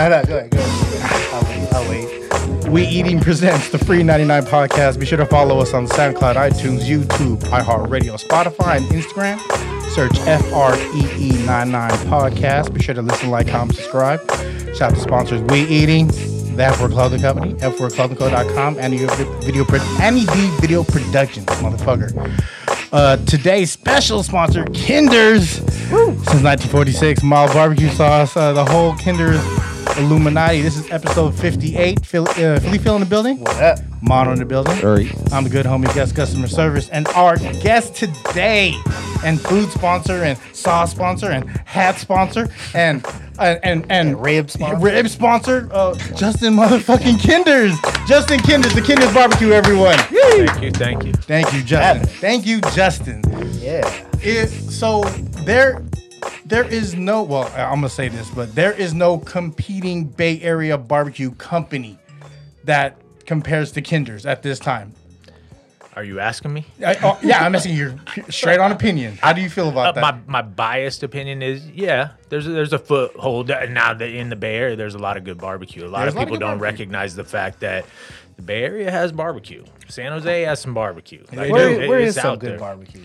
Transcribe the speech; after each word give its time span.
No, 0.00 0.08
no, 0.08 0.22
go 0.24 0.38
ahead, 0.38 0.50
go 0.50 0.58
ahead. 0.58 1.34
I'll 1.34 1.44
wait. 1.44 1.72
I'll 1.74 2.62
wait. 2.62 2.68
We 2.70 2.86
Eating 2.86 3.20
presents 3.20 3.68
the 3.68 3.76
Free 3.76 4.02
99 4.02 4.44
podcast. 4.44 4.98
Be 4.98 5.04
sure 5.04 5.18
to 5.18 5.26
follow 5.26 5.58
us 5.58 5.74
on 5.74 5.86
SoundCloud, 5.88 6.36
iTunes, 6.36 6.84
YouTube, 6.84 7.36
iHeartRadio, 7.40 8.18
Spotify, 8.18 8.78
and 8.78 8.86
Instagram. 8.86 9.38
Search 9.90 10.12
FREE99 10.12 11.90
podcast. 12.06 12.72
Be 12.72 12.80
sure 12.80 12.94
to 12.94 13.02
listen, 13.02 13.28
like, 13.28 13.48
comment, 13.48 13.76
subscribe. 13.76 14.20
Shout 14.74 14.92
out 14.92 14.94
to 14.94 15.00
sponsors 15.00 15.42
We 15.42 15.64
Eating, 15.66 16.06
the 16.06 16.62
F4 16.62 16.90
Clothing 16.90 17.20
Company, 17.20 17.52
F4ClothingCo.com, 17.56 18.78
and 18.78 18.94
your 18.94 19.10
video, 19.42 19.66
Annie 20.00 20.24
Video 20.62 20.82
Productions, 20.82 21.44
motherfucker. 21.44 22.42
Uh, 22.90 23.18
today's 23.26 23.70
special 23.70 24.22
sponsor, 24.22 24.64
Kinder's. 24.72 25.60
Since 25.90 26.42
1946, 26.42 27.22
mild 27.22 27.52
barbecue 27.52 27.90
sauce, 27.90 28.34
uh, 28.34 28.54
the 28.54 28.64
whole 28.64 28.94
Kinder's 28.94 29.44
Illuminati. 29.98 30.62
This 30.62 30.76
is 30.78 30.90
episode 30.90 31.34
58. 31.34 32.04
Philly, 32.04 32.30
uh, 32.44 32.60
Philly 32.60 32.78
Phil 32.78 32.94
in 32.94 33.00
the 33.00 33.06
building. 33.06 33.38
What 33.40 33.56
up? 33.62 33.78
Mono 34.02 34.32
in 34.32 34.38
the 34.38 34.44
building. 34.44 34.72
I'm 35.32 35.44
the 35.44 35.50
good 35.50 35.66
homie 35.66 35.92
guest 35.94 36.14
customer 36.16 36.46
service. 36.46 36.88
And 36.88 37.06
our 37.08 37.36
guest 37.36 37.94
today, 37.96 38.74
and 39.24 39.40
food 39.40 39.70
sponsor, 39.70 40.22
and 40.24 40.38
sauce 40.54 40.90
sponsor, 40.92 41.30
and 41.30 41.44
hat 41.66 41.98
sponsor, 41.98 42.48
and 42.74 43.04
and 43.38 43.58
and, 43.62 43.82
and, 43.90 43.90
And 43.90 44.22
rib 44.22 44.50
sponsor. 44.50 44.78
rib 44.78 45.08
sponsor, 45.08 45.68
uh, 45.72 45.94
Justin 46.14 46.54
motherfucking 46.54 47.20
Kinders. 47.20 47.74
Justin 48.06 48.40
Kinders, 48.40 48.74
the 48.74 48.82
Kinders 48.82 49.12
barbecue, 49.12 49.52
everyone. 49.52 49.96
Thank 49.98 50.62
you, 50.62 50.70
thank 50.70 51.04
you. 51.04 51.12
Thank 51.12 51.52
you, 51.52 51.62
Justin. 51.62 52.06
Thank 52.20 52.46
you, 52.46 52.60
Justin. 52.74 53.22
Yeah. 53.60 54.06
It, 54.22 54.48
so 54.48 55.02
there 55.44 55.82
there 56.44 56.64
is 56.64 56.94
no 56.94 57.22
well 57.22 57.50
i'm 57.56 57.76
gonna 57.76 57.88
say 57.88 58.08
this 58.08 58.28
but 58.30 58.54
there 58.54 58.72
is 58.72 58.92
no 58.94 59.18
competing 59.18 60.04
bay 60.04 60.40
area 60.42 60.76
barbecue 60.76 61.30
company 61.32 61.98
that 62.64 62.96
compares 63.26 63.72
to 63.72 63.80
kinders 63.82 64.26
at 64.26 64.42
this 64.42 64.58
time 64.58 64.92
Are 65.96 66.04
you 66.04 66.20
asking 66.20 66.52
me? 66.52 66.66
I- 66.84 66.96
oh, 67.02 67.18
yeah 67.22 67.44
i'm 67.44 67.54
asking 67.54 67.76
your 67.76 67.94
straight 68.28 68.58
on 68.60 68.72
opinion 68.72 69.18
how 69.20 69.32
do 69.32 69.40
you 69.40 69.48
feel 69.50 69.68
about 69.68 69.88
Uh, 69.88 69.92
that 69.92 70.00
my 70.26 70.40
my 70.40 70.42
biased 70.42 71.02
opinion 71.02 71.42
is 71.42 71.66
yeah. 71.68 72.10
There's 72.28 72.46
a, 72.46 72.50
there's 72.50 72.72
a 72.72 72.78
foothold 72.78 73.48
now 73.48 73.92
that 73.94 74.08
in 74.08 74.28
the 74.30 74.36
Bay 74.36 74.54
Area. 74.56 74.76
There's 74.76 74.94
a 74.94 74.98
lot 75.00 75.16
of 75.16 75.24
good 75.24 75.38
barbecue. 75.38 75.84
A 75.84 75.88
lot 75.88 76.02
There's 76.02 76.12
of 76.14 76.16
a 76.16 76.18
lot 76.20 76.22
of 76.22 76.28
people 76.28 76.38
don't 76.38 76.58
barbecue. 76.58 76.84
recognize 76.84 77.16
the 77.16 77.24
fact 77.24 77.58
that 77.60 77.84
the 78.36 78.42
Bay 78.42 78.62
Area 78.62 78.88
has 78.88 79.10
barbecue. 79.10 79.64
San 79.88 80.12
Jose 80.12 80.42
has 80.42 80.60
some 80.60 80.72
barbecue. 80.72 81.24
Like, 81.32 81.50
Where, 81.50 81.68
it- 81.82 81.88
where 81.88 81.98
it's 81.98 82.16
is 82.16 82.22
some 82.22 82.32
out 82.34 82.38
good 82.38 82.52
there. 82.52 82.58
barbecue? 82.60 83.02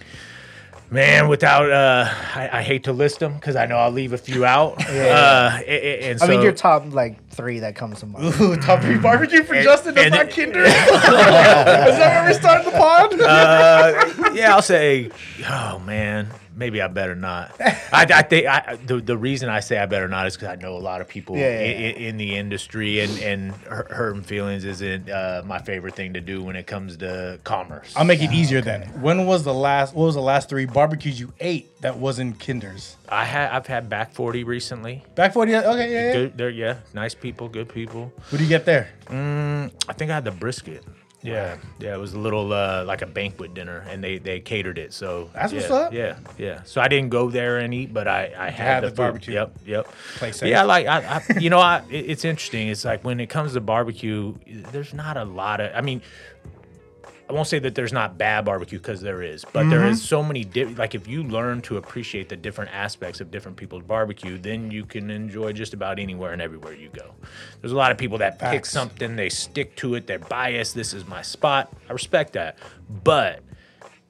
Man, 0.91 1.28
without 1.28 1.69
uh, 1.72 2.05
I, 2.36 2.59
I 2.59 2.61
hate 2.61 2.83
to 2.83 2.94
list 2.94 3.19
them 3.19 3.33
because 3.33 3.55
I 3.55 3.66
know 3.66 3.75
I'll 3.78 3.91
leave 3.91 4.14
a 4.14 4.17
few 4.17 4.45
out. 4.45 4.75
Uh, 4.95 5.59
a- 5.66 5.67
a- 5.67 6.11
and 6.11 6.22
I 6.22 6.28
mean, 6.28 6.41
your 6.41 6.52
top 6.52 6.94
like 6.94 7.28
three 7.30 7.59
that 7.59 7.75
comes 7.75 8.00
to 8.02 8.05
mind. 8.05 8.33
Ooh, 8.41 8.55
top 8.58 8.81
three 8.81 8.97
barbecue 8.97 9.44
for 9.44 9.53
And- 9.56 9.63
justin 9.63 9.94
that's 9.95 10.06
and 10.06 10.16
not 10.16 10.28
it- 10.28 10.31
kinders 10.33 10.67
is 10.67 10.73
that 10.73 12.22
where 12.23 12.28
we 12.28 12.33
started 12.33 12.66
the 12.66 12.72
pod 12.72 13.13
uh, 13.22 14.31
yeah, 14.33 14.53
I'll 14.56 14.61
say, 14.61 15.09
oh 15.50 15.80
man, 15.80 16.28
maybe 16.56 16.81
I 16.81 16.88
better 16.88 17.16
not. 17.16 17.52
I, 17.59 18.08
I 18.14 18.22
think 18.23 18.48
I, 18.48 18.78
the 18.86 18.98
the 19.02 19.17
reason 19.17 19.50
I 19.50 19.59
say 19.59 19.78
I 19.78 19.86
better 19.86 20.08
not 20.08 20.25
is 20.28 20.36
because 20.36 20.50
I 20.50 20.56
know 20.56 20.75
a 20.75 20.80
lot 20.80 21.02
of 21.02 21.08
people 21.08 21.36
Yeah, 21.38 21.59
yeah, 21.59 21.66
in, 21.66 21.95
in, 21.95 22.02
in 22.03 22.17
the 22.17 22.36
industry, 22.36 23.00
and 23.02 23.20
and 23.20 23.52
hurting 23.53 24.23
feelings 24.23 24.66
isn't 24.66 25.09
uh, 25.09 25.44
my 25.45 25.59
favorite 25.59 25.95
thing 25.95 26.14
to 26.14 26.22
do 26.22 26.42
when 26.44 26.56
it 26.56 26.66
comes 26.67 26.97
to 26.97 27.39
commerce. 27.44 27.94
i'll 27.95 28.06
make 28.06 28.22
it 28.22 28.31
easier 28.31 28.62
then 28.62 28.81
when 29.02 29.25
was 29.25 29.44
the 29.44 29.53
last 29.53 29.94
what 29.94 30.06
was 30.06 30.16
the 30.16 30.22
last 30.22 30.50
three 30.50 30.66
barbecues 30.66 31.20
you 31.20 31.31
ate 31.39 31.80
that 31.81 31.97
wasn't 31.97 32.39
kinders 32.39 32.95
I 33.09 33.25
had 33.25 33.52
I've 33.52 33.67
had 33.67 33.90
back 33.90 34.14
forty 34.14 34.44
recently. 34.44 35.03
back 35.16 35.34
40 35.34 35.56
okay 35.56 35.92
yeah, 35.92 36.00
yeah. 36.08 36.14
Good, 36.14 36.38
they're 36.38 36.50
yeah, 36.50 36.78
nice 36.94 37.14
people, 37.14 37.47
good 37.50 37.69
people. 37.69 38.12
what 38.30 38.38
do 38.38 38.44
you 38.44 38.50
get 38.50 38.66
there 38.66 38.90
I 39.09 39.94
think 39.94 40.12
I 40.12 40.16
had 40.16 40.25
the 40.25 40.31
brisket. 40.31 40.84
Yeah, 41.26 41.58
yeah, 41.80 41.95
it 41.95 42.00
was 42.00 42.14
a 42.14 42.20
little 42.20 42.54
uh, 42.54 42.84
like 42.86 43.02
a 43.02 43.06
banquet 43.06 43.54
dinner, 43.54 43.86
and 43.90 44.04
they 44.04 44.18
they 44.18 44.40
catered 44.40 44.78
it. 44.78 44.94
So 44.94 45.30
That's 45.34 45.52
yeah, 45.53 45.59
what's 45.59 45.72
up. 45.72 45.94
Yeah, 45.94 46.18
yeah. 46.38 46.63
So 46.63 46.81
I 46.81 46.88
didn't 46.88 47.09
go 47.09 47.30
there 47.30 47.58
and 47.59 47.74
eat, 47.74 47.94
but 47.94 48.08
I 48.08 48.31
I 48.38 48.50
had, 48.50 48.53
had 48.53 48.84
the, 48.84 48.88
the 48.88 48.91
food. 48.91 48.96
barbecue. 48.97 49.34
Yep, 49.34 49.52
yep. 49.66 49.88
Play 50.18 50.31
safe. 50.31 50.50
Yeah, 50.50 50.63
like 50.63 50.88
I, 50.88 51.22
I 51.28 51.40
you 51.40 51.50
know, 51.50 51.59
I 51.59 51.84
it- 51.90 52.09
it's 52.09 52.25
interesting. 52.25 52.68
It's 52.68 52.86
like 52.86 53.03
when 53.03 53.19
it 53.19 53.28
comes 53.28 53.53
to 53.53 53.62
barbecue, 53.62 54.36
there's 54.72 54.94
not 54.94 55.18
a 55.18 55.24
lot 55.25 55.59
of. 55.59 55.72
I 55.75 55.81
mean. 55.81 56.02
I 57.28 57.34
won't 57.34 57.47
say 57.47 57.58
that 57.59 57.74
there's 57.74 57.91
not 57.91 58.18
bad 58.19 58.46
barbecue 58.46 58.78
because 58.78 59.02
there 59.02 59.24
is, 59.24 59.44
but 59.52 59.68
there 59.69 59.80
Mm-hmm. 59.80 59.90
is 59.94 60.03
so 60.03 60.22
many. 60.22 60.44
Di- 60.44 60.66
like 60.66 60.94
if 60.94 61.08
you 61.08 61.24
learn 61.24 61.62
to 61.63 61.78
appreciate 61.78 62.30
the 62.30 62.36
different 62.36 62.72
aspects 62.72 63.19
of 63.19 63.31
different 63.31 63.58
people's 63.58 63.81
barbecue, 63.84 64.38
then 64.38 64.69
you 64.69 64.86
can 64.86 65.09
enjoy 65.09 65.52
just 65.52 65.74
about 65.74 65.97
anywhere 65.97 66.34
and 66.34 66.41
everywhere 66.41 66.74
you 66.74 66.90
go. 66.90 67.16
There's 67.62 67.72
a 67.74 67.75
lot 67.75 67.91
of 67.91 67.97
people 67.97 68.19
that 68.19 68.38
pick 68.38 68.66
something, 68.66 69.16
they 69.16 69.30
stick 69.30 69.75
to 69.78 69.96
it, 69.96 70.06
they're 70.06 70.19
biased. 70.19 70.75
This 70.75 70.94
is 70.94 71.08
my 71.08 71.24
spot. 71.24 71.74
I 71.90 71.94
respect 71.94 72.34
that, 72.34 72.59
but 73.03 73.40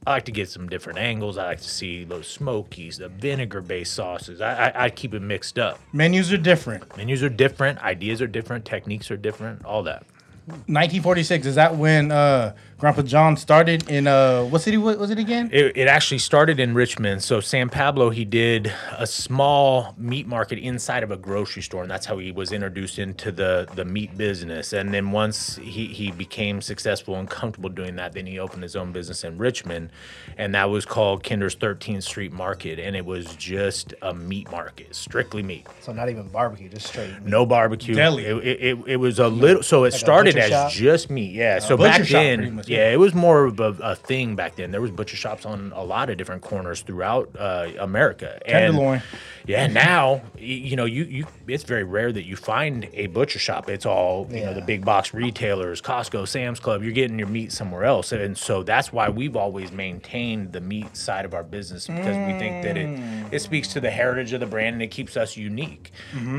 I 0.05 0.11
like 0.11 0.25
to 0.25 0.31
get 0.33 0.49
some 0.49 0.67
different 0.67 0.99
angles. 0.99 1.37
I 1.37 1.45
like 1.45 1.61
to 1.61 1.69
see 1.69 2.03
those 2.03 2.27
smokies, 2.27 2.97
the 2.97 3.07
vinegar-based 3.07 3.93
sauces. 3.93 4.41
I, 4.41 4.67
I, 4.67 4.83
I 4.85 4.89
keep 4.89 5.13
it 5.13 5.21
mixed 5.21 5.57
up. 5.57 5.79
menus 5.93 6.33
are 6.33 6.37
different 6.37 6.95
Menus 6.97 7.23
are 7.23 7.29
different, 7.29 7.79
ideas 7.81 8.21
are 8.21 8.27
different, 8.27 8.65
techniques 8.65 9.09
are 9.09 9.17
different, 9.17 9.63
all 9.63 9.83
that. 9.83 10.03
1946 10.47 11.47
is 11.47 11.55
that 11.55 11.75
when 11.75 12.11
uh 12.11 12.53
grandpa 12.77 13.01
john 13.01 13.37
started 13.37 13.89
in 13.89 14.05
uh 14.05 14.43
what 14.43 14.61
city 14.61 14.77
was 14.77 15.09
it 15.09 15.17
again 15.17 15.49
It, 15.51 15.77
it 15.77 15.87
actually 15.87 16.17
started 16.17 16.59
in 16.59 16.73
Richmond. 16.73 17.23
So 17.23 17.39
San 17.39 17.69
Pablo, 17.69 18.09
he 18.09 18.25
did 18.25 18.71
a 18.97 19.07
small 19.07 19.93
meat 19.97 20.27
market 20.27 20.59
inside 20.59 21.03
of 21.03 21.11
a 21.11 21.17
grocery 21.17 21.61
store, 21.61 21.81
and 21.83 21.89
that's 21.91 22.05
how 22.05 22.17
he 22.17 22.31
was 22.31 22.51
introduced 22.51 22.99
into 22.99 23.31
the 23.31 23.67
the 23.75 23.85
meat 23.85 24.17
business. 24.17 24.73
And 24.73 24.93
then 24.93 25.11
once 25.11 25.55
he 25.57 25.87
he 25.87 26.11
became 26.11 26.61
successful 26.61 27.15
and 27.15 27.29
comfortable 27.29 27.69
doing 27.69 27.95
that, 27.95 28.13
then 28.13 28.25
he 28.25 28.39
opened 28.39 28.63
his 28.63 28.75
own 28.75 28.91
business 28.91 29.23
in 29.23 29.37
Richmond, 29.37 29.89
and 30.37 30.53
that 30.55 30.69
was 30.69 30.85
called 30.85 31.23
Kinder's 31.23 31.55
13th 31.55 32.03
Street 32.03 32.33
Market, 32.33 32.79
and 32.79 32.95
it 32.95 33.05
was 33.05 33.35
just 33.35 33.93
a 34.01 34.13
meat 34.13 34.51
market, 34.51 34.95
strictly 34.95 35.43
meat. 35.43 35.67
So 35.81 35.93
not 35.93 36.09
even 36.09 36.27
barbecue, 36.27 36.69
just 36.69 36.87
straight. 36.87 37.11
meat. 37.11 37.25
No 37.25 37.45
barbecue. 37.45 37.95
Deli. 37.95 38.25
It, 38.25 38.35
it, 38.37 38.61
it, 38.61 38.77
it 38.87 38.97
was 38.97 39.19
a 39.19 39.27
little. 39.27 39.63
So 39.63 39.85
it 39.85 39.93
a 39.93 39.97
started 39.97 40.37
as 40.37 40.49
shop? 40.49 40.71
just 40.71 41.09
meat. 41.09 41.33
Yeah. 41.33 41.59
so 41.59 41.77
butcher 41.77 41.99
back 41.99 42.07
shop, 42.07 42.21
then, 42.21 42.61
yeah, 42.67 42.77
yeah. 42.77 42.91
it 42.91 42.99
was 42.99 43.13
more 43.13 43.45
of 43.45 43.59
a, 43.59 43.75
a 43.81 43.95
thing 43.95 44.35
back 44.35 44.55
then. 44.55 44.71
There 44.71 44.81
was 44.81 44.91
butcher 44.91 45.17
shops 45.17 45.45
on 45.45 45.71
a 45.75 45.83
lot 45.83 46.09
of 46.09 46.17
different 46.17 46.41
corners 46.41 46.81
throughout 46.81 47.29
uh, 47.37 47.69
America. 47.79 48.39
And, 48.45 48.73
Tenderloin. 48.73 49.01
Yeah. 49.47 49.67
Now, 49.67 50.21
you 50.37 50.75
know, 50.75 50.85
you 50.85 51.03
you 51.03 51.27
it's 51.47 51.63
very 51.63 51.83
rare 51.83 52.11
that 52.11 52.25
you 52.25 52.35
find 52.35 52.89
a 52.93 53.07
butcher 53.07 53.39
shop. 53.39 53.69
It's 53.69 53.85
all 53.85 54.27
you 54.31 54.41
know 54.41 54.53
the 54.53 54.61
big 54.61 54.83
box 54.83 55.13
retailers, 55.13 55.81
Costco, 55.81 56.27
Sam's 56.27 56.59
Club. 56.59 56.83
You're 56.83 56.93
getting 56.93 57.19
your 57.19 57.27
meat 57.27 57.51
somewhere 57.51 57.83
else, 57.83 58.11
and 58.11 58.37
so 58.37 58.63
that's 58.63 58.91
why 58.91 59.09
we've 59.09 59.35
always 59.35 59.71
maintained 59.71 60.51
the 60.53 60.61
meat 60.61 60.97
side 60.97 61.25
of 61.25 61.33
our 61.33 61.43
business 61.43 61.87
because 61.87 62.17
we 62.27 62.39
think 62.39 62.63
that 62.63 62.77
it 62.77 63.33
it 63.33 63.39
speaks 63.39 63.67
to 63.73 63.79
the 63.79 63.91
heritage 63.91 64.33
of 64.33 64.39
the 64.39 64.45
brand 64.45 64.73
and 64.73 64.81
it 64.81 64.91
keeps 64.91 65.15
us 65.15 65.37
unique. 65.37 65.91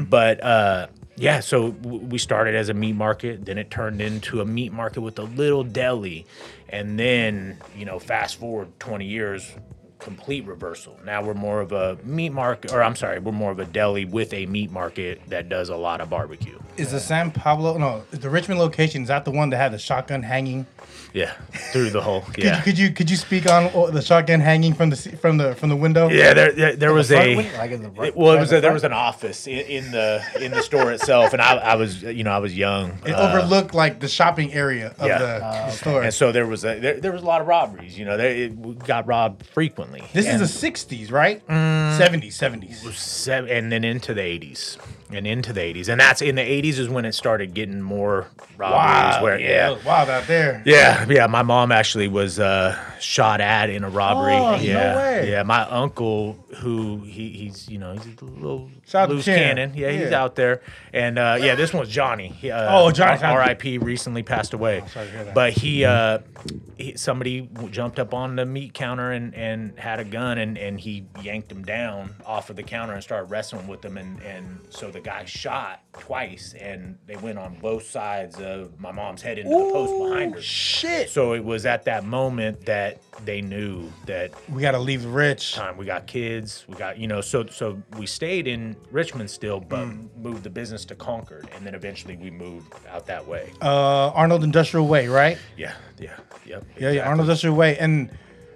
But 0.09 0.43
uh, 0.43 0.89
yeah, 1.17 1.41
so 1.41 1.69
we 1.69 2.19
started 2.19 2.55
as 2.55 2.69
a 2.69 2.75
meat 2.75 2.93
market, 2.93 3.45
then 3.47 3.59
it 3.59 3.71
turned 3.71 4.01
into 4.01 4.41
a 4.41 4.45
meat 4.45 4.73
market 4.73 5.01
with 5.01 5.19
a 5.19 5.23
little 5.23 5.65
deli, 5.65 6.27
and 6.69 6.99
then 6.99 7.59
you 7.75 7.85
know, 7.85 7.99
fast 7.99 8.37
forward 8.37 8.69
20 8.81 9.07
years, 9.07 9.53
complete 9.99 10.45
reversal. 10.47 10.99
Now 11.05 11.23
we're 11.23 11.35
more 11.35 11.61
of 11.61 11.73
a 11.73 11.99
meat 12.05 12.31
market, 12.31 12.73
or 12.73 12.83
I'm 12.83 12.97
sorry, 12.97 13.19
we're 13.19 13.33
more 13.33 13.51
of 13.51 13.59
a 13.59 13.65
deli 13.65 14.05
with 14.05 14.33
a 14.35 14.47
meat 14.47 14.71
market 14.71 15.23
that 15.29 15.49
does 15.49 15.71
a 15.71 15.77
lot 15.77 16.01
of 16.01 16.11
barbecue. 16.11 16.59
Is 16.77 16.93
the 16.93 17.01
San 17.01 17.31
Pablo 17.31 17.79
no 17.79 18.05
the 18.11 18.29
Richmond 18.29 18.61
location? 18.61 19.03
Is 19.03 19.09
that 19.09 19.25
the 19.25 19.31
one 19.31 19.51
that 19.51 19.57
had 19.57 19.73
the 19.73 19.79
shotgun 19.79 20.23
hanging? 20.23 20.67
Yeah, 21.17 21.33
through 21.73 21.91
the 21.91 22.03
whole 22.03 22.21
Could, 22.21 22.45
yeah. 22.45 22.61
could 22.61 22.79
you 22.79 22.91
could 22.91 23.09
you 23.11 23.17
speak 23.17 23.51
on 23.51 23.71
the 23.95 24.03
shotgun 24.03 24.39
hanging 24.41 24.75
from 24.75 24.91
the 24.91 24.97
from 24.97 25.39
the 25.39 25.55
from 25.55 25.71
the 25.71 25.77
window? 25.77 26.09
Yeah, 26.11 26.35
there, 26.35 26.53
there, 26.53 26.77
there 26.77 26.93
was 26.93 27.09
front 27.09 27.25
a. 27.27 27.37
window? 27.37 27.57
Like 27.57 27.71
in 27.71 27.83
the 27.83 27.89
right- 27.89 28.15
well, 28.15 28.33
it 28.37 28.41
was 28.41 28.51
in 28.53 28.59
a, 28.59 28.61
the 28.61 28.61
there 28.67 28.73
was 28.75 28.85
an 28.85 28.93
office 28.93 29.47
in, 29.47 29.61
in 29.61 29.91
the 29.93 30.23
in 30.41 30.53
the 30.53 30.63
store 30.63 30.93
itself, 30.93 31.33
and 31.33 31.41
I, 31.41 31.57
I 31.57 31.75
was 31.77 32.03
you 32.03 32.23
know 32.23 32.33
I 32.33 32.39
was 32.39 32.55
young. 32.55 32.99
It 33.07 33.13
uh, 33.13 33.31
overlooked 33.33 33.73
like 33.75 34.01
the 34.01 34.09
shopping 34.09 34.53
area 34.53 34.95
of 34.99 35.07
Yeah. 35.09 35.19
the 35.19 35.41
Oh, 35.43 35.71
store. 35.71 36.03
and 36.03 36.13
so 36.13 36.33
there 36.33 36.47
was 36.47 36.65
a 36.67 36.79
there, 36.79 37.01
there 37.01 37.13
was 37.13 37.23
a 37.23 37.27
lot 37.27 37.41
of 37.41 37.47
robberies. 37.47 37.99
You 37.99 38.05
know, 38.05 38.19
there, 38.19 38.31
it, 38.37 38.79
got 38.81 39.07
robbed 39.07 39.47
frequently. 39.47 40.03
this 40.13 40.27
And- 40.27 40.43
is 40.43 40.61
the 40.61 40.69
'60s, 40.71 41.11
right? 41.11 41.41
'70s, 41.49 42.35
'70s. 42.37 43.49
and 43.51 43.73
then 43.73 43.85
into 43.85 44.13
the 44.13 44.21
80s 44.21 44.77
and 45.11 45.27
into 45.27 45.53
the 45.53 45.61
80s 45.61 45.89
and 45.89 46.01
that's 46.01 46.21
in 46.21 46.35
the 46.35 46.43
80s 46.43 46.79
is 46.79 46.89
when 46.89 47.05
it 47.05 47.13
started 47.13 47.55
getting 47.55 47.81
more 47.81 48.27
robberies 48.57 49.23
where 49.23 49.39
yeah, 49.39 49.77
wild 49.85 50.09
out 50.09 50.27
there. 50.27 50.63
yeah 50.67 51.07
yeah 51.09 51.27
my 51.27 51.43
mom 51.43 51.71
actually 51.71 52.09
was 52.09 52.41
uh 52.41 52.77
shot 52.99 53.41
at 53.41 53.71
in 53.71 53.85
a 53.85 53.91
robbery. 53.91 54.35
Oh, 54.35 54.57
no 54.57 54.63
yeah. 54.63 54.97
way. 54.97 55.31
yeah 55.31 55.43
my 55.43 55.63
uncle 55.69 56.37
who 56.57 56.99
he, 57.03 57.31
he's 57.31 57.69
you 57.69 57.79
know 57.79 57.93
he's 57.93 58.07
a 58.21 58.25
little 58.25 58.69
Shout 58.87 59.09
loose 59.09 59.25
cannon. 59.25 59.73
Yeah, 59.75 59.91
he's 59.91 60.13
out 60.13 60.37
there 60.37 60.63
and 60.97 61.19
uh 61.19 61.37
yeah 61.41 61.55
this 61.55 61.73
one's 61.73 61.89
johnny 61.89 62.29
He, 62.29 62.51
uh, 62.51 62.67
Oh, 62.79 62.91
Johnny. 62.91 63.21
Rip 63.23 63.63
recently 63.85 64.23
passed 64.23 64.55
away 64.55 64.83
sorry 64.93 65.07
to 65.07 65.13
hear 65.13 65.25
that. 65.25 65.35
but 65.35 65.53
he 65.53 65.85
uh 65.85 66.19
he, 66.77 66.97
somebody 66.97 67.49
jumped 67.71 67.99
up 67.99 68.13
on 68.13 68.37
the 68.37 68.45
meat 68.45 68.75
counter 68.75 69.11
and 69.13 69.35
and 69.35 69.79
had 69.79 69.99
a 70.01 70.05
gun 70.05 70.39
and 70.39 70.59
and 70.59 70.79
he 70.81 71.05
yanked 71.23 71.51
him 71.51 71.65
down 71.65 72.15
off 72.27 72.51
of 72.51 72.57
the 72.57 72.63
counter 72.63 72.93
and 72.95 73.03
started 73.03 73.31
wrestling 73.31 73.67
with 73.67 73.85
him 73.85 73.97
and 73.97 74.21
and 74.23 74.61
so 74.71 74.91
the 74.91 75.01
guy 75.01 75.25
shot 75.25 75.81
twice, 75.99 76.55
and 76.61 76.99
they 77.07 77.17
went 77.17 77.39
on 77.39 77.55
both 77.61 77.89
sides 77.89 78.39
of 78.39 78.79
my 78.79 78.93
mom's 78.93 79.23
head 79.23 79.39
into 79.39 79.49
the 79.49 79.57
post 79.73 79.93
behind 80.11 80.35
her. 80.35 80.43
Shit. 80.43 81.09
So 81.09 81.33
it 81.33 81.43
was 81.43 81.65
at 81.65 81.85
that 81.85 82.05
moment 82.05 82.67
that 82.67 83.01
they 83.25 83.41
knew 83.41 83.91
that 84.05 84.33
We 84.51 84.61
got 84.61 84.73
to 84.73 84.79
leave 84.79 85.03
the 85.05 85.09
rich. 85.09 85.55
time 85.55 85.79
we 85.79 85.87
got 85.87 86.07
kids, 86.07 86.67
we 86.69 86.75
got 86.75 86.99
you 86.99 87.07
know, 87.09 87.23
so 87.23 87.47
so 87.47 87.81
we 87.97 88.07
stayed 88.07 88.47
in 88.47 88.77
Richmond 88.91 89.31
still, 89.31 89.61
but 89.61 89.87
Mm. 89.87 90.09
Moved 90.27 90.43
the 90.43 90.51
business 90.51 90.85
to 90.85 90.95
Concord, 90.95 91.49
and 91.55 91.65
then 91.65 91.75
eventually 91.75 92.17
we 92.17 92.31
moved 92.31 92.75
out 92.91 93.07
that 93.07 93.27
way. 93.27 93.53
Uh, 93.63 94.11
Arnold 94.11 94.43
Industrial 94.43 94.87
Way, 94.87 95.07
right? 95.07 95.39
Yeah, 95.57 95.73
yeah, 95.99 96.17
yep. 96.45 96.65
Yeah, 96.79 96.91
yeah, 96.91 97.09
Arnold 97.09 97.29
Industrial 97.29 97.55
Way. 97.55 97.79
And 97.79 98.11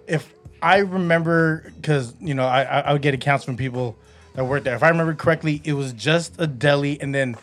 if 0.09 0.35
I 0.61 0.79
remember, 0.79 1.73
because 1.77 2.15
you 2.21 2.35
know, 2.35 2.45
I, 2.45 2.63
I 2.63 2.81
I 2.81 2.93
would 2.93 3.03
get 3.03 3.15
accounts 3.15 3.45
from 3.45 3.57
people 3.57 3.97
that 4.35 4.45
worked 4.45 4.65
there. 4.65 4.75
If 4.75 4.83
I 4.83 4.89
remember 4.89 5.15
correctly, 5.15 5.63
it 5.65 5.75
was 5.75 5.93
just 5.93 6.41
a 6.41 6.47
deli, 6.49 7.01
and 7.01 7.15
then 7.15 7.37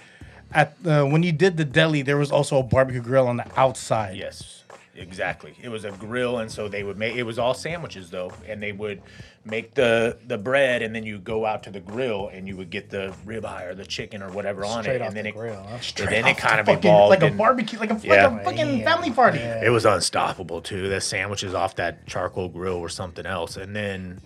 at 0.52 0.76
uh, 0.86 1.06
when 1.06 1.24
you 1.24 1.32
did 1.32 1.56
the 1.56 1.66
deli, 1.66 2.02
there 2.02 2.18
was 2.18 2.32
also 2.32 2.60
a 2.60 2.64
barbecue 2.64 3.02
grill 3.02 3.28
on 3.28 3.38
the 3.38 3.46
outside. 3.56 4.18
Yes, 4.18 4.64
exactly. 4.98 5.56
It 5.62 5.70
was 5.70 5.86
a 5.86 5.92
grill, 5.92 6.40
and 6.40 6.52
so 6.52 6.68
they 6.68 6.84
would 6.84 6.98
make 6.98 7.16
it 7.16 7.24
was 7.24 7.40
all 7.40 7.54
sandwiches 7.54 8.10
though, 8.10 8.32
and 8.48 8.62
they 8.62 8.72
would 8.72 9.02
make 9.46 9.74
the 9.76 10.18
the 10.28 10.38
bread, 10.38 10.82
and 10.82 10.94
then 10.94 11.04
you 11.04 11.20
go 11.20 11.46
out 11.46 11.64
to 11.64 11.72
the 11.72 11.80
grill, 11.80 12.30
and 12.34 12.48
you 12.48 12.58
would 12.58 12.70
get 12.70 12.90
the 12.90 13.14
ribeye 13.26 13.68
or 13.68 13.76
the 13.76 13.86
chicken 13.86 14.22
or 14.22 14.30
whatever 14.32 14.66
on 14.66 14.84
Straight 14.84 14.96
it, 14.98 15.02
off 15.02 15.08
and 15.10 15.18
then 15.18 15.24
the 15.26 15.30
it 15.30 15.36
grill, 15.36 15.56
huh? 15.64 15.78
and 16.00 16.08
then 16.10 16.28
it 16.28 16.38
kind 16.38 16.60
of 16.60 16.66
Fucking, 16.66 16.90
evolved 16.90 17.10
like 17.12 17.24
a 17.24 17.28
in- 17.28 17.38
barbecue, 17.38 17.80
like 17.80 17.92
a, 17.92 18.00
Yeah. 18.04 18.28
like 18.28 18.42
a 18.42 18.44
fucking 18.44 18.80
Yeah. 18.80 18.84
family 18.96 19.12
party. 19.12 19.40
Yeah. 19.40 19.64
It 19.66 19.70
was 19.70 19.86
unstoppable 19.86 20.62
too. 20.62 20.90
The 20.90 21.00
sandwiches 21.02 21.54
off 21.54 21.76
that 21.76 22.06
charcoal 22.08 22.50
grill 22.50 22.78
or 22.78 22.90
something 22.90 23.26
else, 23.26 23.56
and 23.58 23.76
then 23.76 24.20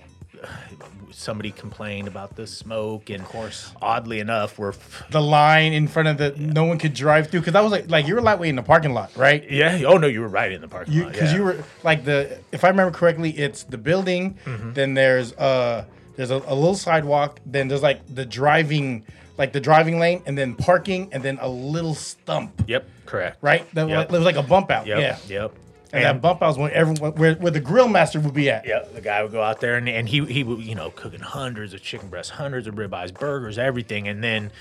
somebody 1.11 1.51
complained 1.51 2.07
about 2.07 2.35
the 2.35 2.47
smoke, 2.47 3.09
and 3.09 3.21
of 3.21 3.27
course. 3.27 3.71
oddly 3.81 4.19
enough, 4.19 4.57
we're 4.57 4.69
f- 4.69 5.03
The 5.11 5.21
line 5.21 5.73
in 5.73 5.87
front 5.87 6.07
of 6.07 6.17
the 6.17 6.33
no 6.37 6.63
one 6.63 6.77
could 6.77 6.93
drive 6.93 7.29
through 7.29 7.41
because 7.41 7.55
I 7.55 7.61
was 7.61 7.71
like 7.71 7.89
like 7.89 8.07
you 8.07 8.15
were 8.15 8.21
lightweight 8.21 8.49
in 8.49 8.55
the 8.55 8.63
parking 8.63 8.93
lot, 8.93 9.15
right? 9.17 9.43
yeah. 9.51 9.81
Oh 9.85 9.97
no, 9.97 10.07
you 10.07 10.21
were 10.21 10.27
right 10.29 10.51
in 10.51 10.61
the 10.61 10.67
parking 10.67 10.93
You 10.93 11.03
lot. 11.03 11.11
because 11.11 11.31
yeah. 11.31 11.37
you 11.37 11.43
were 11.43 11.63
like 11.83 12.05
the 12.05 12.39
if 12.51 12.63
I 12.63 12.69
remember 12.69 12.97
correctly, 12.97 13.31
it's 13.31 13.63
the 13.63 13.77
building. 13.77 14.37
Mm-hmm. 14.45 14.73
Then 14.73 14.93
there's 14.93 15.33
uh 15.33 15.85
there's 16.15 16.31
a, 16.31 16.37
a 16.47 16.55
little 16.55 16.75
sidewalk. 16.75 17.39
Then 17.45 17.67
there's 17.67 17.83
like 17.83 18.01
the 18.13 18.25
driving 18.25 19.05
like 19.37 19.53
the 19.53 19.61
driving 19.61 19.97
lane, 19.99 20.21
and 20.25 20.37
then 20.37 20.55
parking, 20.55 21.09
and 21.11 21.23
then 21.23 21.39
a 21.41 21.49
little 21.49 21.95
stump. 21.95 22.63
Yep, 22.67 22.87
correct. 23.05 23.37
Right, 23.41 23.65
that 23.73 23.89
Yep. 23.89 24.09
there 24.09 24.19
was 24.19 24.25
like 24.25 24.35
a 24.35 24.43
bump 24.43 24.69
out. 24.69 24.85
Yep. 24.85 24.99
Yeah, 24.99 25.17
Yep. 25.41 25.53
And, 25.93 26.03
that 26.03 26.21
bump 26.21 26.41
out 26.41 26.57
was 26.57 26.71
everyone 26.73 27.13
where, 27.13 27.35
where 27.35 27.51
the 27.51 27.59
grill 27.59 27.87
master 27.87 28.19
would 28.19 28.33
be 28.33 28.49
at. 28.49 28.65
Yeah, 28.65 28.83
the 28.93 29.01
guy 29.01 29.21
would 29.21 29.31
go 29.31 29.41
out 29.41 29.59
there 29.59 29.75
and, 29.75 29.87
and 29.89 30.07
he 30.07 30.25
he 30.25 30.43
would 30.43 30.59
you 30.59 30.75
know 30.75 30.91
cooking 30.91 31.19
hundreds 31.19 31.73
of 31.73 31.81
chicken 31.81 32.09
breasts, 32.09 32.31
hundreds 32.31 32.67
of 32.67 32.75
ribeyes, 32.75 33.13
burgers, 33.13 33.57
everything, 33.57 34.07
and 34.07 34.23
then 34.23 34.51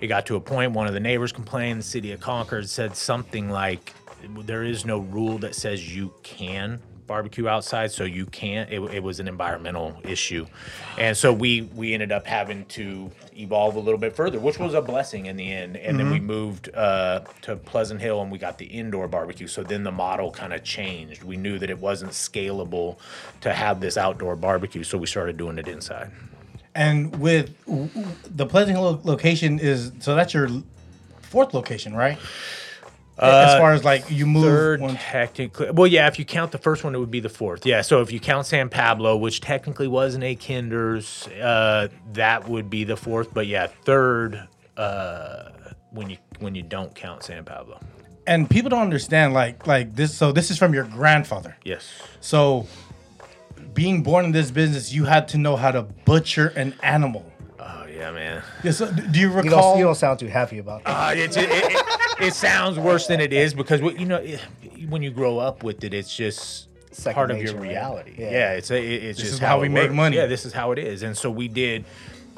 it 0.00 0.08
got 0.08 0.26
to 0.26 0.36
a 0.36 0.40
point 0.40 0.72
one 0.72 0.86
of 0.86 0.94
the 0.94 1.00
neighbors 1.00 1.32
complained. 1.32 1.80
The 1.80 1.84
city 1.84 2.12
of 2.12 2.20
Concord 2.20 2.68
said 2.68 2.96
something 2.96 3.50
like, 3.50 3.94
"There 4.44 4.62
is 4.64 4.84
no 4.84 4.98
rule 4.98 5.38
that 5.38 5.54
says 5.54 5.94
you 5.94 6.12
can." 6.22 6.80
Barbecue 7.06 7.48
outside 7.48 7.92
so 7.92 8.04
you 8.04 8.26
can't 8.26 8.70
it, 8.70 8.80
it 8.94 9.02
was 9.02 9.20
an 9.20 9.28
environmental 9.28 9.96
issue. 10.04 10.46
And 10.98 11.16
so 11.16 11.32
we 11.32 11.62
we 11.74 11.94
ended 11.94 12.12
up 12.12 12.26
having 12.26 12.64
to 12.66 13.10
evolve 13.36 13.76
a 13.76 13.80
little 13.80 13.98
bit 13.98 14.14
further 14.14 14.38
which 14.40 14.58
was 14.58 14.74
a 14.74 14.82
blessing 14.82 15.26
in 15.26 15.36
the 15.36 15.52
end. 15.52 15.76
And 15.76 15.98
then 15.98 16.10
we 16.10 16.20
moved 16.20 16.74
uh, 16.74 17.20
to 17.42 17.56
pleasant 17.56 18.00
hill 18.00 18.22
and 18.22 18.30
we 18.30 18.38
got 18.38 18.58
the 18.58 18.66
indoor 18.66 19.08
barbecue. 19.08 19.46
So 19.46 19.62
then 19.62 19.82
the 19.84 19.92
model 19.92 20.30
kind 20.30 20.52
of 20.52 20.64
changed. 20.64 21.22
We 21.22 21.36
knew 21.36 21.58
that 21.58 21.70
it 21.70 21.78
wasn't 21.78 22.12
scalable 22.12 22.98
to 23.40 23.52
have 23.52 23.80
this 23.80 23.96
outdoor 23.96 24.36
barbecue 24.36 24.84
so 24.84 24.98
we 24.98 25.06
started 25.06 25.36
doing 25.36 25.58
it 25.58 25.68
inside. 25.68 26.10
And 26.74 27.20
with 27.20 27.54
the 28.36 28.46
Pleasant 28.46 28.76
Hill 28.76 29.00
location 29.04 29.58
is 29.58 29.92
so 30.00 30.14
that's 30.14 30.34
your 30.34 30.48
fourth 31.22 31.54
location, 31.54 31.94
right? 31.94 32.18
As 33.18 33.58
far 33.58 33.72
as 33.72 33.84
like 33.84 34.10
you 34.10 34.26
move 34.26 34.44
Uh, 34.44 34.48
third 34.48 34.80
one- 34.80 34.96
technically 34.96 35.70
well 35.70 35.86
yeah 35.86 36.06
if 36.08 36.18
you 36.18 36.24
count 36.24 36.50
the 36.52 36.58
first 36.58 36.82
one 36.84 36.94
it 36.94 36.98
would 36.98 37.10
be 37.10 37.20
the 37.20 37.28
fourth 37.28 37.64
yeah 37.64 37.80
so 37.80 38.00
if 38.00 38.10
you 38.12 38.18
count 38.20 38.46
san 38.46 38.68
pablo 38.68 39.16
which 39.16 39.40
technically 39.40 39.86
wasn't 39.88 40.22
a 40.24 40.34
kinder's 40.34 41.28
uh, 41.42 41.88
that 42.12 42.48
would 42.48 42.68
be 42.68 42.82
the 42.84 42.96
fourth 42.96 43.32
but 43.32 43.46
yeah 43.46 43.66
third 43.84 44.48
uh, 44.76 45.50
when 45.90 46.10
you 46.10 46.16
when 46.40 46.54
you 46.56 46.62
don't 46.62 46.94
count 46.94 47.22
san 47.22 47.44
pablo 47.44 47.78
and 48.26 48.48
people 48.50 48.70
don't 48.70 48.80
understand 48.82 49.34
like 49.34 49.66
like 49.66 49.94
this. 49.94 50.14
So 50.16 50.32
this 50.32 50.50
is 50.50 50.56
from 50.58 50.72
your 50.72 50.84
grandfather. 50.84 51.56
yes 51.62 51.92
So, 52.20 52.66
being 53.74 54.02
born 54.02 54.24
in 54.24 54.32
this 54.32 54.50
business, 54.50 54.92
you 54.94 55.04
had 55.04 55.28
to 55.28 55.36
know 55.38 55.56
how 55.56 55.70
to 55.70 55.82
butcher 55.82 56.48
an 56.56 56.74
animal. 56.82 57.30
Yeah 57.94 58.10
man 58.10 58.42
Yeah, 58.62 58.72
so 58.72 58.90
do 58.92 59.20
you 59.20 59.28
You 59.30 59.32
recall? 59.32 59.70
don't, 59.72 59.78
you 59.78 59.84
don't 59.84 59.94
sound 59.94 60.18
too 60.18 60.26
happy 60.28 60.58
about 60.58 60.84
that. 60.84 60.90
uh, 60.90 61.12
it, 61.14 61.36
it, 61.36 61.48
it, 61.50 62.26
it 62.28 62.34
sounds 62.34 62.78
worse 62.78 63.06
than 63.06 63.20
it 63.20 63.32
is 63.32 63.54
because 63.54 63.80
you 63.80 64.04
know 64.06 64.24
when 64.88 65.02
you 65.02 65.10
grow 65.10 65.38
up 65.38 65.62
with 65.62 65.84
it 65.84 65.94
it's 65.94 66.14
just 66.14 66.68
Second 66.92 67.14
part 67.14 67.30
of 67.32 67.36
your 67.38 67.46
nature, 67.46 67.58
right? 67.60 67.68
reality 67.70 68.14
yeah, 68.18 68.30
Yeah. 68.30 68.52
it's 68.52 68.70
a, 68.70 68.76
it, 68.76 69.02
it's 69.04 69.18
This 69.18 69.30
just 69.30 69.32
is 69.34 69.38
how 69.40 69.58
it 69.58 69.62
we 69.62 69.68
make 69.68 69.84
works. 69.84 69.94
money. 69.94 70.16
yeah 70.16 70.26
this 70.26 70.44
is 70.44 70.52
how 70.52 70.72
it 70.72 70.78
is 70.78 71.02
and 71.02 71.16
so 71.16 71.30
we 71.30 71.48
did 71.48 71.84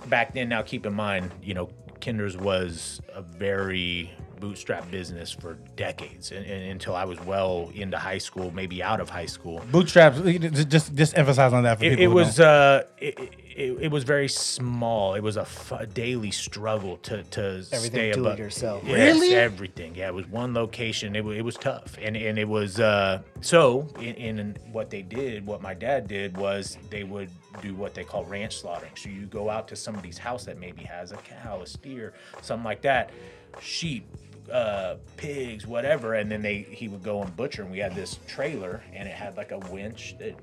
back 0.06 0.34
then 0.34 0.48
now 0.48 0.62
keep 0.62 0.86
in 0.86 0.94
mind 0.94 1.30
you 1.42 1.54
know 1.54 1.68
kinders 2.00 2.36
was 2.36 3.00
a 3.14 3.22
very 3.22 4.10
bootstrap 4.40 4.90
business 4.90 5.32
for 5.32 5.54
decades 5.76 6.30
and, 6.32 6.44
and 6.46 6.70
until 6.70 6.94
i 6.94 7.04
was 7.04 7.18
well 7.24 7.70
into 7.74 7.98
high 7.98 8.18
school 8.18 8.50
maybe 8.52 8.82
out 8.82 9.00
of 9.00 9.08
high 9.10 9.26
school 9.26 9.62
Bootstraps. 9.72 10.20
Just 10.66 10.94
just 10.94 11.16
emphasize 11.18 11.52
on 11.52 11.62
that 11.64 11.78
for 11.78 11.84
it, 11.84 11.90
people. 11.98 12.02
it 12.04 12.06
who 12.08 12.14
was 12.14 12.36
don't. 12.36 12.46
uh 12.46 12.82
it, 12.98 13.18
it, 13.56 13.78
it 13.82 13.90
was 13.90 14.04
very 14.04 14.28
small 14.28 15.14
it 15.14 15.22
was 15.22 15.36
a, 15.36 15.42
f- 15.42 15.72
a 15.72 15.86
daily 15.86 16.30
struggle 16.30 16.96
to 16.98 17.22
to 17.24 17.62
stay 17.64 17.76
Everything 17.76 18.12
do 18.12 18.18
it 18.18 18.26
above 18.26 18.38
yourself. 18.38 18.82
Yes, 18.86 19.14
Really? 19.14 19.34
everything 19.34 19.94
yeah 19.94 20.08
it 20.08 20.14
was 20.14 20.26
one 20.26 20.52
location 20.54 21.16
it, 21.16 21.24
wa- 21.24 21.30
it 21.32 21.44
was 21.44 21.56
tough 21.56 21.96
and 22.02 22.16
and 22.16 22.38
it 22.38 22.48
was 22.48 22.78
uh 22.80 23.22
so 23.40 23.88
in, 23.98 24.14
in 24.38 24.56
what 24.72 24.90
they 24.90 25.02
did 25.02 25.46
what 25.46 25.62
my 25.62 25.74
dad 25.74 26.06
did 26.08 26.36
was 26.36 26.76
they 26.90 27.02
would 27.04 27.30
do 27.62 27.74
what 27.74 27.94
they 27.94 28.04
call 28.04 28.24
ranch 28.26 28.56
slaughtering 28.58 28.92
so 28.94 29.08
you 29.08 29.24
go 29.26 29.48
out 29.48 29.66
to 29.68 29.74
somebody's 29.76 30.18
house 30.18 30.44
that 30.44 30.58
maybe 30.58 30.82
has 30.82 31.12
a 31.12 31.16
cow 31.16 31.62
a 31.62 31.66
steer 31.66 32.12
something 32.42 32.64
like 32.64 32.82
that 32.82 33.10
sheep 33.60 34.06
uh 34.52 34.96
pigs 35.16 35.66
whatever 35.66 36.14
and 36.14 36.30
then 36.30 36.42
they 36.42 36.58
he 36.70 36.88
would 36.88 37.02
go 37.02 37.22
and 37.22 37.36
butcher 37.36 37.62
and 37.62 37.70
we 37.70 37.78
had 37.78 37.94
this 37.94 38.18
trailer 38.28 38.82
and 38.94 39.08
it 39.08 39.14
had 39.14 39.36
like 39.36 39.50
a 39.52 39.58
winch 39.70 40.16
that 40.18 40.34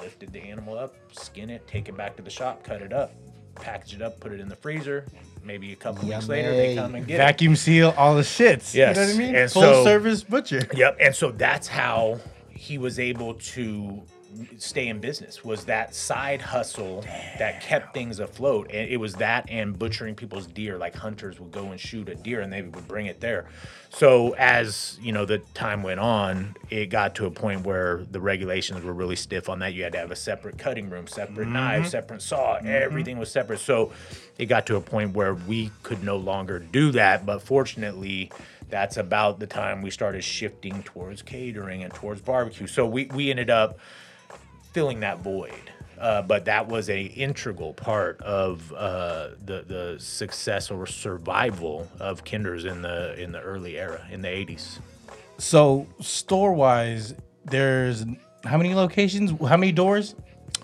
lifted 0.00 0.32
the 0.32 0.40
animal 0.40 0.76
up 0.78 0.94
skin 1.12 1.48
it 1.50 1.66
take 1.66 1.88
it 1.88 1.96
back 1.96 2.16
to 2.16 2.22
the 2.22 2.30
shop 2.30 2.64
cut 2.64 2.82
it 2.82 2.92
up 2.92 3.12
package 3.54 3.94
it 3.94 4.02
up 4.02 4.18
put 4.20 4.32
it 4.32 4.40
in 4.40 4.48
the 4.48 4.56
freezer 4.56 5.04
maybe 5.44 5.72
a 5.72 5.76
couple 5.76 6.08
weeks 6.08 6.28
later 6.28 6.50
they 6.56 6.74
come 6.74 6.94
and 6.94 7.06
get 7.06 7.14
it 7.16 7.18
vacuum 7.18 7.54
seal 7.56 7.92
all 7.96 8.14
the 8.14 8.22
shits. 8.22 8.72
Yes, 8.74 8.96
You 8.96 9.02
know 9.02 9.06
what 9.08 9.14
I 9.14 9.18
mean? 9.18 9.34
and 9.36 9.50
Full 9.50 9.62
so- 9.62 9.84
service 9.84 10.22
butcher. 10.22 10.60
Yep. 10.74 10.96
And 11.00 11.14
so 11.14 11.32
that's 11.32 11.66
how 11.66 12.20
he 12.48 12.78
was 12.78 12.98
able 13.00 13.34
to 13.34 14.00
stay 14.58 14.88
in 14.88 15.00
business 15.00 15.44
was 15.44 15.64
that 15.66 15.94
side 15.94 16.40
hustle 16.40 17.02
that 17.38 17.60
kept 17.60 17.94
things 17.94 18.18
afloat. 18.18 18.70
And 18.72 18.88
it 18.88 18.98
was 18.98 19.14
that 19.16 19.46
and 19.48 19.78
butchering 19.78 20.14
people's 20.14 20.46
deer 20.46 20.78
like 20.78 20.94
hunters 20.94 21.38
would 21.40 21.52
go 21.52 21.66
and 21.66 21.80
shoot 21.80 22.08
a 22.08 22.14
deer 22.14 22.40
and 22.40 22.52
they 22.52 22.62
would 22.62 22.88
bring 22.88 23.06
it 23.06 23.20
there. 23.20 23.46
So 23.90 24.34
as 24.38 24.98
you 25.02 25.12
know 25.12 25.24
the 25.24 25.38
time 25.54 25.82
went 25.82 26.00
on 26.00 26.56
it 26.70 26.86
got 26.86 27.14
to 27.16 27.26
a 27.26 27.30
point 27.30 27.66
where 27.66 28.06
the 28.10 28.20
regulations 28.20 28.82
were 28.82 28.94
really 28.94 29.16
stiff 29.16 29.48
on 29.48 29.58
that. 29.60 29.74
You 29.74 29.82
had 29.82 29.92
to 29.92 29.98
have 29.98 30.10
a 30.10 30.16
separate 30.16 30.58
cutting 30.58 30.88
room 30.88 31.06
separate 31.06 31.44
mm-hmm. 31.44 31.52
knife 31.52 31.88
separate 31.88 32.22
saw 32.22 32.56
mm-hmm. 32.56 32.68
everything 32.68 33.18
was 33.18 33.30
separate. 33.30 33.60
So 33.60 33.92
it 34.38 34.46
got 34.46 34.66
to 34.66 34.76
a 34.76 34.80
point 34.80 35.14
where 35.14 35.34
we 35.34 35.70
could 35.82 36.02
no 36.02 36.16
longer 36.16 36.58
do 36.58 36.90
that. 36.92 37.26
But 37.26 37.42
fortunately 37.42 38.30
that's 38.72 38.96
about 38.96 39.38
the 39.38 39.46
time 39.46 39.82
we 39.82 39.90
started 39.90 40.24
shifting 40.24 40.82
towards 40.82 41.20
catering 41.20 41.84
and 41.84 41.92
towards 41.92 42.22
barbecue. 42.22 42.66
So 42.66 42.86
we, 42.86 43.04
we 43.06 43.30
ended 43.30 43.50
up 43.50 43.78
filling 44.72 45.00
that 45.00 45.20
void. 45.20 45.70
Uh, 45.98 46.20
but 46.20 46.46
that 46.46 46.66
was 46.66 46.90
a 46.90 47.02
integral 47.02 47.72
part 47.74 48.20
of 48.22 48.72
uh, 48.72 49.28
the 49.44 49.62
the 49.62 49.96
success 50.00 50.68
or 50.70 50.84
survival 50.86 51.88
of 52.00 52.24
Kinder's 52.24 52.64
in 52.64 52.82
the 52.82 53.14
in 53.22 53.30
the 53.30 53.40
early 53.40 53.78
era 53.78 54.04
in 54.10 54.20
the 54.20 54.28
80s. 54.28 54.80
So 55.38 55.86
store 56.00 56.54
wise, 56.54 57.14
there's 57.44 58.04
how 58.44 58.56
many 58.56 58.74
locations? 58.74 59.30
How 59.46 59.56
many 59.56 59.70
doors? 59.70 60.16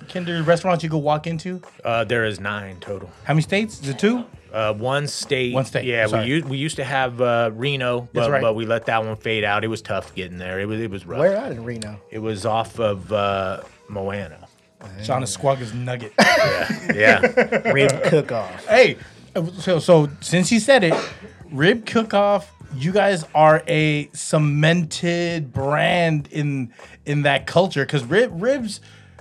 Kinder 0.09 0.43
restaurants 0.43 0.83
you 0.83 0.91
could 0.91 0.99
walk 0.99 1.27
into? 1.27 1.61
Uh, 1.85 2.03
there 2.05 2.25
is 2.25 2.41
nine 2.41 2.79
total. 2.81 3.11
How 3.25 3.35
many 3.35 3.43
states? 3.43 3.81
Is 3.83 3.91
it 3.91 3.99
two? 3.99 4.25
Uh, 4.53 4.73
one 4.73 5.07
state. 5.07 5.53
One 5.53 5.65
state, 5.67 5.85
Yeah, 5.85 6.07
sorry. 6.07 6.25
we 6.25 6.31
used, 6.31 6.49
we 6.49 6.57
used 6.57 6.77
to 6.77 6.85
have 6.85 7.21
uh, 7.21 7.51
Reno, 7.53 8.09
but, 8.15 8.31
right. 8.31 8.41
but 8.41 8.55
we 8.55 8.65
let 8.65 8.87
that 8.87 9.05
one 9.05 9.17
fade 9.17 9.45
out. 9.45 9.63
It 9.65 9.69
was 9.69 9.83
tough 9.83 10.15
getting 10.15 10.39
there. 10.39 10.59
It 10.59 10.67
was 10.67 10.81
it 10.81 10.91
was 10.91 11.05
rough. 11.07 11.21
Where 11.21 11.37
at 11.37 11.53
in 11.53 11.65
Reno? 11.65 12.01
It 12.11 12.21
was 12.21 12.47
off 12.47 12.79
of 12.81 13.13
uh, 13.13 13.61
Moana. 13.89 14.47
John 15.03 15.23
Ascuaga's 15.23 15.75
Nugget. 15.75 16.13
Yeah, 16.19 16.93
yeah. 16.95 17.73
Rib 17.73 18.03
cook 18.05 18.31
off. 18.33 18.65
hey, 18.67 18.97
so 19.59 19.79
so 19.81 20.09
since 20.21 20.53
you 20.53 20.61
said 20.61 20.85
it, 20.85 20.95
Rib 21.51 21.85
Cook 21.85 22.15
Off, 22.15 22.53
you 22.77 22.93
guys 22.93 23.25
are 23.35 23.63
a 23.67 24.09
cemented 24.13 25.53
brand 25.53 26.29
in 26.31 26.73
in 27.07 27.23
that 27.23 27.47
culture 27.47 27.85
because 27.85 28.05
rib 28.05 28.31
ribs 28.41 28.81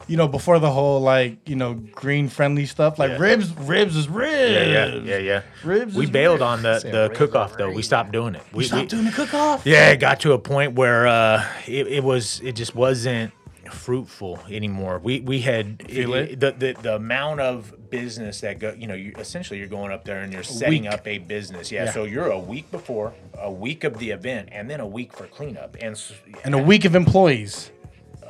you 0.10 0.16
know, 0.16 0.28
before 0.30 0.58
the 0.58 0.72
whole 0.72 1.02
like, 1.02 1.50
you 1.50 1.56
know, 1.58 1.74
green 1.74 2.30
friendly 2.30 2.66
stuff, 2.66 2.98
like 2.98 3.12
Yeah. 3.12 3.18
ribs, 3.18 3.54
ribs 3.58 3.98
is 3.98 4.08
ribs. 4.08 4.52
Yeah, 4.54 4.64
yeah, 4.64 4.96
yeah, 5.04 5.18
yeah. 5.18 5.42
Ribs 5.66 5.96
we 5.96 6.06
is 6.06 6.10
bailed 6.10 6.36
ribs. 6.40 6.44
on 6.44 6.62
the, 6.64 6.80
Say 6.80 6.92
the 6.92 7.08
ribs 7.10 7.18
cook 7.18 7.36
off 7.36 7.56
are 7.56 7.58
though. 7.58 7.68
We 7.68 7.74
great. 7.74 7.86
stopped 7.86 8.12
doing 8.14 8.36
it. 8.36 8.42
We, 8.54 8.64
Stop 8.64 8.80
we- 8.80 8.86
doing 8.86 9.04
the 9.04 9.12
cook 9.12 9.34
off. 9.34 9.66
Yeah, 9.66 9.90
it 9.90 9.98
got 9.98 10.22
to 10.22 10.32
a 10.32 10.40
point 10.40 10.76
where 10.76 11.08
uh, 11.08 11.46
it, 11.68 11.88
it 11.88 12.04
was 12.06 12.40
it 12.42 12.54
just 12.54 12.74
wasn't 12.74 13.34
fruitful 13.72 14.40
anymore. 14.50 15.00
We 15.04 15.20
we 15.22 15.42
had 15.42 15.84
Feel 15.90 16.14
it? 16.16 16.40
the, 16.40 16.52
the 16.52 16.76
the 16.82 16.96
amount 16.96 17.40
of 17.42 17.90
business 17.90 18.42
that 18.42 18.60
go 18.60 18.74
you 18.78 18.88
know 18.88 18.94
you 18.94 19.14
essentially 19.18 19.60
you're 19.60 19.68
going 19.70 19.92
up 19.92 20.04
there 20.06 20.20
and 20.20 20.34
you're 20.34 20.44
setting 20.44 20.84
week. 20.84 20.92
up 20.94 21.08
a 21.08 21.18
business. 21.20 21.72
Yeah, 21.72 21.86
Yeah. 21.86 21.92
so 21.92 22.04
you're 22.04 22.30
a 22.30 22.40
week 22.40 22.70
before, 22.72 23.14
a 23.38 23.52
week 23.52 23.84
of 23.84 23.98
the 24.00 24.12
event, 24.12 24.50
and 24.52 24.70
then 24.70 24.80
a 24.80 24.88
week 24.88 25.14
for 25.14 25.26
cleanup, 25.28 25.78
and 25.82 25.96
And 26.44 26.54
a 26.56 26.58
week 26.58 26.86
of 26.86 26.96
employees. 26.96 27.72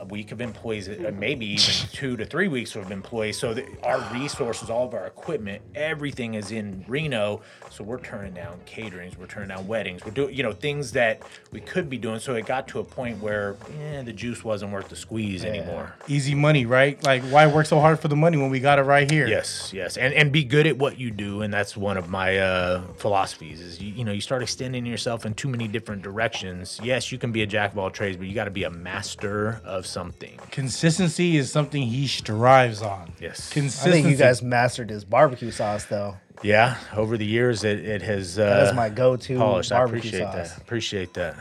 Week 0.10 0.32
of 0.32 0.42
employees, 0.42 0.90
uh, 0.90 1.12
maybe 1.18 1.46
even 1.46 1.74
two 1.92 2.18
to 2.18 2.26
three 2.26 2.48
weeks 2.48 2.76
of 2.76 2.92
employees. 2.92 3.38
So 3.38 3.56
our 3.84 4.00
resources, 4.14 4.70
all 4.70 4.88
of 4.88 4.94
our 4.94 5.06
equipment, 5.06 5.62
everything 5.76 6.36
is 6.36 6.52
in 6.52 6.84
Reno. 6.88 7.42
So 7.70 7.84
we're 7.84 8.00
turning 8.00 8.34
down 8.34 8.60
caterings, 8.66 9.18
we're 9.18 9.28
turning 9.28 9.50
down 9.50 9.68
weddings, 9.68 10.06
we're 10.06 10.12
doing, 10.12 10.34
you 10.34 10.44
know, 10.44 10.54
things 10.54 10.92
that 10.94 11.22
we 11.52 11.60
could 11.60 11.90
be 11.90 11.98
doing. 11.98 12.20
So 12.20 12.36
it 12.36 12.46
got 12.46 12.68
to 12.70 12.80
a 12.80 12.84
point 12.84 13.22
where, 13.22 13.56
eh, 13.80 14.02
the 14.04 14.14
juice 14.14 14.44
wasn't 14.44 14.72
worth 14.72 14.90
the 14.90 14.96
squeeze 14.96 15.44
anymore. 15.44 15.94
Easy 16.08 16.36
money, 16.36 16.66
right? 16.66 17.02
Like 17.04 17.24
why 17.24 17.48
work 17.48 17.66
so 17.66 17.80
hard 17.80 18.00
for 18.00 18.08
the 18.08 18.16
money 18.16 18.38
when 18.38 18.50
we 18.50 18.60
got 18.60 18.80
it 18.80 18.84
right 18.84 19.10
here? 19.10 19.28
Yes, 19.28 19.72
yes, 19.74 19.98
and 19.98 20.14
and 20.14 20.32
be 20.32 20.44
good 20.44 20.68
at 20.68 20.78
what 20.78 20.98
you 20.98 21.12
do, 21.12 21.42
and 21.42 21.54
that's 21.54 21.76
one 21.76 21.98
of 21.98 22.10
my 22.10 22.38
uh, 22.38 22.82
philosophies. 22.98 23.62
Is 23.62 23.82
you, 23.82 23.92
you 23.94 24.04
know 24.06 24.12
you 24.12 24.22
start 24.22 24.42
extending 24.42 24.86
yourself 24.86 25.26
in 25.26 25.34
too 25.34 25.48
many 25.48 25.68
different 25.68 26.02
directions. 26.02 26.80
Yes, 26.84 27.12
you 27.12 27.18
can 27.18 27.32
be 27.32 27.44
a 27.44 27.48
jack 27.48 27.72
of 27.74 27.78
all 27.78 27.90
trades, 27.90 28.18
but 28.18 28.28
you 28.28 28.34
got 28.34 28.46
to 28.46 28.52
be 28.52 28.64
a 28.64 28.70
master 28.70 29.62
of 29.64 29.86
something. 30.02 30.38
Consistency 30.52 31.38
is 31.38 31.52
something 31.52 31.82
he 31.82 32.06
strives 32.06 32.84
on. 32.84 33.12
Yes. 33.20 33.50
I 33.50 33.54
Consistency. 33.56 33.92
think 34.04 34.08
you 34.12 34.16
guys 34.16 34.44
mastered 34.44 34.92
his 34.92 35.04
barbecue 35.04 35.50
sauce 35.50 35.86
though. 35.86 36.18
Yeah, 36.44 36.78
over 36.96 37.18
the 37.18 37.26
years 37.26 37.64
it, 37.64 37.80
it 37.84 38.04
has 38.04 38.38
uh, 38.38 38.46
That 38.46 38.68
is 38.68 38.74
my 38.76 38.90
go-to 38.90 39.38
polished. 39.40 39.72
I 39.72 39.78
barbecue 39.80 40.10
appreciate 40.10 40.22
sauce. 40.34 40.50
that. 40.54 40.58
Appreciate 40.62 41.14
that. 41.16 41.36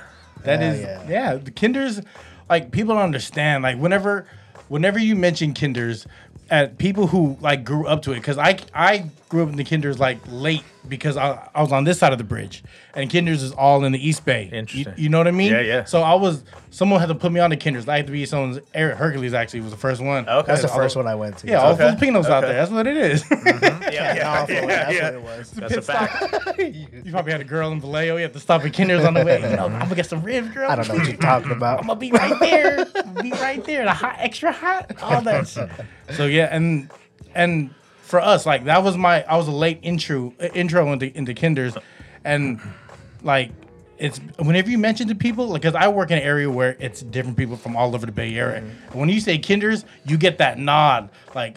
That 0.44 0.60
Yeah, 0.60 0.72
is, 0.72 0.80
yeah. 0.80 1.08
yeah. 1.08 1.34
The 1.34 1.50
Kinders, 1.50 2.00
like 2.48 2.70
people 2.70 2.94
don't 2.94 3.04
understand. 3.04 3.62
Like 3.62 3.76
whenever, 3.78 4.26
whenever 4.68 4.98
you 4.98 5.14
mention 5.16 5.52
Kinders, 5.52 6.06
at 6.48 6.78
people 6.78 7.08
who 7.08 7.36
like 7.42 7.62
grew 7.62 7.86
up 7.86 8.00
to 8.02 8.12
it, 8.12 8.16
because 8.16 8.38
I 8.38 8.58
I 8.75 9.10
grew 9.28 9.42
up 9.42 9.49
in 9.49 9.56
the 9.56 9.64
Kinders 9.64 9.99
like 9.99 10.18
late 10.28 10.62
because 10.87 11.16
I, 11.16 11.49
I 11.54 11.61
was 11.61 11.73
on 11.73 11.83
this 11.83 11.99
side 11.99 12.12
of 12.12 12.18
the 12.18 12.25
bridge, 12.25 12.62
and 12.95 13.11
Kinders 13.11 13.42
is 13.42 13.50
all 13.52 13.85
in 13.85 13.90
the 13.92 14.09
East 14.09 14.25
Bay. 14.25 14.49
You- 14.52 14.59
Interesting. 14.59 14.95
You, 14.97 15.09
know 15.09 15.18
what 15.18 15.26
I 15.26 15.33
mean? 15.33 15.50
Yeah, 15.50 15.61
yeah. 15.61 15.85
So 15.85 16.02
I 16.02 16.14
was 16.14 16.45
someone 16.71 17.00
had 17.00 17.09
to 17.09 17.14
put 17.16 17.33
me 17.33 17.40
on 17.40 17.50
the 17.50 17.56
Kinders. 17.56 17.88
I 17.88 17.97
had 17.97 18.06
to 18.06 18.12
be 18.12 18.25
someone's. 18.26 18.61
Eric 18.73 18.97
Hercules 18.99 19.35
actually 19.35 19.61
was 19.62 19.73
the 19.73 19.76
first 19.76 20.00
one. 20.00 20.28
Okay. 20.28 20.47
That's 20.47 20.62
the 20.62 20.71
All 20.71 20.76
first 20.76 20.95
one 20.97 21.06
I 21.09 21.14
went 21.16 21.38
to. 21.38 21.49
Yeah, 21.49 21.61
all 21.62 21.73
Okay. 21.73 21.88
Filipinos 21.88 22.26
out 22.26 22.42
there. 22.42 22.52
That's 22.52 22.71
what 22.71 22.87
it 22.87 22.97
is. 22.97 23.23
Mm-hmm. 23.25 23.83
Yeah, 23.97 24.45
That's 24.47 24.50
what 25.00 25.14
it 25.14 25.23
was. 25.23 25.50
That's 25.52 25.76
a 25.76 25.83
fact. 25.83 26.59
you 26.59 27.11
probably 27.12 27.33
had 27.33 27.40
a 27.40 27.45
girl 27.45 27.71
in 27.73 27.80
Vallejo. 27.80 28.16
You 28.16 28.25
have 28.25 28.33
to 28.33 28.40
stop 28.40 28.62
at 28.64 28.73
Kinders 28.73 29.04
on 29.04 29.14
the 29.14 29.25
way. 29.25 29.40
You 29.40 29.56
know, 29.56 29.66
I'm 29.66 29.78
gonna 29.78 29.95
get 29.95 30.06
some 30.06 30.23
ribs, 30.23 30.49
girl. 30.49 30.71
I 30.71 30.75
don't 30.75 30.88
know 30.88 30.95
what 30.97 31.06
you're 31.06 31.16
talking 31.16 31.50
about. 31.52 31.80
I'm 31.80 31.87
gonna 31.87 31.99
be 31.99 32.11
right 32.12 32.38
there. 32.40 32.85
Be 33.23 33.30
right 33.33 33.64
there. 33.64 33.85
The 33.85 33.92
hot, 33.92 34.16
extra 34.18 34.52
hot, 34.52 35.00
all 35.02 35.23
that. 35.23 35.49
shit. 35.49 35.71
So 36.11 36.26
yeah, 36.26 36.49
and 36.50 36.90
and 37.35 37.71
for 38.06 38.20
us, 38.20 38.46
like 38.46 38.64
that 38.64 38.82
was 38.82 38.96
my. 38.96 39.22
I 39.25 39.36
was 39.36 39.48
a 39.48 39.52
late 39.52 39.80
intro 39.82 40.32
intro 40.54 40.92
into 40.92 41.14
into 41.16 41.34
Kinders, 41.34 41.76
and 42.25 42.60
like 43.22 43.50
it's 43.98 44.18
whenever 44.38 44.70
you 44.70 44.78
mention 44.78 45.08
to 45.08 45.14
people, 45.14 45.48
like, 45.48 45.62
because 45.62 45.75
I 45.75 45.88
work 45.88 46.10
in 46.10 46.18
an 46.18 46.25
area 46.25 46.50
where 46.50 46.76
it's 46.78 47.02
different 47.02 47.36
people 47.36 47.56
from 47.56 47.76
all 47.76 47.94
over 47.94 48.06
the 48.06 48.12
Bay 48.12 48.34
Area. 48.36 48.58
And 48.58 48.94
when 48.94 49.08
you 49.08 49.20
say 49.20 49.38
Kinders, 49.38 49.84
you 50.06 50.16
get 50.16 50.38
that 50.38 50.58
nod, 50.58 51.10
like, 51.34 51.56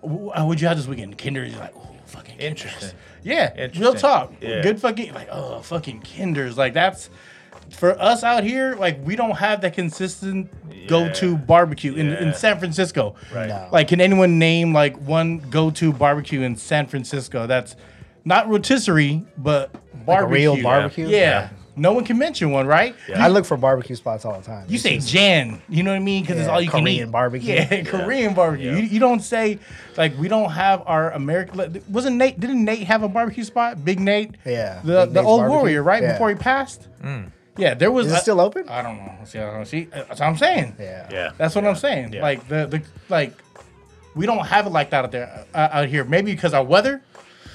"What'd 0.00 0.60
you 0.60 0.68
have 0.68 0.76
this 0.76 0.86
weekend?" 0.86 1.18
Kinders. 1.18 1.54
Like, 1.56 1.74
"Oh, 1.76 1.94
fucking 2.06 2.38
Kinders." 2.38 2.64
Interesting. 2.64 2.98
Yeah, 3.22 3.52
real 3.52 3.64
Interesting. 3.64 4.00
talk. 4.00 4.32
Yeah. 4.40 4.62
Good 4.62 4.80
fucking 4.80 5.12
like 5.12 5.28
oh 5.30 5.60
fucking 5.60 6.00
Kinders. 6.00 6.56
Like 6.56 6.72
that's 6.72 7.10
for 7.74 8.00
us 8.00 8.22
out 8.24 8.44
here. 8.44 8.74
Like 8.76 9.04
we 9.04 9.16
don't 9.16 9.36
have 9.36 9.60
that 9.62 9.74
consistent 9.74 10.50
go-to 10.88 11.36
barbecue 11.36 11.94
in, 11.94 12.08
in 12.12 12.34
San 12.34 12.58
Francisco. 12.58 13.14
Right. 13.34 13.48
No. 13.48 13.68
Like 13.72 13.88
can 13.88 14.00
anyone 14.00 14.38
name 14.38 14.72
like 14.72 14.96
one 14.96 15.38
go-to 15.38 15.92
barbecue 15.92 16.42
in 16.42 16.56
San 16.56 16.86
Francisco 16.86 17.46
that's 17.46 17.76
not 18.24 18.48
rotisserie 18.48 19.24
but 19.38 19.70
barbecue? 20.06 20.34
real 20.34 20.62
barbecue? 20.62 21.08
Yeah. 21.08 21.16
Yeah. 21.18 21.48
No 21.74 21.94
one 21.94 22.04
can 22.04 22.18
mention 22.18 22.50
one, 22.50 22.66
right? 22.66 22.94
Yeah. 23.08 23.24
I 23.24 23.28
look 23.28 23.46
for 23.46 23.56
barbecue 23.56 23.96
spots 23.96 24.26
all 24.26 24.38
the 24.38 24.44
time. 24.44 24.66
You 24.68 24.74
It's 24.74 24.82
say 24.82 24.96
just- 24.96 25.08
Jan, 25.08 25.62
you 25.70 25.82
know 25.82 25.90
what 25.92 25.96
I 25.96 26.00
mean? 26.00 26.22
Because 26.22 26.38
it's 26.38 26.46
all 26.48 26.60
you 26.60 26.68
can 26.68 26.82
Korean 26.84 27.08
eat. 27.08 27.10
barbecue. 27.10 27.54
Yeah, 27.54 27.82
Korean 27.84 28.34
barbecue. 28.34 28.72
Yeah. 28.72 28.76
You, 28.76 28.82
you 28.82 29.00
don't 29.00 29.20
say 29.20 29.58
like 29.96 30.14
we 30.18 30.28
don't 30.28 30.50
have 30.50 30.82
our 30.84 31.12
American. 31.12 31.82
Wasn't 31.88 32.16
Nate? 32.16 32.38
Didn't 32.38 32.62
Nate 32.66 32.80
have 32.88 33.02
a 33.04 33.08
barbecue 33.08 33.44
spot? 33.44 33.82
Big 33.82 34.00
Nate. 34.00 34.32
Yeah, 34.44 34.82
The 34.84 35.06
Big 35.06 35.14
the 35.14 35.20
Nate's 35.20 35.26
old 35.26 35.40
Barbecue. 35.40 35.58
warrior, 35.60 35.82
right 35.82 36.02
Yeah. 36.02 36.12
before 36.12 36.28
he 36.28 36.34
passed. 36.34 36.88
Mm. 37.02 37.30
Yeah, 37.56 37.74
there 37.74 37.90
was. 37.90 38.06
Is 38.06 38.14
it 38.14 38.20
still 38.20 38.40
open? 38.40 38.68
I 38.68 38.82
don't 38.82 38.96
know. 38.96 39.18
See, 39.24 39.38
I 39.38 39.44
don't 39.44 39.58
know. 39.58 39.64
See, 39.64 39.84
that's 39.84 40.08
what 40.08 40.22
I'm 40.22 40.36
saying. 40.36 40.76
Yeah. 40.78 41.08
Yeah. 41.10 41.32
That's 41.36 41.54
what 41.54 41.64
I'm 41.64 41.76
saying. 41.76 42.14
Yeah. 42.14 42.22
Like 42.22 42.48
the 42.48 42.66
the 42.66 42.82
like, 43.08 43.34
we 44.14 44.26
don't 44.26 44.46
have 44.46 44.66
it 44.66 44.70
like 44.70 44.90
that 44.90 45.04
out 45.04 45.12
there 45.12 45.46
uh, 45.54 45.68
out 45.72 45.88
here. 45.88 46.04
Maybe 46.04 46.34
because 46.34 46.54
our 46.54 46.64
weather 46.64 47.02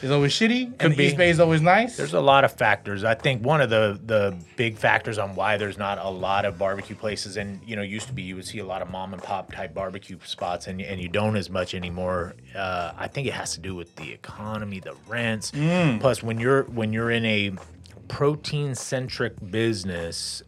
is 0.04 0.12
always 0.12 0.32
shitty 0.32 0.74
and 0.80 0.94
the 0.94 0.96
be. 0.96 1.06
East 1.06 1.18
Bay 1.18 1.30
is 1.30 1.40
always 1.40 1.62
nice. 1.62 1.98
There's 1.98 2.14
a 2.14 2.22
lot 2.22 2.44
of 2.44 2.52
factors. 2.52 3.04
I 3.04 3.16
think 3.16 3.44
one 3.44 3.62
of 3.62 3.70
the 3.70 4.00
the 4.06 4.38
big 4.56 4.78
factors 4.78 5.18
on 5.18 5.36
why 5.36 5.58
there's 5.58 5.78
not 5.78 5.98
a 5.98 6.10
lot 6.10 6.46
of 6.46 6.58
barbecue 6.58 6.96
places, 6.96 7.38
and 7.38 7.60
you 7.66 7.76
know, 7.76 7.82
used 7.82 8.08
to 8.08 8.14
be 8.14 8.22
you 8.22 8.36
would 8.36 8.46
see 8.46 8.60
a 8.60 8.66
lot 8.66 8.82
of 8.82 8.92
mom 8.92 9.14
and 9.14 9.24
pop 9.24 9.52
type 9.52 9.74
barbecue 9.74 10.20
spots, 10.26 10.68
and 10.68 10.80
and 10.82 11.02
you 11.02 11.10
don't 11.10 11.36
as 11.36 11.50
much 11.50 11.74
anymore. 11.74 12.36
Uh, 12.56 12.92
I 12.98 13.08
think 13.08 13.28
it 13.28 13.34
has 13.34 13.54
to 13.54 13.60
do 13.60 13.74
with 13.74 13.96
the 13.96 14.12
economy, 14.12 14.80
the 14.80 14.96
rents. 15.08 15.52
Mm. 15.52 16.00
Plus, 16.00 16.22
when 16.22 16.40
you're 16.40 16.64
when 16.64 16.94
you're 16.94 17.10
in 17.10 17.26
a 17.26 17.52
protein 18.08 18.76
centric 18.76 19.34
business, 19.52 20.44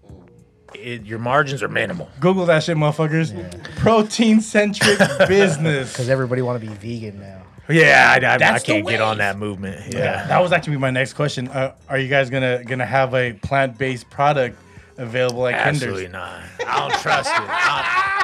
it, 0.76 1.06
your 1.06 1.20
margins 1.20 1.64
are 1.64 1.68
minimal. 1.68 2.10
Google 2.20 2.46
that 2.48 2.64
shit, 2.64 2.78
motherfuckers. 2.78 3.34
Protein 3.78 4.42
centric 4.42 5.00
business. 5.28 5.92
Because 5.92 6.10
everybody 6.10 6.42
want 6.42 6.62
to 6.62 6.68
be 6.68 6.74
vegan 6.74 7.20
now. 7.20 7.44
Yeah, 7.70 8.10
I, 8.20 8.26
I, 8.26 8.34
I 8.34 8.38
That's 8.38 8.64
the 8.64 8.74
can't 8.74 8.88
get 8.88 9.00
on 9.00 9.10
wave. 9.12 9.18
that 9.20 9.38
movement. 9.38 9.94
Yeah, 9.94 10.00
Yeah. 10.00 10.28
that 10.28 10.40
was 10.42 10.52
actually 10.52 10.78
my 10.78 10.90
next 10.90 11.14
question. 11.14 11.48
Uh, 11.50 11.76
are 11.88 12.00
you 12.00 12.08
guys 12.08 12.30
gonna 12.32 12.64
gonna 12.64 12.86
have 12.86 13.14
a 13.14 13.34
plant 13.34 13.78
based 13.78 14.10
product 14.10 14.58
available 14.98 15.46
at 15.48 15.54
Absolutely 15.54 16.04
Kinder's? 16.06 16.12
not. 16.14 16.42
I 16.68 16.80
don't 16.90 17.00
trust 17.02 17.30
it. 17.30 17.40
I, 17.40 18.19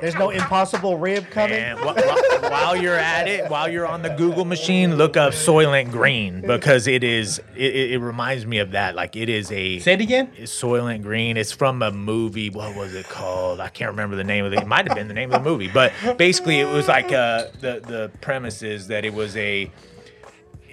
There's 0.00 0.14
no 0.14 0.30
impossible 0.30 0.96
rib 0.98 1.28
coming. 1.30 1.58
And 1.58 1.78
wh- 1.78 1.94
wh- 1.98 2.42
while 2.50 2.74
you're 2.76 2.94
at 2.98 3.28
it, 3.28 3.50
while 3.50 3.68
you're 3.68 3.86
on 3.86 4.02
the 4.02 4.08
Google 4.10 4.44
machine, 4.44 4.96
look 4.96 5.16
up 5.16 5.32
Soylent 5.34 5.90
Green 5.90 6.40
because 6.40 6.86
it 6.86 7.04
is. 7.04 7.38
It, 7.54 7.74
it 7.74 7.90
it 7.92 7.98
reminds 7.98 8.46
me 8.46 8.58
of 8.58 8.70
that. 8.72 8.94
Like 8.94 9.16
it 9.16 9.28
is 9.28 9.52
a 9.52 9.78
Say 9.80 9.92
it 9.94 10.00
again. 10.00 10.30
it's 10.36 10.52
Soylent 10.58 11.02
Green. 11.02 11.36
It's 11.36 11.52
from 11.52 11.82
a 11.82 11.90
movie. 11.90 12.48
What 12.50 12.74
was 12.76 12.94
it 12.94 13.08
called? 13.08 13.60
I 13.60 13.68
can't 13.68 13.90
remember 13.90 14.16
the 14.16 14.24
name 14.24 14.44
of 14.44 14.52
it. 14.52 14.60
It 14.60 14.66
might 14.66 14.86
have 14.88 14.96
been 14.96 15.08
the 15.08 15.14
name 15.14 15.32
of 15.32 15.42
the 15.44 15.50
movie, 15.50 15.68
but 15.68 15.92
basically 16.16 16.60
it 16.60 16.68
was 16.72 16.88
like 16.88 17.12
uh, 17.12 17.44
the 17.60 17.80
the 17.86 18.10
premise 18.20 18.62
is 18.62 18.86
that 18.88 19.04
it 19.04 19.12
was 19.12 19.36
a 19.36 19.70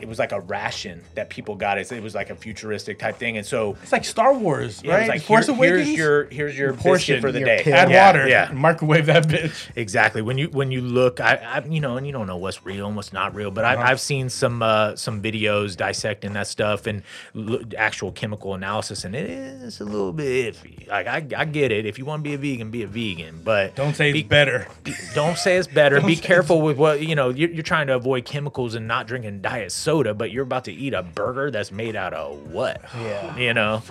it 0.02 0.08
was 0.08 0.20
like 0.20 0.32
a 0.32 0.40
ration 0.40 1.02
that 1.16 1.30
people 1.30 1.56
got. 1.56 1.78
It 1.78 2.04
was 2.04 2.16
like 2.16 2.30
a 2.30 2.36
futuristic 2.36 3.00
type 3.00 3.18
thing, 3.18 3.38
and 3.38 3.46
so 3.46 3.76
It's 3.84 3.92
like 3.92 4.06
Star 4.06 4.34
Wars, 4.34 4.82
yeah, 4.84 4.92
it 4.92 4.94
right? 4.94 5.00
was 5.02 5.10
like 5.10 5.22
Force 5.24 5.46
here- 5.48 5.56
Awakens. 5.56 5.88
here's 5.88 5.98
your 5.98 6.24
here's 6.26 6.58
your 6.58 6.74
portion, 6.74 7.22
for 7.22 7.32
the 7.32 7.40
day. 7.40 7.62
pill. 7.64 7.74
Add 7.76 7.90
Yeah, 7.92 8.08
water. 8.08 8.28
Yeah, 8.28 8.52
Microwave 8.54 9.06
that 9.08 9.28
bitch. 9.28 9.70
Exactly. 9.76 10.22
When 10.22 10.38
you 10.38 10.48
when 10.50 10.72
you 10.72 10.82
look, 10.82 11.20
I, 11.20 11.36
I 11.36 11.66
you 11.66 11.80
know, 11.80 11.98
and 11.98 12.06
you 12.06 12.14
don't 12.14 12.28
know 12.28 12.38
what's 12.38 12.66
real 12.66 12.88
and 12.88 12.96
what's 12.96 13.14
not 13.14 13.34
real, 13.36 13.52
but 13.52 13.66
I've, 13.66 13.80
I've 13.80 14.02
seen 14.02 14.30
some 14.30 14.62
uh, 14.62 14.96
some 14.96 15.22
videos 15.22 15.76
dissecting 15.78 16.34
that 16.34 16.48
stuff 16.48 16.88
and 16.88 17.04
lo- 17.34 17.62
actual 17.78 18.12
chemical 18.12 18.54
analysis, 18.54 19.04
and 19.06 19.16
it 19.16 19.30
is 19.30 19.80
a 19.82 19.86
little 19.86 20.14
bit 20.14 20.56
iffy. 20.56 20.88
Like 20.88 21.08
I, 21.08 21.26
I 21.36 21.46
get 21.46 21.72
it. 21.72 21.86
If 21.86 21.98
you 21.98 22.06
want 22.06 22.24
to 22.24 22.30
be 22.30 22.34
a 22.34 22.38
vegan, 22.38 22.72
be 22.72 22.84
a 22.84 22.88
vegan, 22.88 23.42
but 23.44 23.76
Don't 23.76 23.96
say 23.96 24.12
be, 24.12 24.20
it's 24.20 24.28
better. 24.30 24.68
Don't 25.14 25.38
say 25.38 25.58
it's 25.58 25.68
better. 25.68 26.00
be 26.08 26.16
careful 26.16 26.62
with 26.62 26.78
what 26.78 27.02
you 27.02 27.16
know. 27.16 27.30
You're, 27.30 27.50
you're 27.50 27.64
trying 27.64 27.88
to 27.88 27.96
avoid 27.96 28.26
chemicals 28.26 28.76
and 28.76 28.88
not 28.88 29.08
drinking 29.08 29.42
diet 29.42 29.72
soda, 29.88 30.14
but 30.14 30.32
you're 30.32 30.44
about 30.44 30.66
to 30.66 30.74
eat 30.74 30.94
a 30.94 31.02
burger 31.02 31.50
that's 31.50 31.72
made 31.72 31.96
out 31.96 32.14
of 32.14 32.52
what? 32.52 32.82
Yeah. 33.02 33.38
You 33.38 33.54
know. 33.54 33.82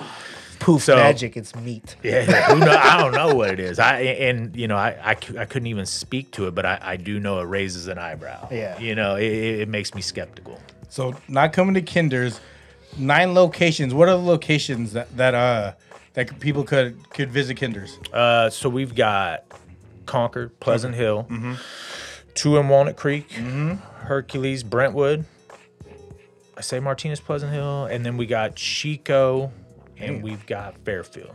Poof 0.59 0.83
So- 0.83 0.97
magic. 0.97 1.37
It's 1.37 1.55
meat. 1.55 1.97
Yeah, 2.03 2.25
who 2.53 2.59
know, 2.61 2.71
I 2.71 2.99
don't 3.01 3.13
know 3.13 3.35
what 3.35 3.51
it 3.51 3.61
is. 3.61 3.79
I 3.79 4.01
and 4.29 4.55
you 4.57 4.69
know 4.69 4.77
I, 4.77 4.91
I, 5.03 5.11
I 5.43 5.45
couldn't 5.47 5.69
even 5.69 5.87
speak 5.87 6.31
to 6.33 6.47
it, 6.49 6.55
but 6.55 6.65
I, 6.67 6.79
I 6.83 6.97
do 6.97 7.19
know 7.19 7.41
it 7.41 7.45
raises 7.45 7.89
an 7.89 7.99
eyebrow. 7.99 8.49
Yeah. 8.51 8.79
you 8.79 8.95
know 8.95 9.17
it, 9.17 9.25
it 9.25 9.61
it 9.63 9.69
makes 9.69 9.95
me 9.95 10.03
skeptical. 10.03 10.61
So 10.91 11.15
not 11.29 11.53
coming 11.55 11.75
to 11.75 11.83
Kinder's. 11.83 12.41
Nine 12.99 13.35
locations. 13.35 13.93
What 13.95 14.09
are 14.09 14.17
the 14.17 14.23
locations 14.25 14.93
that 14.95 15.15
that 15.17 15.35
uh 15.35 15.73
that 16.15 16.41
people 16.41 16.65
could 16.65 17.09
could 17.11 17.31
visit 17.31 17.57
Kinder's? 17.57 17.99
Uh, 18.13 18.49
so 18.51 18.69
we've 18.71 18.95
got 18.95 19.45
Concord, 20.07 20.59
Pleasant 20.61 20.95
Hill, 20.95 21.27
two 22.35 22.57
in 22.57 22.69
Walnut 22.69 22.97
Creek, 22.97 23.31
Hercules, 23.33 24.63
Brentwood. 24.63 25.25
I 26.57 26.63
say 26.63 26.81
Martinez, 26.81 27.21
Pleasant 27.21 27.53
Hill, 27.53 27.87
and 27.87 28.05
then 28.05 28.17
we 28.17 28.27
got 28.27 28.57
Chico, 28.57 29.53
and 29.99 30.23
we've 30.23 30.47
got 30.47 30.77
Fairfield. 30.85 31.35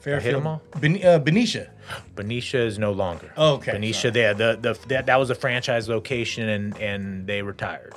Fairfield 0.00 0.42
Mall? 0.42 0.62
Ben, 0.80 1.02
uh, 1.04 1.18
Benicia. 1.18 1.70
Benicia 2.14 2.58
is 2.58 2.78
no 2.78 2.92
longer. 2.92 3.32
Oh, 3.36 3.54
okay, 3.54 3.72
Benicia, 3.72 4.10
there. 4.10 4.34
The, 4.34 4.58
the 4.60 4.78
that, 4.88 5.06
that 5.06 5.16
was 5.18 5.30
a 5.30 5.34
franchise 5.34 5.88
location, 5.88 6.48
and 6.48 6.78
and 6.78 7.26
they 7.26 7.42
retired. 7.42 7.94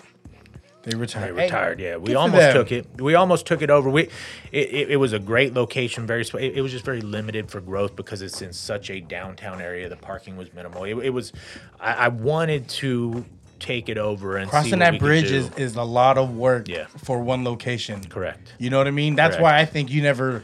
They 0.84 0.98
retired. 0.98 1.36
They 1.36 1.44
retired. 1.44 1.80
yeah, 1.80 1.96
we 1.96 2.16
almost 2.16 2.52
took 2.52 2.72
it. 2.72 3.02
We 3.02 3.16
almost 3.16 3.46
took 3.46 3.62
it 3.62 3.70
over. 3.70 3.90
We, 3.90 4.04
it, 4.04 4.10
it, 4.52 4.92
it 4.92 4.98
was 4.98 5.14
a 5.14 5.20
great 5.20 5.54
location. 5.54 6.06
Very. 6.06 6.24
It, 6.24 6.58
it 6.58 6.62
was 6.62 6.74
just 6.74 6.84
very 6.84 7.00
limited 7.00 7.50
for 7.50 7.62
growth 7.62 7.96
because 7.96 8.22
it's 8.22 8.42
in 8.42 8.52
such 8.52 8.90
a 8.90 9.00
downtown 9.00 9.62
area. 9.62 9.88
The 9.88 9.96
parking 9.96 10.36
was 10.36 10.54
minimal. 10.54 10.84
It, 10.84 10.96
it 10.98 11.10
was. 11.12 11.32
I, 11.80 11.94
I 11.94 12.08
wanted 12.10 12.68
to 12.70 13.26
take 13.64 13.88
it 13.90 13.98
over 13.98 14.38
and 14.38 14.48
see 14.48 14.52
Crossing 14.52 14.80
that 14.80 15.00
bridge 15.00 15.32
is, 15.32 15.50
is 15.58 15.76
a 15.76 15.84
lot 15.84 16.18
of 16.18 16.36
work 16.36 16.68
Yeah. 16.68 16.86
for 17.04 17.20
one 17.22 17.44
location. 17.44 18.04
correct. 18.04 18.54
You 18.60 18.70
know 18.70 18.78
what 18.78 18.88
I 18.88 18.92
mean? 18.92 19.16
That's 19.16 19.36
Correct. 19.38 19.44
why 19.44 19.60
I 19.60 19.66
think 19.66 19.90
you 19.90 20.02
never 20.02 20.44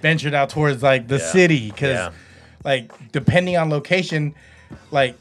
ventured 0.00 0.32
out 0.34 0.50
towards 0.50 0.82
like 0.82 1.08
the 1.08 1.18
Yeah. 1.18 1.32
city 1.32 1.70
because, 1.70 1.96
Yeah. 1.96 2.10
like, 2.64 2.92
depending 3.12 3.56
on 3.56 3.68
location, 3.70 4.34
like 4.90 5.16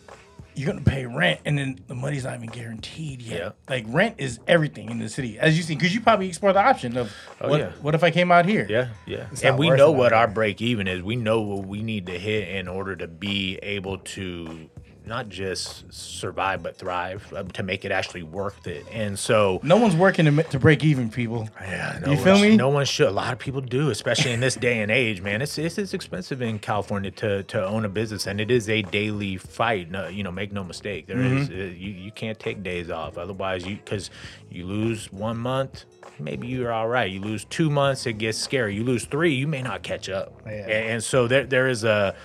you're 0.54 0.68
gonna 0.72 0.84
pay 0.84 1.06
rent 1.06 1.40
and 1.46 1.58
then 1.58 1.80
the 1.88 1.96
money's 1.96 2.26
not 2.26 2.36
even 2.36 2.50
guaranteed 2.50 3.22
yet. 3.22 3.40
Yeah. 3.40 3.50
Like 3.70 3.86
rent 3.88 4.16
is 4.18 4.40
everything 4.48 4.90
in 4.92 5.00
the 5.00 5.08
city, 5.10 5.40
as 5.40 5.56
you 5.58 5.64
see, 5.64 5.76
because 5.76 5.94
you 5.96 6.02
probably 6.02 6.28
explore 6.28 6.52
the 6.54 6.60
option 6.62 6.98
of 6.98 7.12
Oh, 7.40 7.50
what, 7.50 7.60
yeah. 7.60 7.70
what 7.82 7.96
if 7.96 8.04
I 8.04 8.12
came 8.12 8.32
out 8.32 8.46
here? 8.46 8.68
Yeah, 8.70 8.88
yeah. 9.08 9.26
It's 9.32 9.42
and 9.44 9.58
we 9.58 9.70
know 9.70 9.92
what 9.92 10.12
our 10.14 10.28
break 10.28 10.62
even 10.62 10.88
is. 10.88 11.02
We 11.02 11.16
know 11.16 11.42
what 11.42 11.66
we 11.66 11.82
need 11.82 12.06
to 12.08 12.20
hit 12.20 12.50
in 12.50 12.68
order 12.68 12.96
to 12.98 13.08
be 13.08 13.60
able 13.64 13.98
to 14.00 14.70
not 15.06 15.30
just 15.30 15.92
survive 15.92 16.62
but 16.62 16.76
thrive, 16.78 17.32
uh, 17.36 17.44
to 17.44 17.64
make 17.64 17.86
it 17.86 17.92
actually 17.92 18.24
worth 18.24 18.68
it. 18.68 18.86
And 18.92 19.18
so 19.18 19.60
No 19.64 19.78
one's 19.78 19.96
working 19.96 20.26
to, 20.26 20.44
to 20.44 20.60
break 20.60 20.84
even, 20.84 21.10
people. 21.10 21.50
Yeah, 21.60 22.00
You 22.02 22.16
no 22.16 22.18
feel 22.18 22.34
one, 22.34 22.42
me? 22.42 22.56
No 22.56 22.70
one 22.70 22.86
should. 22.86 23.08
A 23.08 23.12
lot 23.12 23.34
of 23.34 23.40
people 23.40 23.62
do, 23.62 23.90
especially 23.90 24.32
in 24.32 24.40
this 24.40 24.56
day 24.56 24.82
and 24.82 24.92
age, 24.92 25.22
man. 25.22 25.42
It's 25.42 25.58
it's, 25.58 25.78
it's 25.78 25.94
expensive 25.94 26.42
in 26.42 26.60
California 26.60 27.12
to, 27.12 27.44
to 27.44 27.66
own 27.66 27.84
a 27.86 27.90
business, 27.90 28.28
and 28.28 28.40
it 28.40 28.52
is 28.52 28.70
a 28.70 28.84
daily 28.84 29.38
fight. 29.38 29.90
No, 29.90 30.08
you 30.08 30.24
know, 30.24 30.32
make 30.32 30.52
no 30.52 30.64
mistake. 30.64 31.08
There 31.08 31.20
is 31.20 31.50
Mm-hmm. 31.50 31.54
uh, 31.60 31.64
you 31.64 31.92
you 31.92 32.12
can't 32.12 32.40
take 32.40 32.62
days 32.62 32.90
off, 32.92 33.18
otherwise 33.18 33.66
you 33.66 33.78
because 33.78 34.10
you 34.50 34.66
lose 34.66 35.12
one 35.12 35.38
month. 35.38 35.86
Maybe 36.20 36.48
you're 36.48 36.72
all 36.72 36.88
right. 36.88 37.10
You 37.10 37.20
lose 37.22 37.46
two 37.46 37.70
months, 37.72 38.06
it 38.06 38.14
gets 38.20 38.38
scary. 38.38 38.76
You 38.76 38.84
lose 38.84 39.06
three, 39.06 39.34
you 39.34 39.48
may 39.48 39.62
not 39.64 39.82
catch 39.82 40.10
up. 40.10 40.40
Yeah. 40.46 40.52
And, 40.52 40.72
and 40.92 41.04
so 41.04 41.28
there 41.28 41.46
there 41.46 41.68
is 41.68 41.84
a 41.84 42.16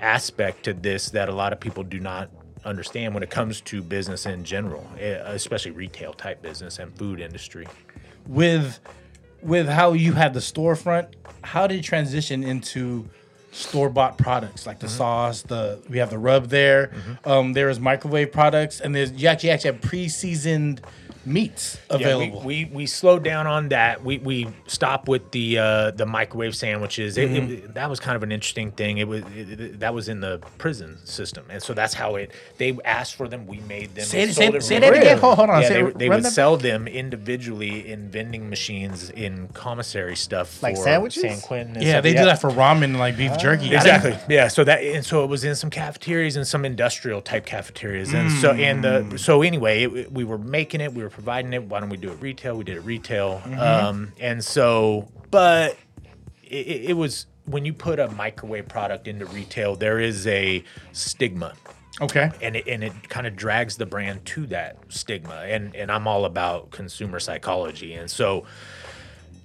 aspect 0.00 0.64
to 0.64 0.72
this 0.74 1.10
that 1.10 1.28
a 1.28 1.32
lot 1.34 1.52
of 1.52 1.60
people 1.60 1.82
do 1.82 1.98
not 2.00 2.30
understand 2.64 3.14
when 3.14 3.22
it 3.22 3.30
comes 3.30 3.60
to 3.62 3.80
business 3.82 4.26
in 4.26 4.44
general, 4.44 4.86
eh, 4.98 5.20
especially 5.26 5.70
retail 5.70 6.12
type 6.12 6.42
business 6.42 6.78
and 6.78 6.96
food 6.98 7.20
industry. 7.20 7.66
with 8.26 8.80
with 9.42 9.68
how 9.68 9.92
you 9.92 10.12
had 10.12 10.34
the 10.34 10.40
storefront, 10.40 11.06
how 11.42 11.66
did 11.68 11.78
it 11.78 11.82
transition 11.82 12.42
into 12.42 13.08
store 13.52 13.88
bought 13.88 14.18
products 14.18 14.66
like 14.66 14.80
the 14.80 14.86
Mm-hmm. 14.86 14.96
sauce? 14.96 15.42
The 15.42 15.80
we 15.88 15.98
have 15.98 16.10
the 16.10 16.18
rub 16.18 16.48
there. 16.48 16.90
Um, 17.24 17.52
there 17.52 17.68
is 17.70 17.78
microwave 17.78 18.32
products, 18.32 18.80
and 18.80 18.94
there's 18.94 19.12
you 19.12 19.28
actually 19.28 19.50
actually 19.50 19.72
have 19.72 19.80
pre 19.82 20.08
seasoned 20.08 20.80
meats 21.26 21.78
available. 21.90 22.38
Yeah, 22.40 22.46
we, 22.46 22.64
we, 22.66 22.70
we 22.72 22.86
slowed 22.86 23.24
down 23.24 23.46
on 23.46 23.68
that. 23.70 24.02
We 24.04 24.18
we 24.18 24.48
stopped 24.66 25.08
with 25.08 25.30
the 25.32 25.58
uh, 25.58 25.90
the 25.90 26.06
microwave 26.06 26.54
sandwiches. 26.56 27.18
It, 27.18 27.26
Mm-hmm. 27.26 27.52
it, 27.52 27.74
that 27.74 27.90
was 27.90 27.98
kind 28.00 28.14
of 28.16 28.22
an 28.22 28.30
interesting 28.32 28.70
thing. 28.70 28.98
It 28.98 29.08
was 29.08 29.22
it, 29.36 29.60
it- 29.60 29.80
that 29.80 29.92
was 29.92 30.08
in 30.08 30.20
the 30.20 30.38
prison 30.58 30.98
system, 31.04 31.44
and 31.50 31.60
so 31.62 31.74
that's 31.74 31.92
how 31.92 32.14
it. 32.16 32.30
They 32.58 32.78
asked 32.84 33.16
for 33.16 33.26
them. 33.28 33.46
We 33.46 33.58
made 33.60 33.94
them. 33.94 34.04
Say 34.04 34.26
we 34.26 34.32
say- 34.32 34.46
it 34.46 34.62
say 34.62 34.78
that 34.78 34.94
again. 34.94 35.18
Hold- 35.18 35.36
hold 35.38 35.50
on. 35.50 35.62
Yeah, 35.62 35.68
Say- 35.68 35.74
they, 35.74 35.82
would- 35.82 35.98
they 35.98 36.08
would 36.08 36.22
that- 36.22 36.32
sell 36.32 36.56
them 36.56 36.86
individually 36.86 37.90
in 37.90 38.08
vending 38.08 38.48
machines 38.48 39.10
in 39.10 39.48
commissary 39.48 40.14
stuff 40.16 40.62
Like 40.62 40.76
for 40.76 40.82
sandwiches? 40.84 41.22
San 41.22 41.40
Quentin. 41.40 41.74
and 41.76 41.84
yeah, 41.84 41.92
stuff. 41.94 42.02
they 42.04 42.12
do 42.14 42.24
that 42.24 42.40
for 42.40 42.50
ramen 42.50 42.84
and 42.84 42.98
like 42.98 43.16
beef 43.16 43.36
jerky. 43.38 43.74
Exactly. 43.74 44.16
Yeah. 44.28 44.48
So 44.48 44.62
that 44.64 44.80
and 44.82 45.04
so 45.04 45.24
it 45.24 45.26
was 45.28 45.42
in 45.44 45.54
some 45.56 45.70
cafeterias 45.70 46.36
and 46.36 46.46
some 46.46 46.64
industrial 46.64 47.20
type 47.22 47.44
cafeterias, 47.46 48.12
and 48.14 48.30
so 48.30 48.52
and 48.52 48.84
the 48.84 49.18
so 49.18 49.42
anyway, 49.42 49.82
it, 49.84 50.12
we 50.12 50.22
were 50.24 50.38
making 50.38 50.80
it, 50.80 50.92
we 50.94 51.02
were 51.02 51.10
providing 51.16 51.54
it. 51.54 51.62
Why 51.62 51.80
don't 51.80 51.88
we 51.88 51.96
do 51.96 52.10
it 52.12 52.20
retail? 52.20 52.58
We 52.58 52.64
did 52.64 52.76
it 52.76 52.80
retail, 52.84 53.42
um, 53.58 54.12
and 54.20 54.44
so 54.44 55.08
but 55.30 55.78
it, 56.44 56.90
it 56.90 56.96
was 56.96 57.24
when 57.46 57.64
you 57.64 57.72
put 57.72 57.98
a 57.98 58.08
microwave 58.10 58.68
product 58.68 59.08
into 59.08 59.24
retail, 59.26 59.74
there 59.76 59.98
is 59.98 60.26
a 60.26 60.62
stigma. 60.92 61.54
Okay. 61.98 62.30
and 62.42 62.56
it, 62.56 62.68
and 62.68 62.84
it 62.84 62.92
kind 63.08 63.26
of 63.26 63.36
drags 63.36 63.78
the 63.78 63.86
brand 63.86 64.22
to 64.26 64.46
that 64.48 64.76
stigma. 64.88 65.46
And 65.48 65.74
and 65.74 65.90
I'm 65.90 66.06
all 66.06 66.26
about 66.26 66.70
consumer 66.70 67.18
psychology. 67.18 67.94
And 67.94 68.10
so 68.10 68.44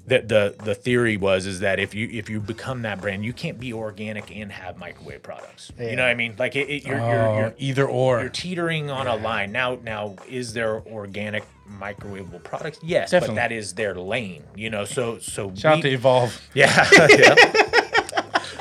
the 0.05 0.19
the 0.19 0.55
the 0.65 0.75
theory 0.75 1.15
was 1.15 1.45
is 1.45 1.61
that 1.61 1.79
if 1.79 1.93
you 1.95 2.09
if 2.11 2.29
you 2.29 2.41
become 2.41 2.81
that 2.81 2.99
brand 2.99 3.23
you 3.23 3.31
can't 3.31 3.57
be 3.57 3.71
organic 3.71 4.35
and 4.35 4.51
have 4.51 4.77
microwave 4.77 5.23
products. 5.23 5.71
You 5.79 5.95
know 5.95 6.03
what 6.03 6.09
I 6.09 6.15
mean? 6.15 6.35
Like 6.37 6.57
it, 6.57 6.67
it, 6.69 6.85
you're, 6.85 6.97
you're, 6.97 7.27
Oh, 7.27 7.37
you're 7.37 7.53
either 7.57 7.87
or. 7.87 8.19
you're 8.19 8.29
teetering 8.29 8.89
on 8.89 9.07
a 9.07 9.15
line. 9.15 9.53
Now 9.53 9.79
now 9.81 10.15
is 10.27 10.51
there 10.51 10.81
organic 10.87 11.45
microwavable 11.79 12.43
products 12.43 12.79
yes 12.81 13.11
Definitely. 13.11 13.35
but 13.35 13.41
that 13.41 13.51
is 13.51 13.73
their 13.73 13.95
lane 13.95 14.43
you 14.55 14.69
know 14.69 14.85
so 14.85 15.19
so 15.19 15.53
Shout 15.55 15.73
out 15.73 15.75
we- 15.77 15.81
to 15.83 15.89
Evolve. 15.89 16.41
yeah. 16.53 16.87
yeah. 17.09 17.35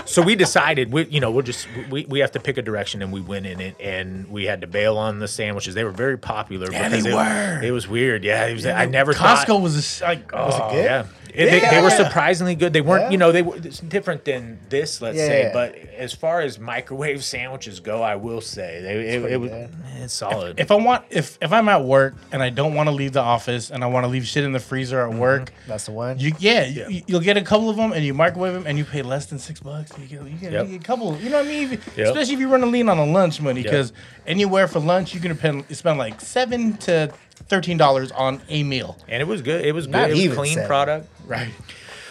So 0.07 0.23
we 0.23 0.35
decided, 0.35 0.93
we, 0.93 1.07
you 1.07 1.21
know, 1.21 1.31
we'll 1.31 1.45
just 1.45 1.69
we, 1.89 2.05
we 2.07 2.19
have 2.19 2.33
to 2.33 2.41
pick 2.41 2.59
a 2.59 2.63
direction, 2.63 3.01
and 3.01 3.13
we 3.13 3.21
went 3.21 3.47
in 3.47 3.61
it, 3.61 3.77
and 3.79 4.29
we 4.29 4.45
had 4.45 4.63
to 4.63 4.67
bail 4.67 4.99
on 4.99 5.21
the 5.21 5.29
sandwiches. 5.29 5.77
They 5.77 5.85
were 5.85 5.93
very 5.93 6.19
popular. 6.19 6.67
Yeah, 6.71 6.89
because 6.89 7.05
they 7.05 7.11
it, 7.11 7.15
were. 7.15 7.63
It 7.63 7.71
was 7.71 7.87
weird. 7.87 8.25
Yeah, 8.25 8.47
it 8.47 8.55
was, 8.55 8.67
I 8.67 8.87
never 8.87 9.15
Costco 9.15 9.47
thought. 9.47 9.63
was 9.63 10.01
a, 10.01 10.05
like 10.05 10.33
Was 10.33 10.57
it 10.57 10.63
oh, 10.63 10.71
good? 10.73 10.85
Yeah. 10.85 11.07
It- 11.35 11.51
They, 11.51 11.61
they 11.61 11.83
were 11.83 11.91
surprisingly 11.91 12.55
good. 12.55 12.73
They 12.73 12.81
weren't, 12.81 13.05
Yeah. 13.05 13.11
you 13.11 13.19
know, 13.19 13.33
they 13.33 13.43
were 13.43 13.57
it's 13.57 13.81
different 13.81 14.25
than 14.25 14.59
this, 14.69 15.01
let's 15.01 15.17
say. 15.19 15.43
Yeah. 15.45 15.53
But 15.53 15.77
as 15.97 16.13
far 16.13 16.41
as 16.41 16.59
microwave 16.59 17.23
sandwiches 17.25 17.81
go, 17.81 18.03
I 18.03 18.17
will 18.17 18.41
say 18.41 18.81
they, 18.83 19.09
it, 19.15 19.21
pretty 19.21 19.35
it 19.35 19.37
was 19.39 19.51
it's 20.03 20.15
solid. 20.15 20.59
If 20.59 20.71
I 20.71 20.77
want, 20.77 21.05
if 21.11 21.39
if 21.43 21.53
I'm 21.53 21.69
at 21.69 21.85
work 21.85 22.15
and 22.33 22.43
I 22.43 22.51
don't 22.51 22.75
want 22.75 22.89
to 22.89 22.95
leave 22.95 23.13
the 23.13 23.21
office 23.21 23.71
and 23.71 23.83
I 23.85 23.87
want 23.87 24.05
to 24.05 24.09
leave 24.09 24.27
shit 24.27 24.45
in 24.45 24.53
the 24.53 24.61
freezer 24.61 24.99
Mm-hmm. 24.99 25.15
at 25.15 25.21
work, 25.21 25.53
That's 25.67 25.87
the 25.87 25.93
one. 25.93 26.19
You 26.19 26.33
yeah, 26.39 26.67
You, 26.67 27.03
you'll 27.07 27.21
get 27.21 27.37
a 27.37 27.43
couple 27.43 27.71
of 27.71 27.77
them 27.77 27.93
and 27.93 28.05
you 28.05 28.15
microwave 28.15 28.55
them 28.55 28.65
and 28.67 28.77
you 28.79 28.85
pay 28.85 29.03
less 29.03 29.27
than 29.27 29.39
six 29.39 29.61
bucks. 29.61 29.91
You 29.99 30.07
get 30.07 30.23
you 30.31 30.37
get, 30.39 30.53
Yep. 30.53 30.67
you 30.67 30.73
get 30.73 30.81
a 30.81 30.85
couple. 30.85 31.17
You 31.19 31.31
know 31.31 31.39
what 31.39 31.47
I 31.47 31.49
mean? 31.49 31.73
If- 31.73 31.97
Yep. 31.97 32.07
Especially 32.09 32.35
if 32.35 32.41
you're 32.41 32.49
running 32.49 32.71
lean 32.73 32.89
on 32.89 32.99
a 32.99 33.05
lunch 33.07 33.41
money, 33.41 33.61
Yep. 33.63 33.71
because 33.71 33.93
anywhere 34.27 34.69
for 34.69 34.79
lunch 34.81 35.15
you 35.15 35.21
can 35.21 35.37
spend 35.37 35.65
spend 35.77 35.99
like 35.99 36.21
seven 36.21 36.77
to 36.79 37.13
thirteen 37.49 37.77
dollars 37.77 38.13
on 38.13 38.41
a 38.49 38.63
meal. 38.63 38.97
and 39.09 39.21
it 39.21 39.27
was 39.27 39.43
good. 39.43 39.65
It 39.65 39.73
was 39.73 39.87
good. 39.87 39.93
Not 39.93 40.11
it 40.11 40.29
was 40.29 40.37
clean 40.37 40.55
seven. 40.55 40.69
product. 40.69 41.09
Right. 41.27 41.51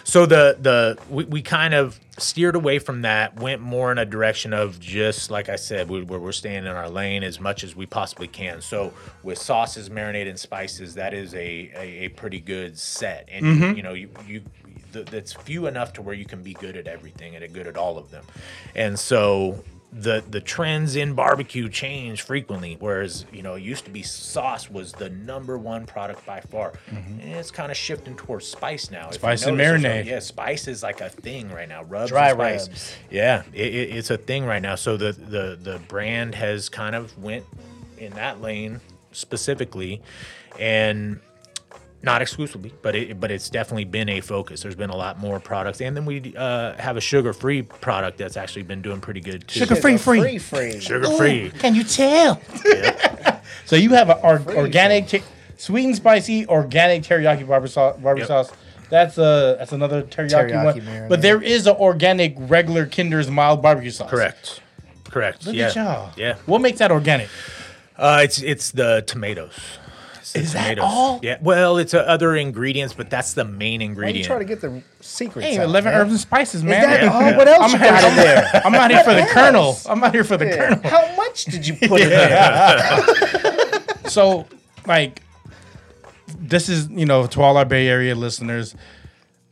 So 0.03 0.25
the 0.25 0.57
the 0.59 0.97
we, 1.09 1.23
we 1.25 1.41
kind 1.41 1.73
of 1.73 1.99
steered 2.17 2.55
away 2.55 2.79
from 2.79 3.03
that, 3.03 3.39
went 3.39 3.61
more 3.61 3.91
in 3.91 3.97
a 3.97 4.05
direction 4.05 4.53
of 4.53 4.79
just 4.79 5.29
like 5.29 5.49
I 5.49 5.55
said, 5.55 5.87
we, 5.87 6.01
where 6.01 6.19
we're 6.19 6.31
staying 6.31 6.65
in 6.65 6.67
our 6.67 6.89
lane 6.89 7.23
as 7.23 7.39
much 7.39 7.63
as 7.63 7.75
we 7.75 7.85
possibly 7.85 8.27
can. 8.27 8.61
So 8.61 8.91
with 9.23 9.37
sauces, 9.37 9.89
marinade, 9.89 10.27
and 10.27 10.39
spices, 10.39 10.95
that 10.95 11.13
is 11.13 11.33
a 11.35 11.71
a, 11.75 12.05
a 12.05 12.07
pretty 12.09 12.39
good 12.39 12.77
set, 12.79 13.29
and 13.31 13.45
Mm-hmm. 13.45 13.77
you 13.77 13.83
know 13.83 13.93
you 13.93 14.09
you. 14.27 14.41
That's 14.91 15.33
few 15.33 15.67
enough 15.67 15.93
to 15.93 16.01
where 16.01 16.15
you 16.15 16.25
can 16.25 16.41
be 16.41 16.53
good 16.55 16.75
at 16.75 16.87
everything 16.87 17.35
and 17.35 17.53
good 17.53 17.67
at 17.67 17.77
all 17.77 17.99
of 17.99 18.09
them, 18.09 18.25
and 18.73 18.97
so 18.97 19.63
the 19.91 20.23
the 20.29 20.39
trends 20.39 20.95
in 20.95 21.13
barbecue 21.13 21.67
change 21.67 22.21
frequently. 22.21 22.77
Whereas 22.79 23.25
you 23.31 23.41
know 23.41 23.55
it 23.55 23.63
used 23.63 23.85
to 23.85 23.91
be 23.91 24.03
sauce 24.03 24.69
was 24.69 24.93
the 24.93 25.09
number 25.09 25.57
one 25.57 25.85
product 25.85 26.25
by 26.25 26.41
far, 26.41 26.73
and 26.91 27.21
it's 27.21 27.51
kind 27.51 27.71
of 27.71 27.77
shifting 27.77 28.15
towards 28.15 28.45
spice 28.45 28.91
now. 28.91 29.05
Mm-hmm. 29.05 29.13
Spice 29.13 29.45
and 29.45 29.57
marinade. 29.57 30.05
Yeah, 30.05 30.19
spice 30.19 30.67
is 30.67 30.83
like 30.83 31.01
a 31.01 31.09
thing 31.09 31.51
right 31.51 31.67
now. 31.67 31.83
Rubs 31.83 32.09
Dry 32.09 32.33
rubs. 32.33 32.95
Yeah, 33.09 33.43
it, 33.53 33.73
it, 33.73 33.95
it's 33.95 34.11
a 34.11 34.17
thing 34.17 34.45
right 34.45 34.61
now. 34.61 34.75
So 34.75 34.97
the 34.97 35.11
the 35.13 35.57
the 35.59 35.79
brand 35.87 36.35
has 36.35 36.69
kind 36.69 36.95
of 36.95 37.17
went 37.17 37.45
in 37.97 38.13
that 38.13 38.41
lane 38.41 38.81
specifically, 39.11 40.01
and 40.59 41.19
not 42.01 42.21
exclusively, 42.21 42.73
but 42.81 42.95
it 42.95 43.19
but 43.19 43.31
it's 43.31 43.49
definitely 43.49 43.85
been 43.85 44.09
a 44.09 44.21
focus. 44.21 44.61
There's 44.61 44.75
been 44.75 44.89
a 44.89 44.95
lot 44.95 45.19
more 45.19 45.39
products, 45.39 45.81
and 45.81 45.95
then 45.95 46.05
we 46.05 46.33
uh, 46.35 46.73
have 46.77 46.97
a 46.97 47.01
sugar 47.01 47.33
free 47.33 47.61
product 47.61 48.17
that's 48.17 48.37
actually 48.37 48.63
been 48.63 48.81
doing 48.81 49.01
pretty 49.01 49.21
good 49.21 49.47
too. 49.47 49.59
Sugar 49.59 49.75
free, 49.75 49.97
free. 49.97 50.19
free, 50.21 50.37
free. 50.37 50.79
Sugar 50.79 51.09
free. 51.17 51.51
Can 51.59 51.75
you 51.75 51.83
tell? 51.83 52.41
so 53.65 53.75
you 53.75 53.89
have 53.91 54.09
an 54.09 54.17
or, 54.23 54.41
organic, 54.55 55.09
chi- 55.09 55.23
sweet 55.57 55.85
and 55.85 55.95
spicy 55.95 56.47
organic 56.47 57.03
teriyaki 57.03 57.45
barbecue 57.47 57.71
sauce. 57.71 57.97
Barbecue 57.97 58.21
Yep. 58.23 58.27
sauce. 58.27 58.51
That's 58.89 59.17
a 59.17 59.57
that's 59.59 59.71
another 59.71 60.01
teriyaki, 60.03 60.51
Teriyaki 60.51 60.63
one. 60.65 60.81
marinade. 60.81 61.09
But 61.09 61.21
there 61.21 61.41
is 61.41 61.67
an 61.67 61.75
organic 61.75 62.35
regular 62.37 62.85
Kinder's 62.85 63.29
mild 63.29 63.61
barbecue 63.61 63.91
sauce. 63.91 64.09
Correct. 64.09 64.61
Correct. 65.03 65.45
Look 65.45 65.55
yeah. 65.55 65.67
at 65.67 65.75
y'all. 65.75 66.11
Yeah. 66.15 66.35
What 66.45 66.61
makes 66.61 66.79
that 66.79 66.91
organic? 66.91 67.29
Uh, 67.97 68.21
it's 68.23 68.41
it's 68.41 68.71
the 68.71 69.03
tomatoes. 69.05 69.53
It's 70.35 70.53
the 70.53 70.59
Is 70.59 70.65
that 70.65 70.79
all? 70.79 71.19
Yeah. 71.23 71.37
Well, 71.41 71.77
it's 71.77 71.93
uh, 71.93 71.99
other 71.99 72.35
ingredients, 72.35 72.93
but 72.93 73.09
that's 73.09 73.33
the 73.33 73.45
main 73.45 73.79
Why 73.79 73.83
you 73.85 73.89
ingredient. 73.91 74.25
trying 74.27 74.39
to 74.39 74.45
get 74.45 74.61
the 74.61 74.81
secrets? 75.01 75.47
Hey, 75.47 75.57
out, 75.57 75.65
eleven 75.65 75.91
man? 75.91 76.01
herbs 76.01 76.11
and 76.11 76.19
spices, 76.19 76.55
Is 76.55 76.63
man. 76.63 76.81
that 76.83 77.03
Yeah. 77.03 77.09
all? 77.11 77.33
What 77.37 77.47
else 77.47 77.59
I'm 77.61 77.69
you 77.71 77.77
here, 77.77 77.89
got 77.91 78.03
in 78.03 78.15
there? 78.15 78.61
I'm 78.65 78.75
out 78.75 78.91
here 78.91 79.03
for 79.03 79.13
the 79.13 79.21
What 79.21 79.29
Colonel. 79.31 79.63
else? 79.63 79.85
I'm 79.87 80.03
out 80.03 80.13
here 80.13 80.23
for 80.23 80.37
the 80.37 80.45
Yeah. 80.45 80.75
Colonel. 80.75 80.89
How 80.89 81.15
much 81.15 81.45
did 81.45 81.65
you 81.67 81.75
put 81.87 82.01
in 82.01 82.09
there? 82.09 82.99
So, 84.09 84.47
like, 84.87 85.21
this 86.39 86.67
is 86.67 86.89
you 86.89 87.05
know 87.05 87.27
to 87.27 87.41
all 87.41 87.57
our 87.57 87.65
Bay 87.65 87.87
Area 87.87 88.15
listeners. 88.15 88.75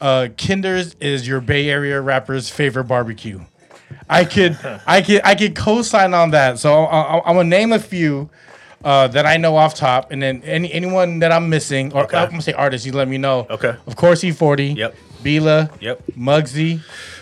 uh, 0.01 0.29
Kinder's 0.37 0.95
is 0.99 1.27
your 1.27 1.41
Bay 1.41 1.69
Area 1.69 2.01
rapper's 2.01 2.49
favorite 2.49 2.85
barbecue. 2.85 3.41
I 4.09 4.25
could, 4.25 4.57
I 4.87 5.01
could, 5.01 5.21
I 5.23 5.35
could 5.35 5.55
co-sign 5.55 6.13
on 6.13 6.31
that. 6.31 6.59
So 6.59 6.85
I, 6.85 7.17
I, 7.19 7.29
am 7.29 7.35
gonna 7.35 7.43
name 7.49 7.71
a 7.71 7.79
few 7.79 8.29
uh, 8.83 9.07
that 9.09 9.25
I 9.25 9.37
know 9.37 9.55
off 9.55 9.75
top, 9.75 10.11
and 10.11 10.21
then 10.21 10.41
any 10.43 10.71
anyone 10.71 11.19
that 11.19 11.31
I'm 11.31 11.49
missing, 11.49 11.93
or 11.93 12.03
Okay. 12.03 12.17
I'm 12.17 12.29
gonna 12.29 12.41
say 12.41 12.53
artists, 12.53 12.85
you 12.85 12.93
let 12.93 13.07
me 13.07 13.17
know. 13.17 13.47
Okay. 13.49 13.75
Of 13.85 13.95
course, 13.95 14.21
E40. 14.21 14.75
Yep. 14.77 14.95
Bila. 15.23 15.71
Yep. 15.81 16.03
Muggsy. 16.17 16.81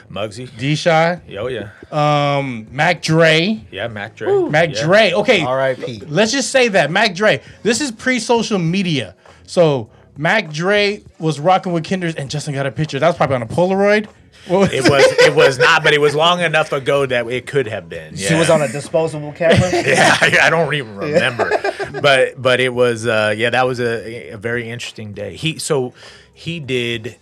Muggsy. 0.10 0.56
D-Shot. 0.58 1.22
Oh 1.38 1.48
yeah. 1.48 1.70
Um, 1.92 2.68
Mac 2.72 3.02
Dre. 3.02 3.66
Yeah, 3.72 3.88
Mac 3.88 4.16
Dre. 4.16 4.50
Mac 4.50 4.76
yeah. 4.76 4.84
Dre. 4.84 5.12
Okay. 5.14 5.42
R.I.P. 5.44 6.04
Let's 6.08 6.32
just 6.32 6.52
say 6.52 6.68
that 6.70 6.92
Mac 6.92 7.16
Dre. 7.16 7.42
This 7.64 7.82
is 7.82 7.92
pre-social 7.92 8.60
media, 8.60 9.16
so 9.46 9.90
Mac 10.18 10.52
Dre 10.52 11.04
was 11.20 11.40
rocking 11.40 11.74
with 11.74 11.84
Kinders, 11.84 12.16
and 12.16 12.30
Justin 12.30 12.54
got 12.54 12.66
a 12.66 12.72
picture. 12.72 13.00
That 13.00 13.08
was 13.08 13.18
probably 13.18 13.38
on 13.38 13.42
a 13.42 13.48
Polaroid. 13.48 14.08
What 14.48 14.60
was- 14.60 14.74
It 14.74 14.90
was 14.90 15.04
it 15.28 15.36
was 15.36 15.58
not, 15.58 15.84
but 15.84 15.94
it 15.94 16.02
was 16.02 16.14
long 16.16 16.42
enough 16.42 16.72
ago 16.72 17.06
that 17.06 17.28
it 17.28 17.48
could 17.48 17.68
have 17.68 17.90
been. 17.90 18.14
Yeah. 18.16 18.28
She 18.30 18.36
was 18.36 18.50
on 18.50 18.62
a 18.62 18.68
disposable 18.68 19.32
camera. 19.34 19.58
yeah, 19.72 20.18
I, 20.22 20.38
I 20.44 20.50
don't 20.50 20.74
even 20.74 20.96
remember. 20.96 21.50
but 22.02 22.42
but 22.42 22.60
it 22.60 22.74
was 22.74 23.06
uh, 23.08 23.34
yeah, 23.36 23.50
that 23.52 23.66
was 23.66 23.80
a, 23.80 24.32
a 24.32 24.38
very 24.38 24.70
interesting 24.70 25.14
day. 25.14 25.36
He 25.36 25.58
so 25.60 25.94
he 26.34 26.60
did 26.60 27.16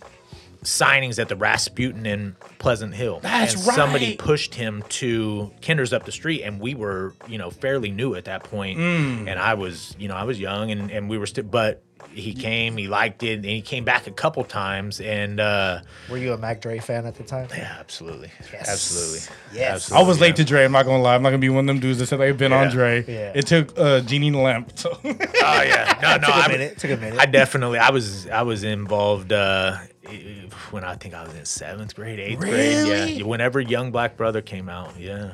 signings 0.62 1.18
at 1.18 1.28
the 1.28 1.36
Rasputin 1.36 2.06
in 2.06 2.36
Pleasant 2.58 2.94
Hill. 2.94 3.20
That's 3.22 3.54
and 3.54 3.62
Somebody 3.62 4.16
pushed 4.16 4.54
him 4.54 4.82
to 4.90 5.52
Kinder's 5.60 5.92
up 5.92 6.06
the 6.06 6.12
street, 6.12 6.42
and 6.42 6.58
we 6.58 6.74
were 6.74 7.12
you 7.28 7.38
know 7.38 7.50
fairly 7.50 7.90
new 7.90 8.14
at 8.14 8.24
that 8.24 8.44
point. 8.44 8.78
Mm. 8.78 9.28
and 9.28 9.38
I 9.38 9.54
was 9.54 9.94
you 9.98 10.08
know 10.08 10.14
I 10.16 10.24
was 10.24 10.40
young, 10.40 10.70
and 10.70 10.90
and 10.90 11.08
we 11.08 11.18
were 11.18 11.26
still, 11.26 11.44
but. 11.44 11.82
He 12.12 12.32
came, 12.34 12.76
he 12.76 12.86
liked 12.88 13.22
it, 13.22 13.34
and 13.36 13.44
he 13.44 13.60
came 13.60 13.84
back 13.84 14.06
a 14.06 14.10
couple 14.10 14.44
times, 14.44 15.00
and 15.00 15.40
uh, 15.40 15.80
Were 16.10 16.16
you 16.18 16.32
a 16.32 16.38
Mac 16.38 16.60
Dre 16.60 16.78
fan 16.78 17.06
at 17.06 17.14
the 17.16 17.22
time? 17.24 17.48
yeah, 17.50 17.76
absolutely, 17.80 18.30
Yes. 18.52 18.68
absolutely, 18.68 19.18
Yes. 19.52 19.74
absolutely. 19.74 20.04
I 20.04 20.08
was 20.08 20.20
late 20.20 20.28
yeah. 20.30 20.34
to 20.34 20.44
Dre. 20.44 20.64
I'm 20.64 20.72
not 20.72 20.84
gonna 20.84 21.02
lie. 21.02 21.14
I'm 21.14 21.22
not 21.22 21.30
gonna 21.30 21.38
be 21.38 21.48
one 21.48 21.64
of 21.64 21.66
them 21.66 21.80
dudes 21.80 21.98
that 21.98 22.06
said 22.06 22.20
they've 22.20 22.36
been 22.38 22.52
on 22.52 22.66
Yeah. 22.66 22.70
Dre. 22.72 23.04
Yeah. 23.06 23.32
It 23.34 23.46
took 23.46 23.76
uh, 23.78 24.00
Genie 24.00 24.30
Lamp. 24.30 24.72
So. 24.78 24.98
Oh 25.46 25.62
yeah, 25.62 25.98
no, 26.00 26.12
no, 26.16 26.18
Took 26.26 26.28
a 26.28 26.38
I, 26.38 26.48
minute. 26.48 26.78
Took 26.78 26.90
a 26.92 26.96
minute. 26.96 27.18
I 27.20 27.26
definitely, 27.26 27.78
I 27.78 27.90
was, 27.90 28.26
I 28.28 28.42
was 28.42 28.64
involved 28.64 29.30
uh, 29.30 29.76
when 30.70 30.84
I 30.84 30.94
think 30.96 31.12
I 31.14 31.22
was 31.22 31.34
in 31.34 31.44
seventh 31.44 31.94
grade, 31.94 32.18
eighth 32.18 32.38
grade. 32.40 32.52
Really? 32.52 33.12
Yeah, 33.18 33.24
whenever 33.26 33.60
Young 33.60 33.90
Black 33.90 34.16
Brother 34.16 34.40
came 34.40 34.68
out. 34.70 34.98
Yeah, 34.98 35.32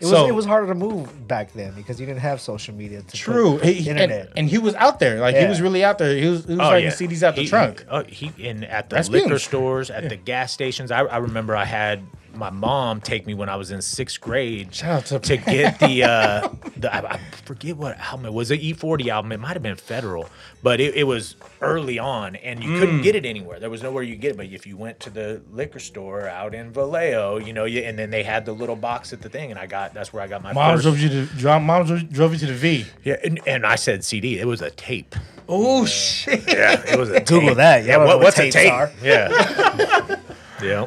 It 0.00 0.06
was 0.06 0.28
it 0.28 0.34
was 0.34 0.44
harder 0.44 0.66
to 0.68 0.74
move 0.74 1.26
back 1.28 1.52
then 1.52 1.72
because 1.74 1.98
you 2.00 2.06
didn't 2.06 2.20
have 2.20 2.40
social 2.40 2.74
media 2.74 3.02
to 3.02 3.16
True. 3.16 3.58
He- 3.58 3.74
he- 3.74 3.90
and, 3.90 4.00
internet. 4.00 4.32
and 4.36 4.48
he 4.48 4.58
was 4.58 4.74
out 4.74 4.98
there. 4.98 5.20
Like 5.20 5.36
he 5.36 5.46
was 5.46 5.60
really 5.62 5.84
out 5.84 5.98
there. 5.98 6.14
He 6.16 6.26
was, 6.28 6.44
he 6.44 6.52
was 6.52 6.60
oh 6.60 6.70
writing 6.70 6.90
yeah. 6.90 6.94
CDs 6.94 7.22
out 7.22 7.36
the 7.36 7.42
He- 7.42 7.48
trunk. 7.48 7.80
He, 7.80 7.86
oh, 7.90 8.04
he 8.04 8.32
in 8.38 8.64
at 8.64 8.90
the 8.90 8.96
That's 8.96 9.08
liquor 9.08 9.28
Beans. 9.30 9.42
stores, 9.44 9.90
at 9.90 10.08
the 10.08 10.16
gas 10.16 10.52
stations. 10.52 10.90
I, 10.90 11.00
I 11.04 11.18
remember 11.18 11.56
I 11.56 11.64
had 11.64 12.02
my 12.36 12.50
mom 12.50 13.00
take 13.00 13.26
me 13.26 13.34
when 13.34 13.48
I 13.48 13.56
was 13.56 13.70
in 13.70 13.80
sixth 13.82 14.20
grade 14.20 14.72
to 14.72 15.18
to 15.20 15.36
get 15.36 15.78
the 15.78 16.04
uh 16.04 16.48
the 16.76 16.94
I, 16.94 17.14
I 17.14 17.18
forget 17.44 17.76
what 17.76 17.98
album 17.98 18.26
it 18.26 18.32
was 18.32 18.50
an 18.50 18.58
E40 18.58 19.08
album 19.08 19.32
it 19.32 19.40
might 19.40 19.52
have 19.54 19.62
been 19.62 19.76
Federal 19.76 20.28
but 20.62 20.80
it, 20.80 20.94
it 20.94 21.04
was 21.04 21.36
early 21.60 21.98
on 21.98 22.36
and 22.36 22.62
you 22.62 22.70
Mm. 22.70 22.78
couldn't 22.80 23.02
get 23.02 23.14
it 23.14 23.24
anywhere 23.24 23.60
there 23.60 23.70
was 23.70 23.82
nowhere 23.82 24.02
you 24.02 24.14
could 24.14 24.20
get 24.22 24.30
it 24.32 24.36
but 24.36 24.46
if 24.46 24.66
you 24.66 24.76
went 24.76 24.98
to 25.00 25.10
the 25.10 25.40
liquor 25.52 25.78
store 25.78 26.28
out 26.28 26.54
in 26.54 26.72
Vallejo 26.72 27.38
you 27.38 27.52
know 27.52 27.64
you, 27.66 27.80
and 27.80 27.98
then 27.98 28.10
they 28.10 28.22
had 28.22 28.44
the 28.44 28.52
little 28.52 28.76
box 28.76 29.12
at 29.12 29.20
the 29.22 29.28
thing 29.28 29.50
and 29.50 29.58
I 29.58 29.66
got 29.66 29.94
that's 29.94 30.12
where 30.12 30.22
I 30.22 30.26
got 30.26 30.42
my 30.42 30.52
Mom 30.52 30.74
first 30.74 30.82
drove 30.84 30.98
you 30.98 31.08
to 31.26 31.60
mom 31.60 31.84
drove, 31.86 32.32
you 32.32 32.38
to 32.38 32.46
the 32.46 32.54
V. 32.54 32.86
yeah 33.04 33.16
and, 33.24 33.40
and 33.46 33.64
I 33.66 33.76
said 33.76 34.04
CD 34.04 34.38
it 34.38 34.46
was 34.46 34.60
a 34.62 34.70
tape 34.70 35.14
Oh 35.48 35.84
shit! 35.84 36.42
yeah 36.48 36.82
it 36.86 36.98
was 36.98 37.10
a 37.10 37.20
Google 37.20 37.48
tape. 37.50 37.56
that. 37.58 37.84
yeah 37.84 37.98
what, 37.98 38.06
what 38.06 38.20
what's 38.20 38.38
a 38.38 38.50
tapes 38.50 38.54
tape 38.56 38.72
are. 38.72 38.90
yeah 39.02 40.16
yeah 40.62 40.86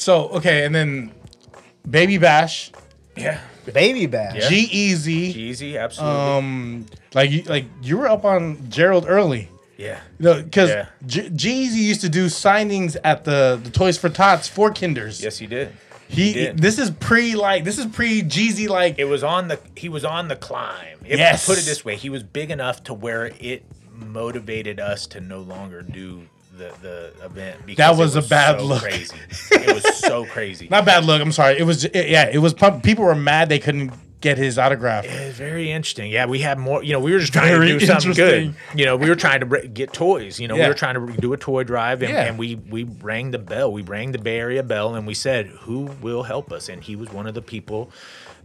So 0.00 0.28
okay, 0.30 0.64
and 0.64 0.74
then 0.74 1.12
Baby 1.88 2.16
Bash, 2.18 2.72
yeah 3.16 3.40
Baby 3.72 4.06
Bash. 4.06 4.34
Yeah. 4.36 4.48
G 4.48 4.56
Easy. 4.72 5.34
Jeezy 5.34 5.78
absolutely 5.78 6.18
Um, 6.20 6.86
like 7.14 7.30
you, 7.30 7.42
like 7.42 7.66
you 7.82 7.98
were 7.98 8.08
up 8.08 8.24
on 8.24 8.70
Gerald 8.70 9.04
early. 9.06 9.48
yeah 9.76 10.00
No, 10.18 10.42
because 10.42 10.70
Yeah. 10.70 10.86
G-Eazy 11.06 11.82
used 11.92 12.00
to 12.00 12.08
do 12.08 12.26
signings 12.26 12.96
at 13.04 13.24
the, 13.24 13.60
the 13.62 13.70
Toys 13.70 13.98
for 13.98 14.08
Tots 14.08 14.48
for 14.48 14.70
Kinders. 14.70 15.22
yes 15.22 15.38
he 15.38 15.46
did 15.46 15.72
he. 16.08 16.32
did. 16.32 16.58
This 16.58 16.78
is 16.78 16.90
pre 16.90 17.34
like 17.34 17.64
this 17.64 17.78
is 17.78 17.86
pre 17.86 18.22
Jeezy 18.22 18.68
like. 18.68 18.98
it 18.98 19.04
was 19.04 19.22
on 19.22 19.48
the 19.48 19.60
he 19.76 19.88
was 19.90 20.04
on 20.04 20.28
the 20.28 20.36
climb. 20.36 20.98
If 21.04 21.18
Yes. 21.18 21.44
put 21.46 21.58
it 21.58 21.64
this 21.66 21.84
way, 21.84 21.96
he 21.96 22.08
was 22.10 22.22
big 22.22 22.50
enough 22.50 22.82
to 22.84 22.94
where 22.94 23.26
it 23.38 23.64
motivated 23.94 24.80
us 24.80 25.06
to 25.08 25.20
no 25.20 25.40
longer 25.40 25.82
do 25.82 26.22
the 26.60 27.12
the 27.18 27.24
event 27.26 27.64
because 27.66 27.76
That 27.96 28.00
it 28.00 28.04
was 28.04 28.16
a 28.16 28.22
bad 28.22 28.60
so 28.60 28.66
look. 28.66 28.82
Crazy. 28.82 29.16
It 29.52 29.74
was 29.74 29.98
so 29.98 30.24
crazy. 30.34 30.68
not 30.70 30.84
bad 30.84 31.04
look. 31.04 31.20
I'm 31.20 31.32
sorry. 31.32 31.58
It 31.58 31.64
was 31.64 31.84
it- 31.84 32.08
yeah. 32.08 32.28
It 32.32 32.38
was. 32.38 32.54
People 32.82 33.04
were 33.04 33.14
mad 33.14 33.48
they 33.48 33.58
couldn't 33.58 33.92
get 34.20 34.36
his 34.36 34.58
autograph. 34.58 35.06
It's 35.06 35.38
very 35.38 35.70
interesting. 35.72 36.10
Yeah, 36.10 36.26
we 36.26 36.40
had 36.40 36.58
more. 36.58 36.82
You 36.84 36.92
know, 36.92 37.00
we 37.00 37.12
were 37.12 37.20
just 37.20 37.32
trying 37.32 37.48
Very 37.52 37.68
to 37.72 37.78
do 37.78 37.86
something 37.86 38.12
good. 38.12 38.54
You 38.74 38.84
know, 38.84 38.96
we 38.96 39.08
were 39.08 39.14
trying 39.16 39.40
to 39.40 39.46
br- 39.46 39.58
get 39.72 39.94
toys. 39.94 40.38
You 40.38 40.46
know, 40.46 40.56
Yeah. 40.56 40.64
we 40.64 40.68
were 40.68 40.74
trying 40.74 40.94
to 41.06 41.20
do 41.20 41.32
a 41.32 41.38
toy 41.38 41.64
drive, 41.64 42.02
and, 42.02 42.12
Yeah. 42.12 42.24
and 42.26 42.38
we 42.38 42.56
we 42.56 42.84
rang 42.84 43.30
the 43.30 43.38
bell. 43.38 43.72
We 43.72 43.80
rang 43.82 44.12
the 44.12 44.18
Bay 44.18 44.38
Area 44.38 44.62
bell, 44.62 44.94
and 44.94 45.06
we 45.06 45.14
said, 45.14 45.46
"Who 45.62 45.88
will 46.02 46.24
help 46.24 46.52
us?" 46.52 46.68
And 46.68 46.84
he 46.84 46.96
was 46.96 47.10
one 47.10 47.26
of 47.26 47.32
the 47.34 47.40
people 47.42 47.90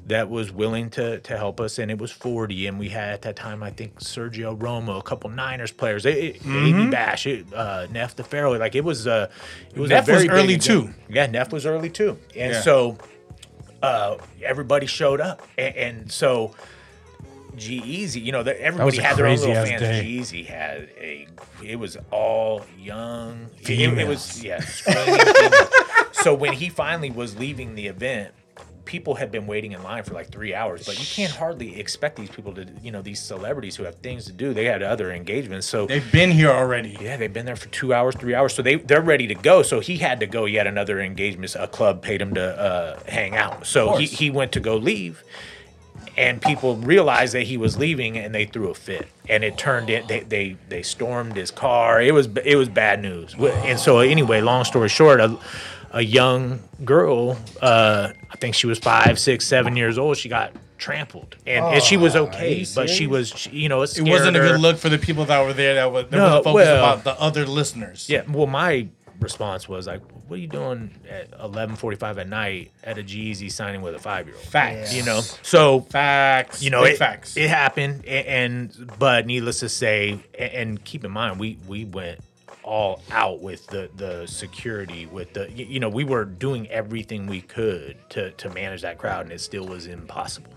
that 0.07 0.29
was 0.29 0.51
willing 0.51 0.89
to 0.91 1.19
to 1.19 1.37
help 1.37 1.59
us. 1.59 1.79
And 1.79 1.89
it 1.89 1.97
was 1.97 2.11
forty, 2.11 2.67
and 2.67 2.77
we 2.79 2.89
had 2.89 3.09
at 3.13 3.21
that 3.23 3.35
time, 3.35 3.63
I 3.63 3.71
think 3.71 3.99
Sergio 3.99 4.57
Romo, 4.57 4.99
a 4.99 5.01
couple 5.01 5.29
Niners 5.29 5.71
players, 5.71 6.05
it, 6.05 6.17
it, 6.17 6.43
Baby 6.43 6.87
Bash, 6.89 7.25
it, 7.25 7.45
uh, 7.53 7.87
Nef 7.91 8.15
the 8.15 8.23
Pharaoh. 8.23 8.57
Like 8.57 8.75
it 8.75 8.83
was 8.83 9.07
a 9.07 9.29
it 9.73 9.79
was 9.79 9.89
Mm-hmm. 9.89 9.97
Nef 9.97 10.09
a 10.09 10.13
was 10.13 10.25
early, 10.27 10.57
too. 10.57 10.89
Yeah, 11.09 11.25
Nef 11.27 11.51
was 11.51 11.65
early 11.65 11.89
too, 11.89 12.17
and 12.35 12.53
Yeah. 12.53 12.61
so 12.61 12.97
uh, 13.81 14.17
everybody 14.43 14.85
showed 14.85 15.21
up, 15.21 15.41
and, 15.57 15.75
and 15.75 16.11
so 16.11 16.55
G-Eazy, 17.55 18.21
you 18.23 18.31
know, 18.31 18.43
that 18.43 18.57
everybody 18.57 18.97
had 18.97 19.15
their 19.15 19.27
own 19.27 19.37
little 19.37 19.53
fans. 19.53 19.81
G-Eazy 19.81 20.45
had 20.45 20.89
a, 20.99 21.27
it 21.63 21.77
was 21.77 21.97
all 22.11 22.65
young. 22.77 23.47
It, 23.61 23.69
it 23.97 24.07
was 24.07 24.43
yeah. 24.43 24.59
so 26.11 26.33
when 26.33 26.53
he 26.53 26.69
finally 26.69 27.09
was 27.11 27.37
leaving 27.37 27.75
the 27.75 27.87
event. 27.87 28.33
People 28.85 29.15
had 29.15 29.31
been 29.31 29.47
waiting 29.47 29.71
in 29.73 29.81
line 29.83 30.03
for 30.03 30.13
like 30.13 30.29
three 30.31 30.53
hours, 30.53 30.85
but 30.85 30.99
you 30.99 31.05
can't 31.05 31.31
hardly 31.31 31.79
expect 31.79 32.15
these 32.17 32.29
people 32.29 32.53
to, 32.53 32.65
you 32.83 32.91
know, 32.91 33.01
these 33.01 33.19
celebrities 33.19 33.75
who 33.75 33.83
have 33.83 33.95
things 33.95 34.25
to 34.25 34.31
do. 34.31 34.53
They 34.53 34.65
had 34.65 34.83
other 34.83 35.11
engagements, 35.11 35.67
so 35.67 35.87
They've 35.87 36.11
been 36.11 36.31
here 36.31 36.49
already. 36.51 36.95
yeah, 37.01 37.17
they've 37.17 37.33
been 37.33 37.45
there 37.45 37.55
for 37.55 37.67
two 37.69 37.93
hours, 37.93 38.15
three 38.15 38.35
hours, 38.35 38.53
so 38.53 38.61
they 38.61 38.75
they're 38.75 39.01
ready 39.01 39.27
to 39.27 39.35
go. 39.35 39.63
So 39.63 39.79
he 39.79 39.97
had 39.97 40.19
to 40.21 40.27
go. 40.27 40.45
He 40.45 40.55
had 40.55 40.67
another 40.67 40.99
engagement. 41.01 41.55
A 41.59 41.67
club 41.67 42.01
paid 42.01 42.21
him 42.21 42.33
to 42.35 42.43
uh, 42.59 42.99
hang 43.07 43.35
out. 43.35 43.65
So 43.65 43.97
he, 43.97 44.05
he 44.05 44.29
went 44.29 44.51
to 44.53 44.59
go 44.59 44.75
leave, 44.77 45.23
and 46.17 46.41
people 46.41 46.75
realized 46.77 47.33
that 47.33 47.43
he 47.43 47.57
was 47.57 47.77
leaving, 47.77 48.17
and 48.17 48.33
they 48.33 48.45
threw 48.45 48.69
a 48.69 48.73
fit. 48.75 49.07
And 49.27 49.43
it 49.43 49.57
turned 49.57 49.89
in. 49.89 50.05
They 50.07 50.21
they 50.21 50.57
they 50.69 50.83
stormed 50.83 51.35
his 51.35 51.51
car. 51.51 52.01
It 52.01 52.13
was 52.13 52.27
it 52.45 52.55
was 52.55 52.69
bad 52.69 53.01
news. 53.01 53.35
And 53.39 53.79
so 53.79 53.99
anyway, 53.99 54.41
long 54.41 54.63
story 54.63 54.89
short, 54.89 55.19
a, 55.19 55.37
a 55.91 56.01
young 56.01 56.59
girl, 56.83 57.37
uh, 57.61 58.09
I 58.35 58.37
think 58.37 58.53
she 58.53 58.67
was 58.67 58.79
five, 58.79 59.17
six, 59.17 59.47
seven 59.47 59.77
years 59.77 59.97
old. 59.97 60.17
She 60.17 60.27
got 60.27 60.51
trampled, 60.77 61.37
and, 61.47 61.63
and 61.63 61.81
she 61.81 61.95
was 61.95 62.17
okay, 62.17 62.65
but 62.75 62.89
she 62.89 63.07
was 63.07 63.29
she, 63.29 63.49
you 63.51 63.69
know 63.69 63.81
it, 63.81 63.97
It 63.97 64.01
wasn't 64.01 64.35
a 64.35 64.41
good 64.41 64.59
look 64.59 64.77
for 64.77 64.89
the 64.89 64.97
people 64.97 65.23
that 65.25 65.45
were 65.45 65.53
there. 65.53 65.75
That 65.75 65.89
was 65.89 66.03
that 66.09 66.11
No, 66.17 66.23
wasn't 66.25 66.43
focused 66.43 66.53
well- 66.67 66.83
about 66.83 67.03
the 67.05 67.19
other 67.21 67.45
listeners. 67.45 68.09
Yeah, 68.09 68.23
well, 68.27 68.45
my 68.45 68.89
response 69.21 69.69
was 69.69 69.87
like, 69.87 70.01
"What 70.27 70.35
are 70.35 70.41
you 70.41 70.47
doing 70.47 70.93
at 71.09 71.29
eleven 71.41 71.77
forty-five 71.77 72.17
at 72.17 72.27
night 72.27 72.73
at 72.83 72.97
a 72.97 73.03
G-Eazy 73.03 73.49
signing 73.49 73.81
with 73.81 73.95
a 73.95 73.99
five-year-old?" 73.99 74.43
facts. 74.43 74.93
You 74.93 75.03
know, 75.03 75.21
so 75.41 75.79
facts. 75.89 76.61
you 76.61 76.71
know, 76.71 76.83
it, 76.83 76.97
facts. 76.97 77.37
it 77.37 77.49
happened, 77.49 78.03
a- 78.03 78.29
and 78.29 78.91
but 78.99 79.25
needless 79.25 79.61
to 79.61 79.69
say, 79.69 80.19
a- 80.37 80.57
and 80.57 80.83
keep 80.83 81.05
in 81.05 81.11
mind, 81.11 81.39
we 81.39 81.57
we 81.69 81.85
went 81.85 82.19
all 82.65 83.01
out 83.11 83.39
with 83.41 83.67
the 83.67 83.89
the 83.95 84.25
security, 84.27 85.05
with 85.05 85.33
the 85.33 85.49
you 85.51 85.79
know, 85.79 85.87
we 85.89 86.03
were 86.03 86.25
doing 86.25 86.67
everything 86.69 87.27
we 87.27 87.39
could 87.41 87.95
to 88.09 88.31
to 88.31 88.49
manage 88.49 88.81
that 88.81 88.97
crowd, 88.97 89.23
and 89.23 89.31
it 89.31 89.39
still 89.39 89.65
was 89.65 89.85
impossible. 89.87 90.51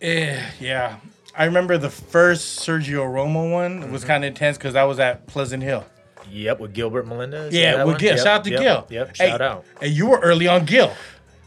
Eh, 0.00 0.40
yeah, 0.60 0.96
I 1.34 1.44
remember 1.44 1.78
the 1.78 1.90
first 1.90 2.60
Sergio 2.60 3.04
Romo 3.06 3.50
one 3.50 3.90
was 3.90 4.02
Mm-hmm. 4.02 4.08
kind 4.08 4.24
of 4.24 4.28
intense 4.28 4.58
because 4.58 4.76
I 4.76 4.84
was 4.84 4.98
at 4.98 5.26
Pleasant 5.26 5.62
Hill. 5.62 5.84
Yep, 6.30 6.60
with 6.60 6.74
Gilbert 6.74 7.06
Melendez. 7.06 7.54
Yeah, 7.54 7.84
with? 7.84 7.98
Gil. 7.98 8.10
Yep, 8.10 8.18
shout 8.18 8.26
out 8.26 8.44
to 8.44 8.50
yep, 8.50 8.60
Gil. 8.60 8.86
Yep, 8.90 9.16
Hey, 9.16 9.28
shout 9.28 9.40
out. 9.40 9.64
And 9.80 9.92
you 9.92 10.06
were 10.08 10.18
early 10.18 10.48
on 10.48 10.64
Gil. 10.64 10.92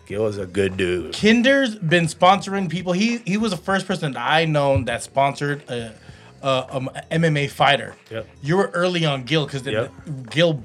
Gil 0.08 0.26
is 0.26 0.38
a 0.40 0.46
good 0.48 0.78
dude. 0.78 1.14
Kinder's 1.14 1.76
been 1.76 2.06
sponsoring 2.06 2.70
people. 2.70 2.94
He 2.94 3.18
he 3.20 3.38
was 3.38 3.52
the 3.52 3.58
first 3.58 3.86
person 3.86 4.14
that 4.14 4.20
I 4.20 4.46
known 4.46 4.86
that 4.86 5.04
sponsored 5.04 5.62
a, 5.70 5.94
a, 6.42 6.68
um, 6.76 6.90
MMA 7.12 7.50
fighter. 7.50 7.96
Yep. 8.12 8.28
You 8.42 8.58
were 8.58 8.68
early 8.74 9.06
on 9.06 9.24
Gil 9.24 9.46
because 9.46 9.66
Yep. 9.66 9.92
Gil 10.30 10.64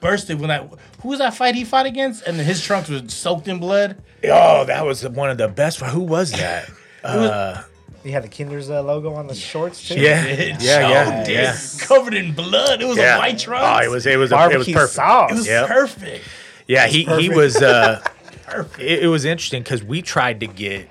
bursted 0.00 0.38
when 0.40 0.48
that. 0.48 0.68
Who 1.02 1.08
was 1.08 1.18
that 1.18 1.34
fight 1.34 1.54
he 1.54 1.64
fought 1.64 1.86
against? 1.86 2.26
And 2.26 2.36
his 2.36 2.62
trunks 2.62 2.88
was 2.88 3.12
soaked 3.12 3.48
in 3.48 3.58
blood. 3.58 3.96
Oh, 4.24 4.64
that 4.64 4.84
was 4.84 5.06
one 5.08 5.30
of 5.30 5.38
the 5.38 5.48
best. 5.48 5.80
Who 5.80 6.00
was 6.00 6.32
that? 6.32 6.68
uh, 7.04 7.62
You 8.04 8.12
had 8.12 8.22
the 8.24 8.28
Kinder's 8.28 8.68
uh, 8.70 8.82
logo 8.82 9.14
on 9.14 9.26
the 9.26 9.34
shorts 9.34 9.86
too. 9.88 9.94
Yeah, 10.00 10.24
It 10.26 10.62
yeah, 10.62 10.88
yeah, 10.88 11.24
did. 11.24 11.32
yeah. 11.34 11.56
Covered 11.80 12.14
in 12.14 12.32
blood. 12.32 12.82
It 12.82 12.86
was 12.86 12.98
yeah. 12.98 13.16
a 13.16 13.18
white 13.18 13.38
trunks. 13.38 13.64
Oh, 13.66 13.86
it 13.86 13.90
was 13.90 14.06
it 14.06 14.18
was 14.18 14.32
a, 14.32 14.50
it 14.50 14.58
was 14.58 14.68
perfect. 14.68 14.92
sauce. 14.94 15.30
It 15.30 15.34
was 15.34 15.46
Yep. 15.46 15.66
perfect. 15.68 16.24
Yeah, 16.66 16.86
he 16.86 16.98
he 17.00 17.04
perfect. 17.04 17.34
was. 17.36 17.56
Uh, 17.62 18.02
Perfect. 18.50 18.80
it, 18.80 19.04
it 19.04 19.06
was 19.06 19.24
interesting 19.24 19.62
because 19.62 19.84
we 19.84 20.02
tried 20.02 20.40
to 20.40 20.46
get. 20.48 20.88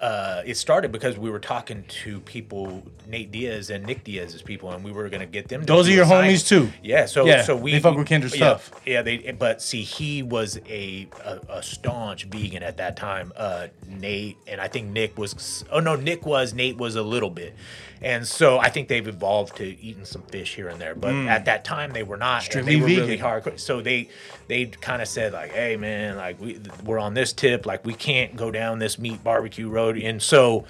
Uh, 0.00 0.42
it 0.46 0.56
started 0.56 0.90
because 0.90 1.18
we 1.18 1.28
were 1.28 1.38
talking 1.38 1.84
to 1.88 2.20
people, 2.20 2.82
Nate 3.06 3.30
Diaz 3.30 3.68
and 3.68 3.84
Nick 3.84 4.02
Diaz's 4.02 4.40
people, 4.40 4.70
and 4.70 4.82
we 4.82 4.92
were 4.92 5.08
gonna 5.10 5.26
get 5.26 5.48
them. 5.48 5.60
to 5.60 5.66
Those 5.66 5.88
are 5.88 5.92
your 5.92 6.06
homies 6.06 6.46
too. 6.46 6.70
Yeah, 6.82 7.04
so 7.04 7.26
Yeah, 7.26 7.42
so 7.42 7.54
we 7.54 7.72
they 7.72 7.80
fuck 7.80 7.96
with 7.96 8.06
Kindred 8.06 8.32
yeah, 8.32 8.56
stuff. 8.56 8.70
Yeah, 8.86 9.02
they. 9.02 9.18
But 9.38 9.60
see, 9.60 9.82
he 9.82 10.22
was 10.22 10.58
a 10.66 11.06
a, 11.22 11.40
a 11.50 11.62
staunch 11.62 12.24
vegan 12.24 12.62
at 12.62 12.78
that 12.78 12.96
time. 12.96 13.32
Uh, 13.36 13.68
Nate 13.86 14.38
and 14.46 14.58
I 14.60 14.68
think 14.68 14.88
Nick 14.88 15.18
was. 15.18 15.64
Oh 15.70 15.80
no, 15.80 15.96
Nick 15.96 16.24
was. 16.24 16.54
Nate 16.54 16.78
was 16.78 16.96
a 16.96 17.02
little 17.02 17.30
bit, 17.30 17.54
and 18.02 18.26
so 18.26 18.58
I 18.58 18.70
think 18.70 18.88
they've 18.88 19.06
evolved 19.06 19.56
to 19.56 19.64
eating 19.64 20.06
some 20.06 20.22
fish 20.22 20.54
here 20.54 20.68
and 20.68 20.80
there. 20.80 20.94
But 20.94 21.12
mm. 21.12 21.28
at 21.28 21.44
that 21.44 21.64
time, 21.64 21.92
they 21.92 22.02
were 22.02 22.16
not. 22.16 22.42
Strictly 22.42 22.76
they 22.76 22.80
were 22.80 22.86
really 22.86 23.16
vegan. 23.16 23.26
hardcore. 23.26 23.60
So 23.60 23.82
they 23.82 24.08
they 24.48 24.66
kind 24.66 25.02
of 25.02 25.08
said 25.08 25.32
like, 25.32 25.52
"Hey 25.52 25.76
man, 25.76 26.16
like 26.16 26.40
we 26.40 26.60
we're 26.84 26.98
on 26.98 27.14
this 27.14 27.32
tip. 27.32 27.66
Like 27.66 27.84
we 27.84 27.92
can't 27.92 28.36
go 28.36 28.50
down 28.50 28.78
this 28.78 28.98
meat 28.98 29.22
barbecue 29.22 29.68
road." 29.68 29.98
And 29.98 30.22
so, 30.22 30.64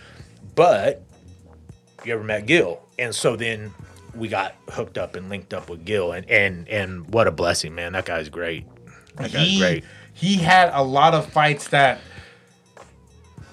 but 0.55 1.05
you 2.05 2.15
ever 2.15 2.25
met 2.25 2.47
Gil? 2.47 2.81
And 2.99 3.15
so 3.15 3.37
then 3.37 3.73
we 4.15 4.29
got 4.29 4.57
hooked 4.69 4.99
up 4.99 5.15
and 5.15 5.29
linked 5.29 5.55
up 5.55 5.71
with 5.71 5.85
Gil, 5.85 6.13
and 6.13 6.29
and 6.29 6.69
and 6.69 7.09
what 7.13 7.29
a 7.29 7.31
blessing, 7.31 7.75
man! 7.75 7.93
That 7.93 8.07
guy's 8.07 8.29
great. 8.29 8.67
That 9.17 9.33
guy's 9.33 9.47
he, 9.47 9.59
great. 9.59 9.85
he 10.15 10.35
had 10.35 10.71
a 10.73 10.83
lot 10.83 11.15
of 11.15 11.31
fights 11.33 11.69
that 11.69 12.01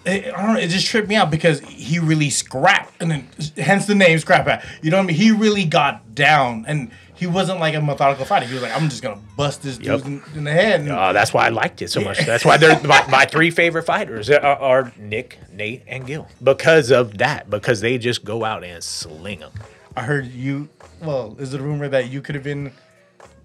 it, 0.08 0.34
I 0.34 0.42
don't 0.46 0.54
know, 0.56 0.60
it 0.60 0.68
just 0.70 0.88
tripped 0.88 1.08
me 1.10 1.16
out 1.16 1.30
because 1.32 1.60
he 1.62 2.00
really 2.00 2.30
scrapped, 2.30 3.02
and 3.02 3.12
then 3.12 3.28
hence 3.58 3.86
the 3.86 3.96
name 3.96 4.18
Scrap 4.20 4.46
Hat. 4.48 4.66
You 4.82 4.92
know 4.92 4.98
what 4.98 5.04
I 5.04 5.08
mean? 5.08 5.16
He 5.18 5.32
really 5.32 5.66
got 5.66 6.16
down, 6.16 6.66
and 6.68 6.90
he 7.16 7.26
wasn't 7.28 7.60
like 7.60 7.74
a 7.76 7.82
methodical 7.82 8.26
fighter. 8.26 8.46
He 8.46 8.54
was 8.54 8.64
like, 8.64 8.76
"I'm 8.76 8.90
just 8.90 9.02
gonna 9.04 9.20
bust 9.36 9.64
this 9.64 9.80
Yep. 9.80 9.98
dude 10.04 10.06
in, 10.08 10.24
in 10.36 10.44
the 10.46 10.52
head." 10.52 10.82
And 10.82 10.92
Uh, 10.92 11.14
that's 11.14 11.34
why 11.34 11.46
I 11.46 11.50
liked 11.50 11.82
it 11.82 11.90
so 11.90 12.02
much. 12.02 12.26
That's 12.26 12.46
why 12.46 12.58
they're 12.58 12.80
my, 12.84 13.06
my 13.10 13.26
three 13.26 13.50
favorite 13.52 13.84
fighters 13.84 14.30
are, 14.30 14.40
are 14.42 14.92
Nick, 14.98 15.40
Nate, 15.52 15.84
and 15.88 16.06
Gil 16.06 16.28
because 16.44 16.92
of 16.92 17.18
that. 17.18 17.50
Because 17.50 17.82
they 17.82 17.98
just 17.98 18.24
go 18.24 18.44
out 18.46 18.64
and 18.64 18.84
sling 18.84 19.40
them. 19.40 19.52
I 19.96 20.04
heard 20.04 20.28
you. 20.28 20.70
Well, 21.02 21.36
is 21.40 21.54
it 21.54 21.60
a 21.60 21.64
rumor 21.64 21.88
that 21.90 22.10
you 22.12 22.22
could 22.22 22.36
have 22.36 22.44
been? 22.44 22.72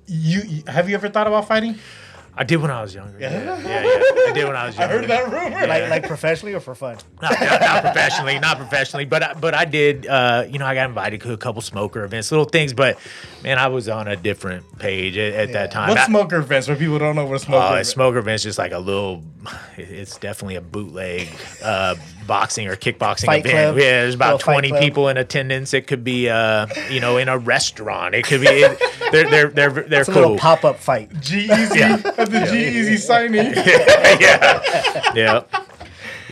You 0.06 0.40
you- 0.42 0.62
have 0.66 0.88
you 0.88 0.94
ever 0.94 1.08
thought 1.08 1.26
about 1.26 1.48
fighting? 1.48 1.78
I 2.34 2.44
did 2.44 2.56
when 2.62 2.70
I 2.70 2.80
was 2.80 2.94
younger. 2.94 3.18
Yeah, 3.18 3.30
yeah, 3.30 3.82
yeah. 3.84 4.28
I 4.28 4.32
did 4.32 4.46
when 4.46 4.56
I 4.56 4.66
was 4.66 4.78
younger. 4.78 4.94
I 4.94 4.98
heard 4.98 5.08
that 5.08 5.24
rumor. 5.30 5.66
Like 5.66 5.90
like 5.90 6.06
professionally 6.06 6.54
or 6.54 6.60
for 6.60 6.74
fun? 6.74 6.96
not, 7.22 7.38
not, 7.38 7.60
not 7.60 7.82
professionally, 7.82 8.38
not 8.38 8.56
professionally, 8.56 9.04
but 9.04 9.22
I, 9.22 9.34
but 9.34 9.54
I 9.54 9.66
did. 9.66 10.06
Uh, 10.06 10.46
you 10.48 10.58
know, 10.58 10.64
I 10.64 10.74
got 10.74 10.88
invited 10.88 11.20
to 11.22 11.32
a 11.34 11.36
couple 11.36 11.60
smoker 11.60 12.04
events, 12.04 12.30
little 12.30 12.46
things. 12.46 12.72
But 12.72 12.98
man, 13.42 13.58
I 13.58 13.68
was 13.68 13.88
on 13.88 14.08
a 14.08 14.16
different 14.16 14.78
page 14.78 15.18
at, 15.18 15.34
at 15.34 15.52
that 15.52 15.70
time. 15.72 15.90
What 15.90 15.98
I- 15.98 16.06
smoker 16.06 16.36
events? 16.36 16.68
For 16.68 16.76
people 16.76 16.98
don't 16.98 17.16
know 17.16 17.26
what 17.26 17.36
a 17.36 17.38
smoker. 17.38 17.62
Uh, 17.64 17.72
event- 17.72 17.86
smoker 17.88 18.18
events 18.18 18.42
just 18.44 18.58
like 18.58 18.72
a 18.72 18.78
little. 18.78 19.22
It's 19.76 20.16
definitely 20.18 20.56
a 20.56 20.60
bootleg 20.60 21.28
uh, 21.62 21.96
boxing 22.26 22.68
or 22.68 22.76
kickboxing 22.76 23.26
Fight 23.26 23.40
event. 23.46 23.54
club. 23.74 23.76
Yeah, 23.78 24.02
there's 24.02 24.14
about 24.14 24.34
Little 24.34 24.52
20 24.52 24.72
people 24.80 25.08
in 25.08 25.16
attendance. 25.16 25.74
It 25.74 25.86
could 25.86 26.02
be, 26.04 26.28
uh, 26.28 26.66
you 26.90 27.00
know, 27.00 27.16
in 27.16 27.28
a 27.28 27.38
restaurant. 27.38 28.14
It 28.14 28.24
could 28.24 28.40
be. 28.40 28.46
It, 28.48 28.78
they're 29.12 29.28
they're 29.30 29.48
they're 29.48 29.70
they're 29.70 30.00
It's 30.00 30.08
a 30.08 30.12
little 30.12 30.30
cool. 30.30 30.38
pop 30.38 30.64
up 30.64 30.78
fight. 30.78 31.10
G-Eazy 31.20 31.76
Yeah. 31.76 31.94
at 32.16 32.30
the 32.30 32.46
G-Eazy 32.50 32.98
signing. 32.98 33.52
yeah, 34.20 35.12
yeah, 35.14 35.42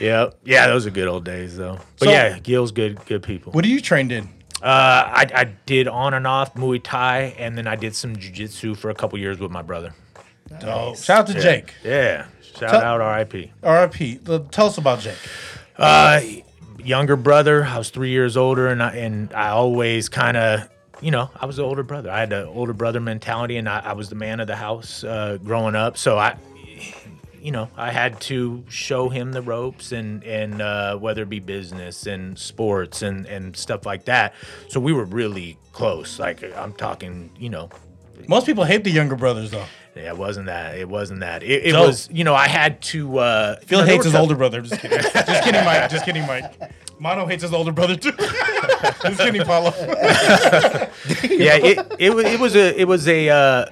yeah, 0.01 0.31
yeah. 0.45 0.67
Those 0.69 0.87
are 0.87 0.91
good 0.91 1.09
old 1.09 1.25
days, 1.25 1.57
though. 1.57 1.79
But 1.99 2.07
So- 2.07 2.11
yeah, 2.11 2.39
Gil's 2.39 2.73
good, 2.73 3.05
good 3.07 3.23
people. 3.23 3.53
What 3.53 3.65
are 3.65 3.69
you 3.69 3.81
trained 3.81 4.13
in? 4.13 4.29
Uh, 4.63 4.67
I, 5.07 5.27
I 5.35 5.45
did 5.67 5.89
on 5.89 6.13
and 6.13 6.27
off 6.27 6.55
Muay 6.55 6.81
Thai, 6.83 7.35
and 7.39 7.57
then 7.57 7.67
I 7.67 7.77
did 7.77 7.95
some 7.95 8.15
Jiu-Jitsu 8.17 8.75
for 8.75 8.91
a 8.91 8.95
couple 8.95 9.19
years 9.19 9.39
with 9.39 9.51
my 9.51 9.63
brother. 9.63 9.95
Dope. 10.61 10.99
Shout 10.99 11.21
out 11.21 11.27
to 11.29 11.33
Yeah. 11.35 11.41
Jake. 11.41 11.75
Yeah. 11.83 12.27
Shout 12.43 12.71
Tell- 12.71 12.81
out 12.83 13.01
R.I.P. 13.01 13.53
R.I.P. 13.63 14.21
Tell 14.51 14.67
us 14.67 14.77
about 14.77 15.01
Jake. 15.01 15.17
Uh, 15.81 16.21
younger 16.85 17.17
brother. 17.17 17.65
I 17.65 17.79
was 17.79 17.89
three 17.89 18.11
years 18.11 18.37
older, 18.37 18.69
and 18.69 18.83
I 18.83 18.97
and 18.97 19.33
I 19.33 19.49
always 19.49 20.11
kind 20.11 20.37
of, 20.37 20.69
you 21.01 21.11
know, 21.11 21.31
I 21.35 21.47
was 21.47 21.57
the 21.57 21.63
older 21.63 21.83
brother. 21.83 22.11
I 22.11 22.21
had 22.21 22.31
the 22.31 22.47
older 22.47 22.75
brother 22.75 23.01
mentality, 23.01 23.57
and 23.57 23.67
I, 23.67 23.81
I 23.81 23.93
was 23.95 24.11
the 24.11 24.15
man 24.15 24.41
of 24.41 24.47
the 24.47 24.57
house 24.57 25.03
uh, 25.05 25.39
growing 25.43 25.75
up. 25.75 25.97
So 25.97 26.19
I, 26.19 26.37
you 27.41 27.51
know, 27.51 27.71
I 27.79 27.91
had 27.91 28.21
to 28.23 28.63
show 28.69 29.09
him 29.09 29.33
the 29.33 29.41
ropes, 29.41 29.93
and 29.93 30.23
and 30.25 30.61
uh, 30.61 30.97
whether 30.99 31.23
it 31.23 31.31
be 31.31 31.41
business 31.41 32.07
and 32.07 32.39
sports 32.39 33.01
and 33.01 33.27
and 33.27 33.57
stuff 33.57 33.87
like 33.87 34.05
that. 34.05 34.35
So 34.69 34.81
we 34.81 34.93
were 34.93 35.07
really 35.07 35.57
close. 35.73 36.19
Like 36.19 36.45
I'm 36.57 36.75
talking, 36.75 37.31
you 37.39 37.49
know, 37.49 37.71
Most 38.29 38.47
people 38.47 38.65
hate 38.65 38.85
the 38.85 38.91
younger 38.91 39.17
brothers 39.17 39.51
though. 39.51 39.65
yeah, 39.97 40.09
it 40.11 40.17
wasn't 40.17 40.47
that. 40.47 40.77
It 40.79 40.89
wasn't 40.89 41.21
that. 41.21 41.43
It, 41.43 41.67
it 41.67 41.73
Dope. 41.73 41.87
was, 41.89 42.09
you 42.13 42.25
know, 42.25 42.35
I 42.35 42.49
had 42.49 42.81
to. 42.83 43.19
Uh, 43.19 43.57
Phil 43.67 43.83
hates 43.85 44.05
his 44.05 44.13
tough- 44.13 44.23
older 44.23 44.35
brother. 44.37 44.61
Just 44.61 44.81
kidding. 44.81 44.99
Just 45.03 45.45
kidding, 45.45 45.65
Mike. 45.65 45.91
Just 45.91 46.05
kidding, 46.05 46.27
Mike. 46.27 46.53
Mono 46.99 47.27
hates 47.27 47.43
his 47.43 47.53
older 47.53 47.73
brother 47.73 47.97
too. 47.97 48.13
Just 49.03 49.19
kidding, 49.21 49.43
Paulo. 49.43 49.73
yeah, 51.25 51.57
it, 51.57 51.93
it 51.99 52.15
was 52.15 52.25
it 52.25 52.41
was 52.41 52.57
a 52.57 52.81
it 52.81 52.87
was 52.87 53.09
a 53.09 53.29
uh, 53.29 53.67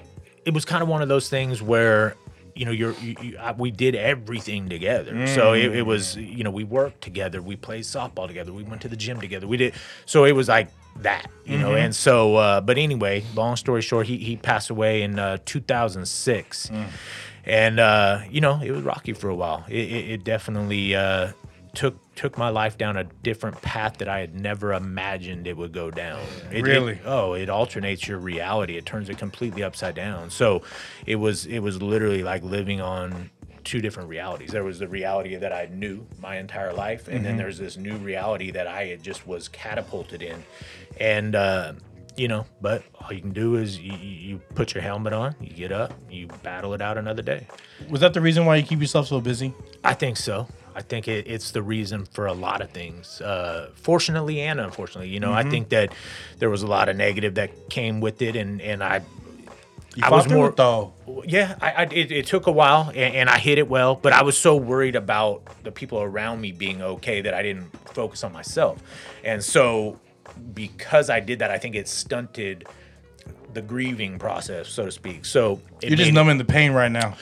it 0.44 0.54
was 0.54 0.64
kind 0.64 0.82
of 0.82 0.88
one 0.88 1.02
of 1.02 1.08
those 1.08 1.28
things 1.28 1.60
where 1.62 2.14
you 2.54 2.64
know 2.64 2.70
you're 2.72 2.92
you, 2.94 3.14
you, 3.22 3.38
I- 3.38 3.52
we 3.52 3.70
did 3.70 3.94
everything 3.94 4.68
together. 4.68 5.26
So 5.28 5.52
it, 5.52 5.74
it 5.76 5.82
was 5.86 6.16
you 6.16 6.42
know 6.44 6.50
we 6.50 6.64
worked 6.64 7.00
together, 7.02 7.42
we 7.42 7.56
played 7.56 7.84
softball 7.84 8.26
together, 8.26 8.52
we 8.52 8.62
went 8.62 8.82
to 8.82 8.88
the 8.88 8.96
gym 8.96 9.20
together, 9.20 9.46
we 9.46 9.56
did. 9.56 9.74
So 10.06 10.24
it 10.24 10.32
was 10.32 10.48
like 10.48 10.68
that, 11.02 11.30
you 11.44 11.58
know. 11.58 11.74
And 11.74 11.94
so, 11.94 12.36
uh, 12.36 12.60
but 12.60 12.78
anyway, 12.78 13.24
long 13.34 13.56
story 13.56 13.82
short, 13.82 14.06
he 14.06 14.16
he 14.18 14.36
passed 14.36 14.70
away 14.70 15.02
in 15.02 15.18
uh, 15.18 15.38
2006, 15.44 16.70
and 17.44 17.80
uh, 17.80 18.20
you 18.30 18.40
know 18.40 18.60
it 18.62 18.70
was 18.70 18.82
rocky 18.82 19.12
for 19.12 19.28
a 19.28 19.34
while. 19.34 19.64
It, 19.68 19.76
it, 19.90 20.10
it 20.10 20.24
definitely. 20.24 20.94
Uh, 20.94 21.32
Took 21.74 21.98
took 22.16 22.38
my 22.38 22.48
life 22.48 22.78
down 22.78 22.96
a 22.96 23.04
different 23.04 23.60
path 23.60 23.98
that 23.98 24.08
I 24.08 24.18
had 24.20 24.34
never 24.34 24.72
imagined 24.72 25.46
it 25.46 25.56
would 25.56 25.70
go 25.72 25.90
down. 25.92 26.18
It- 26.50 26.56
it- 26.56 26.62
Really? 26.64 26.98
oh 27.04 27.34
it 27.34 27.48
alternates 27.50 28.08
your 28.08 28.18
reality 28.18 28.76
it 28.78 28.86
turns 28.86 29.08
it 29.10 29.18
completely 29.18 29.62
upside 29.62 29.94
down 29.94 30.30
so 30.30 30.62
it 31.06 31.16
was 31.16 31.44
it 31.46 31.58
was 31.60 31.80
literally 31.80 32.22
like 32.24 32.42
living 32.42 32.80
on 32.80 33.30
two 33.68 33.80
different 33.80 34.08
realities 34.08 34.50
there 34.50 34.64
was 34.64 34.78
the 34.78 34.88
reality 34.88 35.36
that 35.36 35.52
i 35.52 35.68
knew 35.70 36.06
my 36.20 36.38
entire 36.38 36.72
life 36.72 37.06
and 37.08 37.24
then 37.24 37.36
there's 37.36 37.58
this 37.58 37.76
new 37.76 37.96
reality 37.98 38.50
that 38.50 38.66
i 38.66 38.86
had 38.86 39.02
just 39.02 39.26
was 39.26 39.46
catapulted 39.48 40.22
in 40.22 40.42
and 40.98 41.34
uh 41.36 41.72
you 42.16 42.26
know 42.28 42.46
but 42.62 42.82
all 43.00 43.12
you 43.12 43.20
can 43.20 43.32
do 43.32 43.56
is 43.56 43.78
you, 43.78 43.92
you 43.92 44.14
you 44.28 44.38
put 44.54 44.74
your 44.74 44.82
helmet 44.82 45.12
on 45.12 45.34
you 45.40 45.52
get 45.52 45.70
up 45.70 45.92
you 46.10 46.26
battle 46.42 46.72
it 46.74 46.80
out 46.80 46.96
another 46.98 47.22
day 47.22 47.46
Was 47.90 48.00
that 48.00 48.14
the 48.14 48.20
reason 48.20 48.44
why 48.46 48.56
you 48.56 48.62
keep 48.64 48.80
yourself 48.80 49.06
so 49.06 49.20
busy? 49.20 49.52
I 49.84 49.94
think 49.94 50.16
so. 50.16 50.48
I 50.74 50.82
think 50.82 51.06
it, 51.08 51.26
it's 51.28 51.50
the 51.52 51.62
reason 51.62 52.06
for 52.06 52.26
a 52.26 52.32
lot 52.32 52.60
of 52.60 52.70
things, 52.70 53.20
uh, 53.20 53.70
fortunately 53.74 54.40
and 54.40 54.58
unfortunately. 54.60 55.10
You 55.10 55.20
know, 55.20 55.30
Mm-hmm. 55.30 55.48
I 55.48 55.50
think 55.50 55.68
that 55.70 55.92
there 56.40 56.50
was 56.50 56.62
a 56.62 56.66
lot 56.66 56.88
of 56.88 56.96
negative 56.96 57.34
that 57.34 57.50
came 57.70 58.00
with 58.00 58.20
it, 58.22 58.34
and 58.36 58.60
and 58.60 58.82
I, 58.82 59.02
You 59.98 60.04
I 60.04 60.10
was 60.10 60.28
more 60.28 60.52
though. 60.52 60.92
yeah, 61.26 61.56
I, 61.60 61.70
I 61.72 61.82
it, 61.90 62.12
it 62.12 62.26
took 62.26 62.46
a 62.46 62.52
while, 62.52 62.88
and, 62.90 63.16
and 63.16 63.28
I 63.28 63.38
hit 63.38 63.58
it 63.58 63.68
well, 63.68 63.96
but 63.96 64.12
I 64.12 64.22
was 64.22 64.38
so 64.38 64.54
worried 64.54 64.94
about 64.94 65.42
the 65.64 65.72
people 65.72 66.00
around 66.00 66.40
me 66.40 66.52
being 66.52 66.80
okay 66.80 67.20
that 67.20 67.34
I 67.34 67.42
didn't 67.42 67.76
focus 67.94 68.22
on 68.22 68.32
myself, 68.32 68.80
and 69.24 69.42
so 69.42 69.98
because 70.54 71.10
I 71.10 71.18
did 71.18 71.40
that, 71.40 71.50
I 71.50 71.58
think 71.58 71.74
it 71.74 71.88
stunted 71.88 72.68
the 73.52 73.60
grieving 73.60 74.20
process, 74.20 74.68
so 74.68 74.84
to 74.84 74.92
speak. 74.92 75.24
So 75.24 75.60
it 75.82 75.88
You're 75.88 75.96
just 75.96 76.12
numbing 76.12 76.38
the 76.38 76.44
pain 76.44 76.70
right 76.70 76.92
now. 76.92 77.16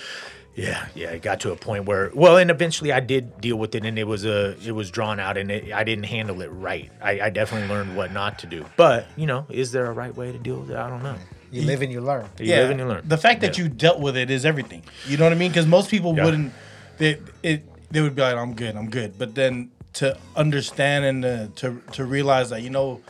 yeah, 0.54 0.86
yeah, 0.94 1.12
it 1.12 1.22
got 1.22 1.40
to 1.40 1.52
a 1.52 1.56
point 1.56 1.86
where 1.86 2.10
well, 2.14 2.36
and 2.36 2.50
eventually 2.50 2.92
I 2.92 3.00
did 3.00 3.40
deal 3.40 3.56
with 3.56 3.74
it, 3.74 3.86
and 3.86 3.98
it 3.98 4.04
was 4.06 4.26
a 4.26 4.54
it 4.66 4.72
was 4.72 4.90
drawn 4.90 5.18
out, 5.18 5.38
and 5.38 5.50
it, 5.50 5.72
I 5.72 5.82
didn't 5.82 6.04
handle 6.04 6.42
it 6.42 6.48
right. 6.48 6.92
I, 7.00 7.20
I 7.22 7.30
definitely 7.30 7.70
learned 7.70 7.96
what 7.96 8.12
not 8.12 8.38
to 8.40 8.46
do. 8.46 8.66
But 8.76 9.06
you 9.16 9.26
know, 9.26 9.46
is 9.48 9.72
there 9.72 9.86
a 9.86 9.92
right 9.92 10.14
way 10.14 10.30
to 10.30 10.38
deal 10.38 10.60
with 10.60 10.72
it? 10.72 10.76
I 10.76 10.90
don't 10.90 11.02
know. 11.02 11.16
You 11.56 11.66
live 11.66 11.82
and 11.82 11.92
you 11.92 12.00
learn. 12.00 12.26
You 12.38 12.46
live 12.54 12.70
and 12.70 12.80
you 12.80 12.86
learn. 12.86 13.02
The 13.04 13.18
fact 13.18 13.40
that 13.42 13.56
Yeah. 13.58 13.64
you 13.64 13.70
dealt 13.70 14.00
with 14.00 14.16
it 14.16 14.30
is 14.30 14.44
everything. 14.44 14.82
You 15.08 15.16
know 15.16 15.24
what 15.24 15.32
I 15.32 15.36
mean? 15.36 15.50
Because 15.50 15.66
most 15.66 15.90
people 15.90 16.14
Yeah. 16.16 16.24
wouldn't. 16.24 16.52
They 16.98 17.18
it 17.42 17.64
they 17.90 18.00
would 18.00 18.14
be 18.16 18.22
like, 18.22 18.36
"I'm 18.36 18.54
good, 18.54 18.74
I'm 18.76 18.90
good," 18.90 19.18
but 19.18 19.34
then 19.34 19.70
to 19.94 20.16
understand 20.34 21.04
and 21.04 21.24
uh, 21.24 21.46
to 21.56 21.80
to 21.92 22.04
realize 22.04 22.50
that 22.50 22.62
you 22.62 22.70
know, 22.70 23.00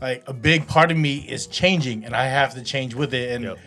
like 0.00 0.22
a 0.26 0.32
big 0.32 0.66
part 0.66 0.90
of 0.90 0.96
me 0.96 1.18
is 1.28 1.46
changing, 1.46 2.04
and 2.04 2.14
I 2.14 2.26
have 2.26 2.54
to 2.54 2.62
change 2.62 2.94
with 2.94 3.12
it. 3.14 3.30
And 3.34 3.44
Yep. 3.44 3.58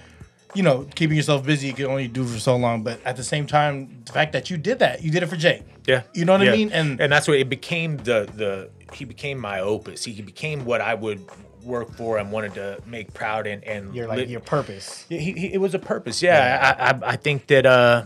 you 0.55 0.63
know, 0.63 0.88
keeping 0.95 1.15
yourself 1.17 1.45
busy 1.45 1.67
you 1.67 1.73
can 1.73 1.86
only 1.86 2.08
do 2.08 2.23
for 2.25 2.39
so 2.39 2.55
long. 2.55 2.84
But 2.84 2.99
at 3.05 3.15
the 3.17 3.23
same 3.23 3.45
time, 3.47 4.01
the 4.05 4.12
fact 4.13 4.34
that 4.34 4.49
you 4.49 4.58
did 4.58 4.79
that, 4.79 5.03
you 5.03 5.12
did 5.12 5.21
it 5.23 5.27
for 5.29 5.38
Jay. 5.38 5.62
Yeah, 5.88 6.01
You 6.13 6.25
know 6.25 6.34
what 6.34 6.47
I 6.47 6.51
mean? 6.51 6.71
And- 6.71 6.99
and 7.01 7.12
that's 7.12 7.27
what 7.27 7.38
it 7.38 7.49
became. 7.49 7.97
The 7.97 8.27
the 8.36 8.69
he 8.93 9.05
became 9.05 9.38
my 9.39 9.60
opus. 9.60 10.05
He 10.05 10.21
became 10.21 10.65
what 10.65 10.82
I 10.82 10.93
would 10.95 11.21
work 11.63 11.91
for 11.95 12.17
and 12.17 12.31
wanted 12.31 12.53
to 12.55 12.79
make 12.85 13.13
proud 13.13 13.47
and 13.47 13.63
and 13.63 13.93
You're 13.95 14.07
like 14.07 14.19
li- 14.19 14.25
your 14.25 14.39
purpose. 14.41 15.05
Yeah, 15.09 15.19
he, 15.19 15.31
he, 15.33 15.53
it 15.53 15.57
was 15.59 15.73
a 15.73 15.79
purpose. 15.79 16.21
Yeah, 16.21 16.75
I, 16.79 16.89
I, 16.91 17.11
I 17.13 17.15
think 17.15 17.47
that 17.47 17.65
uh, 17.65 18.03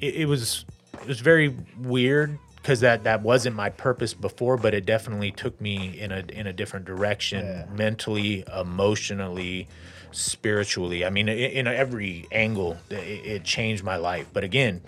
it, 0.00 0.14
it 0.16 0.26
was 0.26 0.64
it 1.00 1.06
was 1.06 1.20
very 1.20 1.54
weird 1.78 2.38
because 2.56 2.80
that 2.80 3.04
that 3.04 3.22
wasn't 3.22 3.56
my 3.56 3.70
purpose 3.70 4.12
before, 4.12 4.56
but 4.56 4.74
it 4.74 4.84
definitely 4.86 5.30
took 5.32 5.58
me 5.60 5.98
in 5.98 6.12
a 6.12 6.24
in 6.30 6.46
a 6.46 6.52
different 6.52 6.84
direction, 6.84 7.44
Yeah. 7.46 7.66
mentally, 7.74 8.44
emotionally, 8.58 9.68
spiritually. 10.10 11.04
I 11.04 11.10
mean, 11.10 11.28
i- 11.28 11.32
in 11.32 11.66
every 11.66 12.26
angle, 12.32 12.76
it, 12.90 12.96
it 12.96 13.44
changed 13.44 13.82
my 13.82 13.96
life. 13.96 14.26
But 14.32 14.44
again, 14.44 14.82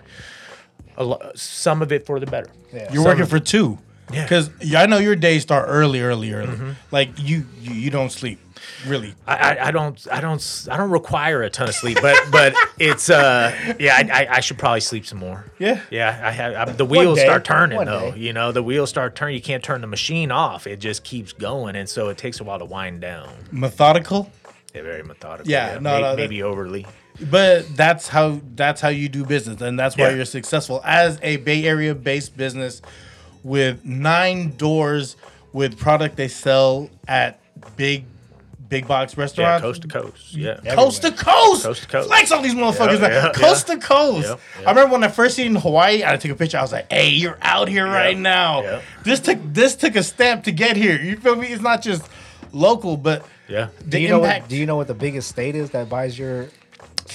a 0.97 1.03
lo- 1.03 1.31
some 1.35 1.81
of 1.81 1.91
it 1.91 2.05
for 2.05 2.19
the 2.19 2.25
better. 2.27 2.49
Yeah. 2.73 2.91
You're 2.91 3.01
Some 3.01 3.05
working 3.05 3.21
of 3.23 3.29
for 3.29 3.39
two. 3.39 3.79
Yeah. 4.13 4.23
Because 4.23 4.49
I 4.75 4.85
know 4.85 4.97
your 4.97 5.15
days 5.15 5.41
start 5.41 5.65
early, 5.67 6.01
early, 6.01 6.31
early. 6.33 6.75
Like 6.91 7.09
you, 7.19 7.45
you, 7.61 7.73
you 7.73 7.89
don't 7.89 8.11
sleep, 8.11 8.39
really. 8.85 9.15
I, 9.27 9.35
I, 9.55 9.67
I 9.67 9.71
don't 9.71 10.07
I 10.11 10.21
don't 10.21 10.67
I 10.71 10.77
don't 10.77 10.91
require 10.91 11.41
a 11.43 11.49
ton 11.49 11.69
of 11.69 11.75
sleep, 11.75 11.97
but 12.01 12.17
but 12.31 12.53
it's 12.79 13.09
uh 13.09 13.75
yeah 13.79 13.95
I, 13.95 14.23
I, 14.25 14.35
I 14.35 14.39
should 14.39 14.57
probably 14.57 14.79
sleep 14.81 15.05
some 15.05 15.19
more. 15.19 15.45
Yeah. 15.59 15.81
yeah. 15.89 16.21
I 16.23 16.31
have 16.31 16.77
the 16.77 16.85
wheels 16.85 17.19
start 17.19 17.43
turning 17.45 17.77
One 17.77 17.87
though. 17.87 18.11
day. 18.11 18.19
You 18.19 18.33
know 18.33 18.51
the 18.51 18.63
wheels 18.63 18.89
start 18.89 19.15
turning. 19.15 19.35
You 19.35 19.41
can't 19.41 19.63
turn 19.63 19.81
the 19.81 19.87
machine 19.87 20.31
off. 20.31 20.67
It 20.67 20.77
just 20.79 21.03
keeps 21.03 21.33
going, 21.33 21.75
and 21.75 21.89
so 21.89 22.09
it 22.09 22.17
takes 22.17 22.39
a 22.39 22.43
while 22.43 22.59
to 22.59 22.65
wind 22.65 23.01
down. 23.01 23.29
Methodical. 23.51 24.31
They're 24.73 24.83
very 24.83 25.03
methodical. 25.03 25.51
Yeah, 25.51 25.75
no, 25.75 25.79
may- 25.79 26.01
no, 26.01 26.09
that- 26.09 26.17
maybe 26.17 26.41
overly. 26.43 26.85
But 27.29 27.75
that's 27.75 28.07
how 28.07 28.41
that's 28.55 28.81
how 28.81 28.87
you 28.89 29.07
do 29.07 29.23
business, 29.23 29.61
and 29.61 29.77
that's 29.77 29.95
why 29.95 30.05
Yeah. 30.09 30.15
you're 30.15 30.25
successful 30.25 30.81
as 30.83 31.19
a 31.21 31.37
Bay 31.37 31.63
Area 31.63 31.93
based 31.93 32.35
business 32.35 32.81
with 33.43 33.83
nine 33.85 34.55
doors 34.57 35.15
with 35.51 35.77
product 35.77 36.15
they 36.15 36.27
sell 36.27 36.89
at 37.07 37.39
big 37.75 38.05
big 38.69 38.87
box 38.87 39.15
restaurants. 39.17 39.61
Yeah, 39.61 39.67
coast 39.67 39.81
to 39.83 39.87
coast. 39.87 40.33
Yeah. 40.33 40.55
Coast 40.75 41.01
to 41.03 41.11
coast. 41.11 41.63
Coast 41.63 41.83
to 41.83 41.87
coast. 41.87 42.07
Flex 42.07 42.31
on 42.31 42.41
these 42.41 42.55
motherfuckers, 42.55 42.99
Yeah, 43.01 43.25
yeah, 43.25 43.31
coast 43.33 43.69
yeah. 43.69 43.75
to 43.75 43.81
coast. 43.81 44.27
Yep, 44.29 44.39
yep. 44.59 44.67
I 44.67 44.71
remember 44.71 44.93
when 44.93 45.03
I 45.03 45.09
first 45.09 45.35
seen 45.35 45.53
Hawaii, 45.55 46.03
I 46.03 46.17
took 46.17 46.31
a 46.31 46.35
picture. 46.35 46.57
I 46.57 46.61
was 46.63 46.71
like, 46.71 46.91
"Hey, 46.91 47.09
you're 47.09 47.37
out 47.43 47.67
here 47.67 47.85
right 47.85 48.17
now." 48.17 48.63
Yep. 48.63 48.83
This 49.03 49.19
took 49.19 49.37
this 49.53 49.75
took 49.75 49.95
a 49.95 50.01
stamp 50.03 50.45
to 50.45 50.51
get 50.51 50.75
here. 50.75 50.99
You 50.99 51.17
feel 51.17 51.35
me? 51.35 51.47
It's 51.49 51.61
not 51.61 51.83
just 51.83 52.03
local, 52.51 52.97
but 52.97 53.25
Yeah. 53.47 53.67
Do 53.87 53.99
you 53.99 54.07
know 54.07 54.19
what? 54.19 54.47
Do 54.47 54.55
you 54.55 54.65
know 54.65 54.75
what 54.77 54.87
the 54.87 54.93
biggest 54.95 55.29
state 55.29 55.55
is 55.55 55.69
that 55.71 55.87
buys 55.89 56.17
your? 56.17 56.47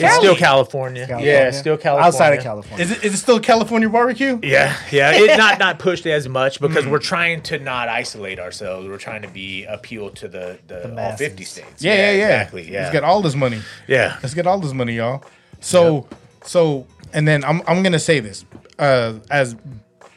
It's 0.07 0.17
still 0.17 0.37
California. 0.37 1.07
California? 1.07 1.33
Yeah, 1.33 1.51
still 1.51 1.77
California. 1.77 2.07
Outside 2.07 2.35
of 2.39 2.43
California. 2.43 2.85
is 2.85 2.91
it 2.93 3.05
is 3.05 3.15
it 3.15 3.17
still 3.19 3.41
California 3.41 3.89
barbecue? 3.89 4.39
Yeah, 4.43 4.77
yeah. 4.91 5.13
It 5.15 5.37
not 5.37 5.59
not 5.59 5.79
pushed 5.79 6.07
as 6.07 6.29
much 6.29 6.61
because 6.61 6.85
Mm. 6.85 6.91
we're 6.91 6.99
trying 6.99 7.43
to 7.43 7.59
not 7.59 7.89
isolate 7.89 8.39
ourselves. 8.39 8.87
We're 8.87 8.99
trying 8.99 9.23
to 9.23 9.29
be 9.29 9.65
appeal 9.65 10.11
to 10.11 10.29
the 10.29 10.59
the, 10.67 11.01
all 11.01 11.17
fifty 11.17 11.45
states. 11.45 11.83
Yeah, 11.83 11.95
yeah, 11.95 12.11
yeah. 12.13 12.25
Exactly. 12.43 12.71
Yeah. 12.71 12.81
Let's 12.83 12.93
get 12.93 13.05
all 13.05 13.23
this 13.23 13.35
money. 13.35 13.61
yeah. 13.87 14.19
Let's 14.23 14.35
get 14.35 14.47
all 14.47 14.59
this 14.61 14.73
money, 14.73 14.95
y'all. 14.95 15.23
So, 15.61 16.07
so, 16.45 16.87
and 17.13 17.27
then 17.27 17.45
I'm 17.45 17.63
I'm 17.67 17.83
gonna 17.83 17.99
say 17.99 18.21
this 18.21 18.45
uh, 18.79 19.15
as 19.31 19.57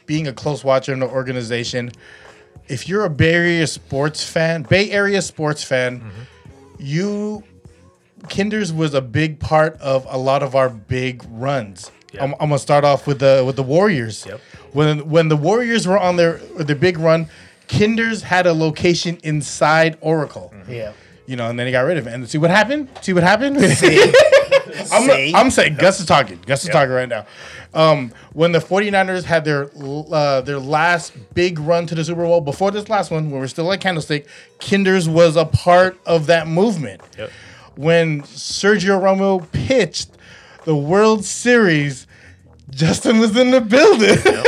being 0.06 0.26
a 0.28 0.32
close 0.32 0.62
watcher 0.64 0.92
in 0.92 1.00
the 1.00 1.08
organization. 1.08 1.90
If 2.68 2.88
you're 2.88 3.04
a 3.04 3.10
Bay 3.10 3.32
Area 3.34 3.66
sports 3.66 4.24
fan, 4.24 4.62
Bay 4.62 4.90
Area 4.90 5.20
sports 5.20 5.64
fan, 5.64 6.00
Mm-hmm. 6.00 6.22
you 6.78 7.42
Kinders 8.28 8.72
was 8.72 8.94
a 8.94 9.00
big 9.00 9.40
part 9.40 9.80
of 9.80 10.06
a 10.08 10.18
lot 10.18 10.42
of 10.42 10.54
our 10.54 10.68
big 10.68 11.24
runs. 11.30 11.90
Yep. 12.12 12.22
I'm, 12.22 12.32
I'm 12.34 12.48
gonna 12.50 12.58
start 12.58 12.84
off 12.84 13.06
with 13.06 13.20
the 13.20 13.42
with 13.44 13.56
the 13.56 13.62
Warriors. 13.62 14.26
Yep. 14.26 14.40
When 14.72 15.08
when 15.10 15.28
the 15.28 15.36
Warriors 15.36 15.86
were 15.86 15.98
on 15.98 16.16
their 16.16 16.34
their 16.58 16.76
big 16.76 16.98
run, 16.98 17.28
Kinders 17.68 18.22
had 18.22 18.46
a 18.46 18.52
location 18.52 19.18
inside 19.22 19.96
Oracle. 20.00 20.52
yeah. 20.68 20.92
You 21.24 21.36
know, 21.36 21.48
and 21.48 21.58
then 21.58 21.66
he 21.66 21.72
got 21.72 21.82
rid 21.82 21.98
of 21.98 22.06
it. 22.08 22.12
And 22.12 22.28
see 22.28 22.36
what 22.36 22.50
happened? 22.50 22.88
See 23.00 23.12
what 23.12 23.22
happened? 23.22 23.58
See? 23.76 23.96
I'm, 24.92 25.08
See? 25.08 25.32
I'm 25.34 25.50
saying 25.50 25.76
Gus 25.76 26.00
is 26.00 26.06
talking. 26.06 26.40
Gus 26.46 26.64
is 26.64 26.70
talking 26.70 26.90
right 26.90 27.08
now. 27.08 27.26
Um, 27.72 28.12
when 28.32 28.50
the 28.52 28.58
49ers 28.58 29.22
had 29.22 29.44
their 29.44 29.70
uh, 29.80 30.40
their 30.40 30.58
last 30.58 31.12
big 31.32 31.60
run 31.60 31.86
to 31.86 31.94
the 31.94 32.04
Super 32.04 32.24
Bowl, 32.24 32.40
before 32.40 32.70
this 32.72 32.88
last 32.88 33.10
one, 33.10 33.30
when 33.30 33.40
we're 33.40 33.46
still 33.46 33.72
at 33.72 33.80
Candlestick, 33.80 34.26
Kinders 34.58 35.08
was 35.08 35.36
a 35.36 35.44
part 35.44 35.96
of 36.06 36.26
that 36.26 36.48
movement. 36.48 37.00
Yep. 37.16 37.30
When 37.76 38.22
Sergio 38.22 39.00
Romo 39.00 39.50
pitched 39.52 40.10
the 40.64 40.76
World 40.76 41.24
Series, 41.24 42.06
Justin 42.70 43.18
was 43.18 43.36
in 43.36 43.50
the 43.50 43.60
building. 43.60 44.18
Yep. 44.24 44.46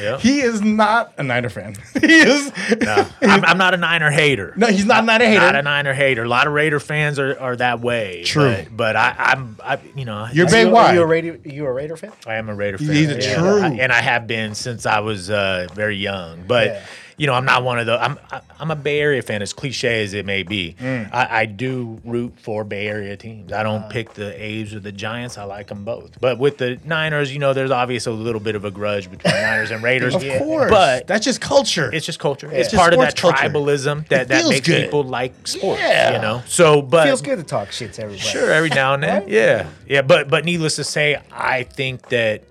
Yep. 0.00 0.20
he 0.20 0.40
is 0.40 0.60
not 0.60 1.12
a 1.18 1.22
Niner 1.22 1.48
fan. 1.48 1.74
he 2.00 2.12
is. 2.20 2.52
No, 2.80 3.06
I'm, 3.22 3.44
I'm 3.46 3.58
not 3.58 3.74
a 3.74 3.76
Niner 3.76 4.10
hater. 4.10 4.52
No, 4.56 4.66
he's 4.66 4.84
not, 4.84 5.04
not 5.04 5.22
a 5.22 5.26
hater. 5.26 5.40
Not 5.40 5.56
a 5.56 5.62
Niner 5.62 5.94
hater. 5.94 6.24
A 6.24 6.28
lot 6.28 6.46
of 6.46 6.52
Raider 6.52 6.80
fans 6.80 7.18
are, 7.18 7.38
are 7.38 7.56
that 7.56 7.80
way. 7.80 8.24
True. 8.24 8.56
But, 8.70 8.76
but 8.76 8.96
I, 8.96 9.14
I'm, 9.18 9.56
I, 9.62 9.78
you 9.94 10.04
know, 10.04 10.26
You're 10.32 10.48
I, 10.48 10.50
Bay 10.50 10.62
you, 10.64 10.70
wide. 10.70 10.94
You 10.94 11.02
a 11.02 11.06
Raider? 11.06 11.38
You 11.44 11.66
a 11.66 11.72
Raider 11.72 11.96
fan? 11.96 12.12
I 12.26 12.34
am 12.34 12.48
a 12.48 12.54
Raider 12.54 12.78
fan. 12.78 12.88
He's 12.88 13.10
a 13.10 13.20
yeah. 13.20 13.34
true- 13.36 13.60
I- 13.60 13.70
and 13.74 13.92
I 13.92 14.00
have 14.00 14.26
been 14.26 14.54
since 14.54 14.84
I 14.86 15.00
was 15.00 15.30
uh, 15.30 15.68
very 15.74 15.96
young. 15.96 16.44
But 16.46 16.66
Yeah. 16.68 16.82
You 17.16 17.26
know, 17.26 17.34
I'm 17.34 17.44
not 17.44 17.62
one 17.62 17.78
of 17.78 17.86
the. 17.86 18.00
I'm 18.02 18.18
I'm 18.58 18.70
a 18.70 18.76
Bay 18.76 19.00
Area 19.00 19.22
fan, 19.22 19.42
as 19.42 19.52
cliche 19.52 20.02
as 20.02 20.14
it 20.14 20.26
may 20.26 20.42
be. 20.42 20.74
Mm. 20.80 21.10
I, 21.12 21.40
I 21.42 21.46
do 21.46 22.00
root 22.04 22.34
for 22.40 22.64
Bay 22.64 22.86
Area 22.88 23.16
teams. 23.16 23.52
I 23.52 23.60
Uh. 23.60 23.62
don't 23.64 23.90
pick 23.90 24.14
the 24.14 24.32
A's 24.42 24.74
or 24.74 24.80
the 24.80 24.92
Giants. 24.92 25.38
I 25.38 25.44
like 25.44 25.68
them 25.68 25.84
both. 25.84 26.20
But 26.20 26.38
with 26.38 26.58
the 26.58 26.78
Niners, 26.84 27.32
you 27.32 27.38
know, 27.38 27.52
there's 27.52 27.70
obviously 27.70 28.12
a 28.12 28.16
little 28.16 28.40
bit 28.40 28.54
of 28.56 28.64
a 28.64 28.70
grudge 28.70 29.10
between 29.10 29.34
Niners 29.42 29.70
and 29.70 29.82
Raiders. 29.82 30.14
Of 30.14 30.22
course. 30.38 30.70
but 30.70 31.06
that's 31.06 31.24
just 31.24 31.40
culture. 31.40 31.90
it's 31.92 32.06
just 32.06 32.18
culture. 32.18 32.50
It's 32.50 32.70
just 32.70 32.80
part 32.80 32.94
of 32.94 33.00
that 33.00 33.16
culture. 33.16 33.36
tribalism 33.36 34.08
that, 34.08 34.28
that 34.28 34.48
makes 34.48 34.66
good. 34.66 34.84
people 34.84 35.04
like 35.04 35.32
sports. 35.46 35.80
Yeah. 35.80 36.14
You 36.16 36.22
know. 36.22 36.42
So, 36.46 36.82
but 36.82 37.06
Feels 37.06 37.22
good 37.22 37.36
to 37.38 37.44
talk 37.44 37.70
shit 37.72 37.92
to 37.94 38.02
everybody. 38.02 38.28
Sure, 38.28 38.50
every 38.50 38.70
now 38.70 38.94
and 38.94 39.02
then. 39.02 39.22
Right? 39.22 39.28
Yeah, 39.28 39.68
yeah. 39.86 40.02
But 40.02 40.28
but 40.28 40.44
needless 40.44 40.76
to 40.76 40.84
say, 40.84 41.20
I 41.32 41.62
think 41.64 42.08
that 42.08 42.42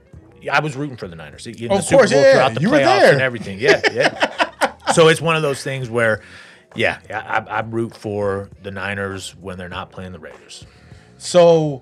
I 0.51 0.59
was 0.59 0.75
rooting 0.75 0.97
for 0.97 1.07
the 1.07 1.15
Niners 1.15 1.47
in 1.47 1.53
the 1.53 1.69
Of 1.69 1.83
Super 1.85 1.97
course, 1.99 2.11
Bowl 2.11 2.21
yeah, 2.21 2.33
throughout 2.33 2.53
the 2.55 2.61
you 2.61 2.69
were 2.69 2.77
playoffs 2.77 2.99
there. 2.99 3.13
and 3.13 3.21
everything. 3.21 3.59
Yeah, 3.59 3.81
yeah. 3.93 4.29
so 4.93 5.07
it's 5.07 5.21
one 5.21 5.35
of 5.35 5.41
those 5.41 5.63
things 5.63 5.89
where, 5.89 6.21
yeah, 6.75 6.99
I, 7.09 7.39
I, 7.49 7.59
root 7.61 7.95
for 7.95 8.49
the 8.61 8.71
Niners 8.71 9.35
when 9.35 9.57
they're 9.57 9.69
not 9.69 9.91
playing 9.91 10.11
the 10.11 10.19
Raiders. 10.19 10.65
So, 11.17 11.81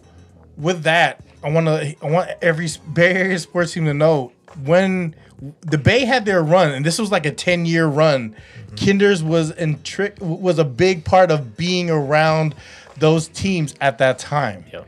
with 0.58 0.84
that, 0.84 1.24
I 1.44 1.50
want 1.50 1.68
to 1.68 1.96
I 2.02 2.10
want 2.10 2.30
every 2.42 2.68
Bay 2.94 3.14
Area 3.14 3.40
sports 3.40 3.74
team 3.74 3.86
to 3.86 3.94
know 3.94 4.32
when 4.64 5.16
the 5.62 5.78
Bay 5.78 6.06
had 6.06 6.26
their 6.26 6.44
run, 6.44 6.72
and 6.72 6.86
this 6.86 7.00
was 7.00 7.12
like 7.12 7.26
a 7.26 7.32
ten 7.32 7.66
year 7.66 7.88
run. 7.88 8.32
Mm-hmm. 8.32 8.76
Kinders 8.76 9.24
was 9.24 9.52
in 9.52 9.82
tri- 9.82 10.14
was 10.20 10.60
a 10.60 10.66
big 10.66 11.04
part 11.04 11.32
of 11.32 11.58
being 11.58 11.90
around 11.90 12.54
those 12.98 13.28
teams 13.30 13.74
at 13.82 13.98
that 13.98 14.20
time. 14.20 14.66
Yep. 14.72 14.88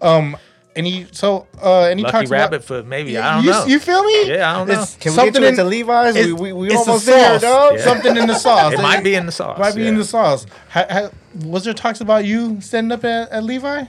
Um, 0.00 0.36
Any 0.78 1.06
so 1.10 1.46
uh, 1.60 1.80
any 1.82 2.02
Lucky 2.02 2.12
talks 2.12 2.30
rabbit 2.30 2.56
about, 2.56 2.64
foot, 2.64 2.86
maybe. 2.86 3.18
I 3.18 3.34
don't 3.34 3.44
you, 3.44 3.50
know. 3.50 3.66
you 3.66 3.80
feel 3.80 4.04
me? 4.04 4.28
Yeah, 4.28 4.50
I 4.52 4.56
don't 4.58 4.68
know. 4.68 4.82
It's 4.82 4.94
Can 4.94 5.10
we 5.12 5.16
something 5.16 5.32
get 5.32 5.42
you 5.42 5.48
into 5.48 5.62
in- 5.62 5.68
Levi's? 5.68 6.14
We, 6.14 6.20
it's- 6.20 6.40
we, 6.40 6.52
we 6.52 6.66
it's 6.68 6.76
almost 6.76 7.06
there, 7.06 7.38
dog. 7.40 7.74
Yeah. 7.74 7.84
Something 7.84 8.16
in 8.16 8.26
the 8.28 8.34
sauce. 8.36 8.72
It 8.74 8.80
might 8.80 9.02
be 9.02 9.14
in 9.16 9.26
the 9.26 9.32
sauce. 9.32 9.58
Might 9.58 9.74
be 9.74 9.88
in 9.88 9.96
the 9.96 10.04
sauce. 10.04 10.46
Ha, 10.70 10.86
ha, 10.88 11.10
was 11.44 11.64
there 11.64 11.74
talks 11.74 12.00
about 12.00 12.24
you 12.24 12.60
standing 12.60 12.92
up 12.92 13.04
at, 13.04 13.28
at 13.30 13.42
Levi? 13.42 13.86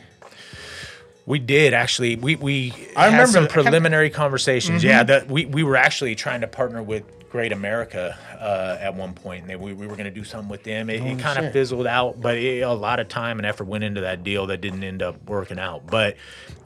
We 1.27 1.37
did 1.37 1.75
actually. 1.75 2.15
We 2.15 2.35
we 2.37 2.73
I 2.97 3.03
had 3.03 3.11
remember 3.11 3.27
some 3.27 3.43
that. 3.43 3.49
Mm-hmm. 3.51 3.61
preliminary 3.61 4.09
conversations. 4.09 4.83
Yeah, 4.83 5.03
that 5.03 5.27
we, 5.29 5.45
we 5.45 5.61
were 5.61 5.75
actually 5.75 6.15
trying 6.15 6.41
to 6.41 6.47
partner 6.47 6.81
with 6.81 7.03
Great 7.29 7.51
America 7.51 8.17
uh, 8.39 8.77
at 8.79 8.95
one 8.95 9.13
point, 9.13 9.41
and 9.41 9.49
they, 9.49 9.55
we, 9.55 9.73
we 9.73 9.85
were 9.87 9.95
going 9.95 10.05
to 10.05 10.11
do 10.11 10.23
something 10.23 10.49
with 10.49 10.63
them. 10.63 10.89
It, 10.89 11.01
it 11.03 11.19
kind 11.19 11.45
of 11.45 11.53
fizzled 11.53 11.85
out, 11.87 12.19
but 12.19 12.37
it, 12.37 12.61
a 12.61 12.73
lot 12.73 12.99
of 12.99 13.07
time 13.07 13.37
and 13.37 13.45
effort 13.45 13.65
went 13.65 13.83
into 13.83 14.01
that 14.01 14.23
deal 14.23 14.47
that 14.47 14.61
didn't 14.61 14.83
end 14.83 15.01
up 15.03 15.15
working 15.29 15.59
out. 15.59 15.85
But 15.87 16.15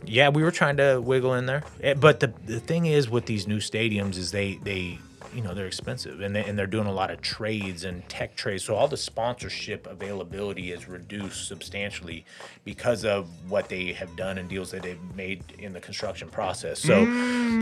yeah, 0.06 0.30
we 0.30 0.42
were 0.44 0.52
trying 0.52 0.78
to 0.78 1.00
wiggle 1.02 1.34
in 1.34 1.46
there. 1.46 1.64
Eh, 1.82 1.94
But 1.96 2.20
the 2.22 2.34
the 2.46 2.60
thing 2.60 2.86
is 2.86 3.10
with 3.10 3.26
these 3.26 3.48
new 3.48 3.58
stadiums 3.60 4.18
is 4.18 4.32
they 4.32 4.56
they 4.64 5.00
you 5.34 5.42
know 5.42 5.54
they're 5.54 5.68
expensive 5.68 6.22
and 6.22 6.36
they, 6.36 6.44
and 6.44 6.58
they're 6.58 6.68
doing 6.68 6.88
a 6.88 6.92
lot 6.92 7.12
of 7.12 7.22
trades 7.22 7.84
and 7.84 8.08
tech 8.10 8.36
trades. 8.36 8.64
So 8.64 8.76
all 8.76 8.88
the 8.88 8.98
sponsorship 8.98 9.88
availability 9.88 10.72
is 10.72 10.88
reduced 10.88 11.48
substantially 11.48 12.26
because 12.64 13.04
of 13.06 13.28
what 13.50 13.70
they 13.70 13.94
have 13.94 14.16
done 14.16 14.38
and 14.38 14.48
deals 14.50 14.72
that 14.72 14.84
they've 14.84 15.00
made 15.16 15.44
in 15.58 15.74
the 15.74 15.80
construction 15.80 16.30
process. 16.30 16.80
So 16.80 17.06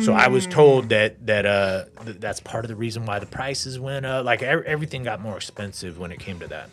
so 0.01 0.13
i 0.13 0.27
was 0.27 0.47
told 0.47 0.89
that 0.89 1.25
that 1.25 1.45
uh 1.45 1.85
th- 2.05 2.17
that's 2.19 2.39
part 2.39 2.65
of 2.65 2.69
the 2.69 2.75
reason 2.75 3.05
why 3.05 3.19
the 3.19 3.25
prices 3.25 3.79
went 3.79 4.05
up. 4.05 4.25
Like 4.25 4.41
ev- 4.41 4.63
everything 4.63 5.03
got 5.03 5.21
more 5.21 5.35
expensive 5.37 5.99
when 5.99 6.11
it 6.11 6.19
came 6.19 6.39
to 6.39 6.47
that 6.47 6.69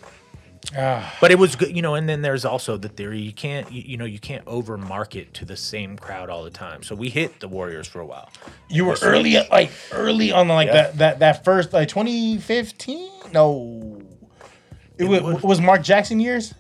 Ah. 0.77 1.17
but 1.21 1.31
it 1.31 1.39
was 1.39 1.57
good, 1.57 1.75
you 1.75 1.81
know. 1.83 1.95
And 1.95 2.09
then 2.09 2.21
there's 2.23 2.45
also 2.45 2.77
the 2.77 2.89
theory 2.89 3.21
you 3.21 3.33
can't, 3.33 3.71
you, 3.73 3.83
you 3.87 3.97
know, 3.97 4.05
you 4.05 4.19
can't 4.19 4.47
over 4.47 4.77
market 4.77 5.33
to 5.35 5.45
the 5.45 5.57
same 5.57 5.97
crowd 5.97 6.29
all 6.29 6.45
the 6.45 6.51
time. 6.51 6.83
So 6.83 6.95
we 6.95 7.09
hit 7.09 7.41
the 7.41 7.49
Warriors 7.49 7.89
for 7.89 8.01
a 8.01 8.07
while. 8.07 8.31
You 8.69 8.85
were 8.85 8.97
early, 9.03 9.37
like 9.51 9.71
early 9.93 10.31
on, 10.31 10.49
like 10.49 10.67
Yeah. 10.67 10.73
that 10.75 10.99
that 10.99 11.19
that 11.21 11.45
first 11.45 11.73
like 11.73 11.89
2015. 11.89 13.11
No, 13.33 14.03
it, 14.99 15.07
was 15.43 15.61
Mark 15.61 15.83
Jackson 15.83 16.21
years. 16.21 16.55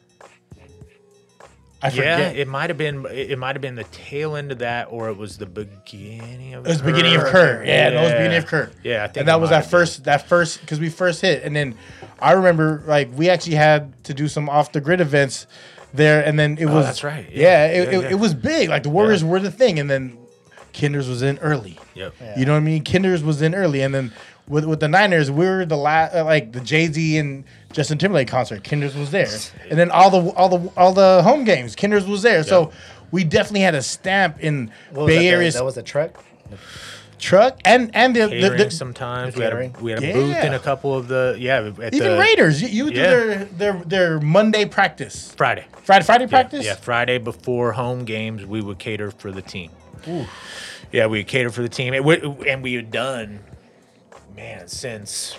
I 1.80 1.86
Yeah, 1.88 1.92
forget. 1.92 2.36
it 2.36 2.48
might 2.48 2.70
have 2.70 2.78
been. 2.78 3.06
It 3.06 3.30
it 3.32 3.38
might 3.38 3.54
have 3.54 3.62
been 3.62 3.76
the 3.76 3.84
tail 3.84 4.34
end 4.34 4.50
of 4.50 4.58
that, 4.58 4.88
or 4.90 5.08
it 5.08 5.16
was 5.16 5.38
the 5.38 5.46
beginning 5.46 6.54
of. 6.54 6.66
It 6.66 6.68
was 6.70 6.78
the 6.78 6.84
beginning 6.84 7.14
of 7.16 7.24
Kerr. 7.24 7.62
Yeah, 7.64 7.90
no, 7.90 7.98
it 7.98 8.02
was 8.02 8.10
the 8.12 8.18
beginning 8.18 8.38
of 8.38 8.46
Kerr. 8.46 8.70
Yeah, 8.82 9.04
I 9.04 9.06
think 9.06 9.16
and 9.18 9.28
that 9.28 9.40
was 9.40 9.50
that 9.50 9.56
have 9.56 9.64
been. 9.64 9.70
first 9.70 10.04
that 10.04 10.28
first 10.28 10.60
because 10.60 10.80
we 10.80 10.88
first 10.88 11.20
hit, 11.20 11.44
and 11.44 11.54
then 11.54 11.76
I 12.18 12.32
remember 12.32 12.82
like 12.86 13.10
we 13.14 13.30
actually 13.30 13.54
had 13.56 14.02
to 14.04 14.14
do 14.14 14.26
some 14.26 14.48
off 14.48 14.72
the 14.72 14.80
grid 14.80 15.00
events 15.00 15.46
there, 15.94 16.24
and 16.24 16.36
then 16.38 16.58
it 16.58 16.66
oh, 16.66 16.74
was 16.74 16.86
that's 16.86 17.04
right. 17.04 17.28
Yeah, 17.30 17.42
Yeah, 17.42 17.66
it, 17.66 17.92
yeah, 17.92 17.98
it, 17.98 18.02
yeah. 18.02 18.10
it 18.10 18.18
was 18.18 18.34
big. 18.34 18.68
Like 18.68 18.82
the 18.82 18.90
Warriors 18.90 19.22
were 19.22 19.38
the 19.38 19.50
thing, 19.52 19.78
and 19.78 19.88
then 19.88 20.18
Kinders 20.72 21.08
was 21.08 21.22
in 21.22 21.38
early. 21.38 21.78
Yep. 21.94 22.14
You 22.36 22.44
know 22.44 22.52
what 22.52 22.58
I 22.58 22.60
mean? 22.60 22.82
Kinders 22.82 23.22
was 23.22 23.40
in 23.40 23.54
early, 23.54 23.82
and 23.82 23.94
then 23.94 24.12
with 24.48 24.64
with 24.64 24.80
the 24.80 24.88
Niners, 24.88 25.30
we 25.30 25.46
were 25.46 25.64
the 25.66 25.76
last, 25.76 26.14
uh, 26.14 26.24
like 26.24 26.52
the 26.52 26.60
Jay 26.60 26.86
Z 26.86 27.18
and 27.18 27.44
Justin 27.72 27.98
Timberlake 27.98 28.28
concert. 28.28 28.64
Kinders 28.64 28.94
was 28.96 29.10
there, 29.10 29.28
and 29.70 29.78
then 29.78 29.90
all 29.90 30.10
the 30.10 30.30
all 30.34 30.48
the 30.48 30.70
all 30.76 30.92
the 30.92 31.22
home 31.22 31.44
games, 31.44 31.74
Kinders 31.76 32.06
was 32.06 32.22
there. 32.22 32.42
So 32.44 32.72
we 33.10 33.24
definitely 33.24 33.60
had 33.60 33.74
a 33.74 33.82
stamp 33.82 34.38
in 34.40 34.66
Bay 34.66 34.72
that, 34.94 35.06
the- 35.06 35.28
Area 35.28 35.50
That 35.52 35.64
was 35.64 35.76
a 35.76 35.82
truck. 35.82 36.22
truck 37.18 37.58
and 37.64 37.90
and 37.94 38.14
the, 38.14 38.26
the, 38.28 38.50
the 38.64 38.70
sometimes. 38.70 39.34
We 39.36 39.42
had 39.42 39.52
a, 39.52 39.72
we 39.80 39.90
had 39.90 40.02
a 40.04 40.12
booth 40.12 40.36
in 40.44 40.54
a 40.54 40.58
couple 40.58 40.94
of 40.96 41.08
the 41.08 41.36
yeah 41.38 41.70
at 41.82 41.92
even 41.94 42.12
the 42.12 42.18
Raiders. 42.18 42.62
You, 42.62 42.68
you 42.68 42.84
would 42.84 42.94
Yeah. 42.96 43.10
do 43.10 43.26
their 43.26 43.44
their 43.44 43.72
their 43.84 44.20
Monday 44.20 44.64
practice, 44.66 45.32
Friday. 45.36 45.66
Friday 45.82 46.04
Friday 46.04 46.24
Yeah, 46.24 46.28
practice. 46.30 46.64
Yeah, 46.64 46.74
Friday 46.76 47.18
before 47.18 47.72
home 47.72 48.04
games, 48.04 48.44
we 48.46 48.60
would 48.60 48.78
cater 48.78 49.10
for 49.10 49.32
the 49.32 49.42
team. 49.42 49.70
Yeah, 50.92 51.06
we 51.06 51.18
would 51.18 51.26
cater 51.28 51.50
for 51.50 51.60
the 51.62 51.68
team, 51.68 51.92
and 51.92 52.04
we, 52.04 52.16
and 52.48 52.62
we 52.62 52.74
had 52.74 52.90
done, 52.90 53.40
man, 54.38 54.68
since 54.68 55.36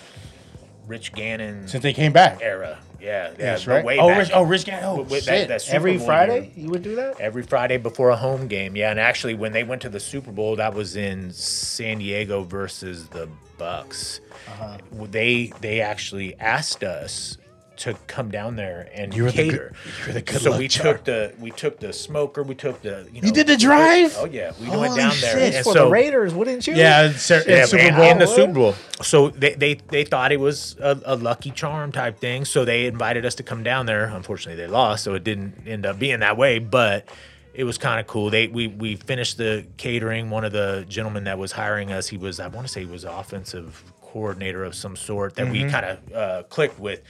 Rich 0.86 1.12
Gannon 1.12 1.68
Since 1.68 1.82
they 1.82 1.92
came 1.92 2.12
back. 2.12 2.40
era. 2.42 2.78
Yeah, 3.00 3.30
yeah, 3.30 3.36
That's 3.36 3.66
right. 3.66 3.82
way 3.84 3.98
oh, 3.98 4.08
back. 4.08 4.18
Rich, 4.18 4.30
oh, 4.34 4.42
Rich 4.42 4.64
Gannon. 4.66 4.84
Oh, 4.84 5.02
With 5.02 5.24
shit. 5.24 5.48
that- 5.48 5.64
that 5.64 5.74
Every 5.74 5.96
Bowl 5.96 6.06
Friday, 6.06 6.52
you 6.54 6.68
would 6.68 6.82
do 6.82 6.96
that. 6.96 7.18
Every 7.18 7.42
Friday 7.42 7.78
before 7.78 8.10
a 8.10 8.16
home 8.16 8.46
game, 8.46 8.76
yeah. 8.76 8.90
And 8.90 9.00
actually, 9.00 9.34
when 9.34 9.52
they 9.52 9.64
went 9.64 9.80
to 9.82 9.88
the 9.88 10.00
Super 10.00 10.30
Bowl, 10.32 10.56
that 10.56 10.74
was 10.74 10.96
in 10.96 11.30
San 11.32 11.98
Diego 11.98 12.42
versus 12.42 13.08
the 13.08 13.28
Bucs. 13.58 14.20
Uh-huh. 14.48 14.78
They 15.10 15.52
they 15.60 15.80
actually 15.80 16.38
asked 16.38 16.84
us 16.84 17.38
to 17.80 17.94
come 18.06 18.30
down 18.30 18.56
there 18.56 18.88
and 18.94 19.14
You 19.14 19.24
were 19.24 19.30
the 19.30 19.36
good- 19.44 19.50
cater. 19.52 19.72
you 20.00 20.06
were 20.06 20.12
the 20.12 20.20
good 20.22 20.40
so 20.40 20.56
we 20.58 20.68
took 20.68 21.04
the 21.04 21.32
we 21.40 21.50
took 21.50 21.78
the 21.80 21.92
smoker, 21.92 22.42
we 22.42 22.54
took 22.54 22.82
the 22.82 23.08
you, 23.12 23.22
know, 23.22 23.30
did 23.30 23.46
the 23.46 23.56
drive? 23.56 24.14
Oh 24.18 24.26
yeah, 24.26 24.52
we 24.60 24.66
Holy 24.66 24.80
went 24.80 24.96
down 24.96 25.12
there. 25.20 25.38
shit. 25.38 25.54
And 25.54 25.64
For 25.64 25.72
so, 25.72 25.84
the 25.86 25.90
Raiders, 25.90 26.34
wouldn't 26.34 26.66
you? 26.66 26.74
yeah, 26.74 27.08
it's, 27.08 27.30
it's 27.30 27.46
yeah, 27.46 27.64
Super 27.64 27.82
and, 27.82 27.96
Bowl. 27.96 28.04
and 28.04 28.20
the 28.20 28.26
Super 28.26 28.52
Bowl. 28.52 28.74
So 29.02 29.30
they, 29.30 29.54
they 29.54 29.74
they 29.88 30.04
thought 30.04 30.30
it 30.32 30.40
was 30.40 30.76
a, 30.80 31.00
a 31.04 31.16
lucky 31.16 31.50
charm 31.50 31.92
type 31.92 32.18
thing. 32.18 32.44
So 32.44 32.64
they 32.64 32.86
invited 32.86 33.24
us 33.24 33.34
to 33.36 33.42
come 33.42 33.62
down 33.62 33.86
there. 33.86 34.04
Unfortunately, 34.06 34.60
they 34.62 34.70
lost, 34.70 35.04
so 35.04 35.14
it 35.14 35.24
didn't 35.24 35.66
end 35.66 35.86
up 35.86 35.98
being 35.98 36.20
that 36.20 36.36
way. 36.36 36.58
But 36.58 37.08
it 37.54 37.64
was 37.64 37.78
kind 37.78 37.98
of 37.98 38.06
cool. 38.06 38.28
They 38.30 38.46
we 38.48 38.66
we 38.68 38.96
finished 38.96 39.38
the 39.38 39.64
catering. 39.78 40.28
One 40.28 40.44
of 40.44 40.52
the 40.52 40.84
gentlemen 40.88 41.24
that 41.24 41.38
was 41.38 41.52
hiring 41.52 41.92
us, 41.92 42.08
he 42.08 42.18
was 42.18 42.38
I 42.40 42.48
want 42.48 42.66
to 42.66 42.72
say 42.72 42.80
he 42.80 42.86
was 42.90 43.04
offensive 43.04 43.82
coordinator 44.02 44.64
of 44.64 44.74
some 44.74 44.96
sort 44.96 45.36
that 45.36 45.48
we 45.48 45.60
kind 45.70 45.84
of 45.86 46.12
uh, 46.12 46.42
clicked 46.48 46.80
with. 46.80 47.00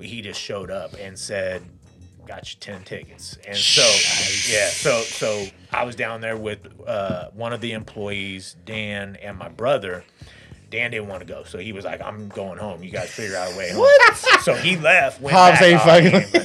He 0.00 0.20
just 0.22 0.40
showed 0.40 0.70
up 0.70 0.94
and 1.00 1.18
said, 1.18 1.62
got 2.26 2.52
you 2.52 2.58
10 2.58 2.82
tickets 2.82 3.38
and 3.46 3.56
so 3.56 3.82
yeah 4.52 4.66
so 4.66 5.00
so 5.02 5.46
i 5.72 5.84
was 5.84 5.94
down 5.94 6.20
there 6.20 6.36
with 6.36 6.58
uh, 6.84 7.28
one 7.30 7.52
of 7.52 7.60
the 7.60 7.70
employees 7.70 8.56
dan 8.64 9.14
and 9.22 9.38
my 9.38 9.48
brother 9.48 10.02
dan 10.68 10.90
didn't 10.90 11.06
want 11.06 11.20
to 11.20 11.24
go 11.24 11.44
so 11.44 11.56
he 11.56 11.72
was 11.72 11.84
like 11.84 12.02
i'm 12.02 12.26
going 12.30 12.58
home 12.58 12.82
you 12.82 12.90
guys 12.90 13.08
figure 13.10 13.36
out 13.36 13.52
a 13.52 13.56
way 13.56 13.70
home 13.72 13.86
so 14.42 14.54
he 14.54 14.76
left 14.76 15.20
went 15.20 15.36
Hobbs 15.36 15.60
back, 15.60 15.62
ain't 15.62 15.80
oh, 15.80 16.18
fucking- 16.18 16.42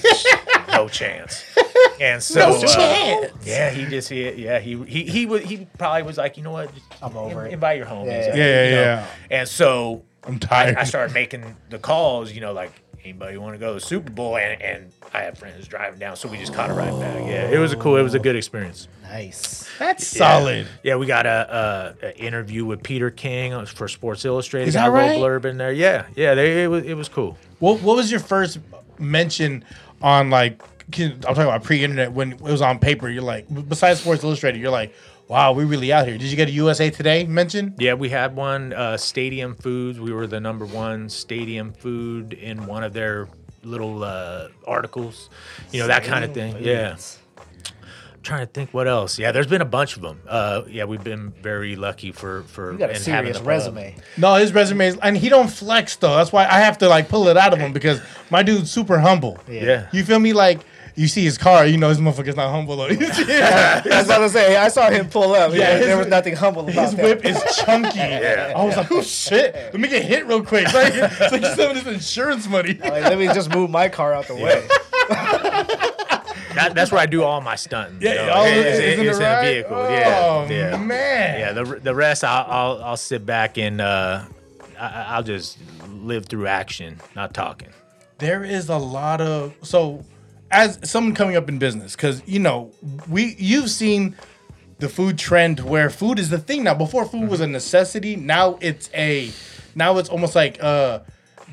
he 0.67 0.71
no 0.77 0.87
chance 0.87 1.43
and 1.99 2.21
so 2.21 2.51
No 2.51 2.55
uh, 2.57 2.67
chance. 2.67 3.33
yeah 3.43 3.71
he 3.71 3.85
just 3.85 4.07
he, 4.07 4.29
yeah 4.33 4.59
he 4.59 4.77
he 4.83 5.03
he 5.05 5.25
was 5.25 5.41
he 5.41 5.65
probably 5.79 6.03
was 6.03 6.15
like 6.19 6.37
you 6.37 6.43
know 6.43 6.51
what 6.51 6.71
just 6.75 6.85
I'm 7.01 7.17
over 7.17 7.47
it. 7.47 7.53
invite 7.53 7.77
your 7.77 7.87
homies 7.87 8.05
Yeah, 8.05 8.25
Like, 8.27 8.35
yeah, 8.35 8.43
yeah, 8.45 8.63
you 8.65 8.75
know. 8.75 8.81
yeah. 8.81 9.07
and 9.31 9.47
so 9.49 10.03
I'm 10.23 10.37
tired. 10.37 10.77
I, 10.77 10.81
I 10.81 10.83
started 10.83 11.15
making 11.15 11.55
the 11.71 11.79
calls, 11.79 12.31
you 12.31 12.41
know, 12.41 12.53
like 12.53 12.71
anybody 13.03 13.37
want 13.37 13.53
to 13.53 13.59
go 13.59 13.69
to 13.69 13.73
the 13.75 13.79
Super 13.85 14.11
Bowl, 14.11 14.37
and, 14.37 14.61
and 14.61 14.91
I 15.13 15.21
had 15.21 15.37
friends 15.37 15.67
driving 15.67 15.99
down, 15.99 16.15
so 16.15 16.27
we 16.29 16.37
just 16.37 16.53
caught 16.53 16.69
a 16.69 16.73
ride 16.73 16.97
back. 16.99 17.27
Yeah, 17.27 17.49
it 17.49 17.57
was 17.57 17.73
a 17.73 17.77
cool, 17.77 17.97
it 17.97 18.01
was 18.03 18.13
a 18.13 18.19
good 18.19 18.35
experience. 18.35 18.87
Nice. 19.03 19.67
That's 19.79 20.13
Yeah. 20.15 20.17
solid. 20.19 20.67
Yeah, 20.83 20.95
we 20.95 21.05
got 21.05 21.25
a, 21.25 21.95
a, 22.01 22.07
a 22.07 22.17
interview 22.17 22.65
with 22.65 22.83
Peter 22.83 23.09
King 23.11 23.65
for 23.65 23.87
Sports 23.87 24.25
Illustrated. 24.25 24.69
Is 24.69 24.75
got 24.75 24.91
that 24.91 25.01
a 25.03 25.07
little 25.07 25.29
right? 25.29 25.41
blurb 25.41 25.45
in 25.45 25.57
there. 25.57 25.71
Yeah, 25.71 26.05
yeah, 26.15 26.35
they, 26.35 26.63
it 26.63 26.67
was 26.67 26.83
it 26.85 26.93
was 26.93 27.09
cool. 27.09 27.37
What 27.59 27.81
What 27.81 27.95
was 27.97 28.09
your 28.11 28.19
first 28.21 28.59
mention 28.99 29.63
on 30.01 30.29
like? 30.29 30.61
I'm 30.93 31.19
talking 31.21 31.43
about 31.43 31.63
pre-internet 31.63 32.11
when 32.11 32.33
it 32.33 32.41
was 32.41 32.61
on 32.61 32.77
paper. 32.77 33.07
You're 33.07 33.23
like, 33.23 33.45
besides 33.69 34.01
Sports 34.01 34.25
Illustrated, 34.25 34.59
you're 34.59 34.71
like, 34.71 34.93
wow, 35.31 35.53
we 35.53 35.63
really 35.63 35.93
out 35.93 36.05
here. 36.05 36.17
Did 36.17 36.29
you 36.29 36.35
get 36.35 36.49
a 36.49 36.51
USA 36.51 36.89
Today 36.89 37.25
mention? 37.25 37.73
Yeah, 37.79 37.93
we 37.93 38.09
had 38.09 38.35
one 38.35 38.73
uh, 38.73 38.97
Stadium 38.97 39.55
Foods. 39.55 39.97
We 39.97 40.11
were 40.11 40.27
the 40.27 40.41
number 40.41 40.65
one 40.65 41.07
Stadium 41.07 41.71
food 41.71 42.33
in 42.33 42.65
one 42.65 42.83
of 42.83 42.91
their 42.91 43.29
little 43.63 44.03
uh, 44.03 44.49
articles. 44.67 45.29
You 45.71 45.79
know 45.79 45.87
that 45.87 46.03
kind 46.03 46.25
of 46.25 46.33
thing. 46.33 46.57
Yeah. 46.59 46.97
I'm 47.37 48.21
trying 48.23 48.45
to 48.45 48.51
think 48.51 48.73
what 48.73 48.89
else. 48.89 49.17
Yeah, 49.17 49.31
there's 49.31 49.47
been 49.47 49.61
a 49.61 49.65
bunch 49.65 49.95
of 49.95 50.01
them. 50.01 50.19
Uh, 50.27 50.63
yeah, 50.67 50.83
we've 50.83 51.03
been 51.03 51.31
very 51.41 51.77
lucky 51.77 52.11
for 52.11 52.43
for 52.43 52.73
You 52.73 52.77
got 52.77 52.89
a 52.89 52.95
and 52.95 53.03
having 53.05 53.33
serious 53.33 53.37
the 53.37 53.43
resume. 53.45 53.95
No, 54.17 54.35
his 54.35 54.53
resume 54.53 54.85
is, 54.85 54.97
and 55.01 55.15
he 55.15 55.29
don't 55.29 55.49
flex 55.49 55.95
though. 55.95 56.17
That's 56.17 56.33
why 56.33 56.43
I 56.45 56.59
have 56.59 56.77
to 56.79 56.89
like 56.89 57.07
pull 57.07 57.29
it 57.29 57.37
out 57.37 57.53
of 57.53 57.59
him 57.59 57.71
because 57.71 58.01
my 58.29 58.43
dude's 58.43 58.69
super 58.69 58.99
humble. 58.99 59.39
Yeah. 59.47 59.87
You 59.93 60.03
feel 60.03 60.19
me? 60.19 60.33
Like 60.33 60.59
you 60.95 61.07
see 61.07 61.23
his 61.23 61.37
car, 61.37 61.65
you 61.65 61.77
know 61.77 61.89
his 61.89 61.99
motherfucker's 61.99 62.35
not 62.35 62.51
humble 62.51 62.75
though. 62.77 62.87
That's 62.89 64.07
what 64.07 64.21
I'm 64.21 64.29
saying. 64.29 64.57
I 64.57 64.67
saw 64.67 64.89
him 64.89 65.09
pull 65.09 65.33
up. 65.33 65.51
Yeah, 65.51 65.57
Yeah, 65.59 65.77
his- 65.77 65.85
there 65.87 65.97
was 65.97 66.07
nothing 66.07 66.35
humble 66.35 66.63
about 66.63 66.73
His 66.75 66.95
that. 66.95 67.03
whip 67.03 67.25
is 67.25 67.41
chunky. 67.57 67.99
I 68.01 68.63
was 68.63 68.75
like, 68.77 68.91
oh 68.91 69.01
shit, 69.01 69.53
let 69.55 69.79
me 69.79 69.87
get 69.87 70.03
hit 70.03 70.25
real 70.27 70.43
quick. 70.43 70.65
It's 70.69 70.73
like, 70.75 70.93
it's 70.93 71.31
like 71.31 71.45
some 71.55 71.75
of 71.77 71.83
this 71.83 71.93
insurance 71.93 72.47
money. 72.47 72.73
Like, 72.75 73.03
let 73.03 73.17
me 73.17 73.27
just 73.27 73.49
move 73.53 73.69
my 73.69 73.89
car 73.89 74.13
out 74.13 74.27
the 74.27 74.35
way. 74.35 74.67
That, 76.53 76.75
that's 76.75 76.91
where 76.91 76.99
I 76.99 77.05
do 77.05 77.23
all 77.23 77.39
my 77.39 77.55
stunting. 77.55 77.99
Yeah, 78.01 78.11
you 78.11 78.27
know, 78.27 78.33
all 78.33 78.43
it's, 78.43 78.51
of 78.51 78.57
it 78.65 78.67
it's- 78.67 78.99
in 78.99 79.07
it's 79.07 79.17
the 79.19 79.23
in 79.25 79.31
a 79.31 79.35
ride? 79.35 79.45
vehicle. 79.53 79.89
Yeah, 79.89 80.19
Oh 80.21 80.47
yeah. 80.49 80.77
man. 80.77 81.39
Yeah, 81.39 81.53
the 81.53 81.63
the 81.79 81.95
rest 81.95 82.25
I'll 82.25 82.45
I'll, 82.45 82.83
I'll 82.83 82.97
sit 82.97 83.25
back 83.25 83.57
and 83.57 83.79
uh, 83.79 84.25
I, 84.77 84.87
I'll 85.11 85.23
just 85.23 85.57
live 85.87 86.25
through 86.25 86.47
action, 86.47 86.99
not 87.15 87.33
talking. 87.33 87.69
there 88.17 88.43
is 88.43 88.67
a 88.67 88.75
lot 88.77 89.21
of 89.21 89.53
so 89.61 90.03
as 90.51 90.79
someone 90.83 91.15
coming 91.15 91.35
up 91.35 91.49
in 91.49 91.57
business 91.57 91.95
because 91.95 92.21
you 92.27 92.39
know 92.39 92.71
we 93.09 93.35
you've 93.37 93.69
seen 93.69 94.15
the 94.79 94.89
food 94.89 95.17
trend 95.17 95.59
where 95.61 95.89
food 95.89 96.19
is 96.19 96.29
the 96.29 96.39
thing 96.39 96.63
now. 96.63 96.73
Before 96.73 97.05
food 97.05 97.29
was 97.29 97.39
a 97.39 97.47
necessity. 97.47 98.15
Now 98.15 98.57
it's 98.61 98.89
a 98.93 99.31
now 99.75 99.97
it's 99.97 100.09
almost 100.09 100.35
like 100.35 100.61
uh 100.61 100.99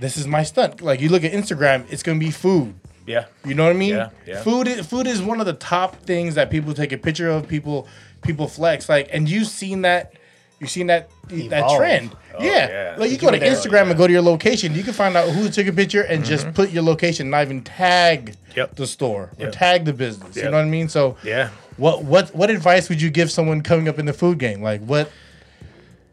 this 0.01 0.17
is 0.17 0.27
my 0.27 0.43
stunt. 0.43 0.81
Like 0.81 1.01
you 1.01 1.09
look 1.09 1.25
at 1.25 1.33
instagram 1.33 1.85
it's 1.91 2.03
gonna 2.03 2.19
be 2.19 2.31
food. 2.31 2.75
Yeah, 3.07 3.25
you 3.43 3.55
know 3.55 3.65
what 3.65 3.71
i 3.71 3.75
mean? 3.75 3.95
Yeah, 3.95 4.11
yeah. 4.27 4.43
food 4.43 4.69
is, 4.69 4.87
food 4.87 5.07
is 5.07 5.23
one 5.23 5.41
of 5.41 5.47
the 5.47 5.55
top 5.55 5.97
things 6.03 6.35
that 6.35 6.51
people 6.51 6.75
take 6.75 6.93
a 6.93 6.99
picture 6.99 7.31
of 7.31 7.49
people 7.49 7.89
people 8.21 8.49
flex 8.49 8.89
like 8.89 9.09
and 9.13 9.29
you've 9.31 9.47
seen 9.47 9.83
that 9.83 10.13
you've 10.61 10.71
seen 10.71 10.87
that 10.89 11.09
that 11.29 11.71
trend 11.77 12.17
Oh, 12.41 12.45
yeah. 12.45 12.69
yeah. 12.69 12.97
like 12.99 13.11
you 13.11 13.19
go 13.19 13.31
to 13.33 13.39
there, 13.39 13.51
instagram 13.53 13.89
and 13.91 13.97
go 13.99 14.07
to 14.07 14.13
your 14.13 14.23
location 14.23 14.73
you 14.75 14.83
can 14.85 14.93
find 14.93 15.17
out 15.17 15.29
who 15.31 15.49
took 15.49 15.67
a 15.67 15.73
picture 15.73 16.03
and 16.03 16.25
just 16.25 16.53
put 16.55 16.71
your 16.71 16.83
location 16.85 17.31
not 17.31 17.43
even 17.43 17.63
tag 17.63 18.37
Mm-hmm. 18.49 18.59
Yep. 18.59 18.75
the 18.77 18.87
store 18.87 19.23
or 19.23 19.45
Yep. 19.45 19.53
tag 19.53 19.85
the 19.85 19.93
business 19.93 20.35
you 20.37 20.43
know 20.45 20.53
what 20.53 20.59
i 20.63 20.65
mean 20.65 20.89
so 20.89 21.17
yeah. 21.25 21.51
what 21.77 22.03
what 22.05 22.35
what 22.35 22.51
advice 22.51 22.89
would 22.89 23.01
you 23.01 23.11
give 23.11 23.31
someone 23.31 23.61
coming 23.63 23.89
up 23.89 23.99
in 23.99 24.07
the 24.07 24.13
food 24.13 24.39
game 24.39 24.63
like 24.63 24.81
what 24.83 25.11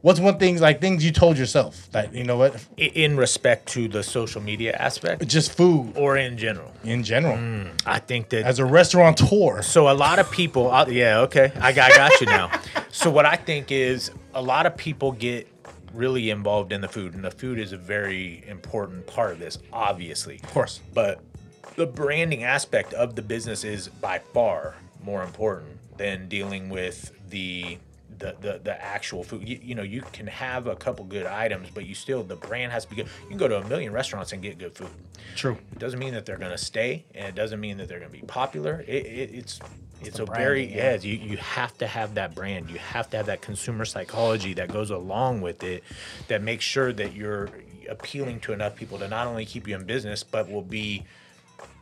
what's 0.02 0.20
one 0.20 0.38
thing 0.38 0.60
like 0.60 0.80
things 0.82 1.04
you 1.04 1.12
told 1.12 1.38
yourself 1.38 1.90
that 1.92 2.14
you 2.14 2.24
know 2.24 2.38
what 2.38 2.64
In 2.78 3.18
respect 3.18 3.68
to 3.70 3.88
the 3.88 4.04
social 4.04 4.42
media 4.42 4.74
aspect, 4.74 5.26
just 5.28 5.52
food 5.54 5.94
or 5.96 6.18
in 6.18 6.38
general, 6.38 6.72
in 6.84 7.04
general 7.04 7.38
I 7.86 7.98
think 8.00 8.30
that 8.30 8.46
as 8.46 8.60
a 8.60 8.66
restaurateur 8.66 9.64
So 9.64 9.90
a 9.90 9.94
lot 9.96 10.20
of 10.20 10.30
people, 10.30 10.70
uh, 10.72 10.86
yeah, 10.88 11.22
okay, 11.22 11.52
I 11.60 11.72
got, 11.72 11.92
I 11.92 11.96
got 11.96 12.22
you 12.22 12.28
now. 12.28 12.52
So 12.92 13.10
what 13.10 13.26
I 13.26 13.36
think 13.36 13.72
is 13.74 14.10
a 14.36 14.42
lot 14.42 14.66
of 14.66 14.76
people 14.78 15.14
get 15.14 15.48
really 15.94 16.30
involved 16.30 16.74
in 16.74 16.82
the 16.82 16.90
food, 16.90 17.14
and 17.14 17.24
the 17.24 17.32
food 17.32 17.58
is 17.58 17.72
a 17.72 17.78
very 17.78 18.44
important 18.48 19.08
part 19.08 19.32
of 19.32 19.40
this, 19.40 19.58
obviously. 19.72 20.36
of 20.36 20.52
course 20.52 20.82
But 20.94 21.22
the 21.76 21.86
branding 21.86 22.44
aspect 22.44 22.94
of 22.94 23.16
the 23.16 23.22
business 23.22 23.64
is 23.64 23.88
by 23.88 24.20
far 24.20 24.76
more 25.04 25.24
important 25.24 25.80
than 25.98 26.28
dealing 26.28 26.70
with 26.70 27.12
the 27.30 27.78
the, 28.18 28.34
the, 28.40 28.62
the 28.64 28.82
actual 28.82 29.26
food. 29.26 29.48
You, 29.48 29.60
you 29.62 29.76
know, 29.76 29.84
you 29.84 30.02
can 30.14 30.26
have 30.28 30.68
a 30.68 30.76
couple 30.78 31.04
good 31.04 31.26
items, 31.26 31.70
but 31.74 31.86
you 31.86 31.94
still 31.94 32.24
the 32.24 32.38
brand 32.38 32.72
has 32.72 32.86
to 32.86 32.90
be 32.90 32.96
good. 32.96 33.08
You 33.24 33.30
can 33.30 33.38
go 33.38 33.50
to 33.50 33.58
a 33.58 33.68
million 33.68 33.92
restaurants 33.92 34.32
and 34.32 34.42
get 34.42 34.58
good 34.58 34.74
food. 34.74 34.90
true 35.36 35.58
It 35.74 35.80
doesn't 35.80 36.00
mean 36.00 36.14
that 36.14 36.26
they're 36.26 36.38
going 36.38 36.52
to 36.52 36.58
stay, 36.58 37.06
and 37.14 37.28
it 37.28 37.36
doesn't 37.36 37.60
mean 37.60 37.78
that 37.78 37.90
they're 37.90 38.00
going 38.00 38.12
to 38.12 38.18
be 38.18 38.26
popular. 38.26 38.86
It, 38.88 39.06
it, 39.06 39.32
it's 39.34 39.60
it's 40.02 40.20
a 40.20 40.26
very 40.26 40.68
branding, 40.68 40.78
yeah. 40.78 40.96
You 41.02 41.30
you 41.32 41.38
have 41.38 41.78
to 41.80 41.88
have 41.88 42.16
that 42.16 42.36
brand. 42.36 42.70
You 42.70 42.78
have 42.80 43.10
to 43.12 43.18
have 43.18 43.26
that 43.28 43.42
consumer 43.42 43.86
psychology 43.86 44.54
that 44.56 44.72
goes 44.72 44.90
along 44.92 45.42
with 45.42 45.64
it, 45.64 45.84
that 46.28 46.42
makes 46.42 46.66
sure 46.66 46.94
that 46.94 47.14
you're 47.14 47.50
appealing 47.90 48.40
to 48.42 48.54
enough 48.54 48.76
people 48.76 48.98
to 49.00 49.08
not 49.08 49.28
only 49.28 49.46
keep 49.46 49.68
you 49.68 49.76
in 49.76 49.86
business, 49.86 50.24
but 50.24 50.50
will 50.50 50.62
be 50.62 51.06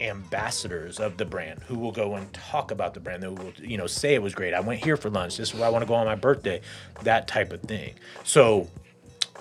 ambassadors 0.02 1.00
of 1.00 1.18
the 1.18 1.26
brand 1.26 1.62
who 1.64 1.78
will 1.78 1.92
go 1.92 2.16
and 2.16 2.32
talk 2.34 2.72
about 2.72 2.94
the 2.94 3.00
brand 3.00 3.24
that 3.24 3.32
will 3.32 3.54
you 3.58 3.78
know 3.78 3.88
say 3.88 4.14
it 4.14 4.22
was 4.22 4.34
great 4.34 4.54
i 4.54 4.60
went 4.60 4.84
here 4.84 4.98
for 4.98 5.10
lunch 5.10 5.38
this 5.38 5.50
is 5.50 5.56
where 5.56 5.66
i 5.66 5.70
want 5.70 5.82
to 5.82 5.88
go 5.88 5.94
on 5.94 6.06
my 6.06 6.16
birthday 6.16 6.60
that 7.04 7.28
type 7.28 7.52
of 7.52 7.62
thing 7.62 7.94
so 8.24 8.68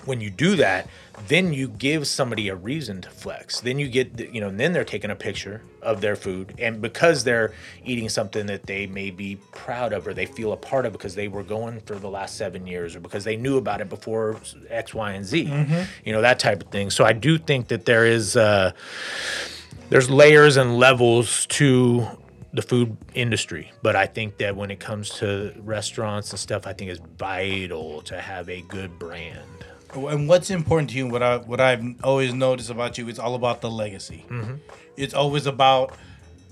when 0.04 0.20
you 0.20 0.30
do 0.30 0.56
that, 0.56 0.88
then 1.28 1.52
you 1.52 1.68
give 1.68 2.06
somebody 2.06 2.48
a 2.48 2.56
reason 2.56 3.00
to 3.02 3.10
flex. 3.10 3.60
Then 3.60 3.78
you 3.78 3.88
get, 3.88 4.16
the- 4.16 4.28
you 4.32 4.40
know, 4.40 4.50
then 4.50 4.72
they're 4.72 4.84
taking 4.84 5.10
a 5.10 5.14
picture 5.14 5.62
of 5.80 6.00
their 6.00 6.16
food, 6.16 6.54
and 6.58 6.80
because 6.80 7.24
they're 7.24 7.52
eating 7.84 8.08
something 8.08 8.46
that 8.46 8.64
they 8.64 8.86
may 8.86 9.10
be 9.10 9.36
proud 9.52 9.92
of 9.92 10.06
or 10.06 10.14
they 10.14 10.26
feel 10.26 10.52
a 10.52 10.56
part 10.56 10.86
of 10.86 10.92
because 10.92 11.14
they 11.14 11.28
were 11.28 11.42
going 11.42 11.80
for 11.80 11.96
the 11.96 12.08
last 12.08 12.36
seven 12.36 12.66
years 12.66 12.96
or 12.96 13.00
because 13.00 13.24
they 13.24 13.36
knew 13.36 13.58
about 13.58 13.80
it 13.80 13.88
before 13.88 14.40
X, 14.70 14.94
Y, 14.94 15.12
and 15.12 15.24
Z, 15.24 15.42
you 16.04 16.12
know, 16.12 16.20
that 16.22 16.38
type 16.38 16.62
of 16.62 16.68
thing. 16.70 16.90
So 16.90 17.04
I 17.04 17.12
do 17.12 17.38
think 17.38 17.68
that 17.68 17.84
there 17.84 18.06
is. 18.06 18.36
Uh, 18.36 18.72
there's 19.90 20.08
layers 20.08 20.56
and 20.56 20.78
levels 20.78 21.44
to 21.46 22.06
the 22.54 22.62
food 22.62 22.96
industry 23.14 23.72
but 23.82 23.96
i 23.96 24.06
think 24.06 24.36
that 24.38 24.54
when 24.56 24.70
it 24.70 24.78
comes 24.80 25.08
to 25.10 25.52
restaurants 25.60 26.30
and 26.30 26.38
stuff 26.38 26.66
i 26.66 26.72
think 26.74 26.90
it's 26.90 27.00
vital 27.18 28.02
to 28.02 28.18
have 28.20 28.48
a 28.50 28.60
good 28.62 28.98
brand 28.98 29.38
And 29.94 30.28
what's 30.28 30.50
important 30.50 30.90
to 30.90 30.96
you? 30.96 31.06
What 31.06 31.22
I 31.22 31.36
what 31.38 31.60
I've 31.60 31.84
always 32.04 32.32
noticed 32.32 32.70
about 32.70 32.98
you, 32.98 33.08
it's 33.08 33.18
all 33.18 33.34
about 33.34 33.60
the 33.60 33.70
legacy. 33.70 34.24
Mm-hmm. 34.28 34.54
It's 34.96 35.14
always 35.14 35.46
about 35.46 35.94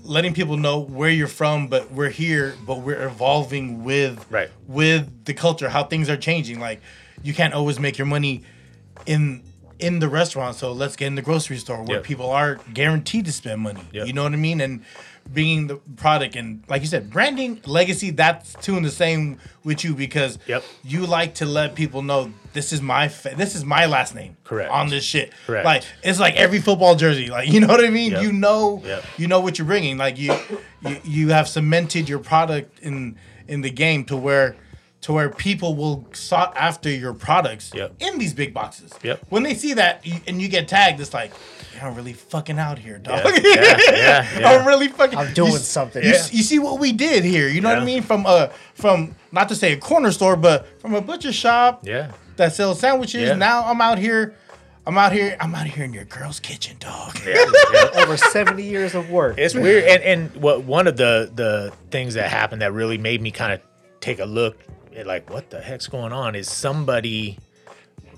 letting 0.03 0.33
people 0.33 0.57
know 0.57 0.79
where 0.79 1.09
you're 1.09 1.27
from, 1.27 1.67
but 1.67 1.91
we're 1.91 2.09
here, 2.09 2.55
but 2.65 2.79
we're 2.81 3.03
evolving 3.05 3.83
with 3.83 4.25
Right. 4.29 4.49
with 4.67 5.25
the 5.25 5.33
culture, 5.33 5.69
how 5.69 5.83
things 5.83 6.09
are 6.09 6.17
changing. 6.17 6.59
Like 6.59 6.81
you 7.23 7.33
can't 7.33 7.53
always 7.53 7.79
make 7.79 7.97
your 7.97 8.07
money 8.07 8.43
in 9.05 9.43
in 9.79 9.97
the 9.97 10.07
restaurant, 10.07 10.55
so 10.55 10.71
let's 10.71 10.95
get 10.95 11.07
in 11.07 11.15
the 11.15 11.23
grocery 11.23 11.57
store 11.57 11.81
where 11.83 11.97
Yep. 11.97 12.03
people 12.03 12.29
are 12.29 12.59
guaranteed 12.71 13.25
to 13.25 13.31
spend 13.31 13.61
money. 13.61 13.81
Yep. 13.91 14.05
You 14.05 14.13
know 14.13 14.23
what 14.23 14.33
I 14.33 14.37
mean? 14.37 14.61
And 14.61 14.83
bringing 15.27 15.67
the 15.67 15.75
product 15.97 16.35
and 16.35 16.63
like 16.67 16.81
you 16.81 16.87
said, 16.87 17.09
branding, 17.09 17.61
legacy. 17.65 18.09
That's 18.11 18.55
two 18.61 18.75
in 18.77 18.83
the 18.83 18.91
same 18.91 19.39
with 19.63 19.83
you 19.83 19.93
because 19.95 20.37
Yep. 20.47 20.63
you 20.83 21.05
like 21.07 21.35
to 21.35 21.45
let 21.45 21.73
people 21.75 22.01
know 22.03 22.31
this 22.53 22.73
is 22.73 22.81
my 22.81 23.07
fa- 23.07 23.33
this 23.37 23.55
is 23.55 23.63
my 23.63 23.85
last 23.85 24.13
name 24.15 24.35
Correct. 24.43 24.69
on 24.71 24.89
this 24.89 25.03
shit. 25.03 25.31
Correct. 25.47 25.65
Like 25.65 25.83
it's 26.03 26.19
like 26.19 26.35
every 26.35 26.59
football 26.59 26.95
jersey. 26.95 27.27
Like 27.29 27.49
you 27.49 27.59
know 27.59 27.67
what 27.67 27.83
I 27.83 27.89
mean. 27.89 28.11
Yep. 28.11 28.23
You 28.23 28.33
know 28.33 28.81
Yep. 28.85 29.03
you 29.17 29.27
know 29.27 29.39
what 29.39 29.57
you're 29.57 29.67
bringing. 29.67 29.97
Like 29.97 30.17
you, 30.17 30.35
you 30.85 30.97
you 31.03 31.29
have 31.29 31.47
cemented 31.47 32.09
your 32.09 32.19
product 32.19 32.79
in 32.81 33.17
in 33.47 33.61
the 33.61 33.69
game 33.69 34.03
to 34.05 34.17
where 34.17 34.55
to 35.01 35.13
where 35.13 35.29
people 35.29 35.75
will 35.75 36.05
sought 36.13 36.55
after 36.55 36.87
your 36.89 37.13
products 37.13 37.71
Yep. 37.73 37.95
in 37.99 38.19
these 38.19 38.33
big 38.33 38.53
boxes. 38.53 38.91
Yep. 39.01 39.21
When 39.29 39.41
they 39.43 39.55
see 39.55 39.73
that 39.73 40.05
you, 40.05 40.15
and 40.27 40.39
you 40.41 40.47
get 40.47 40.67
tagged, 40.67 40.99
it's 40.99 41.13
like 41.13 41.31
you're 41.81 41.89
really 41.91 42.13
fucking 42.13 42.59
out 42.59 42.77
here, 42.77 42.99
dog. 42.99 43.23
yeah, 43.25 43.41
yeah, 43.91 44.39
yeah. 44.39 44.49
I'm 44.59 44.67
really 44.67 44.89
fucking. 44.89 45.17
I'm 45.17 45.33
doing 45.33 45.53
you 45.53 45.57
something. 45.57 46.03
You, 46.03 46.11
Yeah. 46.11 46.27
you 46.31 46.43
see 46.43 46.59
what 46.59 46.79
we 46.79 46.91
did 46.91 47.23
here? 47.23 47.47
You 47.47 47.61
know 47.61 47.69
what 47.69 47.79
I 47.79 47.85
mean? 47.85 48.03
From 48.03 48.25
uh 48.27 48.49
from 48.75 49.15
not 49.31 49.47
to 49.49 49.55
say 49.55 49.71
a 49.73 49.77
corner 49.77 50.11
store, 50.11 50.35
but 50.35 50.67
from 50.81 50.93
a 50.93 51.01
butcher 51.01 51.31
shop 51.33 51.87
yeah 51.87 52.11
that 52.41 52.53
sells 52.53 52.79
sandwiches. 52.79 53.21
Yeah. 53.29 53.35
Now 53.35 53.65
I'm 53.65 53.79
out 53.81 53.97
here. 53.99 54.35
I'm 54.85 54.97
out 54.97 55.13
here. 55.13 55.37
I'm 55.39 55.53
out 55.53 55.67
here 55.67 55.85
in 55.85 55.93
your 55.93 56.05
girl's 56.05 56.39
kitchen, 56.39 56.75
dog. 56.79 57.15
yeah, 57.25 57.45
yeah. 57.73 57.89
Over 58.01 58.17
70 58.17 58.63
years 58.63 58.95
of 58.95 59.11
work. 59.11 59.37
it's 59.37 59.53
weird 59.53 59.83
and 59.85 60.01
and 60.03 60.35
what 60.41 60.63
one 60.63 60.87
of 60.87 60.97
the 60.97 61.31
the 61.33 61.71
things 61.91 62.15
that 62.15 62.29
happened 62.29 62.61
that 62.63 62.73
really 62.73 62.97
made 62.97 63.21
me 63.21 63.29
kind 63.31 63.53
of 63.53 63.61
take 63.99 64.19
a 64.19 64.25
look 64.25 64.57
at 64.95 65.05
like 65.05 65.29
what 65.29 65.51
the 65.51 65.61
heck's 65.61 65.85
going 65.87 66.11
on 66.11 66.33
is 66.35 66.49
somebody 66.49 67.37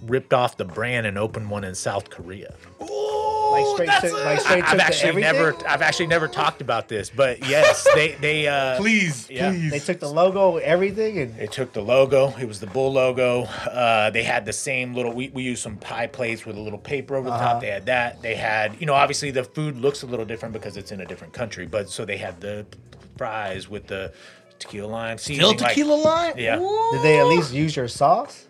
ripped 0.03 0.33
off 0.33 0.55
the 0.57 0.65
brand 0.65 1.05
and 1.05 1.17
opened 1.17 1.49
one 1.49 1.63
in 1.65 1.75
south 1.75 2.09
korea 2.09 2.55
like 3.53 3.65
straight 3.75 3.85
that's 3.87 4.01
to, 4.01 4.15
a- 4.15 4.25
like 4.25 4.39
straight 4.41 4.63
I've 4.63 4.77
to 4.77 4.83
actually 4.85 5.21
never 5.21 5.55
I've 5.67 5.81
actually 5.81 6.07
never 6.07 6.27
talked 6.27 6.61
about 6.61 6.87
this, 6.89 7.09
but 7.09 7.47
yes, 7.47 7.87
they 7.95 8.13
they 8.15 8.47
uh 8.47 8.77
Please, 8.77 9.29
Yeah. 9.29 9.51
please. 9.51 9.71
They 9.71 9.79
took 9.79 9.99
the 9.99 10.09
logo, 10.09 10.57
everything, 10.57 11.19
and 11.19 11.35
They 11.37 11.47
took 11.47 11.73
the 11.73 11.81
logo. 11.81 12.33
It 12.39 12.47
was 12.47 12.59
the 12.59 12.67
bull 12.67 12.93
logo. 12.93 13.43
Uh, 13.43 14.09
they 14.09 14.23
had 14.23 14.45
the 14.45 14.53
same 14.53 14.93
little. 14.93 15.13
We, 15.13 15.29
we 15.29 15.43
used 15.43 15.61
some 15.63 15.77
pie 15.77 16.07
plates 16.07 16.45
with 16.45 16.57
a 16.57 16.59
little 16.59 16.79
paper 16.79 17.15
over 17.15 17.29
the 17.29 17.35
Uh-huh. 17.35 17.53
top. 17.53 17.61
They 17.61 17.67
had 17.69 17.85
that. 17.87 18.21
They 18.21 18.35
had, 18.35 18.79
you 18.79 18.85
know, 18.85 18.93
obviously 18.93 19.31
the 19.31 19.43
food 19.43 19.77
looks 19.77 20.03
a 20.03 20.05
little 20.07 20.25
different 20.25 20.53
because 20.53 20.77
it's 20.77 20.91
in 20.91 21.01
a 21.01 21.05
different 21.05 21.33
country. 21.33 21.65
But 21.65 21.89
so 21.89 22.05
they 22.05 22.17
had 22.17 22.39
the 22.41 22.65
fries 23.17 23.69
with 23.69 23.87
the 23.87 24.11
tequila 24.59 24.87
lime 24.87 25.17
Still 25.17 25.35
seasoning. 25.35 25.57
like- 25.59 25.69
tequila 25.69 25.93
line? 25.95 26.33
yeah. 26.37 26.57
did 26.91 27.03
they 27.03 27.19
at 27.19 27.25
least 27.27 27.53
use 27.53 27.75
your 27.75 27.87
sauce? 27.87 28.47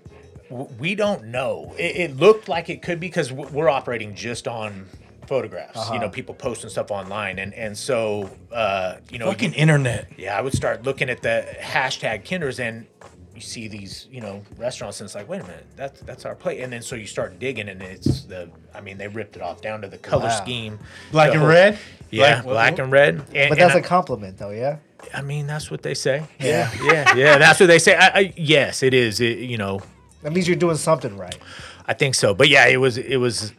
We 0.50 0.96
don't 0.96 1.26
know. 1.26 1.74
It, 1.78 1.96
it 2.12 2.18
looked 2.18 2.48
like 2.48 2.70
it 2.70 2.82
could 2.82 3.00
be 3.00 3.08
because 3.08 3.32
we're 3.32 3.70
operating 3.70 4.14
just 4.16 4.48
on 4.48 4.86
photographs. 5.28 5.78
Uh-huh. 5.78 5.94
You 5.94 6.00
know, 6.00 6.10
people 6.10 6.36
posting 6.36 6.70
stuff 6.70 6.92
online, 6.92 7.40
and 7.40 7.54
and 7.54 7.78
so 7.78 8.30
uh, 8.52 8.98
you 9.10 9.20
know, 9.20 9.28
Fucking 9.28 9.54
internet. 9.54 10.08
yeah, 10.18 10.38
I 10.38 10.42
would 10.42 10.54
start 10.54 10.84
looking 10.84 11.10
at 11.10 11.22
the 11.22 11.48
hashtag 11.60 12.24
Kinders 12.24 12.60
and 12.60 12.86
you 13.34 13.42
see 13.42 13.68
these, 13.68 14.08
you 14.12 14.22
know, 14.22 14.44
restaurants 14.58 15.00
and 15.02 15.08
it's 15.08 15.16
like, 15.16 15.28
wait 15.28 15.42
a 15.42 15.44
minute, 15.44 15.66
that's 15.76 16.02
that's 16.02 16.24
our 16.26 16.36
plate. 16.36 16.60
And 16.62 16.72
then 16.72 16.84
so 16.84 16.96
you 16.96 17.08
start 17.08 17.40
digging 17.40 17.68
and 17.68 17.82
it's 17.82 18.26
the 18.26 18.48
I 18.76 18.82
mean, 18.82 19.00
they 19.00 19.08
ripped 19.08 19.36
it 19.36 19.42
off 19.42 19.60
down 19.60 19.82
to 19.82 19.88
the 19.88 19.98
color 19.98 20.26
Wow. 20.26 20.30
scheme. 20.44 20.78
Black 21.12 21.32
the 21.32 21.40
and 21.40 21.48
red? 21.48 21.80
Yeah, 22.12 22.42
Black- 22.44 22.44
black, 22.44 22.80
and 22.80 22.92
red. 22.92 23.16
And, 23.16 23.26
But 23.26 23.34
and 23.54 23.58
that's 23.60 23.74
I, 23.76 23.80
a 23.80 23.82
compliment, 23.82 24.38
though, 24.38 24.52
yeah. 24.52 24.78
I 25.16 25.24
mean, 25.24 25.48
that's 25.48 25.72
what 25.72 25.82
they 25.82 25.96
say. 25.96 26.24
Yeah. 26.40 26.70
Yeah, 26.84 27.16
yeah, 27.16 27.38
that's 27.40 27.60
what 27.60 27.66
they 27.66 27.80
say. 27.80 27.96
I, 27.96 28.08
I, 28.20 28.34
yes, 28.38 28.84
it 28.84 28.94
is. 28.94 29.20
It, 29.20 29.40
you 29.40 29.58
know, 29.58 29.82
That 30.24 30.34
means 30.34 30.48
you're 30.48 30.58
doing 30.58 30.78
something 30.78 31.18
right. 31.18 31.38
I 31.86 31.94
think 31.94 32.16
so. 32.16 32.34
But 32.34 32.50
yeah, 32.50 32.68
it 32.68 32.78
was 32.78 32.98
it 32.98 33.18
was 33.18 33.54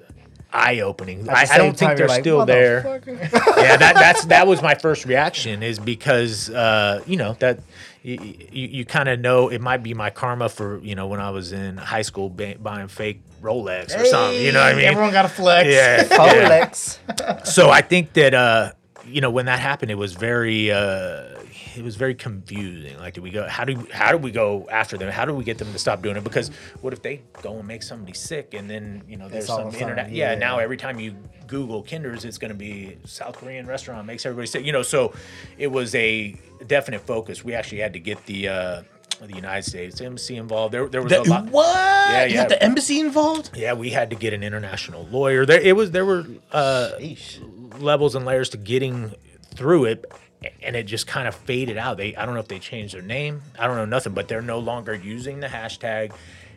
eye 0.52 0.80
opening. 0.80 1.28
I, 1.28 1.46
I 1.50 1.58
don't 1.58 1.76
think 1.76 1.96
they're 1.96 2.08
like, 2.08 2.22
still 2.22 2.46
there. 2.46 3.02
Yeah, 3.06 3.76
that 3.76 3.94
that's 3.94 4.24
that 4.26 4.46
was 4.46 4.62
my 4.62 4.74
first 4.74 5.04
reaction 5.04 5.62
is 5.62 5.78
because 5.78 6.48
uh, 6.50 7.02
you 7.06 7.16
know 7.16 7.36
that 7.40 7.60
you, 8.02 8.18
you, 8.52 8.68
you 8.68 8.84
kind 8.84 9.08
of 9.08 9.20
know 9.20 9.48
it 9.48 9.60
might 9.60 9.82
be 9.82 9.94
my 9.94 10.10
karma 10.10 10.48
for 10.48 10.78
you 10.78 10.94
know 10.94 11.06
when 11.06 11.20
I 11.20 11.30
was 11.30 11.52
in 11.52 11.76
high 11.76 12.02
school 12.02 12.30
ba- 12.30 12.56
buying 12.60 12.88
fake 12.88 13.20
Rolex 13.42 13.98
or 13.98 14.04
something. 14.06 14.40
You 14.40 14.52
know 14.52 14.60
what 14.60 14.72
I 14.72 14.76
mean? 14.76 14.86
Everyone 14.86 15.12
got 15.12 15.26
a 15.26 15.28
flex. 15.28 15.68
yeah, 15.68 16.06
yeah. 17.18 17.42
So 17.42 17.70
I 17.70 17.82
think 17.82 18.14
that 18.14 18.32
uh, 18.32 18.72
you 19.06 19.20
know 19.20 19.30
when 19.30 19.46
that 19.46 19.58
happened, 19.58 19.90
it 19.90 19.96
was 19.96 20.14
very 20.14 20.70
uh, 20.70 21.34
it 21.77 21.83
was 21.83 21.97
very 21.97 22.14
confusing. 22.14 22.99
Like, 22.99 23.14
do 23.14 23.22
we 23.22 23.31
go? 23.31 23.49
How 23.49 23.64
do 23.64 23.87
how 23.93 24.12
do 24.12 24.18
we 24.18 24.31
go 24.31 24.68
after 24.70 24.97
them? 24.97 25.11
How 25.11 25.25
do 25.25 25.35
we 25.35 25.45
get 25.45 25.59
them 25.59 25.72
to 25.72 25.79
stop 25.79 26.03
doing 26.03 26.16
it? 26.16 26.25
Because 26.25 26.49
what 26.81 26.93
if 26.93 27.03
they 27.03 27.22
go 27.43 27.57
and 27.59 27.66
make 27.66 27.83
somebody 27.83 28.12
sick, 28.14 28.55
and 28.55 28.68
then 28.70 29.03
you 29.09 29.16
know 29.16 29.29
there's 29.29 29.47
some 29.47 29.61
of 29.62 29.68
a 29.68 29.72
sudden, 29.72 29.89
internet? 29.91 30.12
Yeah, 30.12 30.33
yeah. 30.33 30.39
now 30.39 30.59
every 30.59 30.77
time 30.77 31.01
you 31.01 31.16
Google 31.47 31.83
Kinders, 31.83 32.25
it's 32.25 32.39
going 32.39 32.51
to 32.53 32.57
be 32.57 32.97
South 33.05 33.37
Korean 33.37 33.66
restaurant 33.66 34.07
makes 34.07 34.25
everybody 34.25 34.47
sick. 34.47 34.64
You 34.64 34.72
know, 34.72 34.83
so 34.83 35.14
it 35.59 35.68
was 35.68 35.95
a 35.95 36.37
definite 36.66 37.01
focus. 37.03 37.45
We 37.45 37.55
actually 37.55 37.79
had 37.79 37.93
to 37.95 37.99
get 37.99 38.25
the 38.27 38.49
uh, 38.49 38.83
the 39.20 39.35
United 39.35 39.62
States 39.68 40.01
embassy 40.01 40.37
involved. 40.37 40.75
There 40.75 40.89
there 40.89 41.03
was 41.03 41.11
The- 41.12 41.22
a 41.22 41.25
lot. 41.25 41.47
what? 41.47 41.75
Yeah, 42.11 42.25
You 42.27 42.35
yeah. 42.35 42.45
the 42.47 42.62
embassy 42.62 43.01
involved? 43.01 43.51
Yeah, 43.55 43.72
we 43.72 43.91
had 43.91 44.11
to 44.11 44.16
get 44.16 44.33
an 44.33 44.43
international 44.43 45.07
lawyer. 45.07 45.45
There, 45.47 45.61
it 45.61 45.75
was 45.77 45.91
there 45.93 46.05
were 46.05 46.25
uh, 46.53 46.91
levels 47.79 48.14
and 48.14 48.25
layers 48.25 48.51
to 48.51 48.57
getting 48.57 49.14
through 49.55 49.85
it, 49.87 50.12
and 50.62 50.76
it 50.76 50.84
just 50.84 51.07
kind 51.07 51.28
of 51.28 51.34
faded 51.34 51.76
out. 51.76 51.97
They, 51.97 52.14
I 52.16 52.24
don't 52.24 52.34
know 52.34 52.40
if 52.40 52.49
they 52.49 52.59
changed 52.59 52.95
their 52.95 53.03
name. 53.03 53.42
I 53.59 53.66
don't 53.66 53.76
know 53.76 53.84
nothing, 53.84 54.14
but 54.14 54.28
they're 54.28 54.42
no 54.42 54.59
longer 54.59 54.95
using 54.95 55.40
the 55.40 55.47
hashtag. 55.49 56.12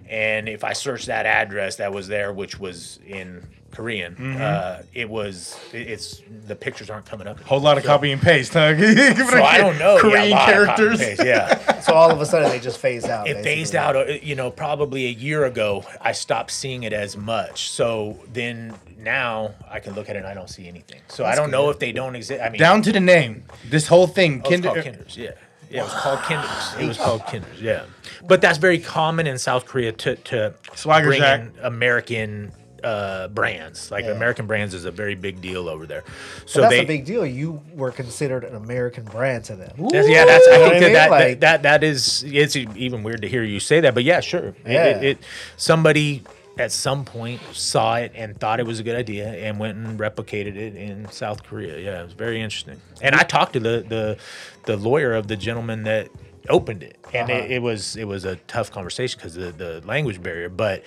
And 0.09 0.47
if 0.47 0.63
I 0.63 0.73
search 0.73 1.05
that 1.07 1.25
address 1.25 1.77
that 1.77 1.91
was 1.91 2.07
there, 2.07 2.31
which 2.31 2.59
was 2.59 2.99
in 3.05 3.45
Korean, 3.77 4.15
Mm-hmm. 4.15 4.41
uh, 4.41 4.77
it 4.95 5.07
was 5.07 5.55
it- 5.71 5.87
it's 5.87 6.21
the 6.47 6.55
pictures 6.55 6.89
aren't 6.89 7.05
coming 7.05 7.27
up. 7.27 7.39
Whole 7.41 7.59
lot 7.59 7.77
of 7.77 7.83
So- 7.83 7.89
copy 7.89 8.11
and 8.11 8.19
paste, 8.19 8.53
huh? 8.53 8.73
Give 8.81 8.97
it 8.97 9.17
So 9.29 9.37
a- 9.37 9.43
I 9.43 9.57
don't 9.59 9.77
know. 9.77 9.99
Korean 9.99 10.29
yeah, 10.29 10.35
a 10.35 10.39
lot 10.39 10.49
of 10.49 10.53
characters. 10.53 10.97
paste, 10.99 11.23
yeah. 11.23 11.79
so 11.87 11.93
all 11.93 12.09
of 12.09 12.19
a 12.19 12.25
sudden 12.25 12.49
they 12.49 12.59
just 12.59 12.79
phased 12.79 13.07
out. 13.07 13.27
it 13.27 13.35
basically. 13.35 13.55
phased 13.55 13.75
out 13.75 13.95
uh, 13.95 14.05
you 14.29 14.33
know 14.35 14.49
probably 14.49 15.05
a 15.05 15.09
year 15.25 15.45
ago 15.45 15.85
i 16.01 16.11
stopped 16.11 16.51
seeing 16.51 16.83
it 16.83 16.91
as 16.91 17.15
much 17.15 17.69
so 17.69 18.17
then 18.33 18.73
now 18.97 19.53
i 19.69 19.79
can 19.79 19.93
look 19.93 20.09
at 20.09 20.15
it 20.15 20.19
and 20.19 20.27
i 20.27 20.33
don't 20.33 20.49
see 20.49 20.67
anything 20.67 20.99
so 21.07 21.23
i 21.23 21.33
don't 21.35 21.51
know 21.51 21.69
if 21.69 21.77
they 21.79 21.91
don't 21.93 22.15
exist 22.15 22.41
i 22.41 22.49
mean 22.49 22.59
Down 22.59 22.81
to 22.81 22.91
the 22.91 22.99
name. 22.99 23.43
This 23.69 23.87
whole 23.87 24.07
thing. 24.07 24.41
oh, 24.43 24.49
it's 24.49 24.49
Kinder- 24.49 24.67
called 24.69 24.83
kinders 24.83 25.15
yeah 25.17 25.31
yeah 25.69 25.81
it 25.81 25.83
was 25.83 25.93
called 25.93 26.19
kinders 26.29 26.73
it 26.81 26.87
was 26.87 26.97
called 26.97 27.25
kinders 27.27 27.61
yeah 27.61 27.83
but 28.27 28.41
that's 28.41 28.57
very 28.57 28.79
common 28.79 29.27
in 29.27 29.37
south 29.37 29.65
korea 29.65 29.91
to 30.03 30.15
to 30.15 30.53
Swagger 30.75 31.07
bring 31.07 31.21
Jack. 31.21 31.39
in 31.41 31.51
american 31.63 32.51
uh, 32.83 33.27
brands 33.29 33.89
like 33.91 34.05
Yeah. 34.05 34.11
American 34.11 34.45
brands 34.47 34.73
is 34.73 34.85
a 34.85 34.91
very 34.91 35.15
big 35.15 35.41
deal 35.41 35.67
over 35.69 35.85
there. 35.85 36.03
So 36.45 36.61
But 36.61 36.69
that's 36.69 36.71
they, 36.75 36.83
a 36.83 36.87
big 36.87 37.05
deal. 37.05 37.25
You 37.25 37.61
were 37.73 37.91
considered 37.91 38.43
an 38.43 38.55
American 38.55 39.03
brand 39.05 39.43
to 39.45 39.55
them. 39.55 39.73
That's- 39.77 40.07
yeah, 40.09 40.25
that's. 40.25 40.47
I 40.47 40.57
think 40.57 40.63
I 40.63 40.79
that, 40.79 40.81
mean? 40.81 40.93
that, 40.93 41.09
Like- 41.11 41.39
that 41.41 41.63
that 41.63 41.83
is. 41.83 42.23
It's 42.27 42.55
even 42.55 43.03
weird 43.03 43.21
to 43.23 43.27
hear 43.27 43.43
you 43.43 43.59
say 43.59 43.79
that, 43.81 43.93
but 43.93 44.03
yeah, 44.03 44.19
sure. 44.19 44.47
It- 44.49 44.55
Yeah. 44.65 44.85
It, 44.85 45.03
it, 45.03 45.17
somebody 45.57 46.23
at 46.59 46.71
some 46.71 47.05
point 47.05 47.39
saw 47.53 47.97
it 47.97 48.11
and 48.15 48.35
thought 48.39 48.59
it 48.59 48.65
was 48.65 48.79
a 48.79 48.83
good 48.83 48.95
idea 48.95 49.27
and 49.27 49.59
went 49.59 49.77
and 49.77 49.99
replicated 49.99 50.55
it 50.55 50.75
in 50.75 51.07
South 51.11 51.43
Korea. 51.43 51.77
Yeah, 51.79 52.01
it 52.01 52.03
was 52.05 52.13
very 52.13 52.41
interesting. 52.41 52.81
And 53.01 53.13
I 53.15 53.23
talked 53.23 53.53
to 53.53 53.59
the 53.59 53.85
the 53.87 54.17
the 54.65 54.77
lawyer 54.77 55.13
of 55.13 55.27
the 55.27 55.35
gentleman 55.35 55.83
that 55.83 56.09
opened 56.49 56.81
it, 56.81 56.97
and 57.13 57.29
Uh-huh. 57.29 57.41
it, 57.43 57.51
it 57.51 57.61
was 57.61 57.95
it 57.95 58.05
was 58.05 58.25
a 58.25 58.37
tough 58.47 58.71
conversation 58.71 59.17
because 59.19 59.35
the 59.35 59.51
the 59.51 59.81
language 59.85 60.21
barrier, 60.21 60.49
but. 60.49 60.83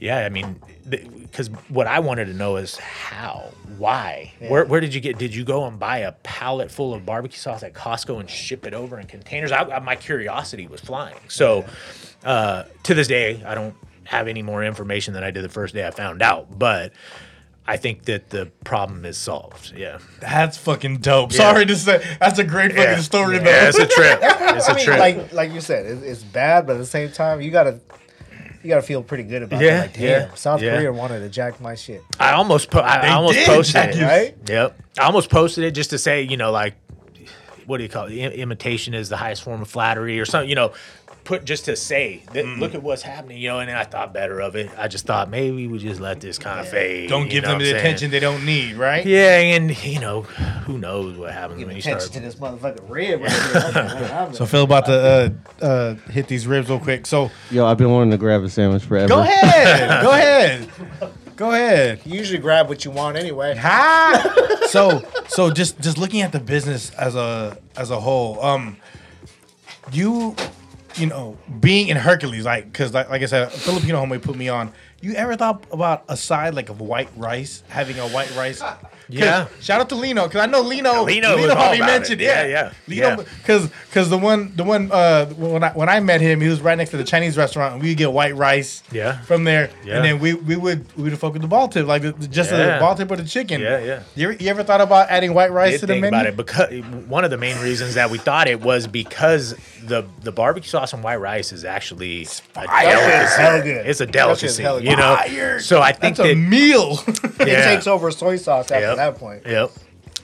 Yeah, 0.00 0.18
I 0.18 0.28
mean, 0.28 0.60
because 0.88 1.48
what 1.68 1.86
I 1.86 1.98
wanted 2.00 2.26
to 2.26 2.32
know 2.34 2.56
is 2.56 2.76
how, 2.76 3.50
why, 3.78 4.32
where, 4.38 4.64
where 4.64 4.80
did 4.80 4.94
you 4.94 5.00
get? 5.00 5.18
Did 5.18 5.34
you 5.34 5.44
go 5.44 5.66
and 5.66 5.78
buy 5.78 5.98
a 5.98 6.12
pallet 6.12 6.70
full 6.70 6.94
of 6.94 7.04
barbecue 7.04 7.38
sauce 7.38 7.62
at 7.64 7.74
Costco 7.74 8.20
and 8.20 8.30
ship 8.30 8.64
it 8.66 8.74
over 8.74 9.00
in 9.00 9.06
containers? 9.06 9.50
I, 9.52 9.62
I- 9.64 9.78
my 9.80 9.96
curiosity 9.96 10.66
was 10.68 10.80
flying. 10.80 11.18
So, 11.28 11.64
uh, 12.24 12.64
to 12.84 12.94
this 12.94 13.08
day, 13.08 13.42
I 13.44 13.54
don't 13.56 13.74
have 14.04 14.28
any 14.28 14.42
more 14.42 14.62
information 14.64 15.14
than 15.14 15.24
I 15.24 15.30
did 15.32 15.42
the 15.44 15.48
first 15.48 15.74
day 15.74 15.86
I 15.86 15.90
found 15.90 16.22
out, 16.22 16.58
but 16.58 16.92
I 17.66 17.76
think 17.76 18.04
that 18.04 18.30
the 18.30 18.46
problem 18.64 19.04
is 19.04 19.18
solved. 19.18 19.74
Yeah. 19.76 19.98
That's 20.20 20.56
fucking 20.56 20.98
dope. 20.98 21.32
Yeah. 21.32 21.38
Sorry 21.38 21.66
to 21.66 21.76
say, 21.76 22.16
that's 22.18 22.38
a 22.38 22.44
great 22.44 22.70
fucking 22.70 22.84
Yeah. 22.84 23.00
story, 23.00 23.36
Yeah, 23.36 23.42
though. 23.42 23.68
it's 23.68 23.78
a 23.78 23.86
trip. 23.86 24.20
It's 24.58 24.66
a 24.68 24.72
I 24.72 24.74
mean, 24.76 24.84
trip. 24.84 24.98
like 24.98 25.32
like 25.32 25.52
you 25.52 25.60
said, 25.60 25.84
it, 25.86 26.02
it's 26.02 26.22
bad, 26.22 26.66
but 26.66 26.76
at 26.76 26.78
the 26.78 26.86
same 26.86 27.10
time, 27.12 27.40
you 27.42 27.50
gotta 27.50 27.80
you 28.68 28.74
gotta 28.74 28.86
feel 28.86 29.02
pretty 29.02 29.22
good 29.24 29.42
about 29.42 29.62
Yeah, 29.62 29.78
it. 29.78 29.80
Like, 29.80 29.92
damn, 29.94 30.02
yeah, 30.28 30.34
South 30.34 30.60
yeah. 30.60 30.76
Korea 30.76 30.92
wanted 30.92 31.20
to 31.20 31.30
jack 31.30 31.58
my 31.58 31.74
shit. 31.74 32.02
I 32.20 32.32
almost 32.32 32.70
po- 32.70 32.80
I, 32.80 32.96
I 32.96 33.08
almost 33.14 33.38
posted 33.46 33.72
Jack, 33.72 33.96
it. 33.96 34.02
right? 34.02 34.36
Yep. 34.46 34.78
I 35.00 35.04
almost 35.06 35.30
posted 35.30 35.64
it 35.64 35.70
just 35.70 35.88
to 35.90 35.98
say, 35.98 36.20
you 36.22 36.36
know, 36.36 36.50
like 36.52 36.74
what 37.64 37.78
do 37.78 37.82
you 37.84 37.88
call 37.88 38.08
it? 38.08 38.12
I- 38.12 38.34
imitation 38.34 38.92
is 38.92 39.08
the 39.08 39.16
highest 39.16 39.42
form 39.42 39.62
of 39.62 39.68
flattery 39.70 40.20
or 40.20 40.26
something, 40.26 40.50
you 40.50 40.54
know, 40.54 40.74
put 41.28 41.44
just 41.44 41.66
to 41.66 41.76
say 41.76 42.22
that 42.32 42.42
Mm. 42.42 42.58
look 42.58 42.74
at 42.74 42.82
what's 42.82 43.02
happening, 43.02 43.36
you 43.36 43.48
know, 43.50 43.58
and 43.58 43.68
then 43.68 43.76
I 43.76 43.84
thought 43.84 44.14
better 44.14 44.40
of 44.40 44.56
it. 44.56 44.70
I 44.78 44.88
just 44.88 45.04
thought 45.04 45.28
maybe 45.28 45.66
we 45.66 45.78
just 45.78 46.00
let 46.00 46.22
this 46.22 46.38
kind 46.38 46.58
of 46.58 46.66
fade. 46.66 47.10
Don't 47.10 47.28
give 47.28 47.44
them 47.44 47.58
the 47.58 47.66
saying? 47.66 47.76
attention 47.76 48.10
they 48.10 48.18
don't 48.18 48.46
need, 48.46 48.76
right? 48.76 49.04
Yeah, 49.04 49.36
and 49.36 49.84
you 49.84 50.00
know, 50.00 50.22
who 50.22 50.78
knows 50.78 51.18
what 51.18 51.32
happens 51.34 51.58
Give 51.58 51.66
when 51.66 51.76
you 51.76 51.80
attention 51.80 52.00
start 52.00 52.12
to 52.14 52.20
this 52.20 52.36
motherfucking 52.36 52.88
red 52.88 53.20
right 53.20 53.30
here. 53.30 54.28
So 54.32 54.46
Phil 54.46 54.64
about 54.64 54.86
to 54.86 55.34
uh, 55.62 55.64
uh, 55.64 55.94
hit 56.10 56.28
these 56.28 56.46
ribs 56.46 56.70
real 56.70 56.80
quick. 56.80 57.06
So 57.06 57.30
Yo, 57.50 57.66
I've 57.66 57.76
been 57.76 57.90
wanting 57.90 58.12
to 58.12 58.16
grab 58.18 58.42
a 58.42 58.48
sandwich 58.48 58.84
forever. 58.84 59.08
go 59.08 59.20
ahead, 59.20 60.02
go 60.02 60.10
ahead, 60.12 60.68
go 61.36 61.50
ahead. 61.52 62.00
you 62.06 62.18
usually 62.18 62.38
grab 62.38 62.70
what 62.70 62.86
you 62.86 62.90
want 62.90 63.18
anyway. 63.18 63.54
Ha! 63.54 64.56
so 64.68 65.02
so 65.28 65.50
just 65.50 65.78
just 65.78 65.98
looking 65.98 66.22
at 66.22 66.32
the 66.32 66.40
business 66.40 66.88
as 66.94 67.14
a 67.14 67.58
as 67.76 67.90
a 67.90 68.00
whole, 68.00 68.42
um, 68.42 68.78
you 69.92 70.34
you 70.98 71.06
know 71.06 71.38
being 71.60 71.88
in 71.88 71.96
Hercules, 71.96 72.44
like 72.44 72.64
because 72.70 72.92
like, 72.92 73.08
like 73.08 73.22
I 73.22 73.26
said, 73.26 73.52
Filipino 73.52 74.04
homie 74.04 74.20
put 74.20 74.36
me 74.36 74.48
on. 74.48 74.72
You 75.00 75.14
ever 75.14 75.36
thought 75.36 75.64
about 75.70 76.04
a 76.08 76.16
side 76.16 76.54
like 76.54 76.68
of 76.68 76.80
white 76.80 77.10
rice, 77.16 77.62
having 77.68 77.98
a 77.98 78.08
white 78.08 78.34
rice? 78.36 78.62
'Cause- 79.10 79.18
Yeah. 79.18 79.46
Shout 79.60 79.80
out 79.80 79.88
to 79.88 79.94
Lino 79.94 80.24
because 80.26 80.42
I 80.42 80.46
know 80.46 80.60
Lino. 80.60 81.02
Lino 81.04 81.36
was 81.36 81.48
all 81.50 81.56
probably 81.56 81.78
about 81.78 81.86
mentioned. 81.90 82.20
it. 82.20 82.24
Yeah, 82.24 82.42
Yeah, 82.44 82.48
yeah, 82.48 82.70
Lino, 82.86 83.08
yeah. 83.08 83.16
because 83.40 83.70
because 83.88 84.10
the 84.10 84.18
one 84.18 84.52
the 84.54 84.64
one 84.64 84.90
uh 84.92 85.24
when 85.26 85.64
I 85.64 85.70
when 85.70 85.88
I 85.88 85.98
met 86.00 86.20
him, 86.20 86.40
he 86.42 86.48
was 86.48 86.60
right 86.60 86.76
next 86.76 86.90
to 86.90 86.98
the 86.98 87.04
Chinese 87.04 87.36
restaurant, 87.36 87.72
and 87.74 87.82
we 87.82 87.88
would 87.88 87.96
get 87.96 88.12
white 88.12 88.36
rice. 88.36 88.82
Yeah. 88.92 89.20
From 89.22 89.44
there, 89.44 89.70
Yeah. 89.84 89.96
and 89.96 90.04
then 90.04 90.18
we 90.20 90.34
we 90.34 90.56
would 90.56 90.84
we 90.96 91.04
would 91.04 91.18
fuck 91.18 91.32
with 91.32 91.40
the 91.42 91.48
ball 91.48 91.68
tip, 91.68 91.86
like 91.86 92.02
the, 92.02 92.12
the- 92.12 92.28
just 92.28 92.50
the 92.50 92.58
Yeah. 92.58 92.78
ball 92.80 92.94
tip 92.94 93.08
with 93.08 93.20
the 93.20 93.26
chicken. 93.28 93.60
Yeah, 93.62 93.78
yeah. 93.78 94.00
You 94.14 94.28
ever, 94.30 94.42
you 94.42 94.50
ever 94.50 94.62
thought 94.62 94.80
about 94.82 95.08
adding 95.10 95.32
white 95.32 95.52
rice 95.52 95.72
did 95.72 95.80
to 95.80 95.86
the 95.86 95.92
think 95.94 96.02
menu? 96.02 96.18
about 96.18 96.26
it 96.26 96.36
because 96.36 96.70
one 97.08 97.24
of 97.24 97.30
the 97.30 97.38
main 97.38 97.58
reasons 97.60 97.94
that 97.94 98.10
we 98.10 98.18
thought 98.18 98.46
it 98.46 98.60
was 98.60 98.86
because 98.86 99.54
the 99.82 100.04
the 100.22 100.32
barbecue 100.32 100.68
sauce 100.68 100.92
and 100.92 101.02
white 101.02 101.16
rice 101.20 101.50
is 101.52 101.64
actually 101.64 102.22
a 102.22 102.26
That 102.26 102.68
shit 102.68 102.92
is 102.92 103.36
delicacy. 103.36 103.40
hella 103.42 103.62
good. 103.62 103.86
It's 103.86 104.00
a 104.02 104.06
That 104.06 104.38
shit 104.38 104.50
is 104.50 104.56
delicacy, 104.58 104.86
you 104.90 104.96
know. 104.96 105.16
Fire. 105.16 105.60
So 105.60 105.80
I 105.80 105.92
think 105.92 106.16
That's 106.16 106.28
a 106.28 106.34
that 106.34 106.40
meal. 106.40 107.00
It 107.40 107.64
takes 107.64 107.86
over 107.86 108.10
soy 108.10 108.36
sauce 108.36 108.70
after 108.70 108.80
Yep. 108.86 108.97
That 108.98 109.16
point. 109.16 109.46
Yep. 109.46 109.70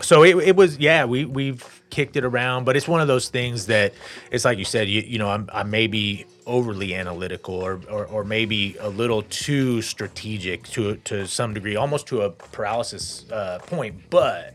So 0.00 0.22
it, 0.22 0.36
it 0.36 0.56
was 0.56 0.78
yeah 0.78 1.04
we 1.04 1.24
we've 1.24 1.82
kicked 1.90 2.16
it 2.16 2.24
around, 2.24 2.64
but 2.64 2.76
it's 2.76 2.88
one 2.88 3.00
of 3.00 3.08
those 3.08 3.28
things 3.28 3.66
that 3.66 3.94
it's 4.30 4.44
like 4.44 4.58
you 4.58 4.64
said 4.64 4.88
you 4.88 5.00
you 5.02 5.18
know 5.18 5.28
I'm 5.28 5.48
I 5.52 5.62
may 5.62 5.86
be 5.86 6.26
overly 6.46 6.94
analytical 6.94 7.54
or, 7.54 7.80
or 7.88 8.06
or 8.06 8.24
maybe 8.24 8.76
a 8.80 8.88
little 8.88 9.22
too 9.22 9.80
strategic 9.82 10.64
to 10.70 10.96
to 10.96 11.26
some 11.26 11.54
degree, 11.54 11.76
almost 11.76 12.06
to 12.08 12.22
a 12.22 12.30
paralysis 12.30 13.30
uh, 13.30 13.58
point. 13.60 14.10
But 14.10 14.54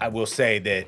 I 0.00 0.08
will 0.08 0.26
say 0.26 0.58
that 0.60 0.86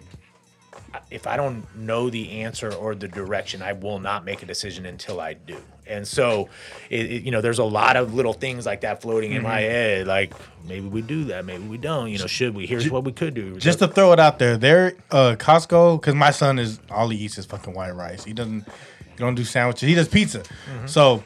if 1.11 1.27
I 1.27 1.37
don't 1.37 1.65
know 1.77 2.11
the 2.11 2.43
answer 2.43 2.73
or 2.73 2.95
the 2.95 3.09
direction, 3.09 3.63
I 3.63 3.73
will 3.73 3.99
not 3.99 4.25
make 4.25 4.43
a 4.43 4.47
decision 4.47 4.87
until 4.87 5.21
I 5.21 5.35
do. 5.35 5.59
And 5.89 6.07
so, 6.07 6.49
it, 6.91 7.11
it- 7.11 7.23
you 7.25 7.31
know, 7.31 7.41
there's 7.41 7.59
a 7.59 7.65
lot 7.65 7.97
of 7.97 8.15
little 8.15 8.33
things 8.33 8.67
like 8.67 8.83
that 8.83 9.01
floating 9.03 9.33
in 9.33 9.39
Mm-hmm. 9.39 9.47
my 9.49 9.61
head. 9.61 10.07
Like 10.07 10.33
maybe 10.67 10.87
we 10.89 11.03
do 11.03 11.25
that, 11.25 11.45
maybe 11.45 11.65
we 11.65 11.79
don't. 11.79 12.11
You 12.11 12.19
know, 12.19 12.27
should 12.27 12.55
we? 12.55 12.67
Here's 12.67 12.91
what 12.91 13.05
we 13.05 13.13
could 13.13 13.35
do. 13.35 13.59
Just 13.59 13.79
to 13.81 13.89
throw 13.89 14.13
it 14.13 14.21
out 14.21 14.39
there, 14.39 14.57
there, 14.57 14.95
uh, 15.11 15.37
Costco, 15.39 16.01
because 16.01 16.15
my 16.15 16.31
son 16.31 16.59
is 16.59 16.81
all 16.91 17.09
he 17.09 17.19
eats 17.19 17.39
is 17.39 17.47
fucking 17.47 17.75
white 17.75 17.95
rice. 17.95 18.25
He 18.25 18.33
doesn't, 18.33 18.65
he 18.67 19.17
don't 19.19 19.35
do 19.35 19.45
sandwiches. 19.45 19.89
He 19.89 19.95
does 19.95 20.09
pizza. 20.09 20.43
So 20.87 21.23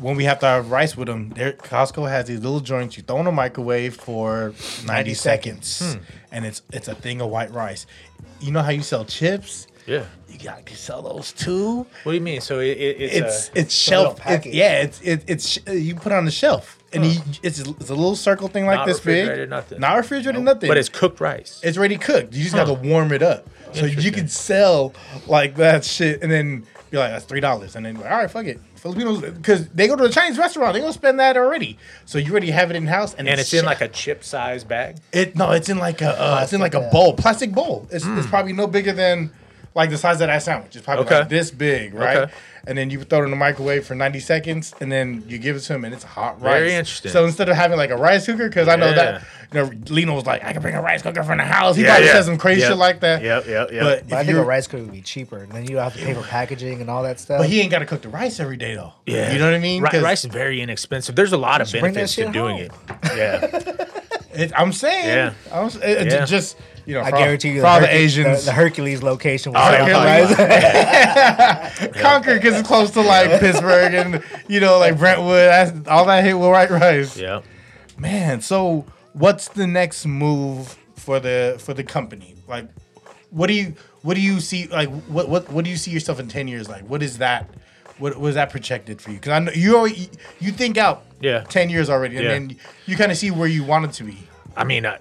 when 0.00 0.16
we 0.16 0.24
have 0.24 0.38
to 0.40 0.46
have 0.46 0.70
rice 0.70 0.96
with 0.96 1.08
him, 1.08 1.30
there 1.30 1.52
Costco 1.52 2.08
has 2.08 2.26
these 2.26 2.40
little 2.40 2.60
joints 2.60 2.96
you 2.96 3.02
throw 3.02 3.18
in 3.18 3.24
the 3.24 3.32
microwave 3.32 3.96
for 3.96 4.52
ninety, 4.86 5.10
90 5.10 5.14
seconds, 5.14 5.66
seconds. 5.68 6.06
and 6.32 6.44
it's 6.46 6.62
it's 6.72 6.88
a 6.88 6.94
thing 6.94 7.20
of 7.20 7.30
white 7.30 7.52
rice. 7.52 7.86
You 8.40 8.52
know 8.52 8.62
how 8.62 8.70
you 8.70 8.82
sell 8.82 9.04
chips? 9.04 9.66
Yeah. 9.88 10.04
You 10.28 10.38
got 10.38 10.66
to 10.66 10.76
sell 10.76 11.02
those 11.02 11.32
too. 11.32 11.78
What 12.02 12.12
do 12.12 12.14
you 12.14 12.20
mean? 12.20 12.40
So 12.40 12.60
it, 12.60 12.66
it, 12.78 13.00
it's 13.00 13.16
It's 13.16 13.48
a, 13.48 13.58
it's 13.60 13.74
shelf. 13.74 14.20
It's, 14.26 14.46
yeah, 14.46 14.82
it's 14.82 15.00
it, 15.00 15.24
it's 15.26 15.48
sh- 15.48 15.58
you 15.68 15.94
put 15.96 16.12
it 16.12 16.16
on 16.16 16.26
the 16.26 16.30
shelf, 16.30 16.78
and 16.92 17.04
you, 17.04 17.20
it's 17.42 17.58
it's 17.58 17.90
a 17.90 17.94
little 17.94 18.14
circle 18.14 18.46
thing 18.48 18.66
like 18.66 18.76
Not 18.78 18.86
this 18.86 19.00
big. 19.00 19.20
refrigerated, 19.22 19.50
nothing. 19.50 19.80
Not 19.80 19.96
refrigerated, 19.96 20.42
nothing. 20.42 20.68
but 20.68 20.76
it's 20.76 20.88
cooked 20.88 21.20
rice. 21.20 21.60
It's 21.64 21.76
already 21.78 21.96
cooked. 21.96 22.34
You 22.34 22.42
just 22.44 22.54
got 22.54 22.66
to 22.66 22.74
warm 22.74 23.12
it 23.12 23.22
up. 23.22 23.48
So 23.72 23.86
you 23.86 24.12
can 24.12 24.28
sell 24.28 24.94
like 25.26 25.56
that 25.56 25.84
shit 25.84 26.22
and 26.22 26.30
then 26.30 26.64
be 26.90 26.96
like, 26.98 27.10
that's 27.10 27.24
three 27.24 27.40
dollars. 27.40 27.74
And 27.76 27.84
then 27.84 27.96
like, 27.96 28.10
all 28.10 28.18
right, 28.18 28.30
fuck 28.30 28.46
it. 28.46 28.60
Filipinos 28.76 29.20
because 29.20 29.68
they 29.70 29.88
go 29.88 29.96
to 29.96 30.04
a 30.04 30.08
Chinese 30.08 30.38
restaurant, 30.38 30.72
they 30.72 30.80
gonna 30.80 30.92
spend 30.92 31.18
that 31.18 31.36
already. 31.36 31.78
So 32.04 32.16
you 32.18 32.30
already 32.30 32.50
have 32.50 32.70
it 32.70 32.76
in 32.76 32.86
house 32.86 33.12
and, 33.14 33.28
and 33.28 33.40
it's 33.40 33.52
in 33.52 33.62
sh- 33.62 33.66
like 33.66 33.80
a 33.80 33.88
chip 33.88 34.22
size 34.22 34.62
bag. 34.62 34.98
it 35.12 35.34
no, 35.34 35.50
it's 35.50 35.68
in 35.68 35.78
like 35.78 36.00
a 36.00 36.10
uh, 36.10 36.40
it's 36.44 36.52
in 36.52 36.60
like 36.60 36.74
a 36.74 36.88
bowl, 36.92 37.14
plastic 37.14 37.52
bowl. 37.52 37.88
It's, 37.90 38.06
it's 38.06 38.26
probably 38.28 38.52
no 38.52 38.68
bigger 38.68 38.92
than 38.92 39.32
like 39.74 39.90
the 39.90 39.98
size 39.98 40.20
of 40.20 40.26
that 40.28 40.42
sandwich. 40.42 40.74
It's 40.76 40.84
probably. 40.84 41.04
Okay. 41.06 41.20
like 41.20 41.28
this 41.28 41.50
big, 41.50 41.94
right? 41.94 42.16
Okay. 42.16 42.32
And 42.66 42.76
then 42.76 42.90
you 42.90 43.02
throw 43.02 43.20
it 43.20 43.24
in 43.24 43.30
the 43.30 43.36
microwave 43.36 43.86
for 43.86 43.94
90 43.94 44.20
seconds, 44.20 44.74
and 44.80 44.92
then 44.92 45.24
you 45.26 45.38
give 45.38 45.56
it 45.56 45.60
to 45.60 45.74
him, 45.74 45.84
and 45.86 45.94
it's 45.94 46.04
hot 46.04 46.38
rice. 46.42 46.52
Very 46.52 46.74
interesting. 46.74 47.10
So 47.12 47.24
instead 47.24 47.48
of 47.48 47.56
having 47.56 47.78
like 47.78 47.88
a 47.90 47.96
rice 47.96 48.26
cooker, 48.26 48.46
because 48.48 48.68
I 48.68 48.76
know 48.76 48.92
that 48.92 49.22
Yeah. 49.54 49.64
you 49.70 49.72
know 49.72 49.80
Lino 49.94 50.14
was 50.14 50.26
like, 50.26 50.44
I 50.44 50.52
can 50.52 50.60
bring 50.60 50.74
a 50.74 50.82
rice 50.82 51.00
cooker 51.00 51.22
from 51.22 51.38
the 51.38 51.44
house. 51.44 51.76
He 51.76 51.82
Yeah, 51.82 51.90
probably 51.92 52.06
yeah. 52.08 52.12
said 52.14 52.24
some 52.24 52.36
crazy 52.36 52.60
Yep. 52.60 52.68
shit 52.70 52.76
like 52.76 53.00
that. 53.00 53.22
Yep, 53.22 53.46
yep, 53.46 53.70
yep. 53.72 53.82
But, 53.82 54.08
But 54.10 54.16
I 54.16 54.20
if 54.20 54.26
think 54.26 54.38
a 54.38 54.42
rice 54.44 54.66
cooker 54.66 54.82
would 54.82 54.92
be 54.92 55.00
cheaper, 55.00 55.38
and 55.38 55.50
then 55.52 55.62
you 55.62 55.76
don't 55.76 55.84
have 55.84 55.96
to 55.96 56.04
pay 56.04 56.12
for 56.12 56.22
packaging 56.22 56.82
and 56.82 56.90
all 56.90 57.02
that 57.04 57.20
stuff. 57.20 57.38
But 57.38 57.48
he 57.48 57.60
ain't 57.62 57.70
got 57.70 57.78
to 57.78 57.86
cook 57.86 58.02
the 58.02 58.10
rice 58.10 58.38
every 58.38 58.58
day 58.58 58.74
though. 58.74 58.92
Yeah, 59.06 59.32
You 59.32 59.38
know 59.38 59.46
what 59.46 59.54
I 59.54 59.58
mean? 59.60 59.82
Ri- 59.82 60.00
rice 60.00 60.24
is 60.24 60.30
very 60.32 60.60
inexpensive. 60.60 61.14
There's 61.16 61.32
a 61.32 61.38
lot 61.38 61.60
of 61.62 61.72
benefits 61.72 62.16
to 62.16 62.30
doing 62.30 62.68
home. 62.68 62.70
it. 63.04 63.16
Yeah, 63.16 63.84
it- 64.34 64.52
I'm 64.54 64.72
saying. 64.74 65.06
Yeah. 65.06 65.32
I'm, 65.50 65.68
it, 65.68 65.82
it 65.84 66.12
Yeah. 66.12 66.24
just 66.26 66.58
you 66.88 66.94
know. 66.94 67.00
I 67.00 67.10
all- 67.10 67.18
guarantee 67.18 67.50
you, 67.52 67.60
for 67.60 67.66
all 67.66 67.80
the 67.80 67.94
Asians, 67.94 68.40
the, 68.40 68.46
the 68.46 68.52
Hercules 68.52 69.02
location 69.02 69.52
was 69.52 69.62
Oh, 69.62 69.70
set 69.70 69.80
up 69.80 69.88
Hercules. 69.88 70.36
for 70.36 71.88
rice. 71.92 72.02
Concord 72.02 72.40
because 72.42 72.58
it's 72.58 72.66
close 72.68 72.90
to 72.92 73.00
like 73.02 73.38
Pittsburg 73.40 73.94
and 73.94 74.22
you 74.48 74.60
know 74.60 74.78
like 74.78 74.98
Brentwood. 74.98 75.86
All 75.88 76.04
that 76.06 76.24
hit 76.24 76.34
with 76.34 76.48
white 76.50 76.70
rice. 76.70 77.16
yeah. 77.16 77.42
Man, 77.98 78.40
so 78.40 78.84
what's 79.12 79.48
the 79.48 79.66
next 79.66 80.06
move 80.06 80.76
for 80.96 81.20
the 81.20 81.56
for 81.60 81.74
the 81.74 81.84
company? 81.84 82.34
Like, 82.46 82.68
what 83.30 83.48
do 83.48 83.54
you 83.54 83.74
what 84.02 84.14
do 84.14 84.20
you 84.20 84.40
see? 84.40 84.66
Like, 84.68 84.88
what 85.06 85.28
what 85.28 85.50
what 85.50 85.64
do 85.64 85.70
you 85.70 85.76
see 85.76 85.90
yourself 85.90 86.20
in 86.20 86.28
ten 86.28 86.48
years? 86.48 86.68
Like, 86.68 86.82
what 86.88 87.02
is 87.02 87.18
that? 87.18 87.48
What 87.98 88.16
was 88.18 88.36
that 88.36 88.50
projected 88.50 89.00
for 89.02 89.10
you? 89.10 89.16
Because 89.16 89.32
I 89.32 89.38
know 89.40 89.52
you 89.52 89.76
already 89.76 90.08
you 90.38 90.52
think 90.52 90.76
out 90.78 91.04
Yeah. 91.20 91.40
ten 91.48 91.68
years 91.68 91.90
already, 91.90 92.16
and 92.16 92.24
Yeah. 92.24 92.30
then 92.32 92.56
you 92.86 92.96
kind 92.96 93.10
of 93.10 93.18
see 93.18 93.30
where 93.32 93.48
you 93.48 93.64
want 93.64 93.86
it 93.86 93.92
to 93.94 94.04
be. 94.04 94.18
I 94.56 94.62
mean, 94.64 94.86
I, 94.86 94.98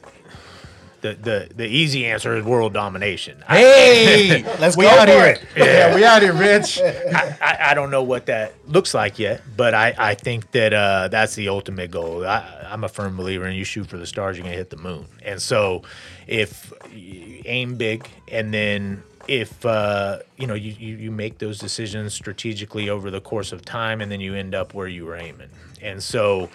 the 1.15 1.17
the 1.21 1.55
the 1.55 1.65
easy 1.65 2.05
answer 2.05 2.35
is 2.35 2.43
world 2.43 2.73
domination. 2.73 3.43
Hey, 3.47 4.43
Let's 4.59 4.75
we 4.77 4.85
go 4.85 4.89
out 4.89 5.07
for 5.07 5.13
here. 5.13 5.25
it. 5.25 5.41
Yeah. 5.55 5.95
we 5.95 6.03
out 6.03 6.21
here, 6.21 6.33
Rich. 6.33 6.79
I, 6.79 7.37
I, 7.41 7.57
I 7.71 7.73
don't 7.73 7.91
know 7.91 8.03
what 8.03 8.25
that 8.27 8.53
looks 8.67 8.93
like 8.93 9.19
yet, 9.19 9.41
but 9.55 9.73
I, 9.73 9.95
I 9.97 10.15
think 10.15 10.51
that 10.51 10.73
uh, 10.73 11.07
that's 11.09 11.35
the 11.35 11.49
ultimate 11.49 11.91
goal. 11.91 12.25
I, 12.25 12.67
I'm 12.69 12.83
a 12.83 12.89
firm 12.89 13.15
believer 13.17 13.45
in 13.45 13.55
you 13.55 13.63
shoot 13.63 13.87
for 13.87 13.97
the 13.97 14.05
stars, 14.05 14.37
you're 14.37 14.43
going 14.43 14.53
to 14.53 14.57
hit 14.57 14.69
the 14.69 14.77
moon. 14.77 15.05
And 15.23 15.41
so 15.41 15.83
if 16.27 16.73
you 16.93 17.41
aim 17.45 17.75
big 17.75 18.07
and 18.27 18.53
then 18.53 19.03
if 19.27 19.65
uh, 19.65 20.19
you 20.37 20.47
know 20.47 20.53
you, 20.53 20.71
you, 20.71 20.95
you 20.97 21.11
make 21.11 21.37
those 21.37 21.59
decisions 21.59 22.13
strategically 22.13 22.89
over 22.89 23.11
the 23.11 23.21
course 23.21 23.51
of 23.51 23.63
time 23.63 24.01
and 24.01 24.11
then 24.11 24.21
you 24.21 24.35
end 24.35 24.55
up 24.55 24.73
where 24.73 24.87
you 24.87 25.05
were 25.05 25.15
aiming. 25.15 25.49
And 25.81 26.01
so 26.01 26.49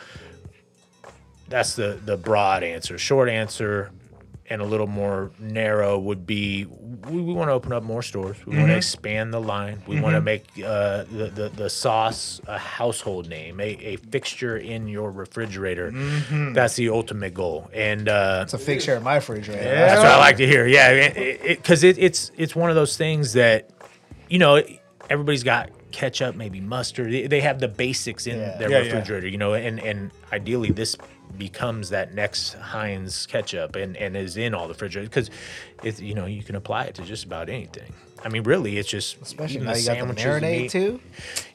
that's 1.48 1.74
the 1.76 1.98
the 2.04 2.16
broad 2.16 2.62
answer. 2.62 2.96
Short 2.98 3.28
answer 3.28 3.90
and 4.50 4.60
a 4.60 4.64
little 4.64 4.86
more 4.86 5.30
narrow 5.38 5.98
would 5.98 6.26
be 6.26 6.66
we, 6.66 7.20
we 7.20 7.32
want 7.32 7.48
to 7.48 7.52
open 7.52 7.72
up 7.72 7.82
more 7.82 8.02
stores. 8.02 8.36
We 8.46 8.56
want 8.56 8.68
to 8.68 8.76
expand 8.76 9.32
the 9.32 9.40
line. 9.40 9.82
We 9.86 10.00
want 10.00 10.14
to 10.16 10.20
make 10.20 10.44
uh, 10.58 11.04
the, 11.10 11.30
the 11.34 11.48
the 11.54 11.70
sauce 11.70 12.40
a 12.46 12.58
household 12.58 13.28
name, 13.28 13.60
a, 13.60 13.64
a 13.64 13.96
fixture 13.96 14.56
in 14.56 14.88
your 14.88 15.10
refrigerator. 15.10 15.90
That's 16.52 16.74
the 16.76 16.90
ultimate 16.90 17.34
goal. 17.34 17.70
And 17.72 18.08
uh, 18.08 18.40
It's 18.42 18.54
a 18.54 18.58
fixture 18.58 18.96
in 18.96 19.02
my 19.02 19.16
refrigerator. 19.16 19.62
that's 19.62 19.98
what 20.02 20.06
I 20.10 20.18
like 20.18 20.36
to 20.38 20.46
hear. 20.46 20.66
Yeah, 20.66 21.12
because 21.48 21.84
it, 21.84 21.98
it's 21.98 22.30
it's 22.36 22.54
one 22.56 22.68
of 22.70 22.76
those 22.76 22.96
things 22.96 23.32
that 23.34 23.70
you 24.28 24.38
know 24.38 24.62
everybody's 25.08 25.44
got 25.44 25.70
ketchup, 25.92 26.34
maybe 26.36 26.60
mustard. 26.60 27.12
They- 27.12 27.26
They 27.26 27.40
have 27.40 27.58
the 27.60 27.68
basics 27.68 28.26
in 28.26 28.38
Yeah. 28.38 28.56
their 28.56 28.70
Yeah, 28.70 28.78
yeah. 28.78 28.84
refrigerator, 28.84 29.28
you 29.28 29.38
know, 29.38 29.54
and 29.54 29.78
and 29.80 30.10
ideally 30.32 30.70
this 30.72 30.96
becomes 31.38 31.90
that 31.90 32.14
next 32.14 32.54
Heinz 32.54 33.26
ketchup 33.26 33.76
and, 33.76 33.96
and 33.96 34.16
is 34.16 34.36
in 34.36 34.54
all 34.54 34.66
the 34.68 34.74
refrigerators 34.74 35.08
because 35.08 35.30
it's 35.82 36.00
you 36.00 36.14
know 36.14 36.26
you 36.26 36.42
can 36.42 36.56
apply 36.56 36.84
it 36.84 36.94
to 36.96 37.02
just 37.02 37.24
about 37.24 37.48
anything. 37.48 37.92
I 38.24 38.28
mean, 38.28 38.44
really, 38.44 38.78
it's 38.78 38.88
just 38.88 39.20
Especially 39.20 39.56
even 39.56 39.66
now 39.66 39.74
you 39.74 39.84
got 39.84 39.94
the 39.94 39.98
sandwiches, 39.98 40.24
marinade 40.26 40.60
meat. 40.62 40.70
too. 40.70 41.00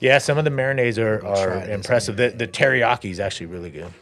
Yeah, 0.01 0.17
some 0.17 0.37
of 0.37 0.43
the 0.43 0.51
marinades 0.51 0.97
are, 0.97 1.25
are 1.25 1.63
impressive. 1.69 2.17
The, 2.17 2.29
the 2.29 2.47
teriyaki 2.47 3.09
is 3.09 3.21
actually 3.21 3.45
really 3.45 3.69
good. 3.69 3.93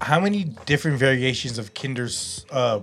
How 0.00 0.20
many 0.20 0.44
different 0.66 0.98
variations 0.98 1.58
of 1.58 1.74
Kinder's 1.74 2.46
uh, 2.50 2.80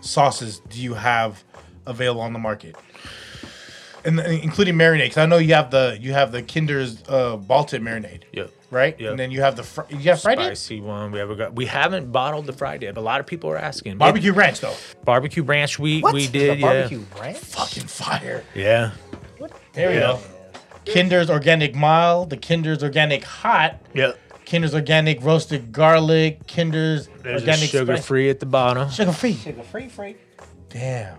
sauces 0.00 0.60
do 0.70 0.80
you 0.80 0.94
have 0.94 1.44
available 1.86 2.22
on 2.22 2.32
the 2.32 2.38
market? 2.38 2.76
And 4.04 4.18
including 4.20 4.76
marinade, 4.76 5.04
because 5.04 5.18
I 5.18 5.26
know 5.26 5.36
you 5.36 5.52
have 5.52 5.70
the 5.70 5.98
you 6.00 6.14
have 6.14 6.32
the 6.32 6.42
Kinder's 6.42 7.02
uh, 7.08 7.36
ball 7.36 7.64
tip 7.64 7.82
marinade, 7.82 8.22
Yep. 8.32 8.50
Right? 8.70 8.98
Yep. 8.98 9.10
And 9.10 9.18
then 9.18 9.30
you 9.30 9.40
have 9.42 9.56
the 9.56 9.62
fr- 9.62 9.82
you 9.90 9.98
have 10.10 10.22
fried 10.22 10.38
it? 10.38 10.44
Spicy 10.44 10.80
one. 10.80 11.10
We 11.12 11.20
ever 11.20 11.34
got. 11.34 11.54
We 11.54 11.66
haven't 11.66 12.10
bottled 12.12 12.46
the 12.46 12.52
fried 12.52 12.80
dip. 12.80 12.96
A 12.96 13.00
lot 13.00 13.20
of 13.20 13.26
people 13.26 13.50
are 13.50 13.58
asking. 13.58 13.98
barbecue 13.98 14.32
ranch 14.32 14.60
though. 14.60 14.74
Barbecue 15.04 15.42
ranch. 15.42 15.78
We 15.78 16.00
What? 16.00 16.14
we 16.14 16.26
The 16.26 16.38
did. 16.38 16.58
Yeah. 16.60 16.66
barbecue 16.66 17.04
ranch. 17.20 17.38
Fucking 17.38 17.84
fire. 17.86 18.44
Yeah. 18.54 18.92
What? 19.38 19.52
There 19.72 19.88
we 19.88 19.94
Yeah. 19.96 20.00
go. 20.00 20.20
Kinder's 20.86 21.28
organic 21.30 21.74
mild, 21.74 22.30
the 22.30 22.36
Kinder's 22.36 22.82
organic 22.82 23.22
hot, 23.22 23.80
Yep. 23.94 24.18
Kinder's 24.46 24.74
organic 24.74 25.22
roasted 25.22 25.72
garlic, 25.72 26.46
Kinder's 26.46 27.08
There's 27.22 27.42
organic 27.42 27.68
sugar 27.68 27.96
spice- 27.96 28.06
free 28.06 28.30
at 28.30 28.40
the 28.40 28.46
bottom. 28.46 28.88
sugar 28.90 29.12
free. 29.12 29.34
Sugar 29.34 29.62
free, 29.62 29.88
free. 29.88 30.16
Damn. 30.70 31.16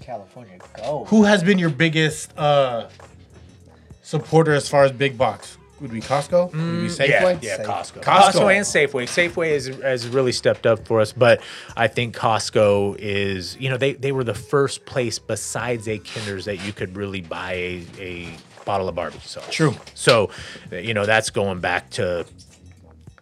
California 0.00 0.58
gold. 0.82 1.08
Who 1.08 1.24
has 1.24 1.42
been 1.42 1.58
your 1.58 1.70
biggest 1.70 2.36
uh, 2.38 2.88
supporter 4.02 4.52
as 4.54 4.68
far 4.68 4.84
as 4.84 4.92
big 4.92 5.18
box? 5.18 5.58
Would 5.82 5.90
be 5.90 6.00
Costco? 6.00 6.52
Would 6.52 6.52
be 6.52 6.58
mm, 6.58 6.86
Safeway? 6.86 7.42
Yeah, 7.42 7.50
yeah, 7.50 7.56
Safe- 7.56 7.66
Costco. 7.66 8.02
Costco. 8.02 8.32
Costco. 8.32 8.56
and 8.56 8.64
Safeway. 8.64 9.04
Safeway 9.04 9.52
has, 9.52 9.66
has 9.82 10.08
really 10.08 10.30
stepped 10.30 10.64
up 10.64 10.86
for 10.86 11.00
us, 11.00 11.12
but 11.12 11.42
I 11.76 11.88
think 11.88 12.16
Costco 12.16 12.96
is, 13.00 13.56
you 13.58 13.68
know, 13.68 13.76
they, 13.76 13.94
they 13.94 14.12
were 14.12 14.22
the 14.22 14.32
first 14.32 14.86
place 14.86 15.18
besides 15.18 15.88
a 15.88 15.98
Kinder's 15.98 16.44
that 16.44 16.64
you 16.64 16.72
could 16.72 16.96
really 16.96 17.20
buy 17.20 17.54
a, 17.54 17.84
a 17.98 18.28
bottle 18.64 18.88
of 18.88 18.94
barbecue 18.94 19.26
sauce. 19.26 19.50
True. 19.50 19.74
So, 19.94 20.30
you 20.70 20.94
know, 20.94 21.04
that's 21.04 21.30
going 21.30 21.58
back 21.58 21.90
to 21.90 22.26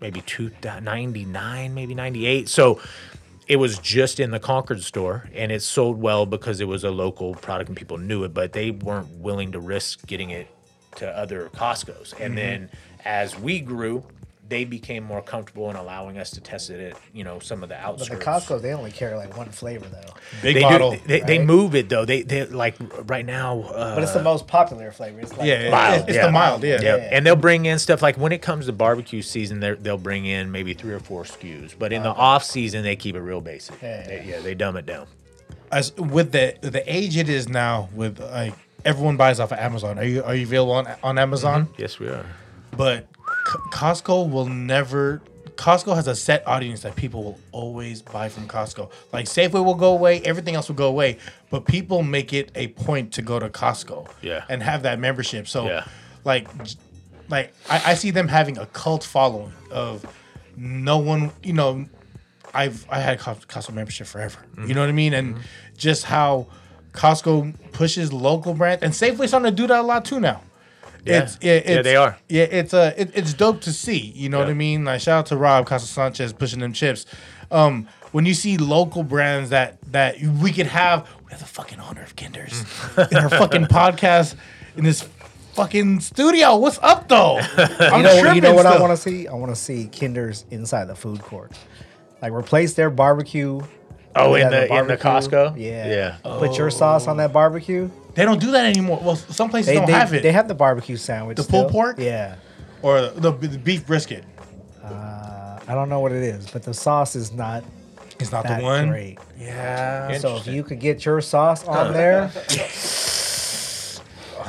maybe 0.02 0.20
two, 0.20 0.50
99, 0.62 1.74
maybe 1.74 1.94
98. 1.94 2.46
So 2.50 2.78
it 3.48 3.56
was 3.56 3.78
just 3.78 4.20
in 4.20 4.32
the 4.32 4.38
Concord 4.38 4.82
store 4.82 5.30
and 5.34 5.50
it 5.50 5.62
sold 5.62 5.98
well 5.98 6.26
because 6.26 6.61
it 6.61 6.68
was 6.68 6.84
a 6.84 6.90
local 6.90 7.34
product 7.36 7.68
and 7.68 7.76
people 7.76 7.96
knew 7.96 8.24
it, 8.24 8.34
but 8.34 8.52
they 8.52 8.70
weren't 8.70 9.08
willing 9.16 9.52
to 9.52 9.61
risk 9.61 10.06
getting 10.06 10.28
it 10.28 10.46
to 11.01 11.09
other 11.18 11.51
Costco's. 11.55 12.14
And 12.20 12.36
then 12.38 12.70
as 13.05 13.38
we 13.38 13.61
grew, 13.61 14.05
they 14.48 14.64
became 14.64 15.05
more 15.05 15.22
comfortable 15.22 15.70
in 15.70 15.76
allowing 15.76 16.18
us 16.18 16.30
to 16.32 16.40
test 16.40 16.70
it 16.70 16.80
at, 16.92 17.01
you 17.12 17.22
know, 17.22 17.38
some 17.38 17.62
of 17.62 17.68
the 17.68 17.76
But 17.76 17.84
outskirts. 17.84 18.24
the 18.24 18.30
Costco, 18.57 18.61
they 18.61 18.72
only 18.74 18.90
carry 18.90 19.14
like 19.16 19.36
one 19.36 19.48
flavor 19.48 19.86
though. 19.86 20.12
Big 20.42 20.57
they 20.57 20.61
bottle. 20.62 20.90
do, 20.90 20.98
they, 21.07 21.20
they 21.20 21.38
move 21.38 21.76
it 21.76 21.88
though. 21.88 22.05
They 22.05 22.22
they 22.22 22.46
like 22.46 22.74
right 23.09 23.24
now. 23.24 23.61
Uh, 23.61 23.94
But 23.94 24.03
it's 24.03 24.12
the 24.12 24.22
most 24.24 24.48
popular 24.48 24.90
flavor. 24.90 25.20
It's 25.20 25.30
like 25.36 25.46
yeah, 25.46 25.55
it- 25.66 25.70
Mild, 25.70 26.01
it's, 26.01 26.09
it's 26.09 26.16
yeah. 26.16 26.26
the 26.26 26.32
mild, 26.32 26.64
yeah. 26.64 26.80
Yeah. 26.82 26.96
Yeah. 26.96 27.09
and 27.12 27.24
they'll 27.24 27.36
bring 27.36 27.64
in 27.66 27.78
stuff 27.78 28.03
like 28.03 28.16
when 28.18 28.32
it 28.32 28.42
comes 28.42 28.66
to 28.66 28.72
barbecue 28.72 29.22
season, 29.22 29.61
they're- 29.61 29.76
they'll 29.76 29.96
bring 29.98 30.26
in 30.26 30.51
maybe 30.51 30.74
three 30.74 30.94
or 30.94 31.01
four 31.01 31.22
SKUs. 31.22 31.74
But 31.78 31.92
in 31.92 32.03
the 32.03 32.09
off 32.11 32.42
season, 32.42 32.82
they 32.82 32.96
keep 32.96 33.14
it 33.14 33.20
real 33.20 33.40
basic. 33.40 33.80
Yeah. 33.80 34.03
They, 34.05 34.24
yeah, 34.26 34.40
they 34.40 34.55
dumb 34.57 34.76
it 34.76 34.84
down. 34.84 35.07
As 35.70 35.94
with 35.96 36.32
the 36.32 36.57
the 36.61 36.82
age 36.92 37.16
it 37.16 37.28
is 37.28 37.48
now, 37.48 37.88
with 37.94 38.18
like 38.18 38.55
everyone 38.85 39.16
buys 39.16 39.41
off 39.41 39.53
of 39.53 39.59
Amazon. 39.59 39.99
Are 39.99 40.05
you 40.05 40.22
are 40.22 40.35
you 40.35 40.47
available 40.47 40.72
on 40.72 40.89
on 41.03 41.18
Amazon? 41.18 41.66
Mm-hmm. 41.66 41.81
Yes, 41.81 41.99
we 41.99 42.09
are. 42.09 42.26
But 42.76 43.07
C- 43.47 43.59
Costco 43.72 44.31
will 44.31 44.47
never. 44.47 45.22
Costco 45.57 45.95
has 45.95 46.07
a 46.07 46.16
set 46.16 46.47
audience 46.47 46.81
that 46.83 46.97
people 46.97 47.22
will 47.22 47.39
always 47.53 48.01
buy 48.01 48.31
from 48.31 48.49
Costco. 48.49 48.91
Like 49.12 49.26
Safeway 49.26 49.62
will 49.62 49.74
go 49.74 49.93
away, 49.93 50.22
everything 50.22 50.55
else 50.55 50.68
will 50.68 50.76
go 50.76 50.89
away, 50.89 51.18
but 51.51 51.66
people 51.66 52.03
make 52.03 52.33
it 52.33 52.51
a 52.55 52.68
point 52.68 53.12
to 53.14 53.22
go 53.22 53.39
to 53.39 53.51
Costco. 53.51 54.09
Yeah. 54.22 54.45
And 54.49 54.62
have 54.62 54.85
that 54.85 54.99
membership. 54.99 55.47
So, 55.47 55.66
Yeah. 55.66 55.85
like, 56.24 56.49
like 57.28 57.53
I, 57.68 57.91
I 57.91 57.95
see 57.95 58.11
them 58.11 58.26
having 58.26 58.57
a 58.57 58.64
cult 58.66 59.05
following 59.05 59.53
of 59.70 60.07
no 60.57 60.97
one. 60.97 61.31
You 61.43 61.53
know, 61.53 61.85
I've 62.55 62.87
I 62.89 63.01
had 63.01 63.18
Cos- 63.18 63.45
Costco 63.45 63.74
membership 63.74 64.07
forever. 64.07 64.39
You 64.57 64.62
mm-hmm. 64.62 64.72
know 64.72 64.81
what 64.81 64.89
I 64.89 64.93
mean? 64.93 65.12
And 65.12 65.35
mm-hmm. 65.35 65.45
just 65.76 66.05
how 66.05 66.47
Costco 66.93 67.72
pushes 67.72 68.12
local 68.12 68.55
brands 68.55 68.82
and 68.82 68.93
Safeway's 68.93 69.28
starting 69.28 69.51
to 69.51 69.57
do 69.57 69.66
that 69.66 69.80
a 69.80 69.82
lot 69.82 70.05
too 70.05 70.20
now. 70.20 70.43
Yeah. 71.05 71.22
It's, 71.22 71.38
Yeah, 71.41 71.53
it's 71.53 71.84
they 71.84 71.97
are. 71.97 72.18
Yeah, 72.28 72.45
it's 72.45 72.74
uh, 72.74 72.93
it, 72.97 73.11
it's 73.14 73.32
dope 73.32 73.62
to 73.62 73.72
see. 73.72 73.99
You 73.99 74.28
know 74.28 74.38
what 74.38 74.49
I 74.49 74.55
mean? 74.55 74.84
Like 74.84 75.01
shout 75.01 75.18
out 75.20 75.26
to 75.26 75.36
Rob 75.36 75.66
Casa 75.66 75.86
Sanchez 75.86 76.32
pushing 76.32 76.61
them 76.61 76.72
chips. 76.72 77.07
Um, 77.51 77.88
when 78.12 78.26
you 78.26 78.34
see 78.34 78.57
local 78.59 79.03
brands 79.03 79.51
that 79.51 79.78
that 79.93 80.20
we 80.20 80.53
could 80.53 80.66
have, 80.66 81.09
we 81.24 81.30
have 81.30 81.41
the 81.41 81.47
fucking 81.47 81.80
honor 81.80 82.03
of 82.03 82.16
Kinders 82.16 82.64
in 83.11 83.16
our 83.16 83.30
fucking 83.30 83.64
podcast 83.66 84.34
in 84.76 84.84
this 84.84 85.09
fucking 85.55 86.01
studio. 86.01 86.57
What's 86.57 86.78
up 86.82 87.09
though? 87.09 87.38
I'm 87.57 87.99
You 87.99 88.03
know, 88.03 88.32
you 88.32 88.41
know 88.41 88.55
what 88.55 88.66
I 88.66 88.80
want 88.80 88.93
to 88.93 88.97
see? 88.97 89.28
I 89.28 89.34
want 89.34 89.53
to 89.53 89.57
see 89.57 89.86
Kinder's 89.86 90.45
inside 90.51 90.86
the 90.86 90.95
food 90.95 91.22
court. 91.22 91.53
Like 92.22 92.32
replace 92.32 92.74
their 92.74 92.91
barbecue. 92.91 93.61
Oh, 94.16 94.34
Yeah, 94.34 94.46
in 94.46 94.50
the, 94.50 94.74
in 94.76 94.86
the. 94.88 94.96
Costco. 94.96 95.54
Yeah. 95.56 95.86
yeah. 95.86 96.16
Put 96.38 96.58
your 96.58 96.70
sauce 96.70 97.06
on 97.06 97.18
that 97.18 97.32
barbecue. 97.32 97.90
They 98.14 98.24
don't 98.24 98.40
do 98.40 98.50
that 98.52 98.64
anymore. 98.66 99.00
Well, 99.02 99.16
some 99.16 99.50
places 99.50 99.68
They, 99.68 99.74
don't 99.74 99.86
they, 99.86 99.92
have 99.92 100.12
it. 100.12 100.22
they 100.22 100.32
have 100.32 100.48
the 100.48 100.54
barbecue 100.54 100.96
sandwich. 100.96 101.36
The 101.36 101.44
pulled 101.44 101.68
still. 101.68 101.70
pork? 101.70 101.96
Yeah. 101.98 102.36
or 102.82 103.02
the, 103.02 103.30
the 103.30 103.58
beef 103.58 103.86
brisket. 103.86 104.24
Uh, 104.82 105.58
I 105.68 105.74
don't 105.74 105.88
know 105.88 106.00
what 106.00 106.11
it 106.12 106.22
is, 106.24 106.50
but 106.50 106.64
the 106.64 106.74
sauce 106.74 107.14
is 107.14 107.32
not 107.32 107.62
It's 108.18 108.32
not 108.32 108.42
that 108.44 108.58
the 108.58 108.64
one. 108.64 108.88
great. 108.88 109.18
Yeah. 109.38 110.18
So 110.18 110.36
if 110.38 110.46
you 110.48 110.64
could 110.64 110.80
get 110.80 111.04
your 111.04 111.20
sauce 111.20 111.64
on 111.68 111.92
there, 111.92 112.32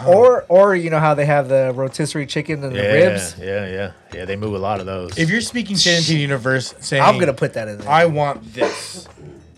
or 0.07 0.45
or 0.49 0.75
you 0.75 0.89
know 0.89 0.99
how 0.99 1.13
they 1.13 1.25
have 1.25 1.47
the 1.49 1.71
rotisserie 1.75 2.25
chicken 2.25 2.63
and 2.63 2.73
the 2.75 2.81
Yeah, 2.81 2.91
ribs. 2.93 3.35
yeah, 3.39 3.67
yeah, 3.67 3.91
yeah. 4.13 4.25
They 4.25 4.35
move 4.35 4.55
a 4.55 4.59
lot 4.59 4.79
of 4.79 4.85
those. 4.87 5.17
If 5.19 5.29
you're 5.29 5.41
speaking 5.41 5.75
shit 5.75 5.99
into 5.99 6.13
the 6.13 6.19
universe, 6.19 6.73
saying 6.79 7.03
I'm 7.03 7.19
gonna 7.19 7.33
put 7.33 7.53
that 7.53 7.67
in 7.67 7.77
there. 7.77 7.89
I 7.89 8.05
want 8.05 8.53
this. 8.53 9.07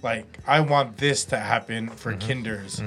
Like 0.04 0.26
I 0.46 0.60
want 0.60 0.98
this 0.98 1.26
to 1.26 1.38
happen 1.38 1.90
for 1.90 2.12
Mm-hmm. 2.12 2.28
Kinders. 2.28 2.82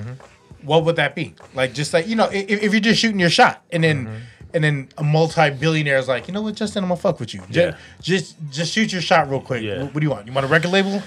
What 0.63 0.85
would 0.85 0.97
that 0.97 1.15
be? 1.15 1.35
Like 1.55 1.75
just 1.75 1.93
like 1.93 2.07
you 2.09 2.17
know, 2.17 2.29
if, 2.31 2.63
if 2.63 2.73
you're 2.73 2.81
just 2.81 3.01
shooting 3.01 3.21
your 3.21 3.31
shot, 3.31 3.63
and 3.73 3.83
then 3.85 4.07
Mm-hmm. 4.07 4.17
and 4.55 4.65
then 4.65 4.89
a 4.99 5.03
multi-billionaire 5.05 5.99
is 5.99 6.09
like, 6.09 6.29
you 6.29 6.35
know 6.35 6.43
what, 6.43 6.55
Justin, 6.55 6.85
I'm 6.85 6.89
gonna 6.91 7.01
fuck 7.01 7.21
with 7.21 7.35
you. 7.35 7.41
Just 7.51 7.55
Yeah. 7.55 7.77
just, 8.01 8.37
just 8.51 8.73
shoot 8.73 8.93
your 8.93 9.03
shot 9.03 9.29
real 9.31 9.41
quick. 9.41 9.63
Yeah. 9.63 9.83
What, 9.85 9.95
what 9.95 10.01
do 10.01 10.07
you 10.07 10.11
want? 10.11 10.27
You 10.27 10.33
want 10.33 10.45
a 10.47 10.49
record 10.49 10.71
label? 10.73 11.03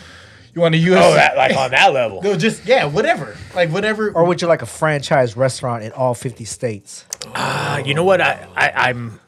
You 0.56 0.62
want 0.62 0.74
a 0.76 0.78
US? 0.80 1.04
oh, 1.06 1.14
that, 1.14 1.38
like 1.38 1.56
on 1.56 1.72
that 1.72 1.94
level. 1.94 2.22
No, 2.24 2.36
just 2.36 2.66
yeah, 2.66 2.86
whatever. 2.86 3.36
Like 3.56 3.70
whatever. 3.70 4.12
or 4.12 4.26
would 4.26 4.42
you 4.42 4.48
like 4.48 4.62
a 4.62 4.66
franchise 4.68 5.38
restaurant 5.38 5.84
in 5.84 5.92
all 5.94 6.14
50 6.14 6.44
states? 6.46 7.06
Uh, 7.36 7.82
you 7.86 7.94
know 7.94 8.04
what? 8.04 8.20
I, 8.22 8.48
I 8.56 8.90
I'm 8.90 9.20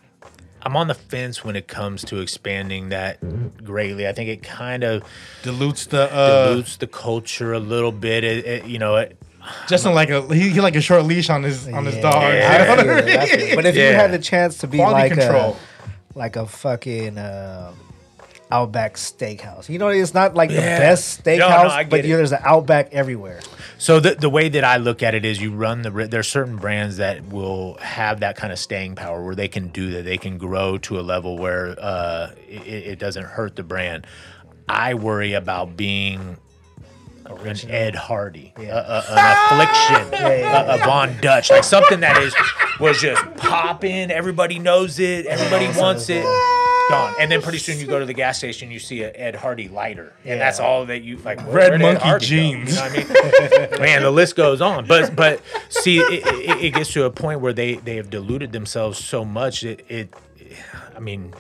I'm 0.63 0.75
on 0.77 0.87
the 0.87 0.93
fence 0.93 1.43
when 1.43 1.55
it 1.55 1.67
comes 1.67 2.03
to 2.05 2.19
expanding 2.19 2.89
that 2.89 3.17
greatly. 3.63 4.07
I 4.07 4.13
think 4.13 4.29
it 4.29 4.43
kind 4.43 4.83
of 4.83 5.03
dilutes 5.43 5.87
the 5.87 6.11
uh, 6.11 6.47
dilutes 6.49 6.77
the 6.77 6.87
culture 6.87 7.53
a 7.53 7.59
little 7.59 7.91
bit. 7.91 8.23
It, 8.23 8.45
it, 8.45 8.65
you 8.65 8.77
know, 8.79 8.95
it, 8.97 9.17
Justin 9.67 9.93
like 9.95 10.09
a 10.11 10.21
he, 10.33 10.49
he 10.49 10.61
like 10.61 10.75
a 10.75 10.81
short 10.81 11.03
leash 11.05 11.29
on 11.29 11.43
his 11.43 11.67
on 11.67 11.85
his 11.85 11.95
Yeah, 11.95 12.01
dog. 12.01 12.21
Yeah. 12.33 12.75
You 12.81 12.85
know 12.85 12.93
what 12.93 12.99
I 12.99 13.01
I 13.01 13.05
feel 13.05 13.07
it, 13.07 13.17
I 13.19 13.25
feel 13.25 13.39
it. 13.47 13.55
But 13.55 13.65
if 13.65 13.75
you 13.75 13.81
had 13.81 14.11
the 14.11 14.19
chance 14.19 14.57
to 14.59 14.67
be 14.67 14.77
Quality 14.77 15.09
like 15.09 15.13
control. 15.19 15.57
a 16.15 16.17
like 16.19 16.35
a 16.35 16.45
fucking 16.45 17.17
um 17.17 17.75
Outback 18.51 18.95
Steakhouse, 18.95 19.69
you 19.69 19.79
know, 19.79 19.87
it's 19.89 20.13
not 20.13 20.35
like 20.35 20.49
the 20.49 20.55
Yeah. 20.55 20.77
best 20.79 21.25
No, 21.25 21.35
no, 21.37 21.45
steakhouse, 21.47 21.69
I 21.69 21.83
but 21.85 21.97
get 21.97 22.05
you 22.05 22.13
it. 22.15 22.17
there's 22.17 22.31
an 22.33 22.41
Outback 22.43 22.89
everywhere. 22.93 23.39
So 23.77 23.99
the 23.99 24.15
the 24.15 24.29
way 24.29 24.49
that 24.49 24.63
I 24.63 24.77
look 24.77 25.01
at 25.01 25.15
it 25.15 25.25
is, 25.25 25.41
you 25.41 25.51
run 25.51 25.81
the. 25.83 25.91
ri- 25.91 26.07
There's 26.07 26.27
certain 26.27 26.57
brands 26.57 26.97
that 26.97 27.25
will 27.29 27.77
have 27.81 28.19
that 28.19 28.35
kind 28.35 28.51
of 28.53 28.59
staying 28.59 28.95
power 28.95 29.23
where 29.23 29.35
they 29.35 29.47
can 29.47 29.69
do 29.69 29.91
that. 29.91 30.03
They 30.05 30.17
can 30.17 30.37
grow 30.37 30.77
to 30.79 30.99
a 30.99 31.01
level 31.01 31.37
where 31.37 31.75
uh, 31.79 32.31
it, 32.47 32.67
it 32.67 32.99
doesn't 32.99 33.25
hurt 33.25 33.55
the 33.55 33.63
brand. 33.63 34.05
I 34.69 34.93
worry 34.93 35.33
about 35.33 35.75
being 35.77 36.37
an 37.25 37.57
Ed 37.69 37.95
Hardy, 37.95 38.53
a, 38.57 38.61
a- 38.61 39.05
an 39.09 39.35
affliction, 39.37 40.13
a, 40.25 40.75
a 40.75 40.77
Von 40.85 41.15
Dutch, 41.21 41.49
like 41.49 41.63
something 41.63 42.01
that 42.01 42.21
is 42.21 42.35
was 42.79 42.99
just 43.01 43.23
popping. 43.37 44.11
Everybody 44.11 44.59
knows 44.59 44.99
it. 44.99 45.25
Everybody 45.25 45.67
wants 45.79 46.09
it. 46.09 46.25
Gone. 46.91 47.15
And 47.19 47.31
then 47.31 47.41
pretty 47.41 47.57
soon 47.57 47.79
you 47.79 47.87
go 47.87 47.99
to 47.99 48.05
the 48.05 48.13
gas 48.13 48.37
station, 48.37 48.69
you 48.71 48.79
see 48.79 49.01
a 49.03 49.11
Ed 49.11 49.35
Hardy 49.35 49.67
lighter, 49.69 50.13
and 50.25 50.39
that's 50.39 50.59
all 50.59 50.85
that 50.85 51.01
you 51.03 51.17
like. 51.17 51.39
where- 51.45 51.55
Red 51.55 51.73
Ed 51.73 51.77
monkey 51.81 52.03
Hardy 52.03 52.25
go? 52.25 52.29
jeans. 52.29 52.69
You 52.69 52.75
know 52.75 52.81
what 52.81 52.91
I 52.91 53.69
mean? 53.71 53.81
Man, 53.81 54.01
the 54.03 54.11
list 54.11 54.35
goes 54.35 54.61
on. 54.61 54.85
But 54.85 55.15
but 55.15 55.41
see, 55.69 55.97
it, 55.99 56.25
it, 56.27 56.63
it 56.65 56.73
gets 56.73 56.91
to 56.93 57.05
a 57.05 57.09
point 57.11 57.41
where 57.41 57.53
they 57.53 57.75
they 57.75 57.95
have 57.95 58.09
diluted 58.09 58.51
themselves 58.51 58.97
so 59.03 59.25
much. 59.25 59.63
It, 59.63 59.85
it 59.89 60.13
I 60.95 60.99
mean, 60.99 61.33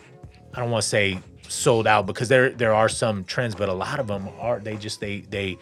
I 0.53 0.59
don't 0.61 0.71
want 0.71 0.83
to 0.83 0.89
say 0.89 1.19
sold 1.47 1.85
out 1.85 2.05
because 2.05 2.29
there 2.29 2.49
there 2.49 2.73
are 2.73 2.87
some 2.89 3.23
trends, 3.25 3.55
but 3.55 3.67
a 3.69 3.73
lot 3.73 3.99
of 3.99 4.07
them 4.07 4.29
are 4.39 4.59
they 4.59 4.77
just 4.77 4.99
they 5.01 5.21
they 5.21 5.57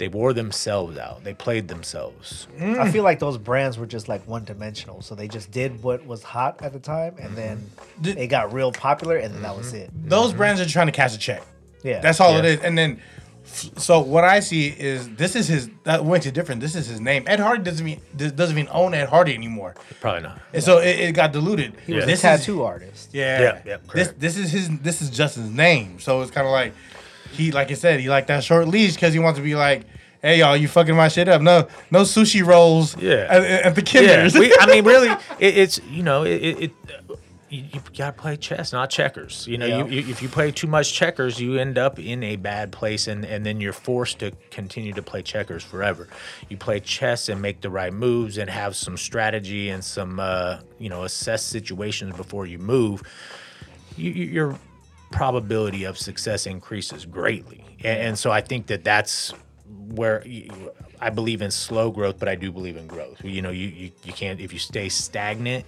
they 0.00 0.08
wore 0.08 0.32
themselves 0.32 0.98
out. 0.98 1.22
They 1.22 1.34
played 1.34 1.68
themselves. 1.68 2.48
I 2.60 2.90
feel 2.90 3.04
like 3.04 3.20
those 3.20 3.38
brands 3.38 3.78
were 3.78 3.86
just 3.86 4.08
like 4.08 4.26
one 4.26 4.44
dimensional. 4.44 5.02
So 5.02 5.14
they 5.14 5.28
just 5.28 5.52
did 5.52 5.80
what 5.82 6.04
was 6.06 6.22
hot 6.24 6.60
at 6.62 6.72
the 6.72 6.80
time, 6.80 7.14
and 7.20 7.36
then 7.36 7.70
Did- 8.00 8.18
it 8.18 8.26
got 8.26 8.52
real 8.52 8.72
popular, 8.72 9.16
and 9.16 9.32
then 9.34 9.42
that 9.42 9.56
was 9.56 9.72
it. 9.74 9.90
Mm-hmm. 9.96 10.08
Those 10.08 10.32
brands 10.32 10.60
are 10.60 10.66
trying 10.68 10.86
to 10.86 10.92
cash 10.92 11.14
a 11.14 11.18
check. 11.18 11.42
Yeah, 11.84 12.00
That's 12.00 12.18
all 12.20 12.36
it 12.36 12.44
Yeah. 12.44 12.50
is. 12.50 12.60
And 12.60 12.76
then, 12.76 13.00
f- 13.44 13.70
so 13.78 14.00
what 14.00 14.24
I 14.24 14.40
see 14.40 14.68
is 14.68 15.08
this 15.16 15.36
is 15.36 15.48
his. 15.48 15.70
That 15.84 16.04
went 16.04 16.22
to 16.24 16.30
different. 16.32 16.60
This 16.60 16.74
is 16.74 16.86
his 16.86 17.00
name. 17.00 17.24
Ed 17.26 17.40
Hardy 17.40 17.62
doesn't 17.62 17.86
even 17.88 18.36
doesn't 18.36 18.58
even 18.58 18.70
own 18.72 18.92
Ed 18.94 19.08
Hardy 19.08 19.34
anymore. 19.34 19.74
Probably 20.00 20.22
not. 20.22 20.40
And 20.52 20.62
so 20.62 20.78
it, 20.78 20.98
it 21.00 21.12
got 21.12 21.32
diluted. 21.32 21.74
he 21.86 21.92
was 21.94 22.00
Yeah. 22.00 22.04
a 22.04 22.06
This 22.06 22.20
tattoo 22.22 22.62
artist. 22.62 23.08
Is, 23.08 23.14
yeah. 23.14 23.40
Yeah, 23.40 23.58
yeah, 23.66 23.76
this 23.76 24.06
correct. 24.08 24.20
this 24.20 24.36
is 24.38 24.50
his. 24.50 24.68
This 24.80 25.02
is 25.02 25.08
Justin's 25.10 25.50
name. 25.50 25.98
So 26.00 26.20
it's 26.22 26.30
kind 26.30 26.46
of 26.46 26.52
like 26.52 26.74
he, 27.32 27.52
like 27.52 27.70
I 27.70 27.74
said, 27.74 28.00
he 28.00 28.08
like 28.08 28.26
that 28.28 28.44
short 28.44 28.68
leash 28.68 28.94
because 28.94 29.12
he 29.14 29.18
wants 29.20 29.38
to 29.38 29.42
be 29.44 29.54
like. 29.54 29.84
Hey 30.22 30.40
y'all, 30.40 30.54
you 30.54 30.68
fucking 30.68 30.94
my 30.94 31.08
shit 31.08 31.28
up. 31.28 31.40
No, 31.40 31.66
no 31.90 32.02
sushi 32.02 32.44
rolls. 32.44 32.94
Yeah. 32.98 33.26
at, 33.30 33.42
at 33.42 33.74
the 33.74 33.82
Yeah, 33.94 34.28
we, 34.38 34.54
I 34.60 34.66
mean, 34.66 34.84
really, 34.84 35.08
it, 35.38 35.56
it's 35.56 35.80
you 35.88 36.02
know, 36.02 36.24
it, 36.24 36.34
it, 36.42 36.72
you, 37.48 37.64
you 37.72 37.80
gotta 37.96 38.12
play 38.12 38.36
chess, 38.36 38.70
not 38.70 38.90
checkers. 38.90 39.46
You 39.46 39.56
know, 39.56 39.64
Yeah. 39.64 39.84
you, 39.86 40.02
you, 40.02 40.10
if 40.10 40.20
you 40.20 40.28
play 40.28 40.52
too 40.52 40.66
much 40.66 40.92
checkers, 40.92 41.40
you 41.40 41.58
end 41.58 41.78
up 41.78 41.98
in 41.98 42.22
a 42.22 42.36
bad 42.36 42.70
place, 42.70 43.08
and 43.08 43.24
and 43.24 43.46
then 43.46 43.62
you're 43.62 43.72
forced 43.72 44.18
to 44.18 44.32
continue 44.50 44.92
to 44.92 45.00
play 45.00 45.22
checkers 45.22 45.64
forever. 45.64 46.06
You 46.50 46.58
play 46.58 46.80
chess 46.80 47.30
and 47.30 47.40
make 47.40 47.62
the 47.62 47.70
right 47.70 47.92
moves, 47.92 48.36
and 48.36 48.50
have 48.50 48.76
some 48.76 48.98
strategy 48.98 49.70
and 49.70 49.82
some 49.82 50.20
uh, 50.20 50.58
you 50.78 50.90
know 50.90 51.04
assess 51.04 51.42
situations 51.42 52.14
before 52.14 52.44
you 52.44 52.58
move. 52.58 53.02
You, 53.96 54.10
you, 54.10 54.24
your 54.26 54.58
probability 55.10 55.84
of 55.84 55.98
success 55.98 56.46
increases 56.46 57.04
greatly, 57.06 57.64
and, 57.84 58.00
and 58.00 58.18
so 58.18 58.30
I 58.30 58.40
think 58.40 58.66
that 58.68 58.84
that's 58.84 59.32
where 59.88 60.26
you, 60.26 60.50
I 61.00 61.10
believe 61.10 61.42
in 61.42 61.50
slow 61.50 61.90
growth, 61.90 62.18
but 62.18 62.28
I 62.28 62.34
do 62.34 62.52
believe 62.52 62.76
in 62.76 62.86
growth. 62.86 63.24
You 63.24 63.42
know, 63.42 63.50
you, 63.50 63.68
you, 63.68 63.92
you 64.04 64.12
can't 64.12 64.40
if 64.40 64.52
you 64.52 64.58
stay 64.58 64.88
stagnant. 64.88 65.64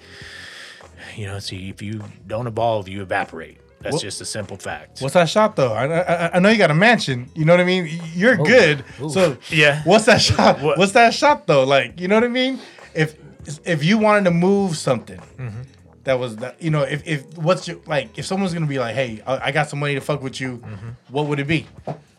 You 1.16 1.26
know, 1.26 1.38
see 1.40 1.68
if 1.68 1.82
you 1.82 2.02
don't 2.26 2.46
evolve, 2.46 2.88
you 2.88 3.02
evaporate. 3.02 3.58
That's 3.80 3.94
What- 3.94 4.02
just 4.02 4.20
a 4.20 4.24
simple 4.24 4.56
fact. 4.56 5.00
What's 5.00 5.14
that 5.14 5.28
shot 5.28 5.56
though? 5.56 5.72
I, 5.72 5.86
I 6.02 6.30
I 6.34 6.38
know 6.38 6.48
you 6.50 6.58
got 6.58 6.70
a 6.70 6.74
mansion. 6.74 7.28
You 7.34 7.44
know 7.44 7.52
what 7.52 7.60
I 7.60 7.64
mean. 7.64 7.88
You're 8.14 8.36
good. 8.36 8.84
So 9.10 9.36
Yeah. 9.50 9.82
What's 9.84 10.04
that 10.04 10.20
shot? 10.20 10.60
What- 10.60 10.78
What's 10.78 10.92
that 10.92 11.12
shot 11.14 11.48
though? 11.48 11.64
Like 11.64 11.98
you 12.00 12.06
know 12.06 12.14
what 12.14 12.22
I 12.24 12.28
mean? 12.28 12.60
If 12.94 13.16
if 13.64 13.82
you 13.82 13.98
wanted 13.98 14.24
to 14.24 14.30
move 14.30 14.76
something, 14.76 15.18
Mm-hmm. 15.38 15.62
That 16.04 16.18
was 16.18 16.36
that. 16.36 16.60
You 16.62 16.70
know, 16.70 16.82
if 16.82 17.06
if 17.06 17.36
what's 17.38 17.66
your 17.68 17.78
like 17.86 18.18
if 18.18 18.26
someone's 18.26 18.52
gonna 18.54 18.66
be 18.66 18.78
like, 18.78 18.94
hey, 18.94 19.22
I, 19.26 19.48
I 19.48 19.52
got 19.52 19.68
some 19.70 19.78
money 19.78 19.94
to 19.94 20.00
fuck 20.00 20.22
with 20.22 20.40
you, 20.40 20.62
what 21.08 21.26
would 21.26 21.38
it 21.40 21.46
be? 21.46 21.66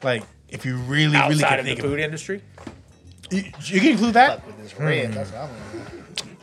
Like 0.02 0.24
if 0.50 0.66
you 0.66 0.78
really 0.78 1.18
really 1.18 1.18
Mm-hmm. 1.18 1.32
Outside 1.44 1.50
can 1.50 1.60
of 1.60 1.66
the 1.66 1.76
food 1.82 2.00
of 2.00 2.06
industry, 2.06 2.42
you, 3.32 3.44
you 3.64 3.80
can 3.80 3.92
include 3.92 4.14
that. 4.16 4.44
Red, 4.80 5.14
that's 5.14 5.34
I'm 5.34 5.50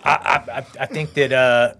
I, 0.04 0.10
I, 0.10 0.58
I- 0.58 0.66
I 0.80 0.86
think 0.86 1.14
that 1.14 1.32
uh, 1.32 1.74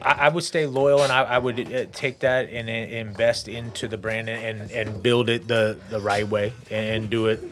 I, 0.00 0.26
I 0.26 0.28
would 0.28 0.44
stay 0.44 0.66
loyal 0.66 1.02
and 1.02 1.12
I, 1.12 1.22
I 1.22 1.38
would 1.38 1.58
uh, 1.72 1.84
take 1.92 2.20
that 2.20 2.48
and 2.50 2.68
uh, 2.68 2.72
invest 2.72 3.48
into 3.48 3.88
the 3.88 3.96
brand 3.98 4.28
and, 4.28 4.60
and, 4.62 4.70
and 4.70 5.02
build 5.02 5.28
it 5.28 5.48
the, 5.48 5.76
the 5.90 6.00
right 6.00 6.26
way 6.28 6.52
and 6.70 7.10
do 7.10 7.26
it. 7.26 7.42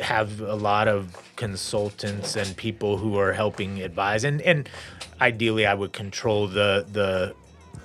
Have 0.00 0.40
a 0.40 0.54
lot 0.54 0.88
of 0.88 1.16
consultants 1.36 2.36
and 2.36 2.56
people 2.56 2.96
who 2.98 3.18
are 3.18 3.32
helping 3.32 3.80
advise 3.82 4.24
and, 4.24 4.40
and 4.42 4.68
ideally 5.20 5.66
I 5.66 5.74
would 5.74 5.92
control 5.92 6.46
the 6.48 6.86
the 6.92 7.34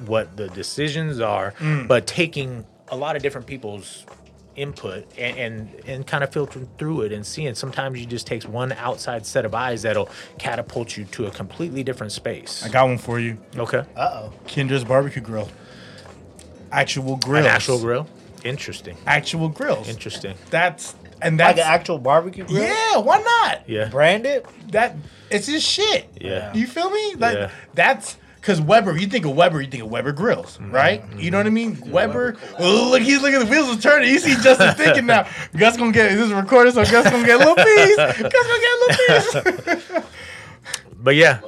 what 0.06 0.38
the 0.38 0.48
decisions 0.50 1.20
are, 1.20 1.54
but 1.88 2.06
taking 2.06 2.66
a 2.90 2.96
lot 2.96 3.16
of 3.16 3.22
different 3.24 3.48
people's 3.48 4.06
input 4.56 5.06
and, 5.18 5.38
and 5.38 5.82
and 5.88 6.08
kind 6.08 6.24
of 6.24 6.32
filtering 6.32 6.68
through 6.80 7.02
it 7.02 7.12
and 7.12 7.26
seeing 7.26 7.54
sometimes 7.54 8.00
you 8.00 8.06
just 8.08 8.26
takes 8.26 8.46
one 8.46 8.72
outside 8.74 9.24
set 9.26 9.46
of 9.46 9.54
eyes 9.54 9.84
that'll 9.84 10.10
catapult 10.40 10.98
you 10.98 11.06
to 11.06 11.28
a 11.28 11.32
completely 11.32 11.84
different 11.84 12.12
space 12.12 12.64
I 12.66 12.70
got 12.70 12.86
one 12.86 12.98
for 12.98 13.20
you. 13.20 13.38
okay 13.56 13.84
Uh 13.96 14.10
oh. 14.24 14.34
Kinder's 14.48 14.84
barbecue 14.84 15.22
grill. 15.22 15.48
Actual 16.72 17.18
grills. 17.18 17.46
an 17.46 17.52
actual 17.52 17.80
grill 17.80 18.08
interesting 18.44 18.98
Actual 19.06 19.48
grills. 19.50 19.88
interesting 19.90 20.34
That's 20.50 20.96
and 21.22 21.38
Like 21.38 21.58
an 21.58 21.64
actual 21.66 21.98
barbecue 22.00 22.46
grill? 22.46 22.64
yeah. 22.64 22.98
Why 22.98 23.18
not? 23.20 23.68
yeah 23.70 23.90
brand 23.90 24.26
it. 24.26 24.46
that 24.72 24.96
it's 25.30 25.48
just 25.48 25.68
shit. 25.68 26.10
Yeah. 26.22 26.54
You 26.54 26.68
feel 26.68 26.90
me? 26.90 27.16
Like 27.16 27.36
Yeah. 27.38 27.50
that's 27.74 28.18
because 28.36 28.62
Weber. 28.62 28.96
You 28.98 29.08
think 29.08 29.26
of 29.26 29.36
Weber, 29.36 29.62
you 29.62 29.68
think 29.70 29.84
of 29.84 29.90
Weber 29.90 30.14
grills, 30.14 30.58
Mm-hmm. 30.58 30.72
right? 30.72 31.04
You 31.18 31.32
know 31.32 31.38
what 31.38 31.48
I 31.48 31.50
mean? 31.50 31.78
Weber. 31.92 32.38
Oh, 32.60 32.90
look, 32.92 33.02
he's 33.02 33.22
looking. 33.22 33.42
At 33.42 33.46
the 33.46 33.52
wheels 33.52 33.78
are 33.78 33.82
turning. 33.82 34.10
You 34.10 34.20
see 34.20 34.36
Justin 34.42 34.74
thinking 34.76 35.06
now. 35.06 35.28
Gus 35.58 35.76
gonna 35.76 35.92
get 35.92 36.12
this 36.12 36.28
is 36.28 36.34
recorded, 36.34 36.74
so 36.74 36.84
Gus 36.86 37.10
gonna 37.10 37.26
get 37.26 37.36
a 37.36 37.40
little 37.40 37.56
piece. 37.56 37.96
Gus 37.98 38.18
gonna 38.18 38.62
get 38.62 38.72
a 38.72 38.80
little 38.80 39.76
piece. 39.76 40.02
but 41.00 41.16
yeah 41.16 41.40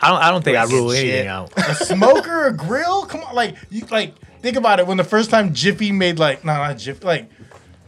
I 0.00 0.10
don't, 0.10 0.22
I 0.22 0.30
don't 0.30 0.44
think 0.44 0.56
I 0.56 0.64
rule 0.64 0.92
shit. 0.92 1.04
anything 1.08 1.26
out 1.28 1.52
a 1.56 1.74
smoker, 1.74 2.46
a 2.46 2.52
grill. 2.52 3.04
Come 3.06 3.22
on, 3.22 3.34
like 3.34 3.56
you 3.68 3.84
like 3.90 4.14
think 4.40 4.56
about 4.56 4.78
it. 4.78 4.86
When 4.86 4.96
the 4.96 5.02
first 5.04 5.28
time 5.30 5.54
Jiffy 5.54 5.90
made 5.90 6.20
like 6.20 6.44
no, 6.44 6.52
not 6.54 6.78
Jiffy, 6.78 7.04
like 7.04 7.28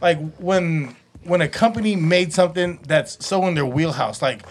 like 0.01 0.19
when 0.37 0.93
when 1.23 1.41
a 1.41 1.47
company 1.47 1.95
made 1.95 2.33
something 2.33 2.79
that's 2.87 3.23
so 3.25 3.45
in 3.47 3.55
their 3.55 3.65
wheelhouse, 3.65 4.21
like 4.21 4.41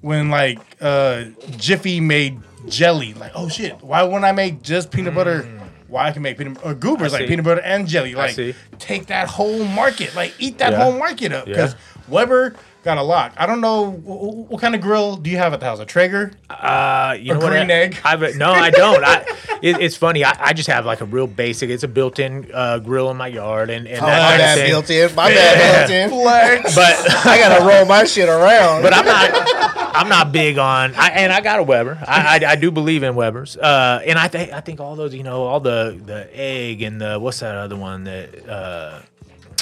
when 0.00 0.30
like 0.30 0.58
uh 0.80 1.24
Jiffy 1.56 2.00
made 2.00 2.40
jelly, 2.68 3.14
like 3.14 3.32
oh 3.34 3.48
shit, 3.48 3.82
why 3.82 4.02
wouldn't 4.02 4.24
I 4.24 4.32
make 4.32 4.62
just 4.62 4.90
peanut 4.90 5.14
butter? 5.14 5.48
Why 5.86 6.06
I 6.08 6.12
can 6.12 6.22
make 6.22 6.38
peanut 6.38 6.64
or 6.64 6.74
goobers 6.74 7.12
like 7.12 7.28
peanut 7.28 7.44
butter 7.44 7.60
and 7.60 7.86
jelly, 7.86 8.14
like 8.14 8.36
take 8.78 9.06
that 9.06 9.28
whole 9.28 9.64
market, 9.64 10.14
like 10.14 10.34
eat 10.38 10.58
that 10.58 10.72
Yeah. 10.72 10.82
whole 10.82 10.92
market 10.98 11.32
up 11.32 11.46
because 11.46 11.74
Yeah. 11.74 11.78
Weber 12.08 12.54
got 12.84 12.98
a 12.98 13.02
lock. 13.02 13.32
I 13.36 13.46
don't 13.46 13.60
know 13.60 13.90
wh- 13.90 14.46
wh- 14.46 14.50
what 14.52 14.60
kind 14.60 14.74
of 14.74 14.80
grill 14.80 15.16
do 15.16 15.30
you 15.30 15.38
have 15.38 15.52
at 15.52 15.60
the 15.60 15.66
house? 15.66 15.80
A 15.80 15.84
Traeger? 15.86 16.32
Uh, 16.50 17.16
you 17.18 17.32
A 17.32 17.34
know 17.34 17.40
what? 17.40 17.50
green 17.50 17.70
I, 17.70 17.74
egg? 17.74 17.98
I've, 18.04 18.36
no, 18.36 18.52
I 18.52 18.70
don't. 18.82 19.02
I, 19.04 19.24
it, 19.62 19.80
it's 19.80 19.96
funny. 19.96 20.24
I, 20.24 20.34
I 20.38 20.52
just 20.52 20.68
have 20.68 20.84
like 20.86 21.00
a 21.00 21.04
real 21.06 21.26
basic. 21.26 21.70
It's 21.70 21.82
a 21.82 21.88
built-in 21.88 22.50
uh, 22.52 22.78
grill 22.78 23.10
in 23.10 23.16
my 23.16 23.28
yard, 23.28 23.70
and, 23.70 23.88
and 23.88 23.98
Oh, 24.02 24.06
that 24.06 24.38
my 24.38 24.44
kind 24.46 24.60
of 24.60 24.66
built 24.66 24.90
in. 24.90 25.14
My 25.14 25.28
bad 25.30 25.88
built 25.88 25.90
in. 25.90 26.10
Flex. 26.10 26.74
But 26.74 26.94
I 27.26 27.38
gotta 27.38 27.64
roll 27.64 27.84
my 27.86 28.04
shit 28.04 28.28
around. 28.28 28.82
but 28.82 28.92
I'm 28.94 29.04
not 29.06 29.94
I'm 29.96 30.08
not 30.08 30.32
big 30.32 30.58
on 30.58 30.94
I, 30.96 31.10
and 31.10 31.32
I 31.32 31.40
got 31.40 31.60
a 31.60 31.62
Weber. 31.62 31.98
I, 32.06 32.38
I, 32.44 32.50
I 32.52 32.56
do 32.56 32.70
believe 32.70 33.02
in 33.02 33.14
Webers. 33.14 33.56
Uh, 33.56 34.02
and 34.04 34.18
I 34.18 34.28
think 34.28 34.52
I 34.52 34.60
think 34.60 34.80
all 34.80 34.96
those 34.96 35.14
you 35.14 35.22
know 35.22 35.44
all 35.44 35.60
the 35.60 35.98
the 36.04 36.28
egg 36.38 36.82
and 36.82 37.00
the 37.00 37.18
what's 37.18 37.40
that 37.40 37.54
other 37.56 37.76
one 37.76 38.04
that 38.04 38.48
uh, 38.48 39.00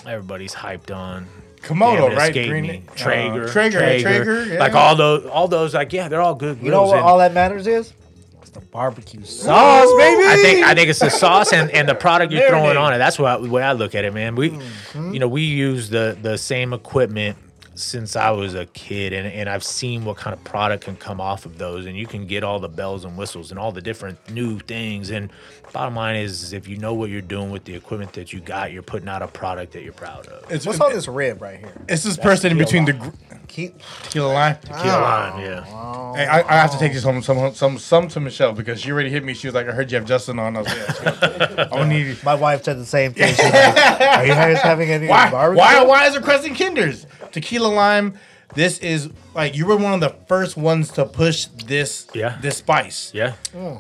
everybody's 0.07 0.55
hyped 0.55 0.95
on. 0.95 1.27
Komodo, 1.63 2.15
right? 2.17 2.33
Green- 2.33 2.63
me. 2.67 2.83
uh, 2.89 2.95
Traeger, 2.95 3.49
Traeger, 3.49 3.81
yeah, 3.81 3.99
Traeger, 4.03 4.45
yeah. 4.47 4.59
like 4.61 4.75
all 4.75 4.97
those 4.97 5.27
all 5.27 5.49
those 5.49 5.75
like 5.75 5.93
yeah 5.93 6.09
they're 6.09 6.21
all 6.21 6.35
good. 6.35 6.59
you 6.63 6.71
know 6.71 6.83
what 6.83 6.97
and 6.99 7.05
all 7.07 7.19
that 7.19 7.33
matters 7.33 7.67
is? 7.67 7.93
It's 8.41 8.51
the 8.51 8.61
barbecue 8.61 9.23
sauce, 9.25 9.89
baby. 9.97 10.25
I 10.27 10.37
think 10.43 10.67
I 10.67 10.75
think 10.75 10.89
it's 10.91 10.99
the 10.99 11.11
sauce 11.11 11.53
and, 11.53 11.71
and 11.71 11.89
the 11.89 11.95
product 11.95 12.33
you're 12.33 12.49
throwing 12.49 12.77
on 12.77 12.93
it. 12.93 12.99
That's 12.99 13.19
what 13.19 13.43
the 13.43 13.49
way 13.49 13.63
I 13.63 13.73
look 13.73 13.95
at 13.95 14.05
it, 14.05 14.13
man. 14.13 14.35
We, 14.35 14.51
Mm-hmm. 14.51 15.15
you 15.15 15.21
know, 15.21 15.29
we 15.29 15.43
use 15.43 15.89
the 15.89 16.19
the 16.21 16.37
same 16.37 16.73
equipment 16.73 17.39
since 17.75 18.17
I 18.17 18.31
was 18.31 18.55
a 18.55 18.67
kid, 18.67 19.13
and, 19.13 19.27
and 19.27 19.49
I've 19.49 19.65
seen 19.65 20.05
what 20.05 20.17
kind 20.17 20.35
of 20.35 20.43
product 20.45 20.85
can 20.85 20.97
come 20.97 21.21
off 21.21 21.47
of 21.47 21.59
those, 21.59 21.87
and 21.87 21.97
you 21.97 22.07
can 22.07 22.27
get 22.27 22.45
all 22.45 22.61
the 22.61 22.69
bells 22.69 23.05
and 23.05 23.17
whistles 23.17 23.51
and 23.51 23.59
all 23.59 23.73
the 23.73 23.81
different 23.81 24.19
new 24.31 24.59
things. 24.59 25.11
And 25.11 25.31
bottom 25.73 25.97
line 25.97 26.17
is, 26.17 26.53
if 26.53 26.69
you 26.69 26.77
know 26.77 26.95
what 26.95 27.11
you're 27.11 27.21
doing 27.21 27.51
with 27.51 27.65
the 27.65 27.75
equipment 27.75 28.13
that 28.15 28.33
you 28.33 28.41
got, 28.41 28.73
you're 28.73 28.83
putting 28.83 29.09
out 29.09 29.23
a 29.23 29.29
product 29.29 29.73
that 29.73 29.83
you're 29.83 29.93
proud 29.93 30.27
of. 30.27 30.51
It's, 30.51 30.67
What's 30.67 30.81
on 30.81 30.93
this 30.93 31.09
rib 31.09 31.41
right 31.41 31.59
here? 31.59 31.73
It's 31.89 32.03
this 32.03 32.17
person 32.17 32.53
in 32.53 32.59
between 32.59 32.85
the 32.85 32.93
gr- 32.95 33.09
Keep, 33.49 33.83
tequila 34.05 34.33
line. 34.33 34.57
Tequila 34.63 34.99
lime, 34.99 35.33
oh, 35.35 35.41
yeah. 35.41 36.17
Hey, 36.17 36.27
I, 36.27 36.39
I 36.41 36.53
have 36.61 36.73
to 36.73 36.79
take 36.79 36.95
this 36.95 37.03
home 37.03 37.21
some 37.23 37.53
some 37.55 37.79
some 37.79 38.09
to 38.09 38.19
Michelle 38.21 38.55
because 38.55 38.81
she 38.81 38.91
already 38.91 39.11
hit 39.11 39.23
me. 39.23 39.35
She 39.35 39.47
was 39.47 39.55
like, 39.55 39.69
"I 39.69 39.73
heard 39.73 39.93
you 39.93 39.99
have 39.99 40.07
Justin 40.07 40.39
on." 40.39 40.57
I 40.57 40.61
was 40.61 40.69
like, 40.69 41.03
yeah, 41.03 41.69
"I 41.73 41.87
need." 41.87 42.17
my 42.25 42.35
wife 42.35 42.65
said 42.65 42.79
the 42.79 42.87
same 42.87 43.13
thing. 43.13 43.29
She's 43.35 43.45
like, 43.45 44.01
Are 44.01 44.25
you 44.25 44.33
guys 44.33 44.59
having 44.59 44.91
any 44.91 45.07
Why? 45.07 45.31
barbecue? 45.31 45.59
Why? 45.59 45.85
Why 45.85 46.07
is 46.07 46.17
requesting 46.17 46.55
Kinders? 46.55 47.07
Tequila 47.33 47.69
lime. 47.69 48.15
This 48.55 48.79
is 48.81 49.09
like 49.35 49.57
you 49.57 49.65
were 49.65 49.79
one 49.79 49.95
of 49.95 50.01
the 50.01 50.15
first 50.29 50.59
ones 50.59 50.91
to 50.93 51.07
push 51.07 51.47
this. 51.47 52.07
Yeah. 52.13 52.37
This 52.43 52.59
spice. 52.59 53.11
Yeah. 53.15 53.33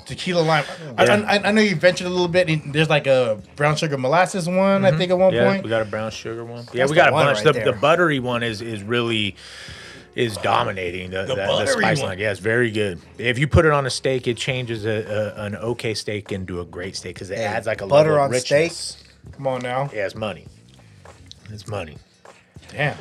Tequila 0.07 0.41
lime. 0.41 0.65
I, 0.97 1.05
Yeah. 1.05 1.15
I, 1.29 1.49
I 1.49 1.53
know 1.53 1.61
you 1.61 1.77
ventured 1.77 2.07
a 2.07 2.11
little 2.11 2.27
bit. 2.29 2.49
and 2.49 2.73
There's 2.73 2.89
like 2.89 3.07
a 3.07 3.39
brown 3.57 3.77
sugar 3.77 3.99
molasses 3.99 4.49
one. 4.49 4.87
I 4.87 4.97
think 4.97 5.11
at 5.11 5.19
one 5.19 5.33
Mm-hmm. 5.33 5.37
Yeah, 5.37 5.51
point. 5.51 5.65
we 5.65 5.69
got 5.69 5.83
a 5.83 5.85
brown 5.85 6.11
sugar 6.11 6.43
one. 6.45 6.65
Yeah, 6.73 6.85
That's 6.85 6.91
we 6.91 6.97
got 6.97 7.05
the 7.07 7.11
a 7.11 7.13
one 7.13 7.27
bunch. 7.27 7.37
right 7.39 7.45
the, 7.45 7.53
there. 7.53 7.65
the 7.67 7.73
buttery 7.75 8.19
one 8.19 8.43
is 8.43 8.63
is 8.63 8.83
really 8.83 9.37
is 10.15 10.37
dominating 10.39 11.11
the, 11.11 11.23
the, 11.25 11.35
the 11.35 11.47
buttery 11.47 11.83
spice 11.83 12.01
one. 12.01 12.09
line. 12.11 12.19
Yeah, 12.19 12.31
it's 12.31 12.41
very 12.41 12.71
good. 12.71 12.99
If 13.19 13.39
you 13.39 13.49
put 13.49 13.67
it 13.67 13.73
on 13.73 13.85
a 13.87 13.91
steak, 13.91 14.27
it 14.27 14.37
changes 14.39 14.87
a, 14.87 15.35
a, 15.37 15.43
an 15.45 15.57
okay 15.57 15.93
steak 15.95 16.33
into 16.33 16.61
a 16.61 16.65
great 16.65 16.97
steak 16.97 17.15
because 17.17 17.31
it 17.31 17.37
Hey, 17.39 17.45
adds 17.45 17.67
like 17.67 17.83
a 17.83 17.87
butter 17.87 18.11
level 18.13 18.25
of 18.27 18.33
on 18.33 18.41
steak? 18.41 18.63
richness. 18.73 19.05
Come 19.33 19.47
on 19.47 19.61
now. 19.63 19.91
Yeah, 19.93 20.07
it's 20.07 20.15
money. 20.15 20.47
It's 21.51 21.67
money. 21.69 21.97
Damn. 22.71 22.97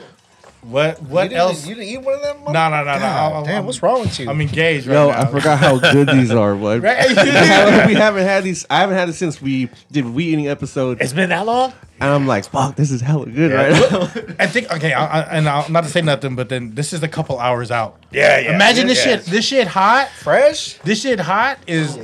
What 0.63 1.01
what 1.01 1.31
you 1.31 1.37
else? 1.37 1.65
You 1.65 1.73
didn't 1.73 1.87
eat 1.89 1.97
one 1.97 2.13
of 2.13 2.21
them? 2.21 2.43
No, 2.45 2.51
no, 2.51 2.69
no, 2.69 2.83
no. 2.83 2.99
God, 2.99 3.33
I'm- 3.33 3.43
damn, 3.45 3.55
I'm- 3.55 3.65
what's 3.65 3.81
wrong 3.81 4.01
with 4.01 4.19
you? 4.19 4.29
I'm 4.29 4.39
engaged 4.41 4.85
right 4.85 4.93
Yo, 4.93 5.09
now. 5.09 5.21
I 5.21 5.25
forgot 5.25 5.57
how 5.57 5.79
good 5.79 6.07
these 6.09 6.29
are. 6.29 6.55
What? 6.55 6.81
Right? 6.83 7.07
we 7.87 7.95
haven't 7.95 8.23
had 8.25 8.43
these. 8.43 8.65
I 8.69 8.77
haven't 8.81 8.95
had 8.95 9.09
it 9.09 9.13
since 9.13 9.41
we 9.41 9.69
did 9.91 10.05
we 10.05 10.25
eating 10.25 10.47
episode, 10.47 11.01
It's 11.01 11.13
been 11.13 11.29
that 11.29 11.47
long. 11.47 11.73
and 11.99 12.09
I'm 12.11 12.27
like, 12.27 12.45
fuck, 12.45 12.75
this 12.75 12.91
is 12.91 13.01
hella 13.01 13.25
good 13.25 13.51
right 13.51 13.71
now. 13.71 14.01
I 14.39 14.45
think 14.45 14.71
okay, 14.71 14.93
I, 14.93 15.21
I, 15.21 15.23
and 15.37 15.49
I'll, 15.49 15.67
not 15.71 15.83
to 15.83 15.89
say 15.89 16.01
nothing, 16.01 16.35
but 16.35 16.49
then 16.49 16.75
this 16.75 16.93
is 16.93 17.01
a 17.01 17.07
couple 17.07 17.39
hours 17.39 17.71
out. 17.71 17.99
Yeah, 18.11 18.37
yeah. 18.39 18.53
Imagine 18.55 18.85
this 18.85 19.03
Yeah. 19.03 19.17
shit. 19.17 19.25
This 19.25 19.45
shit 19.45 19.67
hot. 19.67 20.09
Fresh? 20.09 20.75
This 20.83 21.01
shit 21.01 21.19
hot 21.19 21.57
is 21.65 21.97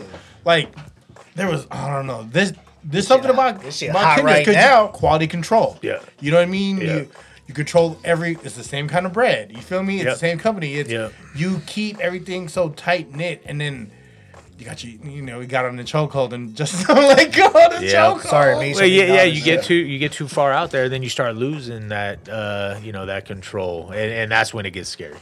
like 0.46 0.74
there 1.36 1.48
was. 1.48 1.68
I 1.70 1.92
don't 1.94 2.08
know. 2.08 2.24
This 2.24 2.54
there's 2.84 3.06
something 3.06 3.30
about 3.30 3.62
This 3.62 3.78
shit 3.78 3.92
about 3.92 4.04
hot 4.04 4.16
Kinder's 4.18 4.34
right 4.34 4.46
'cause 4.46 4.56
you- 4.56 4.62
now. 4.62 4.88
Quality 4.88 5.28
control. 5.28 5.78
Yeah. 5.84 6.00
You 6.22 6.32
know 6.32 6.38
what 6.38 6.44
I 6.48 6.50
mean? 6.50 6.78
Yeah. 6.78 6.84
You 6.96 7.10
you 7.48 7.54
control 7.54 7.98
every. 8.04 8.38
It's 8.44 8.56
the 8.56 8.64
same 8.64 8.88
kind 8.88 9.06
of 9.06 9.14
bread. 9.14 9.52
You 9.56 9.62
feel 9.62 9.82
me? 9.84 9.98
It's 9.98 10.06
Yep. 10.06 10.14
the 10.14 10.20
same 10.20 10.38
company. 10.40 10.76
It's 10.76 10.90
Yep. 10.90 11.14
you 11.36 11.62
keep 11.66 12.00
everything 12.00 12.48
so 12.48 12.70
tight 12.70 13.14
knit, 13.16 13.42
and 13.46 13.60
then. 13.60 13.92
You 14.60 14.66
got 14.66 14.84
you, 14.84 14.98
you 15.04 15.22
know, 15.22 15.40
you 15.40 15.46
got 15.46 15.66
on 15.66 15.76
the 15.76 15.84
chokehold 15.84 16.34
and 16.34 16.56
just 16.56 16.90
let 16.90 17.32
go 17.32 17.46
of 17.46 17.54
the 17.80 17.86
Yeah. 17.86 17.94
chokehold. 18.10 18.22
Sorry, 18.28 18.56
me. 18.58 18.74
Well, 18.74 18.86
yeah, 18.88 19.04
yeah. 19.04 19.22
You 19.24 19.44
get 19.44 19.64
too 19.64 19.76
you 19.76 20.00
get 20.00 20.14
too 20.14 20.28
far 20.28 20.52
out 20.52 20.72
there, 20.72 20.90
then 20.90 21.04
you 21.04 21.10
start 21.10 21.36
losing 21.36 21.90
that 21.90 22.28
uh, 22.28 22.80
you 22.82 22.92
know 22.92 23.06
that 23.06 23.26
control, 23.26 23.92
and, 23.92 24.12
and 24.12 24.32
that's 24.32 24.56
when 24.56 24.66
it 24.66 24.72
gets 24.72 24.90
scary. 24.90 25.20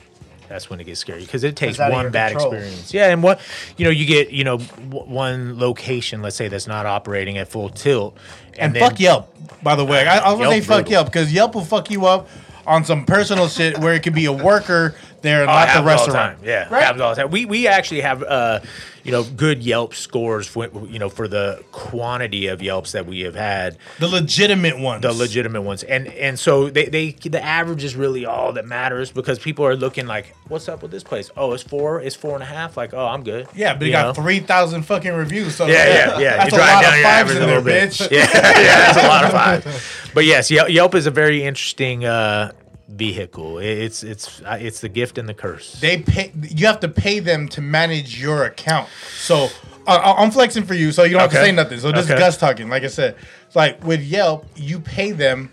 That's 0.47 0.69
when 0.69 0.79
it 0.79 0.85
gets 0.85 1.01
scary 1.01 1.19
because 1.19 1.43
it 1.43 1.57
takes 1.57 1.77
one 1.79 2.11
bad 2.11 2.31
control. 2.31 2.53
experience. 2.53 2.93
Yeah, 2.93 3.09
and 3.09 3.21
what 3.21 3.41
you 3.75 3.83
know, 3.83 3.91
you 3.91 4.05
get 4.05 4.31
you 4.31 4.45
know 4.45 4.59
w- 4.59 5.03
one 5.03 5.59
location, 5.59 6.21
let's 6.21 6.37
say 6.37 6.47
that's 6.47 6.67
not 6.67 6.85
operating 6.85 7.37
at 7.37 7.49
full 7.49 7.67
tilt, 7.69 8.15
And, 8.57 8.73
then- 8.73 8.81
fuck 8.81 8.99
Yelp, 8.99 9.33
by 9.63 9.75
the 9.75 9.85
way. 9.85 10.05
I, 10.07 10.17
I 10.19 10.31
was 10.31 10.39
gonna 10.39 10.49
say 10.51 10.55
Yelp 10.57 10.65
fuck 10.65 10.75
brutal. 10.77 10.91
Yelp 10.91 11.05
because 11.07 11.33
Yelp 11.33 11.55
will 11.55 11.65
fuck 11.65 11.89
you 11.91 12.05
up 12.05 12.27
on 12.67 12.83
some 12.85 13.05
personal 13.05 13.47
shit 13.47 13.77
where 13.79 13.93
it 13.93 14.01
could 14.03 14.13
be 14.15 14.25
a 14.25 14.31
worker 14.33 14.95
there, 15.21 15.43
Oh, 15.43 15.45
not 15.45 15.53
the 15.53 15.67
happens 15.67 15.77
all 15.77 15.85
restaurant. 15.85 16.37
time. 16.37 16.47
Yeah, 16.47 16.67
Right? 16.69 16.83
happens 16.83 17.01
all 17.01 17.15
the 17.15 17.21
time. 17.23 17.31
We 17.31 17.45
we 17.45 17.67
actually 17.67 18.01
have 18.01 18.23
uh, 18.23 18.59
you 19.05 19.11
know 19.11 19.23
good 19.23 19.63
Yelp 19.63 19.93
scores 19.93 20.47
for 20.47 20.67
you 20.89 20.99
know 20.99 21.07
for 21.09 21.27
the 21.29 21.63
quantity 21.71 22.47
of 22.47 22.61
Yelps 22.61 22.91
that 22.91 23.05
we 23.05 23.21
have 23.21 23.35
had. 23.35 23.77
The 23.99 24.07
legitimate 24.07 24.77
ones. 24.79 25.03
the 25.03 25.13
legitimate 25.13 25.61
ones 25.61 25.83
and 25.83 26.07
and 26.07 26.37
so 26.37 26.69
they, 26.69 26.85
they 26.87 27.11
the 27.11 27.41
average 27.41 27.83
is 27.85 27.95
really 27.95 28.25
all 28.25 28.51
that 28.53 28.65
matters 28.65 29.11
because 29.11 29.39
people 29.39 29.63
are 29.65 29.75
looking 29.75 30.07
like 30.07 30.35
what's 30.47 30.67
up 30.67 30.81
with 30.81 30.91
this 30.91 31.03
place 31.03 31.29
oh 31.37 31.53
it's 31.53 31.63
four 31.63 32.01
it's 32.01 32.15
four 32.15 32.33
and 32.33 32.43
a 32.43 32.45
half 32.47 32.75
like 32.75 32.93
oh 32.93 33.05
i'm 33.05 33.23
good 33.23 33.47
Yeah, 33.55 33.73
but 33.73 33.81
you 33.81 33.87
You 33.87 33.91
got 33.93 34.15
three 34.15 34.39
thousand 34.39 34.83
fucking 34.83 35.13
reviews. 35.13 35.55
So 35.55 35.67
yeah 35.67 35.85
yeah 35.87 36.19
yeah 36.19 36.37
That's 36.37 36.51
you 36.51 36.57
a 36.57 36.61
drive 36.61 36.73
lot 36.75 36.81
down 36.81 36.93
of 36.93 36.99
your 36.99 37.07
fives 37.07 37.35
in 37.35 37.43
a 37.43 37.45
there, 37.45 37.61
bitch. 37.61 37.99
yeah 38.11 38.17
yeah 38.59 38.91
that's 38.91 38.97
a 38.97 39.07
lot 39.07 39.23
of 39.25 39.31
fives 39.63 40.09
but 40.13 40.25
yes 40.25 40.49
Yelp, 40.49 40.69
Yelp 40.69 40.95
is 40.95 41.05
a 41.05 41.11
very 41.11 41.43
interesting 41.43 42.05
uh 42.05 42.51
vehicle 42.87 43.57
it's 43.57 44.03
it's 44.03 44.41
it's 44.45 44.79
the 44.81 44.89
gift 44.89 45.17
and 45.17 45.27
the 45.27 45.33
curse 45.33 45.79
They 45.81 46.01
pay. 46.03 46.31
You 46.41 46.67
have 46.67 46.79
to 46.81 46.87
pay 46.87 47.19
them 47.19 47.47
to 47.49 47.61
manage 47.61 48.21
your 48.21 48.43
account. 48.45 48.89
So 49.17 49.49
uh, 49.87 50.15
I'm 50.17 50.31
flexing 50.31 50.63
for 50.65 50.73
you, 50.75 50.91
so 50.91 51.03
you 51.03 51.11
don't 51.11 51.21
have 51.21 51.31
to 51.31 51.37
say 51.37 51.51
nothing. 51.51 51.79
So 51.79 51.91
this 51.91 52.05
Okay. 52.05 52.13
is 52.15 52.19
Gus 52.19 52.37
talking. 52.37 52.69
Like 52.69 52.83
I 52.83 52.87
said, 52.87 53.15
it's 53.47 53.55
like 53.55 53.83
with 53.83 54.01
Yelp, 54.01 54.45
you 54.55 54.79
pay 54.79 55.11
them. 55.11 55.51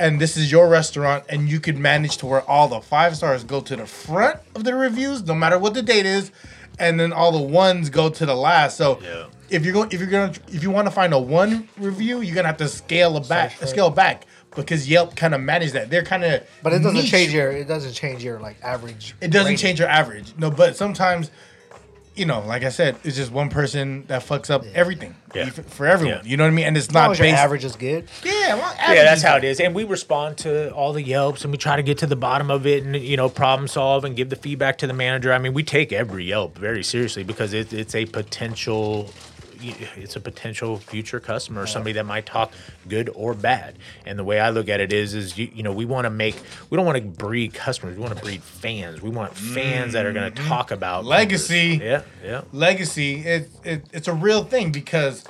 And 0.00 0.20
this 0.20 0.36
is 0.36 0.52
your 0.52 0.68
restaurant, 0.68 1.24
and 1.28 1.48
you 1.48 1.58
can 1.58 1.82
manage 1.82 2.18
to 2.18 2.26
where 2.26 2.42
all 2.48 2.68
the 2.68 2.80
five 2.80 3.16
stars 3.16 3.42
go 3.42 3.60
to 3.60 3.74
the 3.74 3.84
front 3.86 4.38
of 4.54 4.62
the 4.62 4.72
reviews, 4.76 5.24
no 5.26 5.34
matter 5.34 5.58
what 5.58 5.74
the 5.74 5.82
date 5.82 6.06
is, 6.06 6.30
and 6.78 7.00
then 7.00 7.12
all 7.12 7.32
the 7.32 7.42
ones 7.42 7.90
go 7.90 8.08
to 8.08 8.24
the 8.24 8.36
last. 8.36 8.76
So 8.76 9.00
Yeah. 9.02 9.24
if 9.50 9.64
you're 9.64 9.74
going, 9.74 9.88
if 9.90 9.98
you're 9.98 10.08
gonna, 10.08 10.32
if 10.52 10.62
you 10.62 10.70
want 10.70 10.86
to 10.86 10.92
find 10.92 11.12
a 11.12 11.18
one 11.18 11.68
review, 11.76 12.20
you're 12.20 12.36
gonna 12.36 12.46
have 12.46 12.58
to 12.58 12.68
scale 12.68 13.16
it 13.16 13.28
back, 13.28 13.56
scale 13.66 13.90
back, 13.90 14.24
because 14.62 14.88
Yelp 14.88 15.16
kind 15.16 15.34
of 15.34 15.40
manage 15.40 15.72
that. 15.72 15.90
They're 15.90 16.02
kind 16.04 16.24
of, 16.24 16.42
But 16.62 16.72
it 16.72 16.80
doesn't 16.82 17.06
change 17.06 17.32
your. 17.32 17.50
It 17.50 17.66
doesn't 17.68 17.92
change 17.94 18.22
your 18.22 18.38
like 18.40 18.56
average. 18.62 19.14
It 19.20 19.28
doesn't 19.30 19.46
rating. 19.52 19.56
change 19.58 19.78
your 19.78 19.88
average. 19.88 20.34
No, 20.36 20.50
but 20.50 20.76
sometimes, 20.76 21.30
you 22.14 22.26
know, 22.26 22.40
like 22.40 22.64
I 22.64 22.68
said, 22.70 22.96
it's 23.04 23.16
just 23.16 23.30
one 23.30 23.48
person 23.48 24.04
that 24.08 24.22
fucks 24.26 24.50
up 24.50 24.64
everything 24.74 25.14
Yeah. 25.34 25.50
For 25.50 25.86
everyone. 25.86 26.22
Yeah. 26.24 26.30
You 26.30 26.36
know 26.36 26.42
what 26.44 26.48
I 26.48 26.54
mean? 26.54 26.64
And 26.66 26.76
it's 26.76 26.88
As 26.88 26.94
long 26.94 27.04
not 27.04 27.10
as 27.12 27.18
your 27.20 27.28
based. 27.28 27.38
average 27.38 27.64
is 27.64 27.76
good. 27.76 28.08
Yeah, 28.24 28.56
well, 28.56 28.74
yeah, 28.76 29.04
that's 29.04 29.18
is 29.18 29.22
how 29.22 29.34
good. 29.36 29.44
it 29.44 29.50
is, 29.50 29.60
and 29.60 29.72
we 29.74 29.84
respond 29.84 30.38
to 30.38 30.72
all 30.74 30.92
the 30.92 31.02
Yelps, 31.02 31.44
and 31.44 31.52
we 31.52 31.58
try 31.58 31.76
to 31.76 31.82
get 31.84 31.98
to 31.98 32.06
the 32.08 32.16
bottom 32.16 32.50
of 32.50 32.66
it, 32.66 32.82
and 32.82 32.96
you 32.96 33.16
know, 33.16 33.28
problem 33.28 33.68
solve, 33.68 34.04
and 34.04 34.16
give 34.16 34.30
the 34.30 34.36
feedback 34.36 34.78
to 34.78 34.86
the 34.88 34.92
manager. 34.94 35.32
I 35.32 35.38
mean, 35.38 35.54
we 35.54 35.62
take 35.62 35.92
every 35.92 36.24
Yelp 36.24 36.58
very 36.58 36.82
seriously 36.82 37.22
because 37.22 37.52
it, 37.52 37.72
it's 37.72 37.94
a 37.94 38.06
potential, 38.06 39.10
it's 39.60 40.16
a 40.16 40.20
potential 40.20 40.78
future 40.78 41.20
customer, 41.20 41.66
somebody 41.66 41.92
that 41.94 42.06
might 42.06 42.26
talk 42.26 42.52
good 42.88 43.10
or 43.14 43.34
bad. 43.34 43.76
And 44.06 44.18
the 44.18 44.24
way 44.24 44.40
I 44.40 44.50
look 44.50 44.68
at 44.68 44.80
it 44.80 44.92
is, 44.92 45.14
is 45.14 45.36
you, 45.36 45.50
you 45.54 45.62
know, 45.62 45.72
we 45.72 45.84
want 45.84 46.04
to 46.04 46.10
make, 46.10 46.36
we 46.70 46.76
don't 46.76 46.86
want 46.86 46.96
to 46.98 47.02
breed 47.02 47.54
customers, 47.54 47.96
we 47.96 48.02
want 48.02 48.16
to 48.16 48.22
breed 48.22 48.42
fans. 48.42 49.02
We 49.02 49.10
want 49.10 49.36
fans 49.36 49.92
that 49.92 50.06
are 50.06 50.12
going 50.12 50.32
to 50.32 50.42
talk 50.42 50.70
about 50.70 50.88
Mm-hmm. 51.00 51.08
Legacy. 51.08 51.80
Yeah, 51.82 52.02
yeah. 52.24 52.42
Legacy, 52.52 53.16
it, 53.16 53.50
it 53.64 53.84
it's 53.92 54.08
a 54.08 54.14
real 54.14 54.44
thing 54.44 54.72
because 54.72 55.24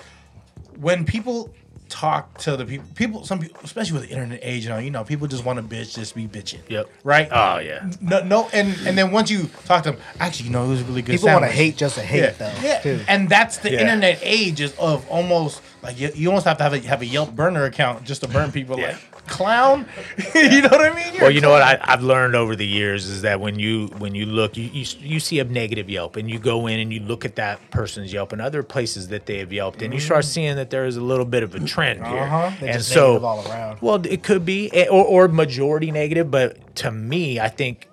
when 0.79 1.05
people 1.05 1.53
talk 1.89 2.39
to 2.39 2.57
the 2.57 2.65
people, 2.65 2.87
people, 2.95 3.25
some 3.25 3.39
people, 3.41 3.61
especially 3.65 3.99
with 3.99 4.09
the 4.09 4.15
internet 4.15 4.41
age, 4.43 4.65
you 4.65 4.71
know, 4.71 4.79
you 4.79 4.91
know, 4.91 5.05
people 5.05 5.27
just 5.27 5.45
want 5.45 5.59
to 5.59 5.77
bitch, 5.77 5.95
just 5.95 6.15
be 6.15 6.27
bitching. 6.27 6.61
Yep. 6.69 6.89
Right. 7.05 7.29
Oh 7.31 7.59
yeah. 7.59 7.91
no, 8.01 8.23
no, 8.23 8.49
and 8.53 8.77
and 8.87 8.97
then 8.97 9.11
once 9.11 9.31
you 9.31 9.49
talk 9.65 9.85
to 9.85 9.93
them, 9.93 10.01
actually, 10.21 10.47
you 10.47 10.53
know, 10.53 10.65
it 10.65 10.69
was 10.69 10.81
a 10.83 10.85
really 10.85 11.03
good. 11.03 11.13
People 11.17 11.29
want 11.29 11.45
to 11.45 11.51
hate 11.51 11.77
just 11.77 11.97
to 11.97 12.03
hate 12.03 12.21
yeah. 12.21 12.31
though. 12.31 12.53
Yeah, 12.63 12.81
too. 12.81 13.01
and 13.09 13.29
that's 13.29 13.59
the 13.59 13.73
Yeah. 13.73 13.81
internet 13.81 14.19
age 14.23 14.61
is 14.61 14.75
of 14.79 15.09
almost 15.09 15.63
like 15.83 15.99
you, 15.99 16.11
you 16.15 16.29
almost 16.29 16.47
have 16.47 16.59
to 16.59 16.65
have 16.65 16.75
a 16.75 16.79
have 16.81 17.03
a 17.03 17.07
Yelp 17.07 17.35
burner 17.35 17.65
account 17.65 18.05
just 18.05 18.23
to 18.23 18.29
burn 18.29 18.53
people. 18.53 18.79
Yeah. 18.79 18.89
Like 18.89 19.18
clown, 19.29 19.87
you 20.35 20.63
know 20.63 20.69
what 20.69 20.81
I 20.81 20.95
mean? 20.95 21.15
You're 21.15 21.23
Well, 21.25 21.31
you 21.31 21.41
know 21.41 21.51
what. 21.51 21.63
I, 21.63 21.79
I've 21.81 22.03
learned 22.03 22.35
over 22.35 22.57
the 22.57 22.67
years 22.67 23.07
is 23.07 23.23
that 23.23 23.41
when 23.41 23.59
you 23.59 23.87
when 23.99 24.15
you 24.15 24.27
look, 24.27 24.57
you, 24.57 24.65
you 24.65 24.85
you 25.01 25.21
see 25.21 25.39
a 25.39 25.45
negative 25.45 25.89
Yelp, 25.89 26.17
and 26.17 26.31
you 26.31 26.39
go 26.39 26.67
in 26.67 26.81
and 26.81 26.93
you 26.93 27.01
look 27.01 27.25
at 27.25 27.37
that 27.37 27.71
person's 27.71 28.13
Yelp 28.13 28.33
and 28.33 28.41
other 28.41 28.63
places 28.63 29.09
that 29.09 29.27
they 29.27 29.39
have 29.39 29.53
Yelped, 29.53 29.83
and 29.83 29.93
you 29.93 30.01
start 30.01 30.25
seeing 30.25 30.57
that 30.57 30.71
there 30.71 30.87
is 30.87 30.97
a 30.97 31.03
little 31.03 31.25
bit 31.25 31.43
of 31.43 31.55
a 31.55 31.61
trend 31.61 32.07
here. 32.07 32.19
Uh-huh. 32.19 32.51
And 32.61 32.73
just 32.73 32.91
so, 32.91 33.25
all 33.25 33.47
around. 33.49 33.79
well, 33.81 34.05
it 34.07 34.23
could 34.23 34.45
be 34.45 34.73
eh, 34.75 34.87
or, 34.89 35.05
or 35.05 35.29
majority 35.29 35.91
negative, 35.91 36.31
but 36.31 36.75
to 36.77 36.91
me, 36.91 37.39
I 37.41 37.49
think 37.49 37.89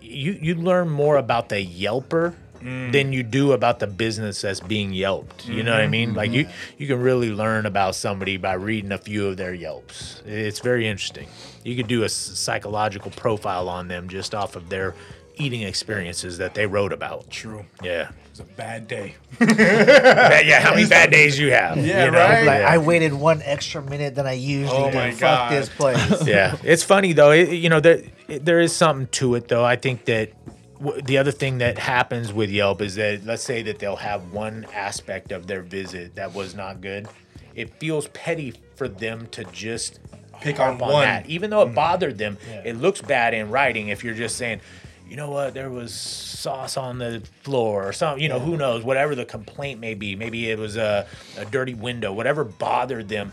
you 0.00 0.38
you 0.40 0.54
learn 0.54 0.88
more 0.88 1.16
about 1.16 1.48
the 1.48 1.64
Yelper. 1.64 2.34
Mm. 2.60 2.92
Than 2.92 3.12
you 3.12 3.22
do 3.22 3.52
about 3.52 3.78
the 3.78 3.86
business 3.86 4.42
that's 4.42 4.60
being 4.60 4.92
yelped. 4.92 5.48
You 5.48 5.62
know 5.62 5.72
what 5.72 5.80
I 5.80 5.86
mean? 5.86 6.10
Mm-hmm. 6.10 6.16
Like 6.18 6.30
you, 6.32 6.44
mm-hmm. 6.44 6.74
you 6.82 6.86
can 6.86 7.00
really 7.00 7.30
learn 7.32 7.64
about 7.64 7.94
somebody 7.94 8.36
by 8.36 8.52
reading 8.52 8.92
a 8.92 8.98
few 8.98 9.28
of 9.28 9.38
their 9.38 9.54
yelps. 9.54 10.22
It's 10.26 10.60
very 10.60 10.86
interesting. 10.86 11.28
You 11.64 11.74
could 11.76 11.88
do 11.88 12.02
a 12.02 12.08
psychological 12.10 13.10
profile 13.12 13.68
on 13.68 13.88
them 13.88 14.08
just 14.08 14.34
off 14.34 14.56
of 14.56 14.68
their 14.68 14.94
eating 15.36 15.62
experiences 15.62 16.36
that 16.38 16.52
they 16.54 16.66
wrote 16.66 16.92
about. 16.92 17.30
True. 17.30 17.64
Yeah. 17.82 18.10
It's 18.30 18.40
a 18.40 18.44
bad 18.44 18.86
day. 18.86 19.14
Bad- 19.38 20.46
yeah. 20.46 20.60
How 20.60 20.74
many 20.74 20.86
bad 20.86 21.10
days 21.10 21.38
you 21.38 21.50
have? 21.52 21.78
Yeah, 21.78 22.04
you 22.04 22.10
know? 22.10 22.18
right? 22.18 22.44
Like 22.44 22.60
Yeah. 22.60 22.70
I 22.70 22.78
waited 22.78 23.12
one 23.14 23.40
extra 23.42 23.82
minute 23.82 24.14
than 24.14 24.26
I 24.26 24.32
usually 24.34 24.76
Oh 24.76 24.90
do. 24.90 24.96
my 24.96 25.10
Fuck 25.10 25.20
God. 25.20 25.52
this 25.52 25.68
place. 25.68 26.26
yeah, 26.26 26.56
it's 26.62 26.82
funny 26.84 27.12
though. 27.12 27.30
It, 27.32 27.52
you 27.52 27.68
know, 27.68 27.80
there 27.80 28.02
it- 28.28 28.44
there 28.44 28.60
is 28.60 28.74
something 28.76 29.08
to 29.12 29.34
it 29.34 29.48
though. 29.48 29.64
I 29.64 29.76
think 29.76 30.04
that 30.04 30.30
w- 30.44 30.59
the 31.02 31.18
other 31.18 31.30
thing 31.30 31.58
that 31.58 31.78
happens 31.78 32.32
with 32.32 32.50
Yelp 32.50 32.80
is 32.80 32.94
that 32.94 33.24
let's 33.24 33.42
say 33.42 33.62
that 33.62 33.78
they'll 33.78 33.96
have 33.96 34.32
one 34.32 34.66
aspect 34.72 35.32
of 35.32 35.46
their 35.46 35.62
visit 35.62 36.14
that 36.14 36.34
was 36.34 36.54
not 36.54 36.80
good. 36.80 37.08
It 37.54 37.78
feels 37.78 38.08
petty 38.08 38.54
for 38.76 38.88
them 38.88 39.26
to 39.32 39.44
just 39.44 40.00
Pick 40.40 40.56
harp 40.56 40.80
on 40.80 40.92
one. 40.92 41.02
that, 41.04 41.28
even 41.28 41.50
though 41.50 41.62
it 41.62 41.70
mm. 41.70 41.74
bothered 41.74 42.18
them. 42.18 42.38
It 42.64 42.76
looks 42.76 43.02
bad 43.02 43.34
in 43.34 43.50
writing 43.50 43.88
if 43.88 44.02
you're 44.04 44.14
just 44.14 44.36
saying. 44.36 44.60
You 45.08 45.16
know 45.16 45.30
what? 45.30 45.54
There 45.54 45.68
was 45.68 45.92
sauce 45.92 46.76
on 46.76 46.98
the 46.98 47.20
floor, 47.42 47.88
or 47.88 47.92
something. 47.92 48.22
You 48.22 48.28
know, 48.28 48.38
who 48.38 48.56
knows? 48.56 48.84
Whatever 48.84 49.16
the 49.16 49.24
complaint 49.24 49.80
may 49.80 49.94
be. 49.94 50.14
Maybe 50.14 50.48
it 50.48 50.56
was 50.56 50.76
a, 50.76 51.04
a 51.36 51.44
dirty 51.44 51.74
window. 51.74 52.12
Whatever 52.12 52.44
bothered 52.44 53.08
them, 53.08 53.32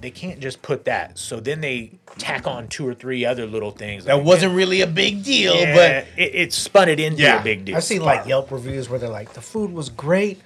they 0.00 0.10
can't 0.10 0.40
just 0.40 0.62
put 0.62 0.84
that. 0.84 1.18
So 1.18 1.40
then 1.40 1.60
they 1.60 1.92
tack 2.18 2.46
on 2.46 2.68
two 2.68 2.86
or 2.86 2.94
three 2.94 3.24
other 3.24 3.46
little 3.46 3.70
things. 3.70 4.04
That 4.04 4.16
like, 4.16 4.26
wasn't 4.26 4.54
really 4.54 4.80
a 4.82 4.86
big 4.86 5.24
deal, 5.24 5.54
yeah, 5.54 5.74
but 5.74 6.20
it, 6.20 6.34
it 6.34 6.52
spun 6.52 6.88
it 6.88 7.00
into 7.00 7.22
Yeah. 7.22 7.40
a 7.40 7.44
big 7.44 7.64
deal. 7.64 7.76
I've 7.76 7.84
seen 7.84 8.02
like 8.02 8.26
Yelp 8.26 8.50
reviews 8.50 8.88
where 8.88 8.98
they're 8.98 9.08
like, 9.08 9.32
the 9.32 9.40
food 9.40 9.72
was 9.72 9.88
great, 9.88 10.40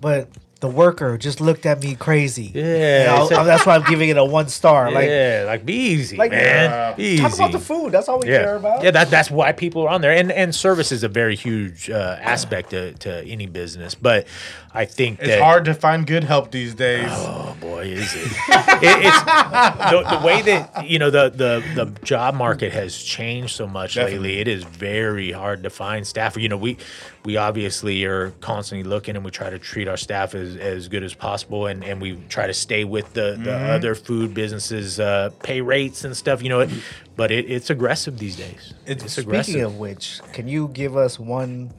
but 0.00 0.28
the 0.60 0.68
worker 0.68 1.18
just 1.18 1.38
looked 1.40 1.66
at 1.66 1.82
me 1.82 1.94
crazy. 1.94 2.50
Yeah, 2.54 2.62
And 2.64 3.34
I'll- 3.34 3.44
that's 3.44 3.66
why 3.66 3.74
I'm 3.76 3.84
giving 3.84 4.08
it 4.08 4.16
a 4.16 4.24
one 4.24 4.48
star. 4.48 4.90
Like, 4.96 5.08
yeah, 5.08 5.44
like 5.46 5.66
be 5.66 5.74
easy, 5.74 6.16
like 6.16 6.30
man. 6.30 6.96
Be 6.96 7.18
talk 7.18 7.34
about 7.34 7.52
the 7.52 7.58
food. 7.58 7.92
That's 7.92 8.08
all 8.08 8.20
we 8.20 8.26
care 8.26 8.56
about. 8.56 8.82
yeah. 8.82 8.90
That 8.92 9.10
that's 9.10 9.30
why 9.30 9.52
people 9.52 9.82
are 9.82 9.90
on 9.90 10.00
there, 10.00 10.12
and 10.12 10.32
and 10.32 10.54
service 10.54 10.92
is 10.92 11.02
a 11.02 11.08
very 11.08 11.36
huge 11.36 11.90
uh, 11.90 12.16
aspect 12.20 12.70
to, 12.70 12.92
to 12.94 13.22
any 13.26 13.44
business. 13.46 13.94
But 13.94 14.26
I 14.72 14.86
think 14.86 15.18
it's 15.18 15.28
that 15.28 15.42
hard 15.42 15.66
to 15.66 15.74
find 15.74 16.06
good 16.06 16.24
help 16.24 16.50
these 16.52 16.74
days. 16.74 17.08
Oh 17.10 17.54
boy, 17.60 17.84
is 17.86 18.14
it? 18.14 18.26
it 18.26 19.06
it's 19.06 19.22
the, 19.24 20.18
the 20.18 20.26
way 20.26 20.40
that 20.42 20.88
you 20.88 20.98
know 20.98 21.10
the, 21.10 21.28
the 21.28 21.84
the 21.84 22.00
job 22.04 22.34
market 22.34 22.72
has 22.72 22.96
changed 22.96 23.54
so 23.54 23.66
much 23.66 23.96
lately. 23.96 24.38
It 24.38 24.48
is 24.48 24.64
very 24.64 25.32
hard 25.32 25.62
to 25.64 25.70
find 25.70 26.06
staff. 26.06 26.36
You 26.38 26.48
know, 26.48 26.56
we 26.56 26.78
we 27.26 27.36
obviously 27.36 28.04
are 28.04 28.30
constantly 28.40 28.88
looking, 28.88 29.16
and 29.16 29.24
we 29.24 29.32
try 29.32 29.50
to 29.50 29.58
treat 29.58 29.88
our 29.88 29.96
staff 29.96 30.34
as, 30.36 30.54
as 30.56 30.86
good 30.88 31.02
as 31.02 31.12
possible, 31.12 31.66
and, 31.66 31.82
and 31.82 32.00
we 32.00 32.16
try 32.28 32.46
to 32.46 32.54
stay 32.54 32.84
with 32.84 33.12
the, 33.14 33.36
the 33.42 33.52
other 33.52 33.96
food 33.96 34.32
businesses' 34.32 35.00
uh, 35.00 35.30
pay 35.42 35.60
rates 35.60 36.04
and 36.04 36.16
stuff. 36.16 36.40
You 36.42 36.48
know, 36.50 36.60
it, 36.60 36.70
but 37.16 37.30
it, 37.32 37.50
it's 37.50 37.68
aggressive 37.68 38.18
these 38.18 38.36
days. 38.36 38.74
It's- 38.86 39.02
It's, 39.04 39.12
Speaking 39.14 39.28
aggressive. 39.30 39.64
of 39.66 39.76
which, 39.78 40.20
can 40.32 40.46
you 40.46 40.68
give 40.68 40.96
us 40.96 41.18
one 41.18 41.72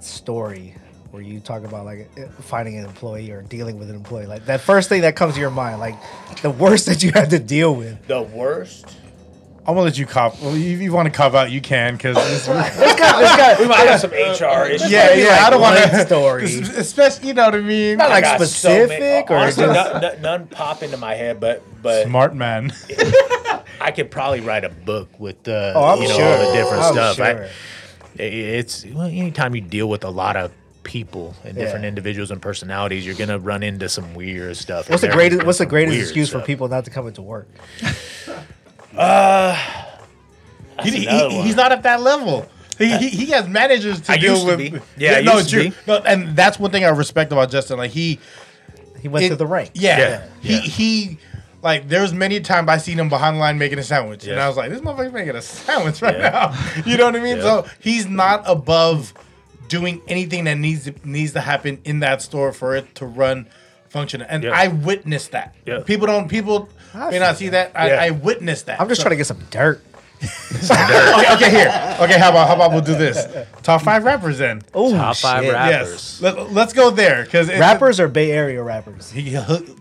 story 0.00 0.74
where 1.10 1.22
you 1.22 1.38
talk 1.40 1.62
about 1.64 1.84
like 1.84 2.08
uh, 2.18 2.26
finding 2.42 2.78
an 2.78 2.86
employee 2.86 3.30
or 3.30 3.42
dealing 3.42 3.78
with 3.78 3.90
an 3.90 3.96
employee? 3.96 4.26
Like 4.26 4.46
that 4.46 4.60
first 4.62 4.88
thing 4.88 5.02
that 5.02 5.16
comes 5.16 5.34
to 5.34 5.40
your 5.40 5.50
mind, 5.50 5.80
like 5.80 5.96
the 6.40 6.50
worst 6.50 6.86
that 6.86 7.02
you 7.02 7.12
had 7.12 7.30
to 7.30 7.38
deal 7.38 7.74
with. 7.74 8.06
the 8.06 8.22
worst. 8.22 8.96
I'm 9.64 9.74
gonna 9.74 9.82
let 9.82 9.96
you 9.96 10.06
cop. 10.06 10.40
Well, 10.42 10.54
if 10.56 10.80
you 10.80 10.92
want 10.92 11.06
to 11.06 11.16
cop 11.16 11.34
out, 11.34 11.50
you 11.52 11.60
can, 11.60 11.94
because 11.94 12.16
this, 12.16 12.46
this 12.46 12.46
guy, 12.46 12.70
this 12.70 13.36
guy, 13.36 13.60
We 13.60 13.68
might 13.68 13.86
have 13.86 14.00
some 14.00 14.10
HR 14.10 14.66
issues. 14.68 14.90
yeah, 14.90 15.14
yeah. 15.14 15.44
I 15.46 15.50
don't 15.50 15.60
want 15.60 15.78
one 15.78 15.88
to 15.90 16.04
story. 16.06 16.44
especially 16.44 17.28
you 17.28 17.34
know 17.34 17.44
what 17.44 17.54
I 17.54 17.60
mean. 17.60 17.98
Not 17.98 18.10
like 18.10 18.24
got 18.24 18.40
so 18.40 18.44
specific 18.46 19.30
or 19.30 19.36
honestly, 19.36 19.64
just- 19.66 19.92
none, 19.92 20.02
none- 20.02 20.20
none 20.22 20.46
pop 20.48 20.82
into 20.82 20.96
my 20.96 21.14
head, 21.14 21.38
but 21.38 21.62
but 21.80 22.06
Smart 22.06 22.34
man. 22.34 22.72
I 23.80 23.92
could 23.92 24.10
probably 24.10 24.40
write 24.40 24.64
a 24.64 24.68
book 24.68 25.08
with 25.20 25.46
uh, 25.46 25.72
Oh, 25.76 26.00
you 26.00 26.08
know 26.08 26.16
sure. 26.16 26.24
all 26.24 26.46
the 26.50 26.56
different 26.56 26.82
I'm 26.82 26.92
stuff. 26.94 27.20
I- 27.20 27.32
sure. 27.34 27.42
it- 28.16 28.32
it's 28.34 28.84
well, 28.86 29.02
anytime 29.06 29.54
you 29.54 29.60
deal 29.60 29.88
with 29.88 30.02
a 30.02 30.10
lot 30.10 30.36
of 30.36 30.50
people 30.82 31.36
and 31.44 31.54
different 31.54 31.84
Yeah. 31.84 31.88
individuals 31.88 32.32
and 32.32 32.42
personalities, 32.42 33.06
you're 33.06 33.14
gonna 33.14 33.38
run 33.38 33.62
into 33.62 33.88
some 33.88 34.12
weird 34.14 34.56
stuff. 34.56 34.90
What's 34.90 35.02
the 35.02 35.08
greatest? 35.08 35.44
What's 35.46 35.58
the 35.58 35.66
greatest 35.66 35.92
weird 35.94 36.02
excuse 36.02 36.30
for 36.30 36.40
people 36.40 36.66
not 36.66 36.84
to 36.86 36.90
come 36.90 37.06
into 37.06 37.22
work? 37.22 37.46
Uh, 38.96 39.54
he, 40.82 40.90
he- 40.90 41.42
he's 41.42 41.56
not 41.56 41.72
at 41.72 41.82
that 41.84 42.00
level. 42.00 42.48
He, 42.78 42.96
he, 42.96 43.08
he 43.10 43.26
has 43.26 43.46
managers 43.46 44.00
to 44.02 44.12
I 44.12 44.16
deal 44.16 44.32
used 44.32 44.46
to 44.48 44.56
with. 44.56 44.72
be. 44.72 44.80
Yeah, 44.96 45.12
I 45.18 45.20
no, 45.20 45.36
used 45.36 45.50
to 45.50 45.54
true. 45.56 45.70
be. 45.70 45.76
No, 45.86 45.98
and 45.98 46.34
that's 46.34 46.58
one 46.58 46.70
thing 46.72 46.84
I 46.84 46.88
respect 46.88 47.30
about 47.30 47.50
Justin. 47.50 47.76
Like 47.78 47.90
he, 47.92 48.18
He 49.00 49.08
went 49.08 49.24
it- 49.24 49.28
through 49.28 49.36
the 49.36 49.46
rank. 49.46 49.70
Yeah, 49.74 49.98
Yeah, 49.98 50.26
he 50.40 50.54
yeah. 50.54 50.60
he. 50.60 51.18
Like 51.62 51.86
there's 51.86 52.12
many 52.12 52.40
times 52.40 52.68
I 52.68 52.78
seen 52.78 52.98
him 52.98 53.08
behind 53.08 53.36
the 53.36 53.40
line 53.40 53.56
making 53.56 53.78
a 53.78 53.84
sandwich, 53.84 54.26
and 54.26 54.40
I 54.40 54.48
was 54.48 54.56
like, 54.56 54.70
"This 54.70 54.80
motherfucker's 54.80 55.12
making 55.12 55.36
a 55.36 55.42
sandwich 55.42 56.02
right 56.02 56.18
Yeah. 56.18 56.30
now." 56.74 56.82
You 56.90 56.96
know 56.96 57.04
what 57.04 57.14
I 57.14 57.20
mean? 57.20 57.36
Yeah. 57.36 57.42
So 57.42 57.66
he's 57.78 58.06
not 58.08 58.42
above 58.46 59.14
doing 59.68 60.02
anything 60.08 60.42
that 60.44 60.58
needs 60.58 60.84
to, 60.86 60.94
needs 61.04 61.34
to 61.34 61.40
happen 61.40 61.80
in 61.84 62.00
that 62.00 62.20
store 62.20 62.52
for 62.52 62.74
it 62.74 62.92
to 62.96 63.06
run, 63.06 63.46
function. 63.88 64.22
And 64.22 64.42
Yeah. 64.42 64.50
I 64.52 64.68
witnessed 64.68 65.30
that. 65.32 65.54
Yeah. 65.64 65.82
People 65.86 66.08
don't. 66.08 66.26
People 66.28 66.68
I 66.94 67.10
may 67.10 67.18
not 67.18 67.36
see 67.36 67.48
that. 67.50 67.72
I, 67.74 67.88
Yeah. 67.88 68.02
I 68.02 68.10
witnessed 68.10 68.66
that. 68.66 68.80
I'm 68.80 68.88
just 68.88 69.00
So- 69.00 69.04
trying 69.04 69.12
to 69.12 69.16
get 69.16 69.26
some 69.26 69.40
dirt. 69.50 69.82
okay, 70.22 71.34
okay, 71.34 71.50
here. 71.50 71.96
Okay, 72.00 72.16
how 72.18 72.30
about 72.30 72.46
how 72.46 72.54
about 72.54 72.70
we'll 72.70 72.80
do 72.80 72.94
this? 72.94 73.26
Top 73.62 73.82
five 73.82 74.04
rappers 74.04 74.38
then. 74.38 74.62
Oh, 74.72 74.92
Top 74.92 75.16
five 75.16 75.42
shit. 75.42 75.52
rappers. 75.52 75.88
Yes. 75.90 76.20
Let, 76.22 76.52
let's 76.52 76.72
go 76.72 76.90
there 76.90 77.24
because 77.24 77.48
Rappers 77.48 77.98
or 77.98 78.06
Bay 78.06 78.30
Area 78.30 78.62
rappers? 78.62 79.10
He, 79.10 79.22
he, 79.22 79.36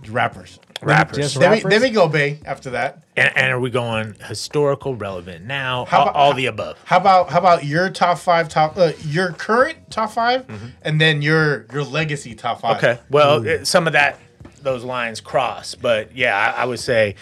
rappers. 0.09 0.57
Rappers. 0.81 1.17
Just 1.17 1.39
Then 1.39 1.51
we, 1.51 1.57
rappers? 1.57 1.69
then 1.69 1.81
we 1.83 1.89
go 1.91 2.07
Bay 2.07 2.39
after 2.43 2.71
that. 2.71 3.03
And, 3.15 3.37
and 3.37 3.51
are 3.51 3.59
we 3.59 3.69
going 3.69 4.15
historical, 4.27 4.95
relevant 4.95 5.45
now? 5.45 5.85
How 5.85 5.97
all, 5.99 6.03
about- 6.05 6.15
all 6.15 6.33
the 6.33 6.47
above. 6.47 6.79
How 6.85 6.97
about 6.97 7.29
how 7.29 7.37
about 7.37 7.63
your 7.65 7.91
top 7.91 8.17
five 8.17 8.49
top 8.49 8.75
uh, 8.77 8.93
your 9.05 9.33
current 9.33 9.91
top 9.91 10.11
5 10.11 10.71
and 10.81 10.99
then 10.99 11.21
your 11.21 11.67
your 11.71 11.83
legacy 11.83 12.33
top 12.33 12.61
five. 12.61 12.77
Okay. 12.77 12.99
Well, 13.11 13.45
it- 13.45 13.67
some 13.67 13.85
of 13.85 13.93
that, 13.93 14.17
those 14.63 14.83
lines 14.83 15.21
cross, 15.21 15.75
but 15.75 16.15
yeah, 16.15 16.53
I, 16.57 16.63
I 16.63 16.65
would 16.65 16.79
say 16.79 17.15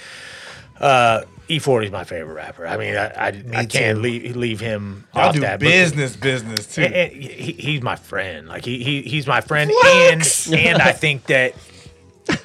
uh, 0.79 1.21
E40 1.49 1.85
is 1.85 1.91
my 1.91 2.03
favorite 2.03 2.33
rapper. 2.35 2.67
I 2.67 2.77
mean, 2.77 2.95
I, 2.95 3.07
I, 3.07 3.43
I 3.55 3.65
can't 3.65 4.01
leave, 4.01 4.35
leave 4.35 4.59
him 4.59 5.07
I'll 5.13 5.29
off 5.29 5.33
do 5.33 5.41
that. 5.41 5.59
business 5.59 6.15
business 6.15 6.73
too. 6.75 6.83
and- 6.83 6.93
and 6.93 7.11
he, 7.11 7.51
he's 7.53 7.81
my 7.81 7.95
friend. 7.95 8.47
Like 8.47 8.65
he, 8.65 8.83
he 8.83 9.01
he's 9.01 9.25
my 9.27 9.41
friend, 9.41 9.71
Flex! 9.81 10.47
and 10.51 10.55
and 10.59 10.81
I 10.81 10.91
think 10.91 11.25
that 11.25 11.53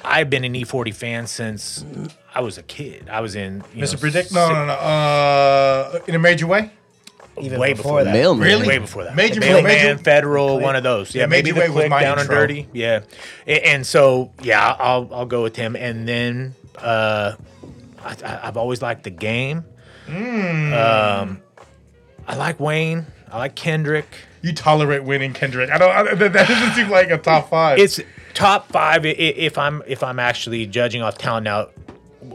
I've 0.03 0.29
been 0.29 0.43
an 0.43 0.53
E40 0.53 0.93
fan 0.95 1.27
since 1.27 1.85
I 2.33 2.41
was 2.41 2.57
a 2.57 2.63
kid. 2.63 3.07
I 3.09 3.21
was 3.21 3.35
in 3.35 3.63
you 3.73 3.83
Mr. 3.83 3.93
know, 3.93 3.99
Predict? 3.99 4.33
No, 4.33 4.49
no, 4.49 4.65
no. 4.65 4.73
Uh, 4.73 5.99
in 6.07 6.15
a 6.15 6.19
major 6.19 6.47
way. 6.47 6.71
Even 7.41 7.59
way 7.59 7.73
before 7.73 7.83
before 7.83 8.03
that. 8.05 8.13
that. 8.13 8.17
Mailman. 8.17 8.43
Really? 8.45 8.67
Way 8.67 8.77
before 8.77 9.03
that. 9.03 9.15
Major- 9.15 9.41
Mailman, 9.41 9.63
Major- 9.65 9.97
Federal, 9.97 10.59
one 10.59 10.75
of 10.75 10.83
those. 10.83 11.13
Yeah, 11.13 11.23
Yeah, 11.23 11.25
maybe 11.27 11.51
Major 11.51 11.53
the 11.53 11.59
Way 11.59 11.67
was 11.69 11.75
Click 11.81 11.89
my 11.89 12.01
down 12.01 12.13
and 12.13 12.21
intro. 12.21 12.35
dirty. 12.35 12.67
Yeah, 12.71 13.01
A- 13.45 13.67
and 13.67 13.85
so 13.85 14.31
yeah, 14.41 14.75
I'll 14.79 15.09
I'll 15.13 15.25
go 15.25 15.43
with 15.43 15.55
him. 15.55 15.75
And 15.75 16.07
then 16.07 16.55
uh, 16.77 17.33
I, 18.03 18.15
I- 18.25 18.39
I've 18.47 18.57
always 18.57 18.81
liked 18.81 19.03
the 19.03 19.09
game. 19.09 19.65
Hmm. 20.07 20.73
Um, 20.73 21.41
I 22.27 22.35
like 22.35 22.59
Wayne. 22.59 23.05
I 23.31 23.37
like 23.39 23.55
Kendrick. 23.55 24.07
You 24.41 24.53
tolerate 24.53 25.03
winning 25.03 25.33
Kendrick. 25.33 25.69
I 25.71 25.77
don't. 25.77 25.91
I, 25.91 26.13
that 26.15 26.33
that 26.33 26.47
doesn't 26.47 26.73
seem 26.73 26.89
like 26.89 27.09
a 27.09 27.17
top 27.17 27.49
five. 27.49 27.79
It's 27.79 27.99
top 28.33 28.71
five 28.71 29.03
i- 29.05 29.09
i- 29.09 29.11
if 29.11 29.57
I'm 29.57 29.81
if 29.87 30.03
I'm 30.03 30.19
actually 30.19 30.65
judging 30.67 31.01
off 31.01 31.17
talent 31.17 31.43
now. 31.45 31.67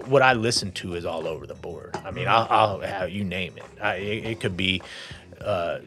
What 0.06 0.22
I 0.22 0.32
listen 0.34 0.72
to 0.72 0.94
is 0.94 1.04
all 1.04 1.26
over 1.26 1.46
the 1.46 1.54
board. 1.54 1.96
I 2.04 2.10
mean, 2.10 2.28
I'll, 2.28 2.46
I'll 2.50 2.80
have 2.80 3.10
you 3.10 3.24
name 3.24 3.54
it. 3.56 3.64
I, 3.82 3.94
it, 3.96 4.24
it 4.26 4.40
could 4.40 4.56
be 4.56 4.82
uh, 5.40 5.78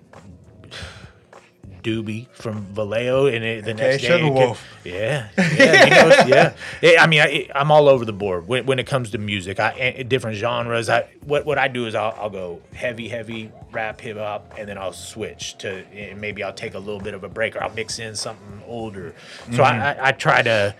Doobie 1.83 2.27
from 2.33 2.65
Vallejo, 2.67 3.25
and 3.27 3.43
it, 3.43 3.65
the 3.65 3.71
Okay, 3.71 3.81
next 3.91 4.01
day, 4.03 4.19
could- 4.29 4.57
yeah, 4.89 5.27
yeah, 5.37 5.83
you 5.83 5.89
know, 5.89 6.35
yeah. 6.35 6.53
It- 6.81 6.99
I 6.99 7.07
mean, 7.07 7.19
I, 7.21 7.49
I'm 7.53 7.71
all 7.71 7.89
over 7.89 8.05
the 8.05 8.13
board 8.13 8.47
when, 8.47 8.65
when 8.65 8.79
it 8.79 8.87
comes 8.87 9.11
to 9.11 9.17
music. 9.17 9.59
I 9.59 10.03
different 10.07 10.37
genres. 10.37 10.87
I 10.89 11.03
what 11.25 11.45
what 11.45 11.57
I 11.57 11.67
do 11.67 11.85
is 11.85 11.93
I'll, 11.95 12.15
I'll 12.19 12.29
go 12.29 12.61
heavy, 12.73 13.09
heavy 13.09 13.51
rap, 13.71 13.99
hip 13.99 14.17
hop, 14.17 14.53
and 14.57 14.67
then 14.67 14.77
I'll 14.77 14.93
switch 14.93 15.57
to 15.59 15.83
maybe 16.15 16.41
I'll 16.43 16.53
take 16.53 16.73
a 16.73 16.79
little 16.79 17.01
bit 17.01 17.13
of 17.15 17.23
a 17.25 17.29
break, 17.29 17.55
or 17.57 17.63
I'll 17.63 17.73
mix 17.73 17.99
in 17.99 18.15
something 18.15 18.61
older. 18.65 19.13
So 19.51 19.63
I, 19.63 19.91
I, 19.91 20.07
I 20.07 20.11
try 20.13 20.41
to 20.41 20.73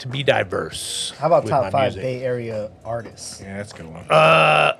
to 0.00 0.08
be 0.08 0.22
diverse. 0.22 1.12
How 1.18 1.26
about 1.28 1.46
top 1.46 1.72
five 1.72 1.94
music. 1.94 2.02
Bay 2.02 2.22
Area 2.24 2.70
artists? 2.84 3.40
yeah, 3.40 3.56
that's 3.58 3.72
a 3.72 3.76
good 3.76 3.86
one. 3.92 4.04
Uh, 4.10 4.76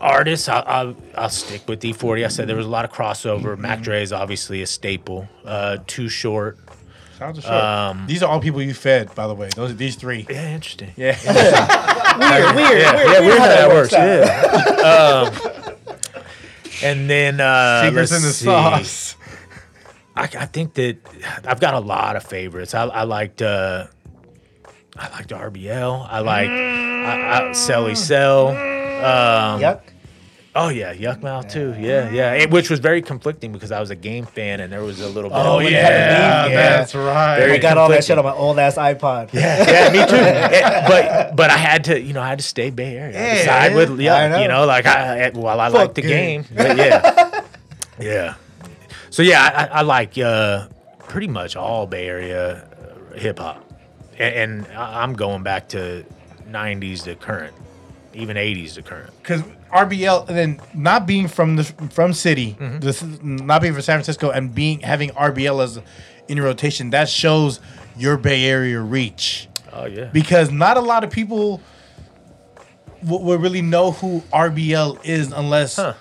artists, 0.00 0.48
I'll, 0.48 0.64
I'll, 0.66 0.96
I'll 1.16 1.28
stick 1.30 1.66
with 1.68 1.80
E40. 1.82 2.24
I 2.24 2.28
said 2.28 2.46
there 2.48 2.56
was 2.56 2.66
a 2.66 2.70
lot 2.70 2.84
of 2.84 2.92
crossover. 2.92 3.56
Mac 3.58 3.80
Dre 3.82 4.02
is 4.02 4.12
obviously 4.12 4.62
a 4.62 4.66
staple. 4.66 5.28
Uh, 5.44 5.78
Too 5.86 6.08
Short. 6.08 6.58
Sounds 7.18 7.40
short. 7.42 7.54
um, 7.54 8.06
these 8.08 8.24
are 8.24 8.28
all 8.30 8.40
people 8.40 8.60
you 8.60 8.74
fed, 8.74 9.14
by 9.14 9.28
the 9.28 9.34
way. 9.34 9.48
Those 9.54 9.70
are 9.70 9.74
these 9.74 9.94
three. 9.94 10.26
Yeah, 10.28 10.52
interesting. 10.54 10.92
Yeah. 10.96 11.16
Weird, 12.14 12.54
weird, 12.54 12.78
Yeah, 12.78 12.94
weird, 12.94 13.06
yeah, 13.06 13.20
weird 13.20 13.24
weird 13.26 13.38
how 13.40 13.46
that 13.48 13.68
works. 13.70 13.92
Yeah. 13.92 14.78
out. 14.84 15.64
um, 15.64 15.74
and 16.82 17.10
then 17.10 17.40
uh, 17.40 17.84
Secrets 17.88 18.10
let's 18.12 18.22
in 18.22 18.28
the 18.28 18.32
see. 18.34 18.44
sauce. 18.44 19.16
I, 20.16 20.22
I 20.22 20.46
think 20.46 20.74
that 20.74 20.98
I've 21.44 21.58
got 21.60 21.74
a 21.74 21.80
lot 21.80 22.14
of 22.16 22.22
favorites. 22.24 22.72
I, 22.74 22.84
I 22.84 23.02
liked 23.02 23.42
uh, 23.42 23.86
I 24.96 25.08
liked 25.10 25.30
RBL. 25.30 26.06
I 26.10 26.20
liked 26.20 26.50
I, 26.50 27.38
I, 27.38 27.50
Celly 27.50 27.96
Cel. 27.96 28.48
Um, 28.48 29.60
Yuck. 29.60 29.80
Oh 30.56 30.68
yeah, 30.68 30.94
Yukmouth 30.94 31.50
too. 31.50 31.74
Yeah, 31.80 32.08
yeah. 32.10 32.34
It- 32.34 32.50
which 32.50 32.70
was 32.70 32.78
very 32.78 33.02
conflicting 33.02 33.50
because 33.50 33.72
I 33.72 33.80
was 33.80 33.90
a 33.90 33.96
game 33.96 34.24
fan 34.24 34.60
and 34.60 34.72
there 34.72 34.84
was 34.84 35.00
a 35.00 35.08
little 35.08 35.28
bit. 35.28 35.36
Oh, 35.36 35.58
of, 35.58 35.64
yeah, 35.64 35.68
you 35.68 35.74
had 35.76 35.90
the 36.44 36.48
beef, 36.48 36.54
yeah. 36.56 36.76
that's 36.76 36.94
right. 36.94 37.36
Very 37.40 37.52
I 37.54 37.58
got 37.58 37.76
all 37.76 37.88
that 37.88 38.04
shit 38.04 38.16
on 38.18 38.24
my 38.24 38.32
old 38.32 38.56
ass 38.60 38.76
iPod. 38.76 39.32
yeah, 39.32 39.68
yeah, 39.68 39.92
me 39.92 40.06
too. 40.06 40.14
But 40.88 41.34
but 41.34 41.50
I 41.50 41.56
had 41.56 41.82
to, 41.84 42.00
you 42.00 42.12
know, 42.12 42.22
I 42.22 42.28
had 42.28 42.38
to 42.38 42.44
stay 42.44 42.70
Bay 42.70 42.96
Area. 42.96 43.18
I 43.18 43.20
had 43.20 43.36
Yeah, 43.38 43.44
side 43.44 43.72
yeah. 43.72 43.76
with 43.76 43.90
I 43.90 44.02
Yuck. 44.04 44.30
know. 44.30 44.42
You 44.42 44.48
know, 44.48 44.64
like 44.66 44.86
I, 44.86 45.24
I 45.26 45.30
while 45.30 45.58
I 45.60 45.68
like 45.68 45.94
the 45.94 46.02
game. 46.02 46.42
game, 46.42 46.44
but 46.56 46.76
yeah, 46.76 47.40
yeah. 47.98 48.34
So 49.10 49.22
yeah, 49.22 49.68
I, 49.72 49.78
I 49.78 49.82
like 49.82 50.16
uh, 50.18 50.68
pretty 51.00 51.26
much 51.28 51.56
all 51.56 51.88
Bay 51.88 52.06
Area 52.06 52.68
uh, 53.12 53.18
hip 53.18 53.40
hop, 53.40 53.63
and, 54.18 54.66
and 54.66 54.76
I'm 54.76 55.14
going 55.14 55.42
back 55.42 55.68
to 55.70 56.04
'90s 56.48 57.04
to 57.04 57.14
current, 57.14 57.54
even 58.12 58.36
'80s 58.36 58.74
to 58.74 58.82
current. 58.82 59.10
because 59.22 59.42
RBL 59.72 60.28
and 60.28 60.36
then 60.38 60.60
not 60.74 61.06
being 61.06 61.26
from 61.28 61.56
the 61.56 61.64
from 61.64 62.12
city, 62.12 62.56
Mm-hmm. 62.60 62.78
this 62.80 63.02
not 63.22 63.60
being 63.62 63.72
from 63.74 63.82
San 63.82 63.96
Francisco, 63.96 64.30
and 64.30 64.54
being 64.54 64.80
having 64.80 65.10
RBL 65.10 65.62
as 65.62 65.80
in 66.28 66.36
your 66.36 66.46
rotation, 66.46 66.90
that 66.90 67.08
shows 67.08 67.60
your 67.96 68.16
Bay 68.16 68.44
Area 68.46 68.80
reach. 68.80 69.48
Oh 69.72 69.86
yeah, 69.86 70.04
Because 70.12 70.50
not 70.52 70.76
a 70.76 70.80
lot 70.80 71.02
of 71.04 71.10
people 71.10 71.60
w- 73.02 73.24
will 73.24 73.38
really 73.38 73.62
know 73.62 73.90
who 73.92 74.22
RBL 74.32 75.00
is 75.04 75.32
unless 75.32 75.76
Huh. 75.76 75.94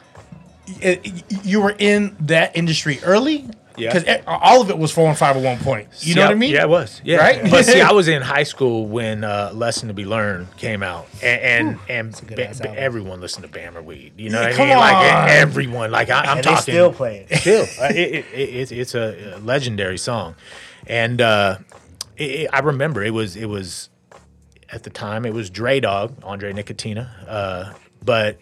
it- 0.81 1.23
you 1.45 1.61
were 1.61 1.75
in 1.77 2.15
that 2.21 2.55
industry 2.55 2.99
early. 3.03 3.45
Yeah. 3.75 3.93
because 3.93 4.23
all 4.27 4.61
of 4.61 4.69
it 4.69 4.77
was 4.77 4.91
four 4.91 5.07
and 5.09 5.17
five 5.17 5.35
at 5.35 5.43
one 5.43 5.57
point. 5.57 5.87
You 5.99 6.15
know 6.15 6.21
what 6.23 6.31
I 6.31 6.35
mean? 6.35 6.51
Yeah, 6.53 6.63
it 6.63 6.69
was. 6.69 7.01
Yeah. 7.03 7.17
Right? 7.17 7.49
But 7.49 7.65
see, 7.65 7.81
I 7.81 7.91
was 7.91 8.07
in 8.15 8.21
high 8.21 8.43
school 8.43 8.87
when 8.87 9.23
uh, 9.23 9.51
"Lesson 9.53 9.87
to 9.87 9.93
Be 9.93 10.05
Learned" 10.05 10.55
came 10.57 10.83
out, 10.83 11.07
and 11.23 11.41
and, 11.41 11.79
and 11.89 12.27
good 12.27 12.37
ba- 12.37 12.53
ba- 12.61 12.77
everyone 12.79 13.19
listened 13.21 13.51
to 13.51 13.59
Bammer 13.59 13.83
Weed. 13.83 14.13
You 14.17 14.29
know 14.29 14.41
Yeah, 14.41 14.49
what 14.51 14.59
I 14.59 14.65
mean? 14.65 14.77
Like 14.77 14.95
on. 15.15 15.27
e- 15.29 15.31
everyone. 15.31 15.91
Like 15.91 16.09
I, 16.09 16.21
I'm 16.21 16.37
And 16.37 16.43
talking. 16.43 16.61
still 16.61 16.93
playing. 16.93 17.27
Still, 17.31 17.63
uh, 17.81 17.85
it, 17.89 17.95
it, 17.95 18.25
it, 18.33 18.49
it's 18.55 18.71
it's 18.71 18.95
a 18.95 19.39
legendary 19.43 19.97
song, 19.97 20.35
and 20.87 21.19
uh, 21.21 21.57
I 22.19 22.59
remember 22.63 23.03
it 23.03 23.13
was 23.13 23.35
it 23.35 23.45
was 23.47 23.89
at 24.69 24.83
the 24.83 24.89
time 24.89 25.25
it 25.25 25.33
was 25.33 25.49
Dre 25.49 25.79
Dog, 25.79 26.15
Andre 26.23 26.53
Nickatina, 26.53 27.09
uh, 27.27 27.73
but 28.03 28.37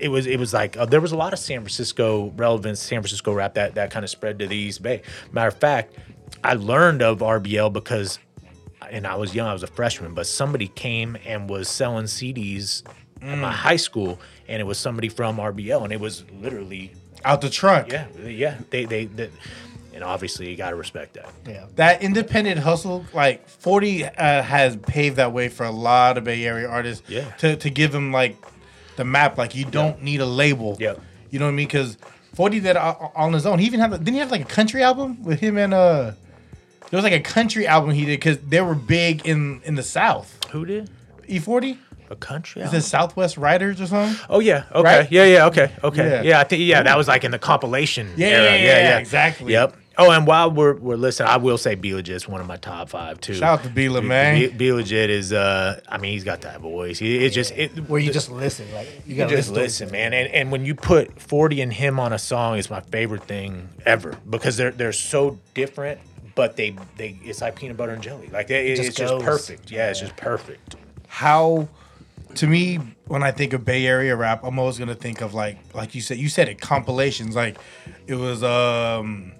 it 0.00 0.08
was 0.08 0.26
it 0.26 0.38
was 0.38 0.52
like 0.52 0.76
uh, 0.76 0.84
there 0.86 1.00
was 1.00 1.12
a 1.12 1.16
lot 1.16 1.32
of 1.32 1.38
San 1.38 1.60
Francisco 1.60 2.32
relevance, 2.36 2.80
San 2.80 3.00
Francisco 3.00 3.32
rap 3.32 3.54
that 3.54 3.74
that 3.74 3.90
kind 3.90 4.04
of 4.04 4.10
spread 4.10 4.38
to 4.38 4.46
the 4.46 4.56
East 4.56 4.82
Bay. 4.82 5.02
Matter 5.32 5.48
of 5.48 5.56
fact, 5.56 5.96
I 6.42 6.54
learned 6.54 7.02
of 7.02 7.18
RBL 7.18 7.72
because, 7.72 8.18
and 8.90 9.06
I 9.06 9.16
was 9.16 9.34
young, 9.34 9.48
I 9.48 9.52
was 9.52 9.62
a 9.62 9.66
freshman, 9.68 10.14
but 10.14 10.26
somebody 10.26 10.68
came 10.68 11.16
and 11.26 11.48
was 11.48 11.68
selling 11.68 12.06
CDs 12.06 12.82
at 13.22 13.38
my 13.38 13.52
high 13.52 13.76
school, 13.76 14.18
and 14.48 14.60
it 14.60 14.64
was 14.64 14.78
somebody 14.78 15.08
from 15.08 15.36
RBL, 15.36 15.84
and 15.84 15.92
it 15.92 16.00
was 16.00 16.24
literally 16.40 16.92
Out 17.24 17.42
the 17.42 17.50
trunk. 17.50 17.92
yeah, 17.92 18.06
yeah. 18.24 18.56
They 18.70 18.86
they, 18.86 19.04
they 19.04 19.30
and 19.92 20.04
obviously 20.04 20.48
you 20.48 20.56
got 20.56 20.70
to 20.70 20.76
respect 20.76 21.14
that. 21.14 21.30
Yeah. 21.46 21.66
That 21.76 22.02
independent 22.02 22.60
hustle, 22.60 23.04
like 23.12 23.46
40 23.48 24.04
uh, 24.06 24.42
has 24.42 24.76
paved 24.76 25.16
that 25.16 25.32
way 25.32 25.48
for 25.48 25.66
a 25.66 25.70
lot 25.70 26.16
of 26.16 26.24
Bay 26.24 26.44
Area 26.46 26.68
artists. 26.68 27.08
Yeah. 27.10 27.28
To, 27.38 27.56
to 27.56 27.68
give 27.70 27.92
them 27.92 28.12
like 28.12 28.36
the 29.00 29.04
map, 29.04 29.36
like 29.36 29.54
you 29.54 29.64
don't 29.64 30.02
need 30.02 30.20
a 30.20 30.26
label. 30.26 30.76
Yeah. 30.78 30.94
You 31.30 31.38
know 31.40 31.46
what 31.46 31.52
I 31.52 31.54
mean? 31.54 31.66
Because 31.66 31.96
40 32.34 32.60
did 32.60 32.76
on 32.76 33.32
his 33.32 33.44
own. 33.46 33.58
He 33.58 33.66
even 33.66 33.80
had, 33.80 33.90
didn't 33.90 34.14
he 34.14 34.18
have 34.20 34.30
like 34.30 34.42
a 34.42 34.44
country 34.44 34.82
album 34.82 35.22
with 35.24 35.40
him 35.40 35.58
and, 35.58 35.74
uh, 35.74 36.12
there 36.90 36.96
was 36.98 37.04
like 37.04 37.12
a 37.12 37.20
country 37.20 37.66
album 37.68 37.90
he 37.92 38.04
did 38.04 38.18
because 38.18 38.38
they 38.38 38.60
were 38.60 38.74
big 38.74 39.24
in, 39.26 39.60
in 39.64 39.74
the 39.76 39.82
South. 39.82 40.38
Who 40.50 40.64
did 40.64 40.90
E40? 41.28 41.78
a 42.10 42.16
country? 42.16 42.60
Is 42.60 42.66
album? 42.66 42.78
it 42.78 42.82
Southwest 42.82 43.36
Riders 43.36 43.80
or 43.80 43.86
something? 43.86 44.16
Oh 44.28 44.40
yeah, 44.40 44.64
okay, 44.72 44.82
Right? 44.82 45.12
yeah, 45.12 45.24
yeah, 45.24 45.46
okay, 45.46 45.70
okay, 45.84 46.10
Yeah. 46.10 46.22
yeah. 46.22 46.40
I 46.40 46.44
think 46.44 46.62
yeah, 46.64 46.82
that 46.82 46.96
was 46.98 47.06
like 47.06 47.22
in 47.22 47.30
the 47.30 47.38
compilation. 47.38 48.10
Yeah, 48.16 48.26
era. 48.26 48.44
yeah, 48.44 48.54
yeah, 48.56 48.78
yeah, 48.88 48.98
exactly. 48.98 49.52
Yep. 49.52 49.76
Oh, 50.00 50.10
and 50.10 50.26
while 50.26 50.50
we're 50.50 50.74
we're 50.74 50.96
listening, 50.96 51.28
I 51.28 51.36
will 51.36 51.58
say 51.58 51.74
B 51.74 51.94
Legit 51.94 52.16
is 52.16 52.26
one 52.26 52.40
of 52.40 52.46
my 52.46 52.56
top 52.56 52.88
five 52.88 53.20
too. 53.20 53.34
Shout 53.34 53.60
out 53.60 53.64
to 53.64 53.70
B-Legit, 53.70 54.08
man. 54.08 54.34
B, 54.34 54.46
B 54.48 54.72
Legit 54.72 55.10
is 55.10 55.32
uh, 55.32 55.80
I 55.88 55.98
mean, 55.98 56.12
he's 56.12 56.24
got 56.24 56.40
that 56.40 56.60
voice. 56.60 56.98
He, 56.98 57.24
it's 57.24 57.34
just 57.34 57.52
it, 57.52 57.70
Where 57.88 58.00
you 58.00 58.10
just 58.12 58.30
listen, 58.30 58.72
like 58.72 58.88
you 59.06 59.12
you 59.12 59.16
gotta 59.16 59.36
just 59.36 59.50
listen. 59.50 59.88
listen, 59.88 59.92
man. 59.92 60.14
And 60.14 60.32
and 60.32 60.50
when 60.50 60.64
you 60.64 60.74
put 60.74 61.20
forty 61.20 61.60
and 61.60 61.72
him 61.72 62.00
on 62.00 62.12
a 62.14 62.18
song, 62.18 62.58
it's 62.58 62.70
my 62.70 62.80
favorite 62.80 63.24
thing 63.24 63.68
ever 63.84 64.16
because 64.28 64.56
they're 64.56 64.70
they're 64.70 64.92
so 64.92 65.38
different, 65.54 66.00
but 66.34 66.56
they 66.56 66.74
they 66.96 67.18
it's 67.22 67.42
like 67.42 67.56
peanut 67.56 67.76
butter 67.76 67.92
and 67.92 68.02
jelly. 68.02 68.28
Like 68.32 68.50
it, 68.50 68.76
just 68.76 68.88
it's 68.88 68.96
just 68.96 69.12
goes. 69.12 69.22
perfect. 69.22 69.70
Yeah, 69.70 69.90
it's 69.90 70.00
just 70.00 70.16
perfect. 70.16 70.76
how 71.08 71.68
to 72.36 72.46
me 72.46 72.76
when 73.06 73.22
I 73.22 73.32
think 73.32 73.52
of 73.52 73.64
Bay 73.64 73.86
Area 73.86 74.14
rap, 74.16 74.44
I'm 74.44 74.58
always 74.58 74.78
gonna 74.78 74.94
think 74.94 75.20
of 75.20 75.34
like 75.34 75.58
like 75.74 75.94
you 75.94 76.00
said 76.00 76.16
you 76.16 76.28
said 76.28 76.48
it 76.48 76.60
compilations 76.60 77.36
like 77.36 77.58
it 78.06 78.14
was 78.14 78.42
um 78.42 79.32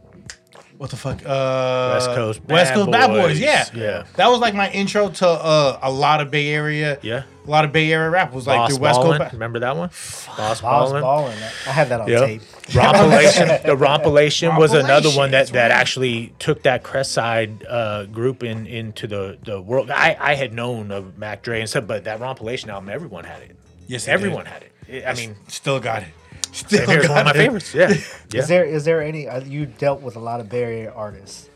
what 0.81 0.89
the 0.89 0.97
fuck 0.97 1.20
uh 1.27 1.90
West 1.93 2.07
Coast 2.15 2.40
West 2.48 2.70
Bad 2.70 2.74
Coast 2.74 2.90
Bad 2.90 3.07
Boys 3.09 3.23
Boys. 3.23 3.40
yeah 3.40 3.66
Yeah. 3.74 4.05
that 4.16 4.28
was 4.31 4.40
like 4.40 4.55
my 4.55 4.70
intro 4.70 5.11
to 5.11 5.28
uh 5.28 5.78
a 5.82 5.90
lot 5.93 6.23
of 6.23 6.31
Bay 6.31 6.48
Area 6.48 6.98
Yeah. 7.02 7.24
a 7.47 7.51
lot 7.51 7.66
of 7.66 7.73
Bay 7.73 7.93
Area 7.93 8.09
rap 8.09 8.32
was 8.32 8.47
like 8.47 8.57
Boss 8.57 8.70
through 8.70 8.78
West 8.78 8.98
Ballin', 9.01 9.19
Coast 9.19 9.31
Ba- 9.32 9.36
remember 9.36 9.59
that 9.59 9.77
one? 9.77 9.89
Boss 9.90 10.28
Boss 10.39 10.61
Ballin'. 10.62 11.02
balling. 11.02 11.36
I 11.66 11.70
had 11.70 11.90
that 11.90 12.01
on 12.01 12.09
Yep. 12.09 12.24
tape. 12.24 12.43
Rompilation. 12.70 13.62
the 13.62 13.77
Rompilation 13.77 14.57
was 14.59 14.73
another 14.73 15.11
one 15.11 15.32
that, 15.32 15.48
that 15.48 15.70
actually 15.70 16.32
took 16.39 16.62
that 16.62 16.82
Crest 16.82 17.12
Side 17.12 17.62
uh, 17.69 18.07
group 18.07 18.43
in 18.43 18.66
into 18.66 19.07
the, 19.07 19.36
the 19.44 19.61
world. 19.61 19.90
I, 19.90 20.16
I 20.19 20.35
had 20.35 20.55
known 20.55 20.90
of 20.93 21.19
Mac 21.19 21.43
Dre 21.43 21.61
and 21.61 21.69
stuff, 21.69 21.86
but 21.86 22.05
that 22.05 22.20
Rompilation 22.20 22.69
album, 22.69 22.89
everyone 22.89 23.24
had 23.24 23.43
it. 23.43 23.57
Yes, 23.86 24.09
everyone 24.09 24.44
did. 24.44 24.52
had 24.52 24.62
it. 24.62 24.73
It- 24.89 25.05
I 25.07 25.12
mean, 25.15 25.36
still 25.48 25.78
got 25.81 26.02
it 26.02 26.09
still 26.52 26.89
it's 26.90 27.09
one 27.09 27.18
of 27.18 27.24
my 27.24 27.31
it. 27.31 27.35
favorites. 27.35 27.74
Yeah, 27.74 27.89
yeah. 28.32 28.40
Is 28.40 28.48
there 28.48 28.64
is 28.64 28.85
there 28.85 29.02
any 29.02 29.28
uh, 29.28 29.40
you 29.40 29.66
dealt 29.66 30.01
with 30.02 30.16
a 30.16 30.20
lot 30.20 30.40
of 30.40 30.48
Bay 30.48 30.62
Area 30.62 30.93
artists? 30.93 31.48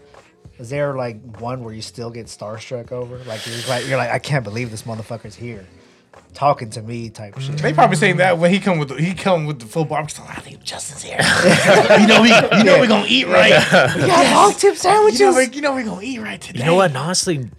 Is 0.59 0.71
there 0.71 0.95
like 0.95 1.21
one 1.41 1.65
where 1.65 1.75
you 1.75 1.83
still 1.83 2.11
get 2.11 2.27
starstruck 2.27 2.93
over? 2.93 3.19
Like 3.25 3.47
you're 3.47 3.57
like 3.69 3.87
you're 3.89 3.99
like 3.99 4.11
I 4.11 4.19
can't 4.19 4.45
believe 4.45 4.71
this 4.71 4.83
motherfucker's 4.83 5.35
here, 5.35 5.67
talking 6.33 6.71
to 6.71 6.83
me 6.83 7.11
type 7.11 7.37
shit. 7.41 7.59
They 7.59 7.73
probably 7.73 7.97
saying 7.97 8.19
that 8.19 8.39
when 8.39 8.53
he 8.53 8.61
come 8.61 8.79
with 8.79 8.91
the, 8.91 8.95
he 8.95 9.15
come 9.15 9.47
with 9.47 9.59
the 9.59 9.67
full 9.67 9.85
barbecue. 9.85 10.23
I 10.29 10.37
think 10.41 10.63
Justin's 10.63 11.03
here. 11.03 11.19
you 12.01 12.07
know 12.07 12.23
we 12.23 12.29
you 12.59 12.65
know 12.65 12.79
we're 12.79 12.87
gonna 12.87 13.07
eat 13.09 13.27
right. 13.27 13.51
We 13.97 14.07
got 14.07 14.27
hog 14.27 14.55
tip 14.55 14.77
sandwiches. 14.77 15.19
You 15.21 15.27
know, 15.31 15.37
we, 15.37 15.47
you 15.49 15.61
know 15.61 15.73
we're 15.75 15.85
gonna 15.85 16.03
eat 16.03 16.21
right 16.21 16.41
today. 16.41 16.61
you 16.61 16.67
know 16.67 16.77
what? 16.77 16.95
Honestly, 16.95 17.51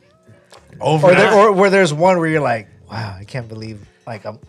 Over 0.79 1.07
or, 1.07 1.15
there, 1.15 1.33
or 1.33 1.51
where 1.51 1.69
there's 1.69 1.93
one 1.93 2.17
where 2.17 2.27
you're 2.27 2.41
like, 2.41 2.69
wow, 2.89 3.17
I 3.19 3.25
can't 3.25 3.49
believe 3.49 3.85
like 4.07 4.25
I'm, 4.25 4.39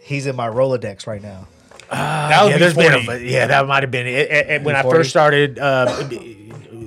he's 0.00 0.26
in 0.26 0.36
my 0.36 0.48
Rolodex 0.48 1.08
right 1.08 1.22
now. 1.22 1.48
That 1.90 2.48
yeah, 2.50 2.58
there's 2.58 2.74
been 2.74 3.08
a, 3.08 3.16
yeah, 3.18 3.46
that 3.46 3.66
might 3.66 3.82
have 3.82 3.90
been 3.90 4.06
it, 4.06 4.30
it- 4.30 4.50
it- 4.50 4.62
when 4.62 4.76
I 4.76 4.82
E40? 4.82 4.90
first 4.90 5.10
started 5.10 5.58
uh, 5.58 6.08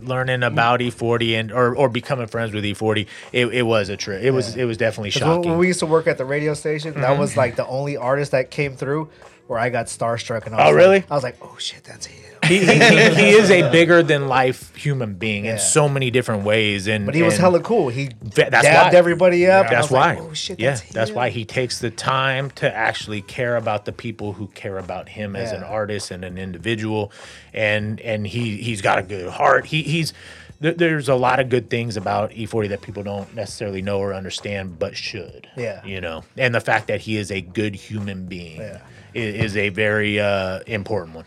learning 0.03 0.43
about 0.43 0.79
E40 0.79 1.39
and 1.39 1.51
or, 1.51 1.75
or 1.75 1.89
becoming 1.89 2.27
friends 2.27 2.53
with 2.53 2.63
E40. 2.63 3.07
It, 3.31 3.45
it 3.47 3.61
was 3.63 3.89
a 3.89 3.97
trip. 3.97 4.21
It 4.23 4.31
was 4.31 4.55
it 4.55 4.65
was 4.65 4.77
definitely 4.77 5.11
shocking. 5.11 5.49
when 5.51 5.59
we 5.59 5.67
used 5.67 5.79
to 5.79 5.85
work 5.85 6.07
at 6.07 6.17
the 6.17 6.25
radio 6.25 6.53
station, 6.53 6.93
that 6.95 7.01
Mm-hmm. 7.11 7.19
was 7.19 7.37
like 7.37 7.55
the 7.55 7.65
only 7.67 7.97
artist 7.97 8.31
that 8.31 8.51
came 8.51 8.75
through 8.75 9.09
where 9.47 9.59
I 9.59 9.69
got 9.69 9.87
starstruck 9.87 10.45
and 10.45 10.55
I 10.55 10.57
was 10.57 10.63
Oh, 10.65 10.67
like- 10.69 10.75
really? 10.75 11.03
I 11.09 11.13
was 11.15 11.23
like, 11.23 11.37
oh 11.41 11.55
shit, 11.59 11.83
that's 11.83 12.05
him. 12.05 12.28
He, 12.49 12.59
he, 12.65 13.13
he, 13.15 13.29
is 13.29 13.49
a 13.51 13.69
bigger 13.71 14.03
than 14.03 14.27
life 14.27 14.75
human 14.75 15.13
being 15.15 15.45
Yeah. 15.45 15.53
in 15.53 15.59
so 15.59 15.87
many 15.87 16.11
different 16.11 16.43
ways, 16.43 16.87
and 16.87 17.05
But 17.05 17.15
he 17.15 17.23
was 17.23 17.35
and 17.35 17.41
hella 17.41 17.59
cool. 17.61 17.89
He 17.89 18.07
Th- 18.07 18.49
that's 18.49 18.63
dabbed 18.63 18.93
why. 18.93 18.97
everybody 18.99 19.47
up. 19.47 19.67
and 19.67 19.75
I 19.75 19.79
That's 19.79 19.91
was 19.91 19.91
why. 19.91 20.13
like, 20.15 20.19
oh 20.23 20.33
shit, 20.33 20.59
yeah, 20.59 20.71
that's, 20.71 20.81
that's 20.91 21.09
him. 21.11 21.15
why 21.15 21.29
he 21.29 21.45
takes 21.45 21.79
the 21.79 21.91
time 21.91 22.49
to 22.51 22.75
actually 22.75 23.21
care 23.21 23.55
about 23.55 23.85
the 23.85 23.91
people 23.91 24.33
who 24.33 24.47
care 24.47 24.77
about 24.77 25.09
him 25.09 25.35
as 25.35 25.51
an 25.51 25.61
Yeah. 25.61 25.67
artist 25.67 26.11
and 26.11 26.25
an 26.25 26.37
individual, 26.37 27.11
and 27.53 27.99
and 28.01 28.27
he 28.27 28.57
he's 28.57 28.81
got 28.81 28.99
a 28.99 29.03
good 29.03 29.29
heart. 29.29 29.65
He 29.67 29.83
he's 29.83 30.13
there, 30.61 30.73
there's 30.73 31.07
a 31.07 31.15
lot 31.15 31.39
of 31.39 31.47
good 31.47 31.69
things 31.69 31.95
about 31.95 32.31
E40 32.31 32.67
that 32.69 32.81
people 32.81 33.01
don't 33.01 33.33
necessarily 33.33 33.81
know 33.81 33.99
or 33.99 34.13
understand, 34.13 34.77
but 34.77 34.97
should. 34.97 35.47
Yeah. 35.55 35.81
you 35.85 36.01
know, 36.01 36.25
and 36.35 36.53
the 36.53 36.59
fact 36.59 36.87
that 36.87 36.99
he 37.01 37.15
is 37.15 37.31
a 37.31 37.39
good 37.39 37.75
human 37.75 38.25
being 38.25 38.59
i- 38.61 38.77
is, 39.13 39.55
a 39.55 39.69
very 39.69 40.19
uh, 40.19 40.59
important 40.67 41.15
one. 41.15 41.23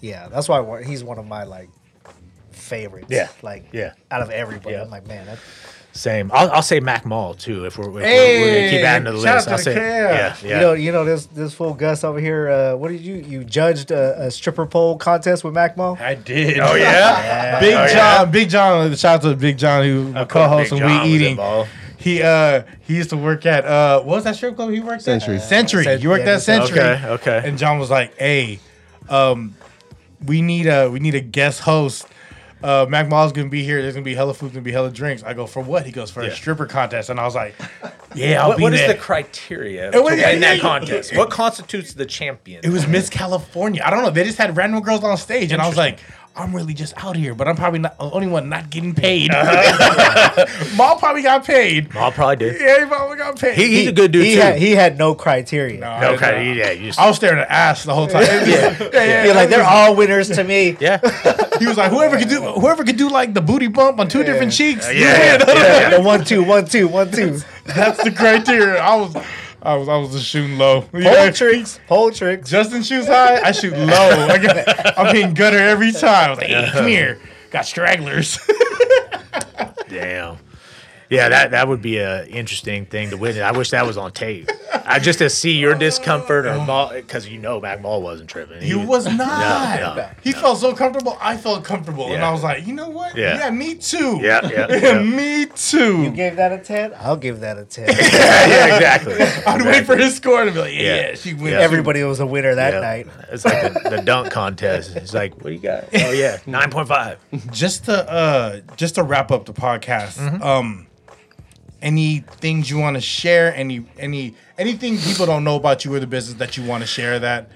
Yeah, 0.00 0.28
that's 0.28 0.48
why 0.48 0.60
one- 0.60 0.82
he's 0.84 1.02
one 1.04 1.18
of 1.18 1.26
my 1.26 1.44
like 1.44 1.68
favorites. 2.52 3.06
Yeah. 3.10 3.28
like 3.42 3.66
Yeah. 3.72 3.92
out 4.10 4.22
of 4.22 4.30
everybody, 4.30 4.74
Yeah. 4.74 4.82
I'm 4.82 4.90
like, 4.90 5.06
man, 5.06 5.26
that, 5.26 5.38
Same. 5.92 6.30
I'll, 6.32 6.50
I'll 6.52 6.62
say 6.62 6.78
Mac 6.80 7.04
Mall 7.06 7.34
too 7.34 7.64
if 7.64 7.76
we're, 7.78 7.86
if 7.88 7.94
we're, 7.94 8.02
we're 8.02 8.54
gonna 8.56 8.70
keep 8.70 8.84
adding 8.84 9.06
to 9.06 9.10
the 9.12 9.16
list. 9.16 9.26
out 9.26 9.48
I'll 9.48 9.56
to 9.58 9.62
say 9.64 9.74
yeah, 9.74 10.36
yeah. 10.44 10.54
you 10.54 10.60
know, 10.60 10.72
you 10.74 10.92
know 10.92 11.04
this 11.04 11.26
this 11.26 11.54
fool 11.54 11.74
Gus 11.74 12.04
over 12.04 12.20
here. 12.20 12.48
Uh, 12.48 12.76
what 12.76 12.90
did 12.92 13.00
you 13.00 13.14
you 13.16 13.42
judged 13.42 13.90
a, 13.90 14.26
a 14.26 14.30
stripper 14.30 14.66
pole 14.66 14.96
contest 14.96 15.42
with 15.42 15.54
Mac 15.54 15.76
Mall? 15.76 15.96
I 16.00 16.14
did. 16.14 16.60
oh 16.60 16.74
yeah. 16.76 17.58
Big 17.58 17.74
Oh, 17.74 17.84
yeah? 17.86 17.92
John, 18.18 18.30
Big 18.30 18.48
John. 18.50 18.94
Shout 18.94 19.24
out 19.24 19.30
to 19.30 19.34
Big 19.36 19.58
John 19.58 19.82
who 19.82 20.12
Of 20.14 20.28
co-hosts 20.28 20.72
and 20.72 20.84
we 20.84 20.92
was 20.98 21.08
eating. 21.08 21.30
involved. 21.32 21.70
He 21.96 22.22
uh 22.22 22.62
he 22.82 22.94
used 22.94 23.10
to 23.10 23.16
work 23.16 23.44
at 23.46 23.64
uh 23.64 23.98
what 24.02 24.16
was 24.16 24.24
that 24.24 24.36
strip 24.36 24.54
club 24.54 24.70
he 24.70 24.78
worked 24.80 25.02
Century. 25.02 25.36
at? 25.36 25.42
Century. 25.42 25.82
Cent- 25.84 26.00
you 26.02 26.10
worked 26.10 26.26
yeah, 26.26 26.34
at 26.34 26.42
Century. 26.42 26.78
Okay, 26.78 27.06
okay. 27.08 27.42
And 27.44 27.58
John 27.58 27.80
was 27.80 27.90
like, 27.90 28.16
"Hey, 28.16 28.60
um, 29.08 29.56
we 30.24 30.42
need 30.42 30.66
a 30.66 30.88
we 30.90 30.98
need 31.00 31.14
a 31.14 31.20
guest 31.20 31.60
host. 31.60 32.06
Uh, 32.60 32.84
Mac 32.88 33.08
Mall's 33.08 33.30
gonna 33.32 33.48
be 33.48 33.62
here. 33.62 33.80
There's 33.80 33.94
gonna 33.94 34.02
be 34.04 34.16
hella 34.16 34.34
food, 34.34 34.52
gonna 34.52 34.62
be 34.62 34.72
hella 34.72 34.90
drinks." 34.90 35.22
I 35.22 35.32
go 35.32 35.46
for 35.46 35.62
what? 35.62 35.86
He 35.86 35.92
goes 35.92 36.10
for 36.10 36.24
Yeah. 36.24 36.30
a 36.30 36.34
stripper 36.34 36.66
contest, 36.66 37.08
and 37.08 37.20
I 37.20 37.24
was 37.24 37.36
like, 37.36 37.54
"Yeah, 38.16 38.42
I'll 38.42 38.48
What, 38.48 38.56
be 38.56 38.62
what 38.64 38.74
is 38.74 38.80
there." 38.80 38.88
the 38.88 38.94
criteria 38.98 39.88
It 39.88 39.92
to 39.92 40.02
was- 40.02 40.14
win 40.14 40.40
that 40.40 40.58
contest? 40.60 41.14
What 41.16 41.30
constitutes 41.30 41.92
the 41.92 42.04
champion? 42.04 42.60
It 42.64 42.70
was 42.70 42.88
Miss 42.88 43.08
California. 43.08 43.80
I 43.84 43.90
don't 43.90 44.02
know. 44.02 44.10
They 44.10 44.24
just 44.24 44.38
had 44.38 44.56
random 44.56 44.82
girls 44.82 45.04
on 45.04 45.16
stage, 45.18 45.52
and 45.52 45.62
I 45.62 45.68
was 45.68 45.76
like, 45.76 46.00
I'm 46.38 46.54
really 46.54 46.72
just 46.72 46.94
out 47.04 47.16
here, 47.16 47.34
but 47.34 47.48
I'm 47.48 47.56
probably 47.56 47.80
not 47.80 47.98
the 47.98 48.04
only 48.04 48.28
one 48.28 48.48
not 48.48 48.70
getting 48.70 48.94
paid. 48.94 49.30
Uh-huh. 49.32 50.46
Mall 50.76 50.96
probably 50.96 51.22
got 51.22 51.44
paid. 51.44 51.94
I'll 51.96 52.12
probably 52.12 52.36
did. 52.36 52.60
Yeah, 52.60 52.78
he 52.78 52.86
probably 52.86 53.16
got 53.16 53.38
paid. 53.38 53.56
He, 53.56 53.66
he's 53.68 53.88
a 53.88 53.92
good 53.92 54.12
dude 54.12 54.24
he 54.24 54.34
too. 54.34 54.40
Had, 54.40 54.58
he 54.58 54.70
had 54.70 54.98
no 54.98 55.16
criteria. 55.16 55.80
No, 55.80 56.12
okay, 56.14 56.54
yeah, 56.54 56.70
you 56.70 56.86
just, 56.86 56.98
I 57.00 57.08
was 57.08 57.16
staring 57.16 57.40
at 57.40 57.50
ass 57.50 57.82
the 57.82 57.92
whole 57.92 58.06
time. 58.06 58.22
yeah, 58.24 58.44
yeah, 58.46 58.88
yeah. 58.92 59.24
You're 59.24 59.34
like 59.34 59.50
they're 59.50 59.64
all 59.68 59.96
winners 59.96 60.28
to 60.30 60.44
me. 60.44 60.76
yeah, 60.78 60.98
He 61.58 61.66
was 61.66 61.76
like, 61.76 61.90
whoever 61.90 62.16
could 62.16 62.28
do, 62.28 62.40
whoever 62.42 62.84
could 62.84 62.96
do 62.96 63.10
like 63.10 63.34
the 63.34 63.42
booty 63.42 63.66
bump 63.66 63.98
on 63.98 64.06
two 64.08 64.22
different 64.22 64.52
cheeks. 64.52 64.86
yeah, 64.86 65.38
yeah, 65.38 65.54
yeah. 65.54 65.90
The 65.96 66.02
one 66.02 66.24
two 66.24 66.44
one 66.44 66.66
two 66.66 66.86
one 66.86 67.10
two. 67.10 67.40
that's 67.64 68.02
the 68.04 68.12
criteria. 68.12 68.78
I 68.80 68.94
was, 68.94 69.16
I 69.62 69.74
was, 69.74 69.88
I 69.88 69.96
was 69.96 70.12
just 70.12 70.26
shooting 70.26 70.56
low. 70.58 70.82
Pole 70.92 71.00
Yeah. 71.02 71.30
tricks. 71.30 71.80
Pole 71.88 72.10
tricks. 72.12 72.48
Justin 72.50 72.82
shoots 72.82 73.08
high. 73.08 73.40
I 73.40 73.52
shoot 73.52 73.72
low. 73.76 73.86
I 74.28 74.38
got, 74.38 74.98
I'm 74.98 75.14
hitting 75.14 75.34
gutter 75.34 75.58
every 75.58 75.92
time. 75.92 76.28
I 76.28 76.30
was 76.30 76.38
like, 76.38 76.48
hey, 76.48 76.68
come 76.72 76.86
here. 76.88 77.18
Got 77.50 77.66
stragglers. 77.66 78.38
Damn. 79.88 80.36
Yeah, 81.10 81.28
that 81.30 81.50
that 81.52 81.68
would 81.68 81.80
be 81.80 81.98
a 81.98 82.24
interesting 82.26 82.84
thing 82.86 83.10
to 83.10 83.16
witness. 83.16 83.42
I 83.42 83.52
wish 83.52 83.70
that 83.70 83.86
was 83.86 83.96
on 83.96 84.12
tape. 84.12 84.50
I 84.84 84.98
just 84.98 85.18
to 85.20 85.30
see 85.30 85.52
your 85.52 85.74
discomfort 85.74 86.46
or 86.46 86.92
because 86.94 87.26
you 87.28 87.38
know 87.38 87.60
Mac 87.60 87.80
Mall 87.80 88.02
wasn't 88.02 88.28
tripping. 88.28 88.60
He 88.62 88.74
was 88.74 89.06
not. 89.06 89.18
Yeah, 89.18 89.96
yeah, 89.96 90.14
he 90.22 90.32
felt 90.32 90.58
so 90.58 90.74
comfortable. 90.74 91.16
I 91.20 91.36
felt 91.36 91.64
comfortable, 91.64 92.12
and 92.12 92.22
I 92.22 92.30
was 92.30 92.42
like, 92.42 92.66
you 92.66 92.74
know 92.74 92.88
what? 92.90 93.16
Yeah. 93.16 93.48
me 93.50 93.74
too. 93.74 94.18
Yeah, 94.22 94.46
yeah, 94.50 94.66
yeah. 94.82 94.98
me 95.02 95.46
too. 95.46 96.02
You 96.02 96.10
gave 96.10 96.36
that 96.36 96.52
a 96.52 96.58
10? 96.58 96.92
I'll 96.98 97.16
give 97.16 97.40
that 97.40 97.58
a 97.58 97.64
10. 97.64 97.86
yeah, 97.88 98.74
exactly. 98.76 99.14
I'd 99.46 99.62
wait 99.62 99.86
for 99.86 99.96
his 99.96 100.14
score 100.16 100.44
to 100.44 100.50
be 100.52 100.58
like, 100.58 100.72
yeah, 100.74 100.80
Yeah. 100.80 100.94
yeah 101.10 101.14
she 101.14 101.32
wins. 101.34 101.50
Yeah. 101.52 101.60
Everybody 101.60 102.02
was 102.02 102.20
a 102.20 102.26
winner 102.26 102.54
that 102.54 102.74
Yeah. 102.74 102.80
night. 102.80 103.06
It's 103.30 103.44
like 103.44 103.72
the, 103.82 103.90
the 103.90 104.02
dunk 104.02 104.30
contest. 104.30 104.94
It's 104.96 105.14
like, 105.14 105.34
what 105.36 105.44
do 105.46 105.52
you 105.52 105.58
got? 105.58 105.84
Oh 105.94 106.10
yeah, 106.12 106.38
nine 106.46 106.70
point 106.70 106.88
five. 106.88 107.18
just 107.50 107.86
to 107.86 108.10
uh 108.10 108.60
just 108.76 108.96
to 108.96 109.02
wrap 109.02 109.30
up 109.30 109.46
the 109.46 109.52
podcast 109.54 110.18
Mm-hmm. 110.18 110.42
um 110.42 110.86
any 111.80 112.18
things 112.40 112.68
you 112.70 112.78
want 112.78 112.96
to 112.96 113.00
share 113.00 113.54
any 113.54 113.86
any 113.98 114.34
anything 114.58 114.98
people 114.98 115.26
don't 115.26 115.44
know 115.44 115.56
about 115.56 115.84
you 115.84 115.94
or 115.94 116.00
the 116.00 116.06
business 116.06 116.36
that 116.38 116.56
you 116.56 116.64
want 116.64 116.82
to 116.82 116.86
share 116.86 117.18
that 117.20 117.50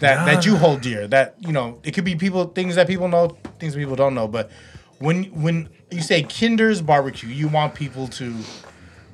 that 0.00 0.24
that 0.24 0.46
you 0.46 0.56
hold 0.56 0.80
dear 0.80 1.06
that 1.06 1.34
you 1.40 1.52
know 1.52 1.78
it 1.82 1.92
could 1.92 2.04
be 2.04 2.16
people 2.16 2.46
things 2.46 2.76
that 2.76 2.86
people 2.86 3.06
know 3.08 3.36
things 3.58 3.74
that 3.74 3.78
people 3.78 3.96
don't 3.96 4.14
know 4.14 4.26
but 4.26 4.50
when 4.98 5.24
when 5.42 5.68
you 5.90 6.00
say 6.00 6.22
kinder's 6.22 6.80
barbecue 6.80 7.28
you 7.28 7.48
want 7.48 7.74
people 7.74 8.08
to 8.08 8.34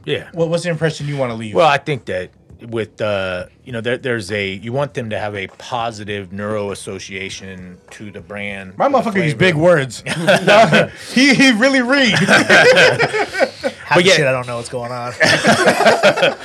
Yeah. 0.04 0.28
what, 0.32 0.48
what's 0.48 0.62
the 0.62 0.70
impression 0.70 1.08
you 1.08 1.16
want 1.16 1.30
to 1.32 1.36
leave 1.36 1.54
Well, 1.56 1.66
I 1.68 1.78
think 1.78 2.04
that 2.04 2.30
with 2.68 3.00
uh, 3.00 3.46
you 3.64 3.72
know, 3.72 3.80
there, 3.80 3.98
there's 3.98 4.30
a 4.30 4.46
you 4.52 4.72
want 4.72 4.94
them 4.94 5.10
to 5.10 5.18
have 5.18 5.34
a 5.34 5.48
positive 5.58 6.32
neuro 6.32 6.70
association 6.70 7.78
to 7.90 8.12
the 8.12 8.20
brand. 8.20 8.78
my 8.78 8.86
motherfucker 8.88 9.24
use 9.24 9.34
big 9.34 9.56
words 9.56 10.04
he 11.12 11.34
he 11.34 11.50
really 11.50 11.82
read 11.82 12.16
How 13.92 13.98
But 13.98 14.04
yeah- 14.06 14.12
shit, 14.14 14.26
I 14.26 14.32
don't 14.32 14.46
know 14.46 14.56
what's 14.56 14.68
going 14.68 14.90
on. 14.90 15.12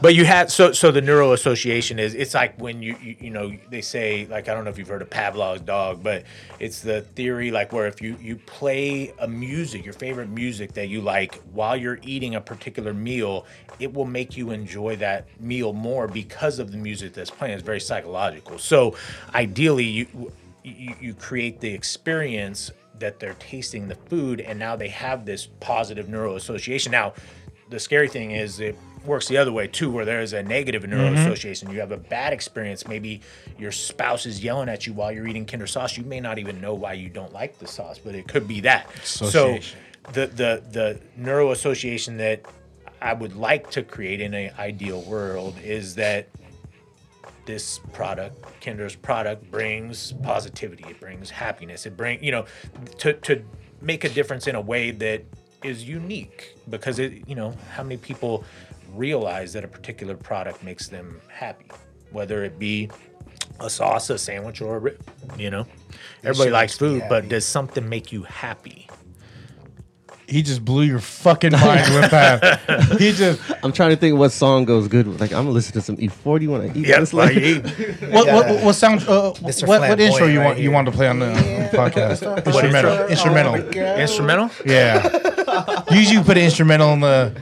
But 0.00 0.14
you 0.14 0.26
have 0.26 0.52
so 0.52 0.72
so 0.72 0.90
the 0.90 1.00
neural 1.00 1.32
association 1.32 1.98
is 1.98 2.14
it's 2.14 2.34
like 2.34 2.60
when 2.60 2.82
you, 2.82 2.96
you 3.02 3.16
you 3.18 3.30
know 3.30 3.56
they 3.70 3.80
say 3.80 4.26
like 4.26 4.48
I 4.48 4.54
don't 4.54 4.64
know 4.64 4.70
if 4.70 4.78
you've 4.78 4.88
heard 4.88 5.00
of 5.02 5.08
Pavlov's 5.08 5.62
dog, 5.62 6.02
but 6.02 6.24
it's 6.58 6.80
the 6.80 7.00
theory 7.00 7.50
like 7.50 7.72
where 7.72 7.86
if 7.86 8.02
you 8.02 8.16
you 8.20 8.36
play 8.36 9.12
a 9.18 9.26
music, 9.26 9.84
your 9.84 9.94
favorite 9.94 10.28
music 10.28 10.74
that 10.74 10.88
you 10.88 11.00
like 11.00 11.40
while 11.52 11.76
you're 11.76 11.98
eating 12.02 12.34
a 12.34 12.40
particular 12.40 12.92
meal, 12.92 13.46
it 13.78 13.92
will 13.92 14.04
make 14.04 14.36
you 14.36 14.50
enjoy 14.50 14.96
that 14.96 15.26
meal 15.40 15.72
more 15.72 16.06
because 16.06 16.58
of 16.58 16.72
the 16.72 16.78
music 16.78 17.14
that's 17.14 17.30
playing. 17.30 17.54
It's 17.54 17.62
very 17.62 17.80
psychological. 17.80 18.58
So 18.58 18.96
ideally 19.34 19.84
you 19.84 20.32
you, 20.62 20.94
you 21.00 21.14
create 21.14 21.60
the 21.60 21.72
experience 21.72 22.70
that 23.00 23.20
they're 23.20 23.36
tasting 23.38 23.88
the 23.88 23.94
food 23.94 24.40
and 24.40 24.58
now 24.58 24.76
they 24.76 24.88
have 24.88 25.24
this 25.24 25.46
positive 25.60 26.08
neural 26.08 26.36
association. 26.36 26.92
Now 26.92 27.14
the 27.68 27.80
scary 27.80 28.08
thing 28.08 28.30
is 28.32 28.60
it 28.60 28.76
works 29.04 29.28
the 29.28 29.36
other 29.36 29.52
way 29.52 29.66
too, 29.66 29.90
where 29.90 30.04
there 30.04 30.20
is 30.20 30.32
a 30.32 30.42
negative 30.42 30.86
neuro 30.86 31.10
mm-hmm. 31.10 31.16
association. 31.16 31.70
You 31.70 31.80
have 31.80 31.92
a 31.92 31.96
bad 31.96 32.32
experience. 32.32 32.86
Maybe 32.86 33.20
your 33.58 33.72
spouse 33.72 34.26
is 34.26 34.42
yelling 34.42 34.68
at 34.68 34.86
you 34.86 34.92
while 34.92 35.12
you're 35.12 35.26
eating 35.26 35.46
Kinder 35.46 35.66
sauce. 35.66 35.96
You 35.96 36.04
may 36.04 36.20
not 36.20 36.38
even 36.38 36.60
know 36.60 36.74
why 36.74 36.94
you 36.94 37.08
don't 37.08 37.32
like 37.32 37.58
the 37.58 37.66
sauce, 37.66 37.98
but 37.98 38.14
it 38.14 38.28
could 38.28 38.48
be 38.48 38.60
that. 38.60 38.88
So 39.04 39.58
the 40.12 40.26
the 40.26 40.62
the 40.70 41.00
neuro 41.16 41.52
association 41.52 42.16
that 42.18 42.42
I 43.00 43.12
would 43.12 43.36
like 43.36 43.70
to 43.72 43.82
create 43.82 44.20
in 44.20 44.34
an 44.34 44.52
ideal 44.58 45.02
world 45.02 45.56
is 45.62 45.94
that 45.96 46.28
this 47.46 47.80
product, 47.92 48.60
Kinder's 48.60 48.94
product, 48.94 49.50
brings 49.50 50.12
positivity. 50.22 50.84
It 50.88 51.00
brings 51.00 51.30
happiness. 51.30 51.86
It 51.86 51.96
bring 51.96 52.22
you 52.22 52.32
know 52.32 52.44
to 52.98 53.14
to 53.14 53.42
make 53.80 54.04
a 54.04 54.08
difference 54.08 54.46
in 54.46 54.54
a 54.54 54.60
way 54.60 54.90
that 54.90 55.22
is 55.62 55.88
unique 55.88 56.56
because 56.68 56.98
it 56.98 57.26
you 57.26 57.34
know 57.34 57.54
how 57.72 57.82
many 57.82 57.96
people 57.96 58.44
realize 58.92 59.52
that 59.52 59.64
a 59.64 59.68
particular 59.68 60.16
product 60.16 60.62
makes 60.62 60.88
them 60.88 61.20
happy, 61.28 61.70
whether 62.10 62.44
it 62.44 62.58
be 62.58 62.90
a 63.60 63.70
sauce, 63.70 64.10
a 64.10 64.18
sandwich, 64.18 64.60
or 64.60 64.76
a 64.76 64.78
rib. 64.78 65.00
You 65.38 65.50
know, 65.50 65.66
everybody 66.24 66.50
likes 66.50 66.76
food, 66.76 67.04
but 67.08 67.28
does 67.28 67.46
something 67.46 67.88
make 67.88 68.12
you 68.12 68.22
happy? 68.24 68.88
He 70.28 70.42
just 70.42 70.64
blew 70.64 70.82
your 70.82 70.98
fucking 70.98 71.52
mind 71.52 71.94
with 71.94 72.10
that 72.10 72.96
he 72.98 73.12
just 73.12 73.40
I'm 73.62 73.72
trying 73.72 73.90
to 73.90 73.96
think 73.96 74.18
what 74.18 74.32
song 74.32 74.64
goes 74.64 74.88
good. 74.88 75.06
with- 75.06 75.20
Like 75.20 75.32
I'm 75.32 75.40
gonna 75.44 75.50
listen 75.50 75.72
to 75.74 75.80
some 75.80 75.96
E40 75.96 76.48
when 76.48 76.60
I 76.62 76.66
eat. 76.76 76.86
Yep, 76.86 76.96
honestly. 76.96 77.16
while 77.18 77.32
you 77.32 77.40
eat. 77.56 77.64
What, 78.12 78.26
what, 78.26 78.64
what 78.64 78.72
sound? 78.74 79.02
Uh, 79.02 79.30
what, 79.32 79.36
Mr. 79.42 79.66
what 79.68 79.82
intro 80.00 80.16
Flamboyant 80.18 80.32
you 80.32 80.38
right 80.40 80.44
want? 80.46 80.56
You 80.58 80.62
here. 80.64 80.72
want 80.72 80.86
to 80.86 80.92
play 80.92 81.08
on 81.08 81.18
the 81.20 81.26
podcast? 81.72 82.44
Instrumental. 82.46 82.92
intro? 82.92 83.08
Instrumental. 83.08 83.54
Instrumental? 84.00 84.50
Yeah. 84.64 85.82
Usually, 85.92 86.18
we 86.18 86.24
put 86.24 86.36
an 86.36 86.44
instrumental 86.44 86.92
in 86.92 87.00
the 87.00 87.36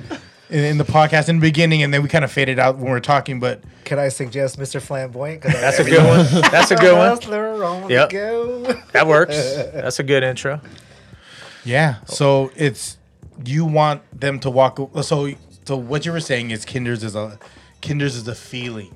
in, 0.51 0.65
in 0.65 0.78
the 0.78 0.85
podcast 0.85 1.28
in 1.28 1.36
the 1.36 1.40
beginning, 1.40 1.82
and 1.82 1.93
then 1.93 2.02
we 2.02 2.09
kind 2.09 2.24
of 2.24 2.31
fade 2.31 2.48
it 2.48 2.59
out 2.59 2.77
when 2.77 2.90
we're 2.90 3.01
talking. 3.01 3.40
But 3.40 3.62
Can 3.85 3.98
I 3.98 4.09
suggest 4.09 4.59
Mr. 4.59 4.81
Flamboyant? 4.81 5.43
That's 5.43 5.78
a 5.78 5.85
good 5.85 6.05
one. 6.06 6.43
That's 6.51 6.70
a 6.70 6.77
good 6.77 6.97
one. 6.97 7.09
Hustler 7.09 7.89
Yep. 7.90 8.11
go. 8.11 8.62
That 8.93 9.06
works. 9.06 9.36
That's 9.73 9.98
a 9.98 10.02
good 10.05 10.23
intro. 10.23 10.61
Yeah, 11.65 11.97
so 12.07 12.51
it's 12.57 12.99
you 13.45 13.65
want 13.65 14.03
them 14.19 14.39
to 14.41 14.51
walk. 14.51 14.78
So 15.03 15.31
so 15.65 15.77
what 15.77 16.05
you 16.07 16.12
were 16.12 16.20
saying 16.20 16.51
is 16.51 16.65
Kinder's 16.65 17.03
is 17.03 17.15
a 17.16 17.39
Kinder's 17.81 18.16
is 18.16 18.28
a 18.28 18.35
feeling. 18.35 18.95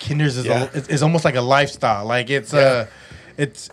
Kinder's 0.00 0.36
is 0.36 0.46
Yeah. 0.46 0.64
a, 0.64 0.76
it's, 0.78 0.88
it's 0.88 1.02
almost 1.02 1.24
like 1.24 1.34
a 1.36 1.40
lifestyle. 1.40 2.04
Like 2.04 2.30
it's 2.30 2.52
uh 2.52 2.86
it's 3.36 3.70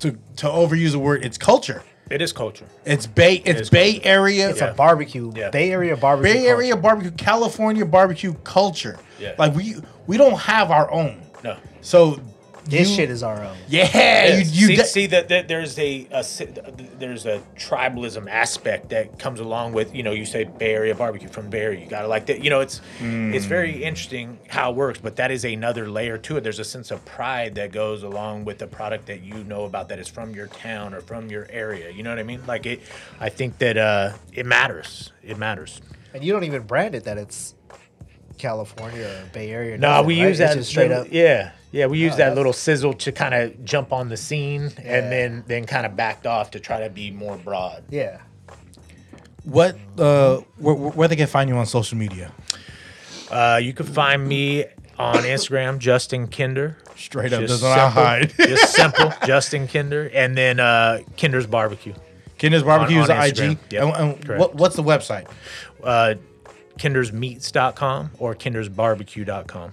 to 0.00 0.12
to 0.36 0.46
overuse 0.46 0.92
the 0.92 0.98
word. 0.98 1.24
It's 1.24 1.38
culture. 1.38 1.82
It 2.10 2.20
is 2.20 2.32
culture. 2.32 2.66
It's 2.84 3.06
Bay. 3.06 3.34
It's 3.44 3.60
is 3.60 3.70
Bay 3.70 4.00
Area. 4.02 4.50
It's 4.50 4.60
Yeah. 4.60 4.70
a 4.70 4.74
barbecue. 4.74 5.30
Yeah. 5.34 5.50
Bay 5.50 5.70
Area 5.70 5.96
barbecue. 5.96 6.32
Bay 6.34 6.46
Area 6.48 6.72
culture. 6.72 6.82
barbecue, 6.82 7.10
California 7.12 7.86
barbecue 7.86 8.34
culture. 8.42 8.98
Yeah. 9.20 9.34
Like 9.38 9.54
we 9.54 9.76
we 10.08 10.16
don't 10.16 10.38
have 10.38 10.72
our 10.72 10.90
own. 10.90 11.22
No. 11.44 11.56
So 11.82 12.18
This 12.70 12.88
you- 12.90 12.96
shit 12.96 13.10
is 13.10 13.22
our 13.22 13.42
own. 13.42 13.56
yeah. 13.68 14.28
You, 14.36 14.38
you 14.38 14.44
see, 14.44 14.76
de- 14.76 14.84
see 14.84 15.06
that, 15.08 15.28
that 15.28 15.48
there's 15.48 15.78
a, 15.78 16.06
a 16.12 16.24
there's 16.98 17.26
a 17.26 17.42
tribalism 17.56 18.28
aspect 18.30 18.90
that 18.90 19.18
comes 19.18 19.40
along 19.40 19.72
with 19.72 19.94
you 19.94 20.02
know 20.02 20.12
you 20.12 20.24
say 20.24 20.44
Bay 20.44 20.72
Area 20.74 20.94
barbecue 20.94 21.28
from 21.28 21.50
Bay 21.50 21.60
Area 21.62 21.80
you 21.84 21.86
gotta 21.90 22.08
like 22.08 22.26
that 22.26 22.42
you 22.44 22.50
know 22.50 22.60
it's 22.60 22.80
it's 23.00 23.44
very 23.46 23.82
interesting 23.82 24.38
how 24.48 24.70
it 24.70 24.76
works 24.76 24.98
but 25.00 25.16
that 25.16 25.30
is 25.30 25.44
another 25.44 25.88
layer 25.90 26.16
to 26.18 26.36
it 26.36 26.42
there's 26.42 26.58
a 26.58 26.64
sense 26.64 26.90
of 26.90 27.04
pride 27.04 27.54
that 27.56 27.72
goes 27.72 28.02
along 28.02 28.44
with 28.44 28.58
the 28.58 28.66
product 28.66 29.06
that 29.06 29.22
you 29.22 29.42
know 29.44 29.64
about 29.64 29.88
that 29.88 29.98
is 29.98 30.08
from 30.08 30.34
your 30.34 30.46
town 30.46 30.94
or 30.94 31.00
from 31.00 31.28
your 31.30 31.46
area 31.50 31.90
you 31.90 32.02
know 32.02 32.10
what 32.10 32.18
I 32.18 32.22
mean 32.22 32.44
like 32.46 32.66
it 32.66 32.80
I 33.18 33.28
think 33.28 33.58
that 33.58 33.76
uh 33.76 34.12
it 34.32 34.46
matters 34.46 35.12
it 35.22 35.36
matters 35.38 35.80
And 36.14 36.22
you 36.24 36.32
don't 36.32 36.44
even 36.44 36.62
brand 36.62 36.94
it 36.94 37.04
that 37.04 37.18
it's 37.18 37.54
California 38.38 39.04
or 39.06 39.26
Bay 39.32 39.50
Area. 39.50 39.76
No, 39.78 39.88
nothing, 39.90 40.06
we 40.06 40.20
right? 40.22 40.28
use 40.28 40.40
It's 40.40 40.50
that 40.50 40.56
just 40.58 40.70
straight 40.70 40.88
little- 40.88 41.02
up. 41.04 41.08
Yeah, 41.12 41.52
yeah, 41.72 41.86
we 41.86 41.98
use 41.98 42.14
Oh, 42.14 42.18
that 42.18 42.34
little 42.34 42.52
sizzle 42.52 42.94
to 42.94 43.12
kind 43.12 43.34
of 43.34 43.64
jump 43.64 43.92
on 43.92 44.08
the 44.08 44.16
scene, 44.16 44.70
Yeah. 44.82 44.96
and 44.96 45.12
then 45.12 45.44
then 45.46 45.64
kind 45.66 45.86
of 45.86 45.96
backed 45.96 46.26
off 46.26 46.50
to 46.52 46.60
try 46.60 46.80
to 46.80 46.90
be 46.90 47.10
more 47.10 47.36
broad. 47.36 47.84
Yeah. 47.90 48.18
what 49.44 49.76
uh 49.98 50.38
where, 50.58 50.74
where 50.74 51.08
they 51.08 51.16
can 51.16 51.26
find 51.26 51.48
you 51.48 51.56
on 51.56 51.66
social 51.66 51.96
media? 51.98 52.32
Uh, 53.30 53.60
you 53.62 53.72
can 53.72 53.86
find 53.86 54.26
me 54.26 54.64
on 54.98 55.16
Instagram, 55.18 55.78
Justin 55.78 56.26
Kinder. 56.26 56.76
Straight 56.96 57.32
up, 57.32 57.40
Just 57.40 57.62
doesn't 57.62 57.72
simple, 57.72 58.02
hide. 58.02 58.32
just 58.38 58.74
simple, 58.74 59.12
Justin 59.24 59.68
Kinder, 59.68 60.10
and 60.12 60.36
then 60.36 60.58
uh, 60.60 60.98
Kinder's 61.16 61.46
Barbecue. 61.46 61.94
Kinder's 62.38 62.62
barbecue 62.64 62.96
On- 62.98 63.04
is 63.04 63.10
on 63.10 63.16
the 63.18 63.24
IG. 63.26 63.34
Instagram. 63.36 63.58
Yep, 63.70 63.82
And, 63.82 63.96
and 63.96 64.26
correct. 64.26 64.40
what, 64.40 64.54
what's 64.56 64.76
the 64.76 64.82
website? 64.82 65.26
Uh, 65.82 66.14
kindersmeats.com 66.78 68.10
or 68.18 68.34
kindersbarbecue.com. 68.34 69.70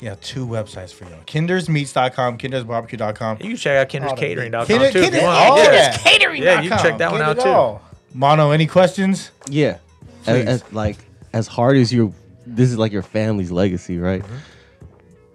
Yeah, 0.00 0.14
two 0.20 0.46
websites 0.46 0.92
for 0.92 1.04
you. 1.04 1.16
Kindersmeats.com, 1.26 2.38
kindersbarbecue.com. 2.38 3.38
You 3.40 3.48
can 3.48 3.56
check 3.56 3.76
out 3.76 3.90
the 3.90 3.98
kinderscatering.com 3.98 4.66
Kinder- 4.66 4.92
too 4.92 4.98
if 4.98 5.04
Kinder- 5.04 5.16
you 5.18 5.22
oh, 5.26 5.56
yeah. 5.56 5.72
yeah. 5.72 5.96
catering. 5.98 6.42
Yeah, 6.42 6.60
you 6.60 6.68
can 6.70 6.78
check 6.78 6.98
that 6.98 7.10
one 7.10 7.20
out 7.22 7.38
too. 7.40 7.48
all. 7.48 7.82
Mono, 8.14 8.50
any 8.52 8.66
questions? 8.66 9.30
Yeah. 9.48 9.78
As, 10.26 10.46
as, 10.46 10.72
like 10.72 10.98
as 11.32 11.46
hard 11.46 11.76
as 11.78 11.92
your 11.92 12.12
this 12.46 12.70
is 12.70 12.78
like 12.78 12.92
your 12.92 13.02
family's 13.02 13.50
legacy, 13.50 13.98
right? 13.98 14.24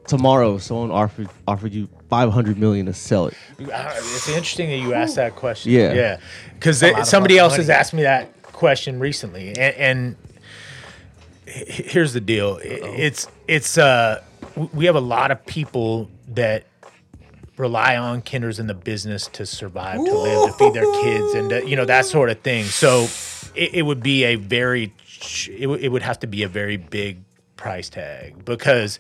Tomorrow, 0.08 0.58
someone 0.58 0.92
offered 0.92 1.30
offered 1.48 1.74
you 1.74 1.88
five 2.10 2.32
hundred 2.32 2.58
million 2.58 2.86
to 2.88 2.94
sell 2.94 3.28
it. 3.28 3.34
It's 3.60 4.28
interesting 4.28 4.70
that 4.70 4.78
you 4.78 4.94
asked 4.94 5.16
that 5.16 5.36
question. 5.36 5.72
Yeah. 5.72 5.94
yeah, 5.94 6.20
because 6.56 6.84
somebody 7.08 7.38
else 7.38 7.54
money. 7.54 7.64
has 7.64 7.70
asked 7.70 7.94
me 7.94 8.04
that 8.04 8.42
question 8.44 9.00
recently, 9.00 9.50
and, 9.50 9.58
and 9.76 10.16
here's 11.46 12.14
the 12.14 12.22
deal: 12.22 12.60
I- 12.62 12.66
it's 12.68 13.28
it's 13.48 13.78
uh 13.78 14.22
w- 14.22 14.22
we 14.56 14.86
have 14.86 14.96
a 14.96 15.02
lot 15.02 15.32
of 15.32 15.46
people 15.46 16.10
that 16.30 16.66
rely 17.58 17.98
on 17.98 18.22
kinders 18.22 18.60
in 18.60 18.68
the 18.68 18.74
business 18.74 19.28
to 19.28 19.46
survive, 19.46 19.98
to 19.98 20.18
live, 20.18 20.48
to 20.48 20.54
feed 20.54 20.74
their 20.74 20.92
kids, 21.02 21.34
and 21.34 21.50
to, 21.50 21.68
you 21.68 21.76
know 21.76 21.86
that 21.86 22.06
sort 22.06 22.30
of 22.30 22.40
thing. 22.42 22.66
So 22.66 23.08
it, 23.56 23.76
it 23.76 23.82
would 23.84 24.02
be 24.02 24.24
a 24.24 24.36
very 24.36 24.94
it, 25.50 25.62
w- 25.62 25.80
it 25.82 25.90
would 25.90 26.02
have 26.02 26.20
to 26.20 26.28
be 26.28 26.44
a 26.44 26.48
very 26.48 26.78
big 26.78 27.20
price 27.56 27.90
tag 27.90 28.44
because 28.46 29.00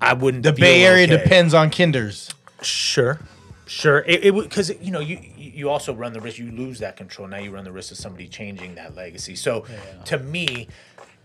I 0.00 0.14
wouldn't. 0.14 0.42
The 0.42 0.52
Bay 0.52 0.84
Area 0.84 1.04
okay. 1.04 1.22
depends 1.22 1.54
on 1.54 1.70
Kinder's. 1.70 2.30
Sure, 2.62 3.18
sure. 3.66 4.00
It, 4.06 4.26
it 4.26 4.34
because 4.34 4.70
you 4.80 4.90
know 4.90 5.00
you 5.00 5.18
you 5.36 5.70
also 5.70 5.94
run 5.94 6.12
the 6.12 6.20
risk 6.20 6.38
you 6.38 6.50
lose 6.50 6.78
that 6.80 6.96
control. 6.96 7.28
Now 7.28 7.38
you 7.38 7.50
run 7.50 7.64
the 7.64 7.72
risk 7.72 7.92
of 7.92 7.98
somebody 7.98 8.28
changing 8.28 8.74
that 8.76 8.94
legacy. 8.94 9.36
So 9.36 9.64
to 10.06 10.18
me, 10.18 10.68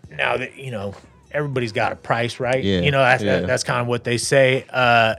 now 0.09 0.37
that 0.37 0.55
you 0.55 0.71
know 0.71 0.95
everybody's 1.31 1.71
got 1.71 1.91
a 1.91 1.95
price, 1.95 2.39
right? 2.39 2.63
Yeah, 2.63 2.79
You 2.81 2.91
know, 2.91 2.99
that's, 2.99 3.23
yeah. 3.23 3.39
that's 3.41 3.63
kind 3.63 3.81
of 3.81 3.87
what 3.87 4.03
they 4.03 4.17
say. 4.17 4.65
Uh, 4.69 5.15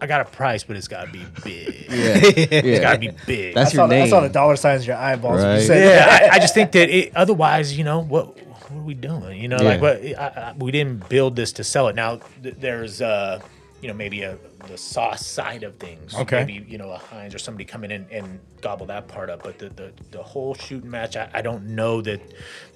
I 0.00 0.06
got 0.06 0.20
a 0.20 0.24
price, 0.26 0.62
but 0.62 0.76
it's 0.76 0.86
got 0.88 1.06
to 1.06 1.12
be 1.12 1.24
big. 1.42 1.86
Yeah, 1.90 2.20
It's 2.22 2.80
got 2.80 2.92
to 2.92 2.98
be 2.98 3.10
big. 3.26 3.54
That's 3.54 3.70
I 3.72 3.74
saw, 3.74 3.82
your 3.82 3.88
the, 3.88 4.02
I 4.02 4.08
saw 4.08 4.20
the 4.20 4.28
dollar 4.28 4.54
signs 4.56 4.82
in 4.82 4.88
your 4.88 4.96
eyeballs. 4.96 5.42
when 5.42 5.56
you 5.56 5.62
said 5.62 5.84
yeah. 5.84 6.28
I, 6.32 6.36
I 6.36 6.38
just 6.38 6.54
think 6.54 6.70
that 6.72 6.88
it, 6.88 7.12
otherwise, 7.16 7.76
you 7.76 7.82
know, 7.84 8.00
what 8.00 8.36
what 8.70 8.80
are 8.80 8.82
we 8.84 8.94
doing? 8.94 9.40
You 9.40 9.48
know, 9.48 9.56
like 9.56 9.80
Yeah. 9.80 9.80
what 9.80 10.36
I, 10.36 10.50
I, 10.50 10.54
we 10.56 10.70
didn't 10.70 11.08
build 11.08 11.34
this 11.34 11.52
to 11.52 11.64
sell 11.64 11.88
it. 11.88 11.96
Now 11.96 12.20
th- 12.42 12.54
there's 12.60 13.00
uh, 13.02 13.40
you 13.80 13.88
know, 13.88 13.94
maybe 13.94 14.22
a 14.22 14.36
the 14.68 14.78
sauce 14.78 15.26
side 15.26 15.62
of 15.62 15.76
things. 15.78 16.14
Okay. 16.14 16.44
Maybe 16.44 16.64
you 16.68 16.78
know 16.78 16.90
a 16.90 16.98
Heinz 16.98 17.34
or 17.34 17.38
somebody 17.38 17.64
come 17.64 17.84
in 17.84 17.90
and, 17.90 18.10
and 18.10 18.38
gobble 18.60 18.86
that 18.86 19.08
part 19.08 19.30
up. 19.30 19.42
But 19.42 19.58
the 19.58 19.68
the, 19.70 19.92
the 20.10 20.22
whole 20.22 20.54
shooting 20.54 20.90
match, 20.90 21.16
I, 21.16 21.28
I 21.34 21.42
don't 21.42 21.74
know 21.74 22.00
that 22.02 22.20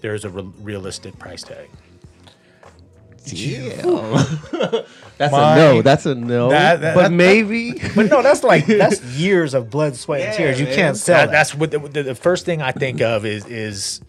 there's 0.01 0.25
a 0.25 0.31
re- 0.31 0.51
realistic 0.61 1.19
price 1.19 1.43
tag. 1.43 1.69
Yeah. 3.27 3.83
that's 5.17 5.31
My- 5.33 5.55
a 5.55 5.57
no. 5.57 5.83
That's 5.83 6.07
a 6.07 6.15
no. 6.17 6.49
That- 6.49 6.81
that- 6.81 6.95
but 6.95 7.03
that- 7.05 7.13
maybe. 7.13 7.75
But 7.95 8.07
no, 8.11 8.21
that's 8.23 8.43
like 8.43 8.67
that's 8.67 9.01
years 9.17 9.55
of 9.55 9.71
blood, 9.71 9.95
sweat, 9.95 10.23
and 10.23 10.37
tears. 10.37 10.59
You 10.59 10.67
man. 10.67 10.75
can't 10.75 10.97
sell 10.97 11.19
That, 11.19 11.27
that. 11.27 11.33
that's 11.33 11.55
what 11.55 11.71
the, 11.71 11.79
the, 11.79 12.03
the 12.03 12.15
first 12.17 12.45
thing 12.45 12.63
I 12.63 12.73
think 12.73 13.01
of 13.01 13.25
is 13.25 13.47
is 13.47 14.01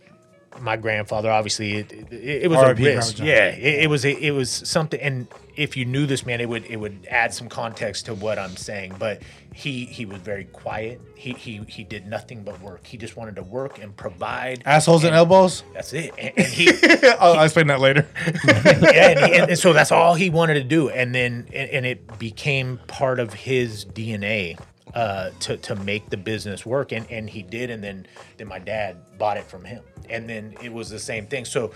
my 0.61 0.77
grandfather. 0.77 1.31
Obviously, 1.31 1.73
it, 1.73 1.91
it, 1.91 2.43
it 2.43 2.49
was 2.49 2.59
a 2.59 2.73
risk. 2.73 3.19
Yeah, 3.19 3.49
it, 3.49 3.83
it 3.83 3.89
was 3.89 4.05
a, 4.05 4.11
it 4.11 4.31
was 4.31 4.49
something. 4.51 4.99
And 4.99 5.27
if 5.55 5.77
you 5.77 5.85
knew 5.85 6.05
this 6.05 6.25
man, 6.25 6.41
it 6.41 6.49
would 6.49 6.65
it 6.65 6.77
would 6.77 7.07
add 7.09 7.33
some 7.33 7.49
context 7.49 8.05
to 8.07 8.13
what 8.13 8.39
I'm 8.39 8.55
saying. 8.55 8.95
But 8.97 9.21
he 9.53 9.85
he 9.85 10.05
was 10.05 10.19
very 10.19 10.45
quiet. 10.45 10.99
He 11.15 11.33
he 11.33 11.61
he 11.67 11.83
did 11.83 12.07
nothing 12.07 12.43
but 12.43 12.59
work. 12.61 12.85
He 12.85 12.97
just 12.97 13.15
wanted 13.15 13.35
to 13.35 13.43
work 13.43 13.81
and 13.81 13.95
provide. 13.95 14.63
Assholes 14.65 15.03
and 15.03 15.09
and 15.09 15.17
elbows. 15.17 15.63
That's 15.73 15.93
it. 15.93 16.13
And, 16.17 16.33
and 16.37 16.47
he 16.47 16.69
I'll, 17.19 17.33
I'll 17.33 17.43
explain 17.43 17.67
that 17.67 17.79
later. 17.79 18.07
yeah, 18.45 19.25
and, 19.25 19.49
and, 19.49 19.59
so 19.59 19.73
that's 19.73 19.91
all 19.91 20.15
he 20.15 20.29
wanted 20.29 20.55
to 20.55 20.63
do, 20.63 20.89
and 20.89 21.13
then 21.13 21.47
and 21.53 21.85
it 21.85 22.19
became 22.19 22.79
part 22.87 23.19
of 23.19 23.33
his 23.33 23.85
DNA 23.85 24.57
uh, 24.93 25.31
to 25.41 25.57
to 25.57 25.75
make 25.77 26.09
the 26.09 26.17
business 26.17 26.65
work, 26.65 26.91
and 26.91 27.09
and 27.09 27.29
he 27.29 27.41
did, 27.41 27.69
and 27.69 27.83
then 27.83 28.05
then 28.37 28.47
my 28.47 28.59
dad 28.59 28.97
bought 29.17 29.37
it 29.37 29.45
from 29.45 29.63
him, 29.65 29.83
and 30.09 30.29
then 30.29 30.55
it 30.61 30.71
was 30.71 30.89
the 30.89 30.99
same 30.99 31.25
thing. 31.25 31.45
So 31.45 31.71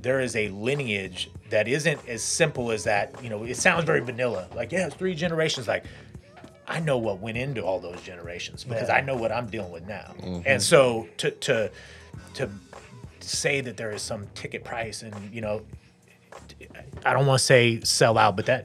there 0.00 0.20
is 0.20 0.34
a 0.34 0.48
lineage 0.48 1.30
that 1.50 1.68
isn't 1.68 2.00
as 2.08 2.22
simple 2.22 2.72
as 2.72 2.84
that. 2.84 3.22
You 3.22 3.30
know, 3.30 3.44
it 3.44 3.56
sounds 3.56 3.84
very 3.84 4.00
vanilla, 4.00 4.48
like 4.54 4.72
yeah, 4.72 4.86
it's 4.86 4.96
three 4.96 5.14
generations, 5.14 5.68
like. 5.68 5.84
I 6.68 6.78
know 6.78 6.96
what 6.96 7.18
went 7.18 7.36
into 7.36 7.62
all 7.62 7.80
those 7.80 8.00
generations 8.02 8.62
because 8.62 8.88
I 8.88 9.00
know 9.00 9.16
what 9.16 9.32
I'm 9.32 9.48
dealing 9.48 9.72
with 9.72 9.86
now. 9.86 10.14
And 10.46 10.62
so 10.62 11.08
to 11.18 11.32
to 11.32 11.70
to 12.34 12.48
say 13.18 13.60
that 13.60 13.76
there 13.76 13.90
is 13.90 14.00
some 14.00 14.28
ticket 14.34 14.62
price 14.64 15.02
and 15.02 15.14
you 15.34 15.40
know 15.40 15.62
I 17.04 17.12
don't 17.12 17.26
want 17.26 17.40
to 17.40 17.44
say 17.44 17.80
sell 17.80 18.16
out, 18.16 18.36
but 18.36 18.46
that 18.46 18.64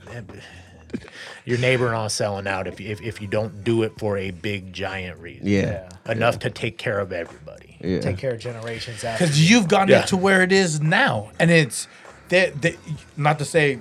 your 1.47 1.57
neighbor 1.59 1.89
not 1.91 2.11
selling 2.11 2.45
out 2.45 2.67
if, 2.67 2.79
if 2.81 3.01
if 3.01 3.21
you 3.21 3.27
don't 3.27 3.63
do 3.63 3.83
it 3.83 3.93
for 3.97 4.17
a 4.17 4.31
big 4.31 4.73
giant 4.73 5.17
reason. 5.19 5.47
Yeah. 5.47 5.89
Enough 6.05 6.39
to 6.39 6.49
take 6.49 6.77
care 6.77 6.99
of 6.99 7.13
everybody. 7.13 7.77
Yeah. 7.79 8.01
Take 8.01 8.17
care 8.17 8.33
of 8.33 8.39
generations 8.39 9.03
after. 9.03 9.23
because 9.25 9.49
you've 9.49 9.67
gotten 9.69 9.87
Yeah. 9.89 10.01
it 10.01 10.07
to 10.07 10.17
where 10.17 10.41
it 10.43 10.51
is 10.51 10.81
now, 10.81 11.31
and 11.39 11.49
it's 11.49 11.87
that 12.29 12.61
that 12.63 12.75
not 13.15 13.39
to 13.39 13.45
say, 13.45 13.79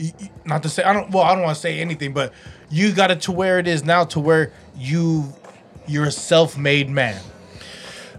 y- 0.00 0.12
y- 0.20 0.30
not 0.46 0.62
to 0.62 0.68
say 0.70 0.82
I 0.82 0.92
don't. 0.94 1.10
Well, 1.10 1.22
I 1.22 1.34
don't 1.34 1.42
want 1.44 1.54
to 1.54 1.60
say 1.60 1.80
anything, 1.80 2.14
but 2.14 2.32
you 2.70 2.92
got 2.92 3.10
it 3.10 3.20
to 3.22 3.32
where 3.32 3.58
it 3.58 3.68
is 3.68 3.84
now, 3.84 4.04
to 4.04 4.18
where 4.20 4.50
you 4.76 5.32
you're 5.86 6.06
a 6.06 6.10
self-made 6.10 6.88
man, 6.88 7.20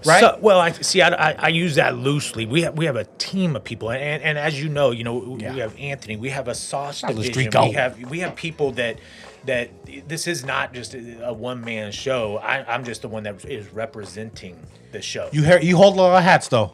right? 0.06 0.20
So, 0.20 0.38
well, 0.42 0.60
I 0.60 0.72
see. 0.72 1.02
I, 1.02 1.10
I, 1.32 1.36
I 1.38 1.48
use 1.50 1.76
that 1.76 1.98
loosely. 1.98 2.46
We 2.46 2.62
have 2.64 2.78
we 2.78 2.86
have 2.86 2.96
a 2.96 3.06
team 3.18 3.56
of 3.56 3.64
people, 3.64 3.92
and, 3.92 4.22
and 4.24 4.38
as 4.38 4.62
you 4.62 4.70
know, 4.70 4.92
you 4.92 5.04
know 5.04 5.16
we 5.18 5.42
Yeah. 5.42 5.54
have 5.54 5.76
Anthony. 5.80 6.16
We 6.18 6.30
have 6.30 6.48
a 6.48 6.56
sauce 6.56 7.04
Not 7.04 7.10
the 7.10 7.22
division. 7.24 7.52
street 7.52 7.62
We 7.68 7.72
have 7.74 8.00
we 8.10 8.20
have 8.20 8.36
people 8.36 8.72
that 8.74 9.00
that 9.46 9.70
this 10.08 10.28
is 10.28 10.44
not 10.44 10.74
just 10.74 10.94
a, 10.94 11.28
a 11.30 11.34
one 11.34 11.62
man 11.64 11.92
show. 11.92 12.38
I, 12.38 12.64
I'm 12.74 12.84
just 12.84 13.02
the 13.02 13.08
one 13.08 13.24
that 13.24 13.44
is 13.46 13.72
representing 13.74 14.58
the 14.92 15.02
show. 15.02 15.30
you 15.32 15.44
hear, 15.44 15.60
you 15.62 15.78
hold 15.78 15.96
a 15.96 16.02
lot 16.02 16.18
of 16.18 16.24
hats 16.24 16.48
though. 16.48 16.74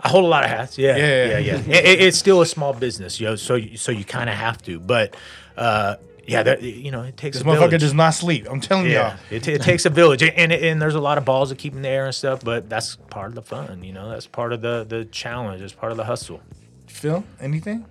I 0.00 0.08
hold 0.08 0.24
a 0.24 0.28
lot 0.28 0.44
of 0.44 0.50
hats. 0.50 0.78
Yeah, 0.78 0.96
Yeah. 0.96 1.04
yeah, 1.04 1.38
yeah. 1.38 1.54
It- 1.78 1.84
it- 1.84 2.00
it's 2.00 2.18
still 2.18 2.40
a 2.40 2.46
small 2.46 2.72
business, 2.72 3.20
yo. 3.20 3.36
So 3.36 3.54
you- 3.54 3.76
so 3.76 3.92
you 3.92 4.04
kind 4.04 4.30
of 4.30 4.36
have 4.36 4.62
to, 4.62 4.80
but 4.80 5.14
uh, 5.58 5.96
yeah, 6.30 6.42
that, 6.44 6.62
you 6.62 6.90
know, 6.90 7.02
it 7.02 7.16
takes 7.16 7.36
This 7.36 7.42
a 7.42 7.44
village. 7.44 7.70
motherfucker 7.72 7.78
does 7.80 7.94
not 7.94 8.10
sleep. 8.10 8.46
I'm 8.50 8.60
telling 8.60 8.86
yeah, 8.86 9.10
y'all. 9.10 9.18
it, 9.30 9.48
it 9.48 9.62
takes 9.62 9.84
a 9.86 9.90
village, 9.90 10.22
and 10.22 10.52
and 10.52 10.80
there's 10.80 10.94
a 10.94 11.00
lot 11.00 11.18
of 11.18 11.24
balls 11.24 11.50
to 11.50 11.56
keep 11.56 11.74
in 11.74 11.82
the 11.82 11.88
air 11.88 12.06
and 12.06 12.14
stuff. 12.14 12.42
But 12.44 12.68
that's 12.68 12.96
part 12.96 13.28
of 13.28 13.34
the 13.34 13.42
fun, 13.42 13.82
you 13.84 13.92
know. 13.92 14.08
That's 14.10 14.26
part 14.26 14.52
of 14.52 14.60
the 14.60 14.84
the 14.88 15.04
challenge. 15.06 15.60
It's 15.62 15.72
part 15.72 15.92
of 15.92 15.96
the 15.98 16.04
hustle. 16.04 16.40
Phil, 16.86 17.24
anything? 17.40 17.86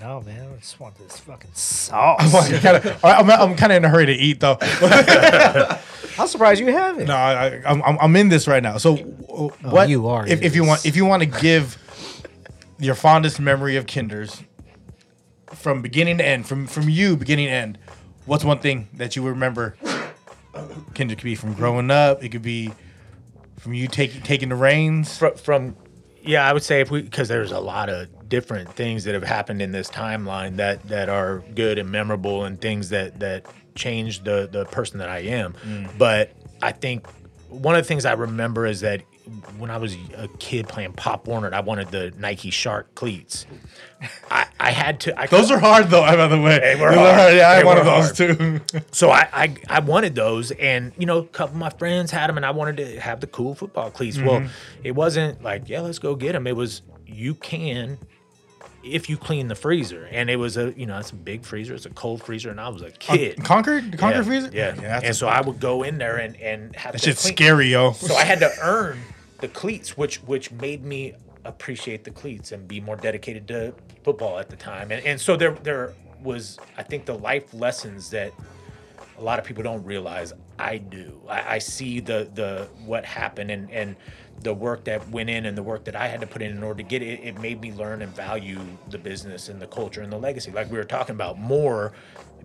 no, 0.00 0.20
man, 0.22 0.48
I 0.54 0.56
just 0.60 0.78
want 0.78 0.96
this 0.96 1.18
fucking 1.18 1.50
sauce. 1.52 2.20
I'm 2.32 2.60
kind 2.60 2.76
of 2.76 3.04
I'm, 3.04 3.28
I'm 3.30 3.56
kind 3.56 3.72
of 3.72 3.76
in 3.76 3.84
a 3.84 3.88
hurry 3.88 4.06
to 4.06 4.12
eat 4.12 4.38
though. 4.40 4.56
I'm 6.18 6.28
surprised 6.28 6.60
you 6.60 6.66
haven't. 6.72 7.06
No, 7.06 7.14
I, 7.16 7.46
I, 7.46 7.62
I'm 7.66 7.82
I'm- 7.82 7.98
I'm 8.00 8.16
in 8.16 8.28
this 8.28 8.46
right 8.46 8.62
now. 8.62 8.76
So, 8.78 8.94
uh, 9.28 9.48
what 9.68 9.88
you 9.88 10.06
are 10.08 10.26
If, 10.26 10.42
if 10.42 10.54
you 10.54 10.64
want, 10.64 10.86
if 10.86 10.96
you 10.96 11.04
want 11.06 11.22
to 11.22 11.26
give 11.26 11.76
your 12.78 12.94
fondest 12.94 13.40
memory 13.40 13.76
of 13.76 13.86
Kinder's 13.86 14.42
from 15.54 15.82
beginning 15.82 16.18
to 16.18 16.26
end, 16.26 16.46
from 16.46 16.66
from 16.66 16.88
you 16.88 17.16
beginning 17.16 17.46
to 17.46 17.52
end, 17.52 17.78
what's 18.26 18.44
one 18.44 18.58
thing 18.58 18.88
that 18.94 19.16
you 19.16 19.26
remember? 19.26 19.76
Kinder 20.94 21.14
could 21.14 21.24
be 21.24 21.34
from 21.34 21.54
growing 21.54 21.90
up. 21.90 22.22
It 22.22 22.30
could 22.30 22.42
be 22.42 22.72
from 23.58 23.74
you 23.74 23.88
taking 23.88 24.22
taking 24.22 24.48
the 24.48 24.56
reins. 24.56 25.18
From, 25.18 25.34
from 25.36 25.76
yeah, 26.22 26.48
I 26.48 26.52
would 26.52 26.62
say 26.62 26.80
if 26.80 26.90
we 26.90 27.02
because 27.02 27.28
there's 27.28 27.52
a 27.52 27.60
lot 27.60 27.88
of 27.88 28.28
different 28.28 28.72
things 28.74 29.04
that 29.04 29.14
have 29.14 29.24
happened 29.24 29.62
in 29.62 29.72
this 29.72 29.88
timeline 29.88 30.56
that 30.56 30.82
that 30.88 31.08
are 31.08 31.42
good 31.54 31.78
and 31.78 31.90
memorable 31.90 32.44
and 32.44 32.60
things 32.60 32.90
that 32.90 33.20
that 33.20 33.46
changed 33.74 34.24
the 34.24 34.48
the 34.50 34.64
person 34.66 34.98
that 34.98 35.08
I 35.08 35.20
am. 35.20 35.54
Mm. 35.64 35.98
But 35.98 36.32
I 36.62 36.72
think 36.72 37.06
one 37.48 37.74
of 37.74 37.82
the 37.82 37.88
things 37.88 38.04
I 38.04 38.12
remember 38.12 38.66
is 38.66 38.80
that 38.80 39.02
when 39.58 39.70
I 39.70 39.76
was 39.76 39.96
a 40.16 40.28
kid 40.38 40.68
playing 40.68 40.92
Pop 40.92 41.26
Warner, 41.26 41.52
I 41.54 41.60
wanted 41.60 41.88
the 41.88 42.12
Nike 42.18 42.50
Shark 42.50 42.94
cleats. 42.94 43.46
I, 44.30 44.46
I 44.58 44.70
had 44.70 45.00
to. 45.00 45.18
I 45.18 45.26
Those 45.26 45.50
are 45.50 45.58
hard 45.58 45.90
though. 45.90 46.02
By 46.02 46.26
the 46.26 46.40
way, 46.40 46.58
They 46.58 46.80
were 46.80 46.88
are 46.88 46.94
hard. 46.94 47.34
Yeah, 47.34 47.48
I 47.48 47.54
had 47.54 47.64
one 47.64 47.78
of 47.78 47.84
those 47.84 48.12
too. 48.12 48.60
So 48.92 49.10
I, 49.10 49.28
I 49.32 49.56
I 49.68 49.80
wanted 49.80 50.14
those, 50.14 50.50
and 50.52 50.92
you 50.98 51.06
know, 51.06 51.18
a 51.18 51.26
couple 51.26 51.54
of 51.54 51.60
my 51.60 51.70
friends 51.70 52.10
had 52.10 52.28
them, 52.28 52.36
and 52.36 52.46
I 52.46 52.50
wanted 52.50 52.78
to 52.78 53.00
have 53.00 53.20
the 53.20 53.26
cool 53.26 53.54
football 53.54 53.90
cleats. 53.90 54.18
Well, 54.18 54.40
mm-hmm. 54.40 54.80
it 54.84 54.92
wasn't 54.92 55.42
like, 55.42 55.68
yeah, 55.68 55.80
let's 55.80 55.98
go 55.98 56.14
get 56.14 56.32
them. 56.32 56.46
It 56.46 56.56
was 56.56 56.82
you 57.06 57.34
can 57.34 57.98
if 58.82 59.10
you 59.10 59.16
clean 59.16 59.48
the 59.48 59.54
freezer, 59.54 60.08
and 60.10 60.30
it 60.30 60.36
was 60.36 60.56
a 60.56 60.72
you 60.76 60.86
know 60.86 60.98
it's 60.98 61.10
a 61.10 61.16
big 61.16 61.44
freezer, 61.44 61.74
it's 61.74 61.86
a 61.86 61.90
cold 61.90 62.22
freezer, 62.22 62.50
and 62.50 62.60
I 62.60 62.68
was 62.68 62.82
a 62.82 62.90
kid. 62.90 63.42
Concord, 63.44 63.92
the 63.92 63.96
Concord 63.98 64.24
yeah, 64.24 64.30
freezer. 64.30 64.50
yeah. 64.52 64.72
that's 64.72 65.04
and 65.04 65.16
so 65.16 65.28
I 65.28 65.40
would 65.40 65.60
go 65.60 65.82
in 65.82 65.98
there 65.98 66.16
and 66.16 66.36
and 66.36 66.74
have 66.76 66.92
that 66.92 67.02
shit's 67.02 67.22
clean- 67.22 67.36
scary, 67.36 67.68
yo. 67.68 67.92
So 67.92 68.14
I 68.14 68.24
had 68.24 68.40
to 68.40 68.50
earn 68.62 68.98
the 69.40 69.48
cleats, 69.48 69.96
which 69.96 70.18
which 70.24 70.50
made 70.52 70.84
me 70.84 71.14
appreciate 71.44 72.04
the 72.04 72.10
cleats 72.10 72.52
and 72.52 72.68
be 72.68 72.80
more 72.80 72.96
dedicated 72.96 73.48
to 73.48 73.74
football 74.04 74.38
at 74.38 74.48
the 74.48 74.56
time. 74.56 74.92
And 74.92 75.04
and 75.06 75.20
so 75.20 75.36
there 75.36 75.52
there 75.52 75.94
was 76.22 76.58
I 76.76 76.82
think 76.82 77.06
the 77.06 77.16
life 77.18 77.52
lessons 77.54 78.10
that 78.10 78.32
a 79.18 79.22
lot 79.22 79.38
of 79.38 79.44
people 79.44 79.62
don't 79.62 79.84
realize 79.84 80.32
I 80.58 80.78
do. 80.78 81.20
I, 81.28 81.56
I 81.56 81.58
see 81.58 82.00
the 82.00 82.28
the 82.34 82.68
what 82.84 83.04
happened 83.04 83.50
and 83.50 83.70
and 83.70 83.96
the 84.42 84.54
work 84.54 84.84
that 84.84 85.06
went 85.10 85.28
in 85.28 85.46
and 85.46 85.56
the 85.56 85.62
work 85.62 85.84
that 85.84 85.94
I 85.94 86.08
had 86.08 86.20
to 86.22 86.26
put 86.26 86.40
in 86.42 86.50
in 86.50 86.62
order 86.62 86.82
to 86.82 86.88
get 86.88 87.02
it. 87.02 87.20
It 87.22 87.38
made 87.40 87.60
me 87.60 87.72
learn 87.72 88.02
and 88.02 88.14
value 88.14 88.58
the 88.88 88.98
business 88.98 89.48
and 89.48 89.60
the 89.60 89.66
culture 89.66 90.00
and 90.00 90.10
the 90.10 90.18
legacy, 90.18 90.50
like 90.50 90.70
we 90.70 90.78
were 90.78 90.84
talking 90.84 91.14
about 91.14 91.38
more, 91.38 91.92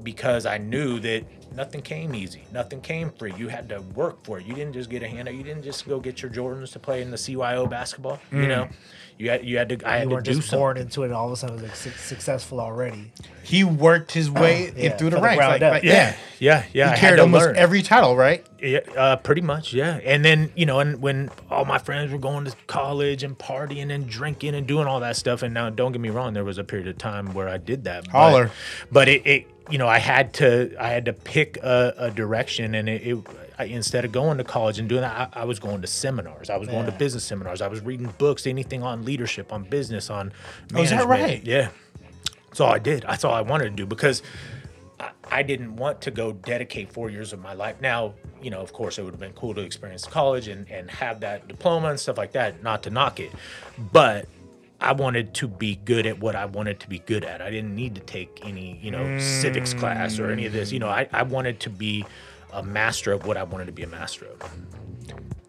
because 0.04 0.46
I 0.46 0.58
knew 0.58 1.00
that 1.00 1.24
nothing 1.56 1.82
came 1.82 2.14
easy, 2.16 2.44
nothing 2.54 2.82
came 2.82 3.12
free. 3.12 3.34
You 3.38 3.48
had 3.48 3.70
to 3.70 3.82
work 3.82 4.24
for 4.24 4.40
it. 4.40 4.46
You 4.46 4.54
didn't 4.54 4.74
just 4.74 4.90
get 4.90 5.04
a 5.04 5.08
handout. 5.08 5.34
You 5.36 5.44
didn't 5.44 5.64
just 5.64 5.88
go 5.88 6.00
get 6.00 6.22
your 6.22 6.32
Jordans 6.32 6.72
to 6.74 6.80
play 6.80 7.02
in 7.02 7.12
the 7.12 7.18
CYO 7.18 7.70
basketball. 7.70 8.20
You 8.32 8.48
know, 8.48 8.68
you 9.18 9.30
had 9.30 9.46
you 9.46 9.58
had 9.58 9.70
to. 9.70 9.88
I 9.88 9.98
had 9.98 10.04
You 10.04 10.10
to 10.10 10.16
weren't 10.16 10.26
do 10.26 10.34
just 10.36 10.52
born 10.52 10.78
into 10.78 11.04
it, 11.04 11.06
and 11.08 11.14
all 11.14 11.28
of 11.28 11.32
a 11.32 11.36
sudden 11.38 11.56
it 11.58 11.62
was 11.62 11.70
like 11.70 11.76
su- 11.76 11.90
successful 11.92 12.60
already. 12.60 13.12
He 13.44 13.64
worked 13.64 14.12
his 14.12 14.30
way 14.30 14.68
in 14.70 14.76
Yeah, 14.78 14.98
through 14.98 15.12
the 15.12 15.18
from 15.18 15.22
the 15.22 15.28
ranks. 15.28 15.46
like, 15.46 15.62
like, 15.62 15.84
Yeah, 15.84 16.16
yeah, 16.40 16.64
yeah. 16.74 16.86
I 16.86 16.90
He 16.90 16.90
had 16.90 17.00
carried 17.00 17.20
almost 17.20 17.46
learn. 17.46 17.56
every 17.56 17.82
title, 17.84 18.16
right? 18.18 18.46
Yeah, 18.62 18.80
uh, 18.98 19.16
pretty 19.18 19.42
much, 19.42 19.72
yeah. 19.74 20.00
And 20.04 20.26
then 20.26 20.52
you 20.56 20.66
know, 20.66 20.80
and 20.80 21.02
when 21.02 21.30
all 21.50 21.64
my 21.64 21.78
friends 21.78 22.12
were 22.12 22.18
going 22.18 22.44
to 22.46 22.56
college 22.68 23.24
and 23.24 23.38
partying 23.38 23.92
and 23.94 24.10
drinking 24.10 24.56
and 24.56 24.68
doing 24.68 24.88
all 24.88 25.00
that 25.00 25.16
stuff, 25.16 25.44
and 25.44 25.54
now 25.54 25.70
don't 25.70 25.92
get 25.94 26.02
me 26.02 26.10
wrong, 26.10 26.34
there 26.34 26.44
was 26.44 26.58
a 26.58 26.64
period 26.64 26.88
of 26.88 26.98
time 26.98 27.34
where 27.34 27.48
I 27.48 27.58
did 27.58 27.86
that. 27.86 28.06
but- 28.06 28.12
Holler. 28.12 28.52
But, 28.92 29.08
it, 29.08 29.26
it, 29.26 29.48
you 29.70 29.78
know, 29.78 29.88
I 29.88 29.98
had 29.98 30.34
to, 30.36 30.76
I 30.80 30.90
had 30.90 31.06
to 31.06 31.14
pick 31.14 31.58
a, 31.58 31.94
a 31.98 32.12
direction, 32.12 32.76
and 32.76 32.88
it, 32.88 33.08
it 33.08 33.18
I, 33.58 33.66
instead 33.66 34.06
of 34.06 34.12
going 34.12 34.38
to 34.38 34.44
college 34.44 34.80
and 34.80 34.88
doing 34.88 35.02
that, 35.02 35.30
I, 35.34 35.42
I 35.42 35.46
was 35.46 35.60
going 35.60 35.82
to 35.82 35.88
seminars. 35.88 36.50
I 36.50 36.58
was 36.58 36.68
going 36.68 36.86
to 36.86 36.92
business 36.92 37.24
seminars. 37.24 37.62
I 37.62 37.68
was 37.68 37.82
reading 37.82 38.14
books, 38.18 38.46
anything 38.46 38.84
on 38.84 39.06
leadership, 39.06 39.52
on 39.52 39.64
business, 39.64 40.10
on. 40.10 40.34
Oh, 40.74 40.82
is 40.82 40.90
that 40.92 41.08
right? 41.08 41.44
Yeah. 41.44 41.70
That's 42.48 42.60
all 42.62 42.72
I 42.72 42.80
did. 42.80 43.04
That's 43.04 43.24
all 43.24 43.34
I 43.34 43.42
wanted 43.42 43.66
to 43.66 43.76
do 43.76 43.86
because 43.86 44.22
I, 45.00 45.12
I 45.30 45.44
didn't 45.44 45.76
want 45.76 46.02
to 46.02 46.12
go 46.12 46.32
dedicate 46.32 46.92
four 46.92 47.10
years 47.10 47.34
of 47.34 47.42
my 47.42 47.54
life. 47.54 47.82
Now, 47.82 48.14
you 48.42 48.50
know, 48.50 48.62
of 48.62 48.72
course, 48.72 48.98
it 48.98 49.04
would 49.04 49.14
have 49.14 49.20
been 49.20 49.34
cool 49.34 49.54
to 49.56 49.62
experience 49.62 50.06
college 50.06 50.48
and, 50.48 50.70
and 50.70 50.90
have 50.92 51.22
that 51.22 51.48
diploma 51.48 51.90
and 51.90 52.00
stuff 52.00 52.18
like 52.18 52.34
that, 52.34 52.64
not 52.64 52.84
to 52.84 52.90
knock 52.90 53.20
it. 53.20 53.32
But 53.92 54.28
I 54.86 54.92
wanted 54.92 55.34
to 55.36 55.48
be 55.48 55.78
good 55.84 56.06
at 56.06 56.20
what 56.20 56.36
I 56.36 56.46
wanted 56.46 56.80
to 56.82 56.88
be 56.88 57.00
good 57.00 57.26
at. 57.26 57.42
I 57.42 57.50
didn't 57.50 57.74
need 57.74 57.96
to 57.96 58.02
take 58.02 58.40
any, 58.44 58.80
you 58.84 58.92
know, 58.92 59.18
civics 59.18 59.74
class 59.74 60.20
or 60.20 60.30
any 60.30 60.46
of 60.46 60.54
this. 60.54 60.72
You 60.72 60.78
know, 60.78 60.90
I, 60.90 61.10
I 61.12 61.24
wanted 61.24 61.60
to 61.62 61.72
be 61.72 62.06
a 62.54 62.62
master 62.62 63.12
of 63.12 63.26
what 63.26 63.36
I 63.36 63.44
wanted 63.44 63.66
to 63.66 63.72
be 63.72 63.82
a 63.82 63.88
master 63.88 64.28
of. 64.28 64.52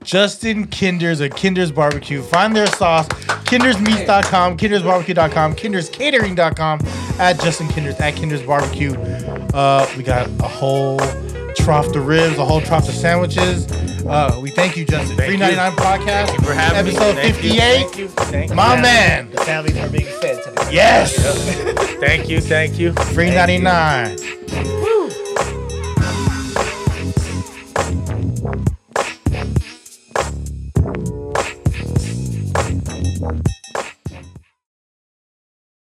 Justin 0.03 0.67
Kinders 0.69 1.21
at 1.21 1.37
Kinders 1.37 1.71
Barbecue. 1.71 2.23
Find 2.23 2.57
their 2.57 2.67
sauce, 2.67 3.09
kindersmeats.com, 3.09 4.57
kindersbarbecue.com, 4.57 5.55
kinderscatering.com, 5.55 6.81
at 7.19 7.39
Justin 7.41 7.69
Kinders, 7.69 7.97
at 7.97 8.15
Kinders 8.17 8.43
Barbecue. 8.43 8.95
Uh, 9.53 9.87
we 9.99 10.03
got 10.03 10.29
a 10.41 10.49
whole 10.49 10.99
trough 11.57 11.93
the 11.93 12.01
ribs, 12.01 12.39
a 12.39 12.45
whole 12.45 12.61
trough 12.61 12.89
of 12.89 12.95
sandwiches. 12.95 13.66
Uh, 14.07 14.39
we 14.41 14.51
thank 14.51 14.77
you, 14.77 14.85
Justin. 14.85 15.16
Thank 15.16 15.39
399 15.39 15.73
you. 15.73 15.78
Podcast. 15.78 16.27
Thank 16.27 16.41
you 16.41 16.47
for 16.47 16.55
having 16.55 16.87
episode 16.87 17.16
me. 17.16 17.23
58. 17.23 17.59
Thank 17.59 17.99
you. 17.99 18.09
Thank 18.09 18.51
you. 18.51 18.57
My 18.57 18.81
man. 18.81 19.31
The 19.31 19.39
family's 19.39 19.77
are 19.78 19.89
being 19.89 20.07
fed 20.20 20.43
today. 20.45 20.69
Yes. 20.70 21.16
thank 22.01 22.28
you. 22.28 22.41
Thank 22.41 22.78
you. 22.78 22.93
399. 22.93 24.19
Thank 24.19 24.66
you. 33.45 33.53